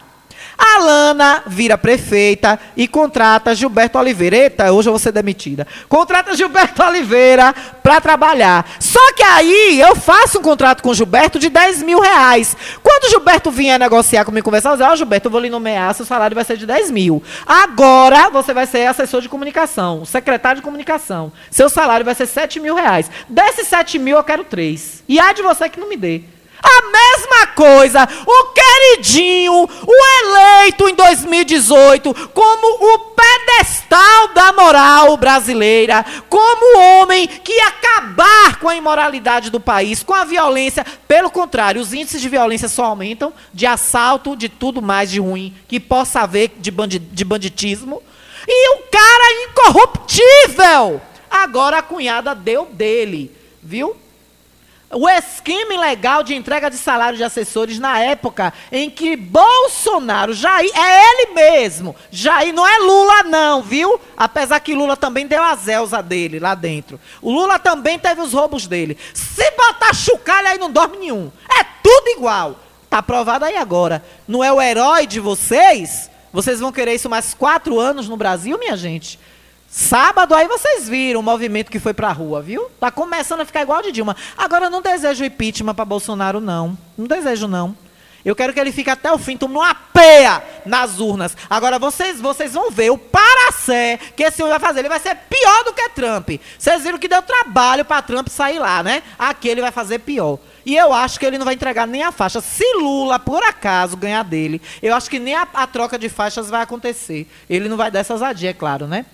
A 0.63 0.79
Lana 0.79 1.43
vira 1.47 1.79
prefeita 1.79 2.61
e 2.77 2.87
contrata 2.87 3.55
Gilberto 3.55 3.99
Oliveira. 3.99 4.37
Eita, 4.37 4.71
hoje 4.71 4.91
eu 4.91 4.93
vou 4.93 4.99
ser 4.99 5.11
demitida. 5.11 5.67
Contrata 5.89 6.37
Gilberto 6.37 6.83
Oliveira 6.83 7.55
para 7.83 7.99
trabalhar. 7.99 8.69
Só 8.79 9.01
que 9.15 9.23
aí 9.23 9.81
eu 9.81 9.97
faço 9.97 10.39
um 10.39 10.43
contrato 10.43 10.83
com 10.83 10.93
Gilberto 10.93 11.39
de 11.39 11.49
10 11.49 11.83
mil 11.83 11.99
reais. 11.99 12.55
Quando 12.83 13.09
Gilberto 13.09 13.51
vier 13.51 13.79
negociar 13.79 14.27
comigo, 14.27 14.45
conversar, 14.45 14.79
eu 14.79 14.87
ó, 14.87 14.95
Gilberto, 14.95 15.29
eu 15.29 15.33
vou 15.33 15.41
lhe 15.41 15.49
nomear, 15.49 15.95
seu 15.95 16.05
salário 16.05 16.35
vai 16.35 16.45
ser 16.45 16.59
de 16.59 16.67
10 16.67 16.91
mil. 16.91 17.23
Agora 17.47 18.29
você 18.29 18.53
vai 18.53 18.67
ser 18.67 18.87
assessor 18.87 19.23
de 19.23 19.31
comunicação, 19.31 20.05
secretário 20.05 20.61
de 20.61 20.65
comunicação. 20.65 21.33
Seu 21.51 21.71
salário 21.71 22.05
vai 22.05 22.15
ser 22.15 22.27
7 22.27 22.61
mil 22.61 22.75
reais. 22.75 23.11
Desses 23.31 23.67
7 23.67 23.99
mil 23.99 24.19
eu 24.19 24.25
quero 24.25 24.45
3. 24.45 25.05
E 25.09 25.19
há 25.19 25.33
de 25.33 25.41
você 25.41 25.71
que 25.71 25.81
não 25.81 25.89
me 25.89 25.97
dê. 25.97 26.23
A 26.63 26.83
mesma 26.91 27.47
coisa, 27.55 28.09
o 28.27 28.45
queridinho, 28.53 29.53
o 29.65 30.05
eleito 30.25 30.89
em 30.89 30.95
2018 30.95 32.15
como 32.33 32.95
o 32.95 32.99
pedestal 33.11 34.29
da 34.35 34.53
moral 34.53 35.17
brasileira, 35.17 36.05
como 36.29 36.77
o 36.77 37.03
homem 37.03 37.27
que 37.27 37.53
ia 37.53 37.69
acabar 37.69 38.59
com 38.59 38.69
a 38.69 38.77
imoralidade 38.77 39.51
do 39.51 39.61
país, 39.61 40.03
com 40.03 40.15
a 40.15 40.25
violência. 40.25 40.85
Pelo 41.09 41.31
contrário, 41.31 41.81
os 41.81 41.93
índices 41.93 42.21
de 42.21 42.29
violência 42.29 42.69
só 42.69 42.85
aumentam, 42.85 43.33
de 43.53 43.67
assalto, 43.67 44.37
de 44.37 44.49
tudo 44.49 44.83
mais 44.83 45.11
de 45.11 45.21
ruim 45.21 45.55
que 45.69 45.81
possa 45.81 46.21
haver 46.21 46.53
de, 46.59 46.71
bandi 46.71 46.99
de 46.99 47.25
banditismo. 47.25 48.03
E 48.47 48.71
um 48.77 48.83
cara 48.91 49.49
incorruptível. 49.49 51.01
Agora 51.31 51.79
a 51.79 51.83
cunhada 51.83 52.35
deu 52.35 52.67
dele, 52.67 53.31
viu? 53.63 53.97
O 54.93 55.09
esquema 55.09 55.73
ilegal 55.73 56.23
de 56.23 56.35
entrega 56.35 56.69
de 56.69 56.77
salário 56.77 57.17
de 57.17 57.23
assessores 57.23 57.79
na 57.79 58.01
época 58.01 58.53
em 58.73 58.91
que 58.91 59.17
Bolsonaro, 59.17 60.33
Jair, 60.33 60.71
é 60.75 61.13
ele 61.13 61.33
mesmo, 61.33 61.95
Jair, 62.11 62.53
não 62.53 62.67
é 62.67 62.79
Lula 62.79 63.23
não, 63.25 63.63
viu? 63.63 64.01
Apesar 64.17 64.59
que 64.61 64.75
Lula 64.75 64.97
também 64.97 65.27
deu 65.27 65.43
a 65.43 65.55
Zelza 65.55 66.03
dele 66.03 66.41
lá 66.41 66.55
dentro. 66.55 66.99
O 67.23 67.33
Lula 67.33 67.59
também 67.59 67.99
teve 67.99 68.21
os 68.21 68.33
roubos 68.33 68.67
dele. 68.67 68.99
Se 69.15 69.51
botar 69.53 69.95
chucalha 69.95 70.51
aí 70.51 70.59
não 70.59 70.71
dorme 70.71 70.97
nenhum. 70.97 71.31
É 71.59 71.65
tudo 71.83 72.09
igual. 72.09 72.57
Tá 72.89 73.01
provado 73.01 73.45
aí 73.45 73.57
agora. 73.57 74.05
Não 74.27 74.43
é 74.43 74.53
o 74.53 74.61
herói 74.61 75.07
de 75.07 75.21
vocês? 75.21 76.11
Vocês 76.33 76.59
vão 76.61 76.73
querer 76.73 76.95
isso 76.95 77.09
mais 77.09 77.35
quatro 77.35 77.79
anos 77.79 78.09
no 78.09 78.17
Brasil, 78.17 78.59
minha 78.59 78.77
gente? 78.77 79.19
Sábado 79.73 80.35
aí 80.35 80.49
vocês 80.49 80.89
viram 80.89 81.21
o 81.21 81.23
movimento 81.23 81.71
que 81.71 81.79
foi 81.79 81.95
pra 81.95 82.11
rua, 82.11 82.43
viu? 82.43 82.69
Tá 82.81 82.91
começando 82.91 83.43
a 83.43 83.45
ficar 83.45 83.63
igual 83.63 83.81
de 83.81 83.93
Dilma. 83.93 84.17
Agora 84.37 84.65
eu 84.65 84.71
não 84.71 84.83
desejo 84.83 85.25
impeachment 85.25 85.77
para 85.77 85.85
Bolsonaro 85.85 86.41
não. 86.41 86.77
Não 86.99 87.07
desejo 87.07 87.47
não. 87.47 87.77
Eu 88.25 88.35
quero 88.35 88.53
que 88.53 88.59
ele 88.59 88.73
fique 88.73 88.91
até 88.91 89.13
o 89.13 89.17
fim, 89.17 89.37
tome 89.37 89.55
uma 89.55 89.73
peia 89.73 90.43
nas 90.67 90.99
urnas. 90.99 91.37
Agora 91.49 91.79
vocês, 91.79 92.21
vocês 92.21 92.53
vão 92.53 92.69
ver 92.69 92.91
o 92.91 92.99
paracé 92.99 93.97
que 94.17 94.25
esse 94.25 94.43
homem 94.43 94.51
vai 94.51 94.59
fazer. 94.59 94.81
Ele 94.81 94.89
vai 94.89 94.99
ser 94.99 95.15
pior 95.15 95.65
do 95.65 95.73
que 95.73 95.89
Trump. 95.91 96.31
Vocês 96.59 96.83
viram 96.83 96.99
que 96.99 97.07
deu 97.07 97.23
trabalho 97.23 97.85
para 97.85 98.03
Trump 98.03 98.27
sair 98.27 98.59
lá, 98.59 98.83
né? 98.83 99.05
Aqui 99.17 99.49
ele 99.49 99.61
vai 99.61 99.71
fazer 99.71 100.01
pior. 100.01 100.41
E 100.67 100.77
eu 100.77 100.93
acho 100.93 101.21
que 101.21 101.25
ele 101.25 101.39
não 101.39 101.45
vai 101.45 101.55
entregar 101.55 101.87
nem 101.87 102.03
a 102.03 102.11
faixa. 102.11 102.41
Se 102.41 102.65
Lula, 102.75 103.21
por 103.21 103.45
acaso, 103.45 103.97
ganhar 103.97 104.25
dele, 104.25 104.61
eu 104.83 104.97
acho 104.97 105.09
que 105.09 105.21
nem 105.21 105.37
a, 105.37 105.47
a 105.55 105.67
troca 105.69 105.97
de 105.97 106.09
faixas 106.09 106.51
vai 106.51 106.61
acontecer. 106.61 107.31
Ele 107.49 107.69
não 107.69 107.77
vai 107.77 107.89
dar 107.89 108.01
essa 108.01 108.15
ousadia, 108.15 108.51
é 108.51 108.53
claro, 108.53 108.89
né? 108.89 109.07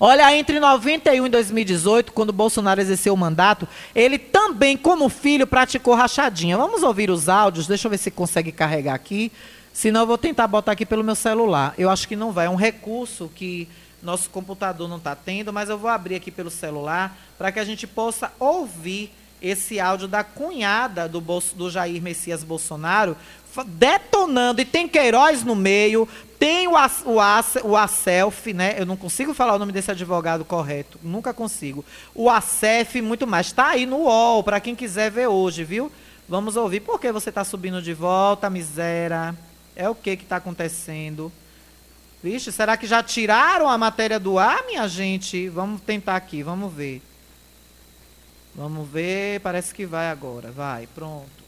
Olha, 0.00 0.36
entre 0.36 0.58
91 0.58 1.26
e 1.26 1.28
2018, 1.28 2.12
quando 2.12 2.32
Bolsonaro 2.32 2.80
exerceu 2.80 3.14
o 3.14 3.16
mandato, 3.16 3.68
ele 3.94 4.18
também, 4.18 4.76
como 4.76 5.08
filho, 5.08 5.46
praticou 5.46 5.94
rachadinha. 5.94 6.56
Vamos 6.56 6.82
ouvir 6.82 7.10
os 7.10 7.28
áudios, 7.28 7.66
deixa 7.66 7.86
eu 7.86 7.90
ver 7.90 7.98
se 7.98 8.10
consegue 8.10 8.50
carregar 8.50 8.94
aqui. 8.94 9.30
Senão 9.72 10.00
eu 10.00 10.06
vou 10.06 10.18
tentar 10.18 10.46
botar 10.46 10.72
aqui 10.72 10.86
pelo 10.86 11.04
meu 11.04 11.14
celular. 11.14 11.74
Eu 11.76 11.90
acho 11.90 12.06
que 12.06 12.16
não 12.16 12.32
vai. 12.32 12.46
É 12.46 12.50
um 12.50 12.54
recurso 12.54 13.30
que 13.34 13.68
nosso 14.02 14.28
computador 14.30 14.88
não 14.88 14.98
está 14.98 15.16
tendo, 15.16 15.52
mas 15.52 15.68
eu 15.68 15.78
vou 15.78 15.90
abrir 15.90 16.14
aqui 16.14 16.30
pelo 16.30 16.50
celular 16.50 17.16
para 17.38 17.50
que 17.50 17.58
a 17.58 17.64
gente 17.64 17.86
possa 17.86 18.32
ouvir 18.38 19.10
esse 19.40 19.78
áudio 19.80 20.08
da 20.08 20.24
cunhada 20.24 21.08
do, 21.08 21.20
Bolso, 21.20 21.54
do 21.54 21.70
Jair 21.70 22.00
Messias 22.00 22.42
Bolsonaro 22.42 23.16
detonando, 23.62 24.60
e 24.60 24.64
tem 24.64 24.88
Queiroz 24.88 25.44
no 25.44 25.54
meio, 25.54 26.08
tem 26.38 26.66
o, 26.66 26.72
o, 26.72 27.68
o 27.68 27.76
ACELF, 27.76 28.52
né? 28.52 28.74
Eu 28.76 28.84
não 28.84 28.96
consigo 28.96 29.32
falar 29.32 29.54
o 29.54 29.58
nome 29.58 29.72
desse 29.72 29.90
advogado 29.90 30.44
correto, 30.44 30.98
nunca 31.02 31.32
consigo. 31.32 31.84
O 32.14 32.28
ACEF, 32.28 33.00
muito 33.00 33.26
mais. 33.26 33.46
Está 33.46 33.68
aí 33.68 33.86
no 33.86 33.98
UOL, 33.98 34.42
para 34.42 34.60
quem 34.60 34.74
quiser 34.74 35.10
ver 35.10 35.28
hoje, 35.28 35.62
viu? 35.62 35.90
Vamos 36.28 36.56
ouvir. 36.56 36.80
Por 36.80 36.98
que 36.98 37.12
você 37.12 37.28
está 37.28 37.44
subindo 37.44 37.80
de 37.80 37.94
volta, 37.94 38.50
miséria? 38.50 39.34
É 39.76 39.88
o 39.88 39.94
que 39.94 40.10
está 40.10 40.36
acontecendo? 40.36 41.30
Vixe, 42.22 42.50
será 42.50 42.76
que 42.76 42.86
já 42.86 43.02
tiraram 43.02 43.68
a 43.68 43.76
matéria 43.76 44.18
do 44.18 44.38
ar, 44.38 44.64
minha 44.64 44.88
gente? 44.88 45.48
Vamos 45.48 45.82
tentar 45.82 46.16
aqui, 46.16 46.42
vamos 46.42 46.72
ver. 46.72 47.02
Vamos 48.54 48.88
ver, 48.88 49.40
parece 49.40 49.74
que 49.74 49.84
vai 49.84 50.08
agora. 50.08 50.50
Vai, 50.50 50.86
pronto. 50.94 51.44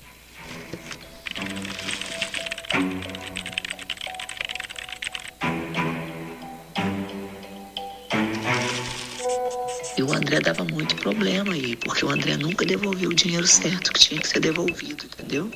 E 9.96 10.02
o 10.02 10.12
André 10.12 10.40
dava 10.40 10.62
muito 10.64 10.94
problema 10.96 11.54
aí, 11.54 11.74
porque 11.76 12.04
o 12.04 12.10
André 12.10 12.36
nunca 12.36 12.66
devolveu 12.66 13.10
o 13.10 13.14
dinheiro 13.14 13.46
certo 13.46 13.92
que 13.94 14.00
tinha 14.00 14.20
que 14.20 14.28
ser 14.28 14.40
devolvido, 14.40 15.06
entendeu? 15.06 15.50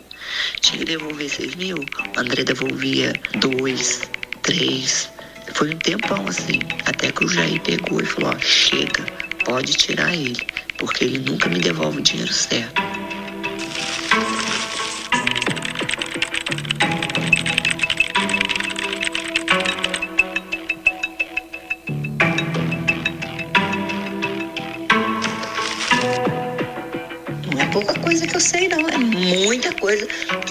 Tinha 0.61 0.79
que 0.79 0.85
devolver 0.87 1.29
6 1.29 1.57
mil, 1.57 1.77
o 1.77 2.21
André 2.21 2.43
devolvia 2.45 3.13
2, 3.39 4.01
3. 4.43 5.13
Foi 5.53 5.75
um 5.75 5.77
tempão 5.79 6.27
assim, 6.27 6.59
até 6.87 7.13
que 7.13 7.25
o 7.25 7.29
Jair 7.29 7.61
pegou 7.61 8.01
e 8.01 8.07
falou: 8.07 8.31
ó, 8.31 8.39
chega, 8.39 9.05
pode 9.45 9.75
tirar 9.75 10.15
ele, 10.15 10.41
porque 10.79 11.05
ele 11.05 11.19
nunca 11.19 11.49
me 11.51 11.59
devolve 11.59 11.99
o 11.99 12.03
dinheiro 12.03 12.33
certo. 12.33 12.90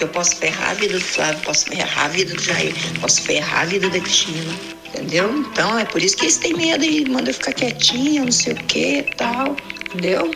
que 0.00 0.04
eu 0.04 0.08
posso 0.08 0.36
ferrar 0.36 0.70
a 0.70 0.74
vida 0.74 0.98
do 0.98 1.04
Flávio, 1.04 1.40
posso 1.42 1.66
ferrar 1.66 2.04
a 2.04 2.08
vida 2.08 2.34
do 2.34 2.42
Jair, 2.42 2.74
posso 3.00 3.22
ferrar 3.22 3.62
a 3.62 3.64
vida 3.66 3.90
da 3.90 4.00
Cristina. 4.00 4.54
Entendeu? 4.86 5.30
Então 5.38 5.78
é 5.78 5.84
por 5.84 6.02
isso 6.02 6.16
que 6.16 6.24
eles 6.24 6.38
têm 6.38 6.54
medo 6.54 6.84
e 6.84 7.04
mandam 7.06 7.28
eu 7.28 7.34
ficar 7.34 7.52
quietinha, 7.52 8.24
não 8.24 8.32
sei 8.32 8.54
o 8.54 8.56
que 8.56 9.02
tal. 9.16 9.56
Entendeu? 9.86 10.34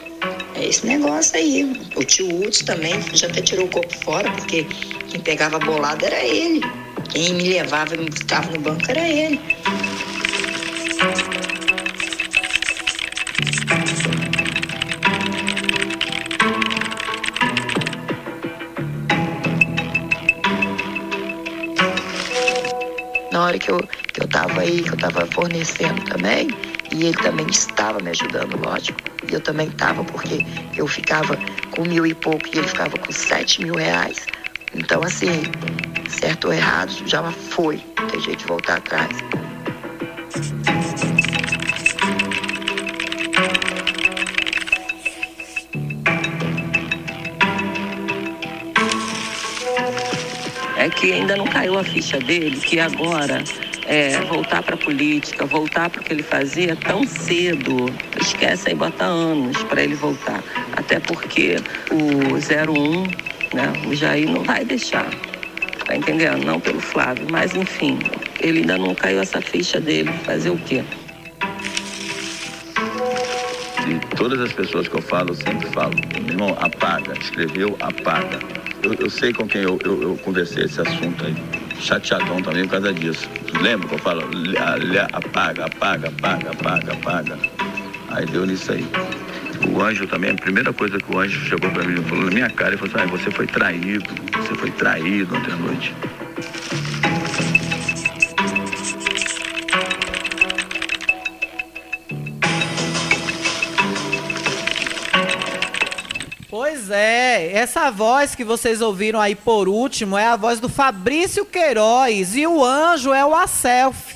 É 0.54 0.66
esse 0.66 0.86
negócio 0.86 1.36
aí. 1.36 1.64
O 1.96 2.04
tio 2.04 2.42
Hudson 2.42 2.64
também 2.64 2.94
já 3.12 3.26
até 3.26 3.42
tirou 3.42 3.66
o 3.66 3.68
corpo 3.68 3.94
fora, 4.04 4.30
porque 4.30 4.64
quem 5.08 5.20
pegava 5.20 5.58
bolada 5.58 6.06
era 6.06 6.22
ele. 6.22 6.60
Quem 7.10 7.34
me 7.34 7.48
levava 7.48 7.94
e 7.94 7.98
me 7.98 8.10
ficava 8.12 8.50
no 8.52 8.60
banco 8.60 8.84
era 8.88 9.08
ele. 9.08 9.40
Hora 23.54 23.58
que 23.58 23.70
eu, 23.70 23.88
que 24.12 24.22
eu 24.22 24.28
tava 24.28 24.60
aí, 24.60 24.82
que 24.82 24.92
eu 24.92 24.96
tava 24.96 25.26
fornecendo 25.26 26.04
também, 26.04 26.48
e 26.92 27.06
ele 27.06 27.18
também 27.18 27.46
estava 27.48 28.00
me 28.00 28.10
ajudando, 28.10 28.58
lógico. 28.60 29.00
E 29.28 29.32
eu 29.32 29.40
também 29.40 29.68
estava, 29.68 30.04
porque 30.04 30.42
eu 30.76 30.86
ficava 30.86 31.38
com 31.70 31.84
mil 31.84 32.04
e 32.06 32.14
pouco 32.14 32.46
e 32.52 32.58
ele 32.58 32.68
ficava 32.68 32.98
com 32.98 33.12
sete 33.12 33.62
mil 33.62 33.76
reais. 33.76 34.28
Então, 34.74 35.02
assim, 35.02 35.44
certo 36.08 36.46
ou 36.46 36.52
errado, 36.52 36.92
já 37.06 37.22
foi. 37.30 37.78
Tem 38.10 38.20
jeito 38.20 38.40
de 38.40 38.46
voltar 38.46 38.76
atrás. 38.78 39.16
Ainda 51.12 51.36
não 51.36 51.46
caiu 51.46 51.78
a 51.78 51.84
ficha 51.84 52.18
dele 52.18 52.56
que 52.60 52.78
agora 52.78 53.42
é, 53.86 54.20
voltar 54.22 54.62
para 54.62 54.74
a 54.74 54.78
política, 54.78 55.44
voltar 55.46 55.90
para 55.90 56.00
o 56.00 56.04
que 56.04 56.12
ele 56.12 56.22
fazia 56.22 56.76
tão 56.76 57.04
cedo. 57.06 57.92
Esquece 58.20 58.70
aí, 58.70 58.74
bota 58.74 59.04
anos 59.04 59.62
para 59.64 59.82
ele 59.82 59.94
voltar. 59.94 60.42
Até 60.76 61.00
porque 61.00 61.56
o 61.90 62.34
01, 62.34 63.02
né, 63.54 63.72
o 63.86 63.94
Jair 63.94 64.28
não 64.28 64.42
vai 64.42 64.64
deixar. 64.64 65.08
Tá 65.84 65.94
entendendo? 65.94 66.44
Não 66.44 66.58
pelo 66.58 66.80
Flávio. 66.80 67.26
Mas 67.30 67.54
enfim, 67.54 67.98
ele 68.40 68.60
ainda 68.60 68.78
não 68.78 68.94
caiu 68.94 69.20
essa 69.20 69.40
ficha 69.40 69.80
dele. 69.80 70.10
Fazer 70.24 70.50
o 70.50 70.56
quê? 70.56 70.82
E 73.86 74.16
todas 74.16 74.40
as 74.40 74.52
pessoas 74.52 74.88
que 74.88 74.94
eu 74.94 75.02
falo, 75.02 75.30
eu 75.30 75.34
sempre 75.34 75.68
falo, 75.68 75.94
meu 76.22 76.30
irmão, 76.30 76.56
apaga, 76.58 77.12
escreveu, 77.20 77.76
apaga. 77.80 78.63
Eu, 78.84 78.92
eu 79.00 79.08
sei 79.08 79.32
com 79.32 79.48
quem 79.48 79.62
eu, 79.62 79.80
eu, 79.82 80.02
eu 80.02 80.16
conversei 80.18 80.64
esse 80.64 80.78
assunto 80.80 81.24
aí. 81.24 81.34
Chateadão 81.80 82.42
também 82.42 82.64
por 82.66 82.72
causa 82.72 82.92
disso. 82.92 83.30
Lembra 83.62 83.88
que 83.88 83.94
eu 83.94 83.98
falo, 83.98 84.26
"Lê- 84.30 84.58
lê- 84.78 84.98
apaga, 84.98 85.64
apaga, 85.66 86.08
apaga, 86.08 86.50
apaga, 86.50 86.92
apaga. 86.92 87.38
Aí 88.10 88.26
deu 88.26 88.44
nisso 88.44 88.72
aí. 88.72 88.86
O 89.74 89.80
anjo 89.82 90.06
também, 90.06 90.30
a 90.32 90.34
primeira 90.34 90.72
coisa 90.72 91.00
que 91.00 91.10
o 91.10 91.18
anjo 91.18 91.40
chegou 91.46 91.70
pra 91.70 91.82
mim 91.82 91.98
e 91.98 92.04
falou 92.04 92.26
na 92.26 92.30
minha 92.30 92.50
cara, 92.50 92.70
ele 92.70 92.76
falou 92.76 92.94
assim, 92.94 93.04
ah, 93.04 93.18
você 93.18 93.30
foi 93.32 93.46
traído, 93.46 94.04
você 94.36 94.54
foi 94.54 94.70
traído 94.70 95.34
ontem 95.34 95.52
à 95.52 95.56
noite. 95.56 95.94
Pois 106.76 106.90
é, 106.90 107.52
essa 107.52 107.88
voz 107.88 108.34
que 108.34 108.42
vocês 108.42 108.82
ouviram 108.82 109.20
aí 109.20 109.36
por 109.36 109.68
último 109.68 110.18
é 110.18 110.26
a 110.26 110.34
voz 110.34 110.58
do 110.58 110.68
Fabrício 110.68 111.46
Queiroz 111.46 112.34
e 112.34 112.48
o 112.48 112.64
anjo 112.64 113.12
é 113.12 113.24
o 113.24 113.32
Acelf. 113.32 114.14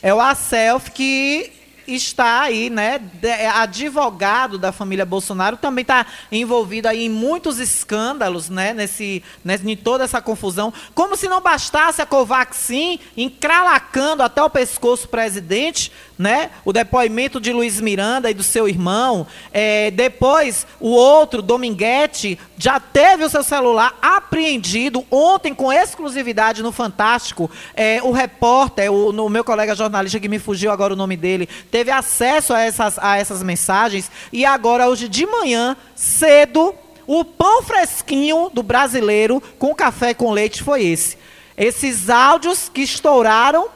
É 0.00 0.14
o 0.14 0.20
Acelf 0.20 0.90
que 0.90 1.50
está 1.84 2.42
aí, 2.42 2.70
né, 2.70 3.00
é 3.22 3.48
advogado 3.48 4.56
da 4.56 4.70
família 4.72 5.04
Bolsonaro, 5.04 5.56
também 5.56 5.82
está 5.82 6.06
envolvido 6.30 6.88
aí 6.88 7.06
em 7.06 7.10
muitos 7.10 7.58
escândalos, 7.58 8.48
né, 8.48 8.72
nesse, 8.72 9.22
nesse, 9.44 9.68
em 9.68 9.76
toda 9.76 10.04
essa 10.04 10.22
confusão. 10.22 10.72
Como 10.94 11.16
se 11.16 11.28
não 11.28 11.40
bastasse 11.40 12.00
a 12.00 12.06
Covaxin 12.06 13.00
encralacando 13.16 14.22
até 14.22 14.40
o 14.42 14.48
pescoço 14.48 15.06
o 15.06 15.10
presidente, 15.10 15.90
né, 16.18 16.50
o 16.64 16.72
depoimento 16.72 17.40
de 17.40 17.52
Luiz 17.52 17.80
Miranda 17.80 18.30
e 18.30 18.34
do 18.34 18.42
seu 18.42 18.68
irmão, 18.68 19.26
é, 19.52 19.90
depois 19.90 20.66
o 20.78 20.90
outro, 20.90 21.42
Dominguete, 21.42 22.38
já 22.56 22.78
teve 22.78 23.24
o 23.24 23.30
seu 23.30 23.42
celular 23.42 23.96
apreendido 24.00 25.04
ontem 25.10 25.54
com 25.54 25.72
exclusividade 25.72 26.62
no 26.62 26.70
Fantástico. 26.70 27.50
É, 27.74 28.00
o 28.02 28.12
repórter, 28.12 28.92
o 28.92 29.12
no 29.12 29.28
meu 29.28 29.44
colega 29.44 29.74
jornalista 29.74 30.20
que 30.20 30.28
me 30.28 30.38
fugiu 30.38 30.70
agora 30.70 30.92
o 30.92 30.96
nome 30.96 31.16
dele, 31.16 31.48
teve 31.70 31.90
acesso 31.90 32.52
a 32.52 32.60
essas, 32.60 32.98
a 32.98 33.16
essas 33.16 33.42
mensagens 33.42 34.10
e 34.32 34.44
agora 34.44 34.88
hoje 34.88 35.08
de 35.08 35.26
manhã, 35.26 35.76
cedo, 35.94 36.74
o 37.06 37.24
pão 37.24 37.62
fresquinho 37.62 38.50
do 38.52 38.62
brasileiro 38.62 39.42
com 39.58 39.74
café 39.74 40.14
com 40.14 40.32
leite 40.32 40.62
foi 40.62 40.84
esse. 40.84 41.18
Esses 41.56 42.10
áudios 42.10 42.68
que 42.68 42.82
estouraram 42.82 43.68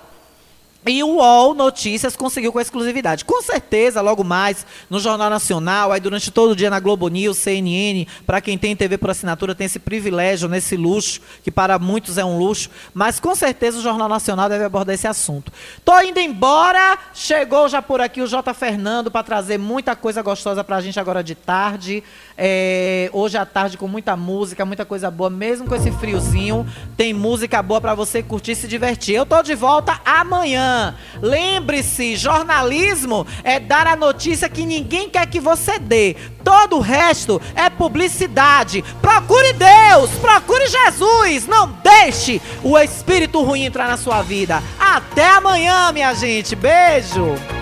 e 0.89 1.03
o 1.03 1.17
UOL 1.17 1.55
Notícias 1.55 2.17
conseguiu 2.17 2.53
com 2.53 2.61
exclusividade. 2.61 3.25
Com 3.25 3.43
certeza, 3.43 4.01
logo 4.01 4.25
mais, 4.25 4.67
no 4.89 4.99
Jornal 4.99 5.29
Nacional, 5.29 5.93
aí 5.93 6.01
durante 6.01 6.31
todo 6.31 6.53
o 6.53 6.57
dia 6.57 6.71
na 6.71 6.81
Globo 6.81 7.09
News, 7.09 7.37
CNN, 7.39 8.07
para 8.27 8.41
quem 8.41 8.57
tem 8.57 8.75
TV 8.75 8.97
por 8.97 9.11
assinatura, 9.11 9.55
tem 9.55 9.67
esse 9.67 9.79
privilégio, 9.79 10.49
nesse 10.49 10.77
luxo, 10.77 11.21
que 11.43 11.51
para 11.51 11.79
muitos 11.79 12.17
é 12.17 12.25
um 12.25 12.39
luxo, 12.39 12.71
mas 12.95 13.21
com 13.21 13.35
certeza 13.35 13.79
o 13.79 13.83
Jornal 13.83 14.09
Nacional 14.09 14.49
deve 14.49 14.65
abordar 14.65 14.95
esse 14.95 15.07
assunto. 15.07 15.53
Tô 15.85 16.01
indo 16.01 16.19
embora, 16.19 16.99
chegou 17.13 17.69
já 17.69 17.83
por 17.83 18.01
aqui 18.01 18.23
o 18.23 18.27
J. 18.27 18.55
Fernando 18.55 19.11
para 19.11 19.23
trazer 19.23 19.59
muita 19.59 19.95
coisa 19.95 20.23
gostosa 20.23 20.65
para 20.65 20.77
a 20.77 20.81
gente 20.81 20.99
agora 20.99 21.23
de 21.23 21.35
tarde. 21.35 22.03
É, 22.41 23.11
hoje 23.13 23.37
à 23.37 23.45
tarde 23.45 23.77
com 23.77 23.89
muita 23.89 24.15
música, 24.15 24.65
muita 24.65 24.85
coisa 24.85 25.11
boa, 25.11 25.29
mesmo 25.29 25.67
com 25.67 25.75
esse 25.75 25.91
friozinho, 25.91 26.65
tem 26.97 27.13
música 27.13 27.61
boa 27.61 27.81
para 27.81 27.97
você 27.97 28.23
curtir 28.23 28.53
e 28.53 28.55
se 28.55 28.69
divertir. 28.69 29.17
Eu 29.17 29.27
tô 29.27 29.43
de 29.43 29.57
volta 29.57 30.01
amanhã. 30.05 30.95
Lembre-se, 31.21 32.15
jornalismo 32.15 33.27
é 33.43 33.59
dar 33.59 33.89
a 33.89 33.97
notícia 33.97 34.49
que 34.49 34.65
ninguém 34.65 35.11
quer 35.11 35.27
que 35.27 35.41
você 35.41 35.81
dê. 35.81 36.15
Todo 36.45 36.77
o 36.77 36.81
resto 36.81 37.43
é 37.57 37.69
publicidade. 37.69 38.85
Procure 39.03 39.53
Deus, 39.55 40.11
procure 40.21 40.65
Jesus. 40.69 41.49
Não 41.49 41.77
deixe 41.83 42.41
o 42.63 42.79
espírito 42.79 43.43
ruim 43.43 43.65
entrar 43.65 43.89
na 43.89 43.97
sua 43.97 44.23
vida. 44.23 44.63
Até 44.79 45.29
amanhã, 45.29 45.91
minha 45.91 46.15
gente. 46.15 46.55
Beijo. 46.55 47.58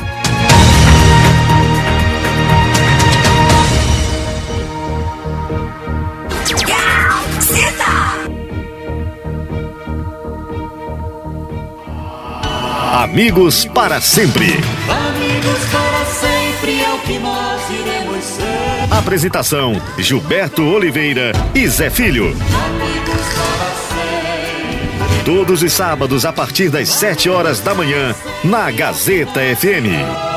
Amigos 12.87 13.65
para 13.65 14.01
sempre. 14.01 14.47
Amigos 14.47 15.59
para 15.73 16.05
sempre 16.05 16.81
é 16.81 16.93
o 16.95 16.99
que 17.01 17.19
nós 17.19 17.61
iremos 17.69 18.25
ser. 18.25 18.97
Apresentação: 18.97 19.83
Gilberto 19.99 20.63
Oliveira 20.63 21.33
e 21.53 21.67
Zé 21.67 21.91
Filho. 21.91 22.29
Amigos 22.29 23.27
para 23.35 23.75
sempre. 23.91 25.25
Todos 25.25 25.65
os 25.65 25.73
sábados 25.73 26.25
a 26.25 26.33
partir 26.33 26.69
das 26.71 26.89
7 26.89 27.29
horas 27.29 27.59
da 27.59 27.75
manhã, 27.75 28.15
na 28.45 28.71
Gazeta 28.71 29.41
FM. 29.41 30.36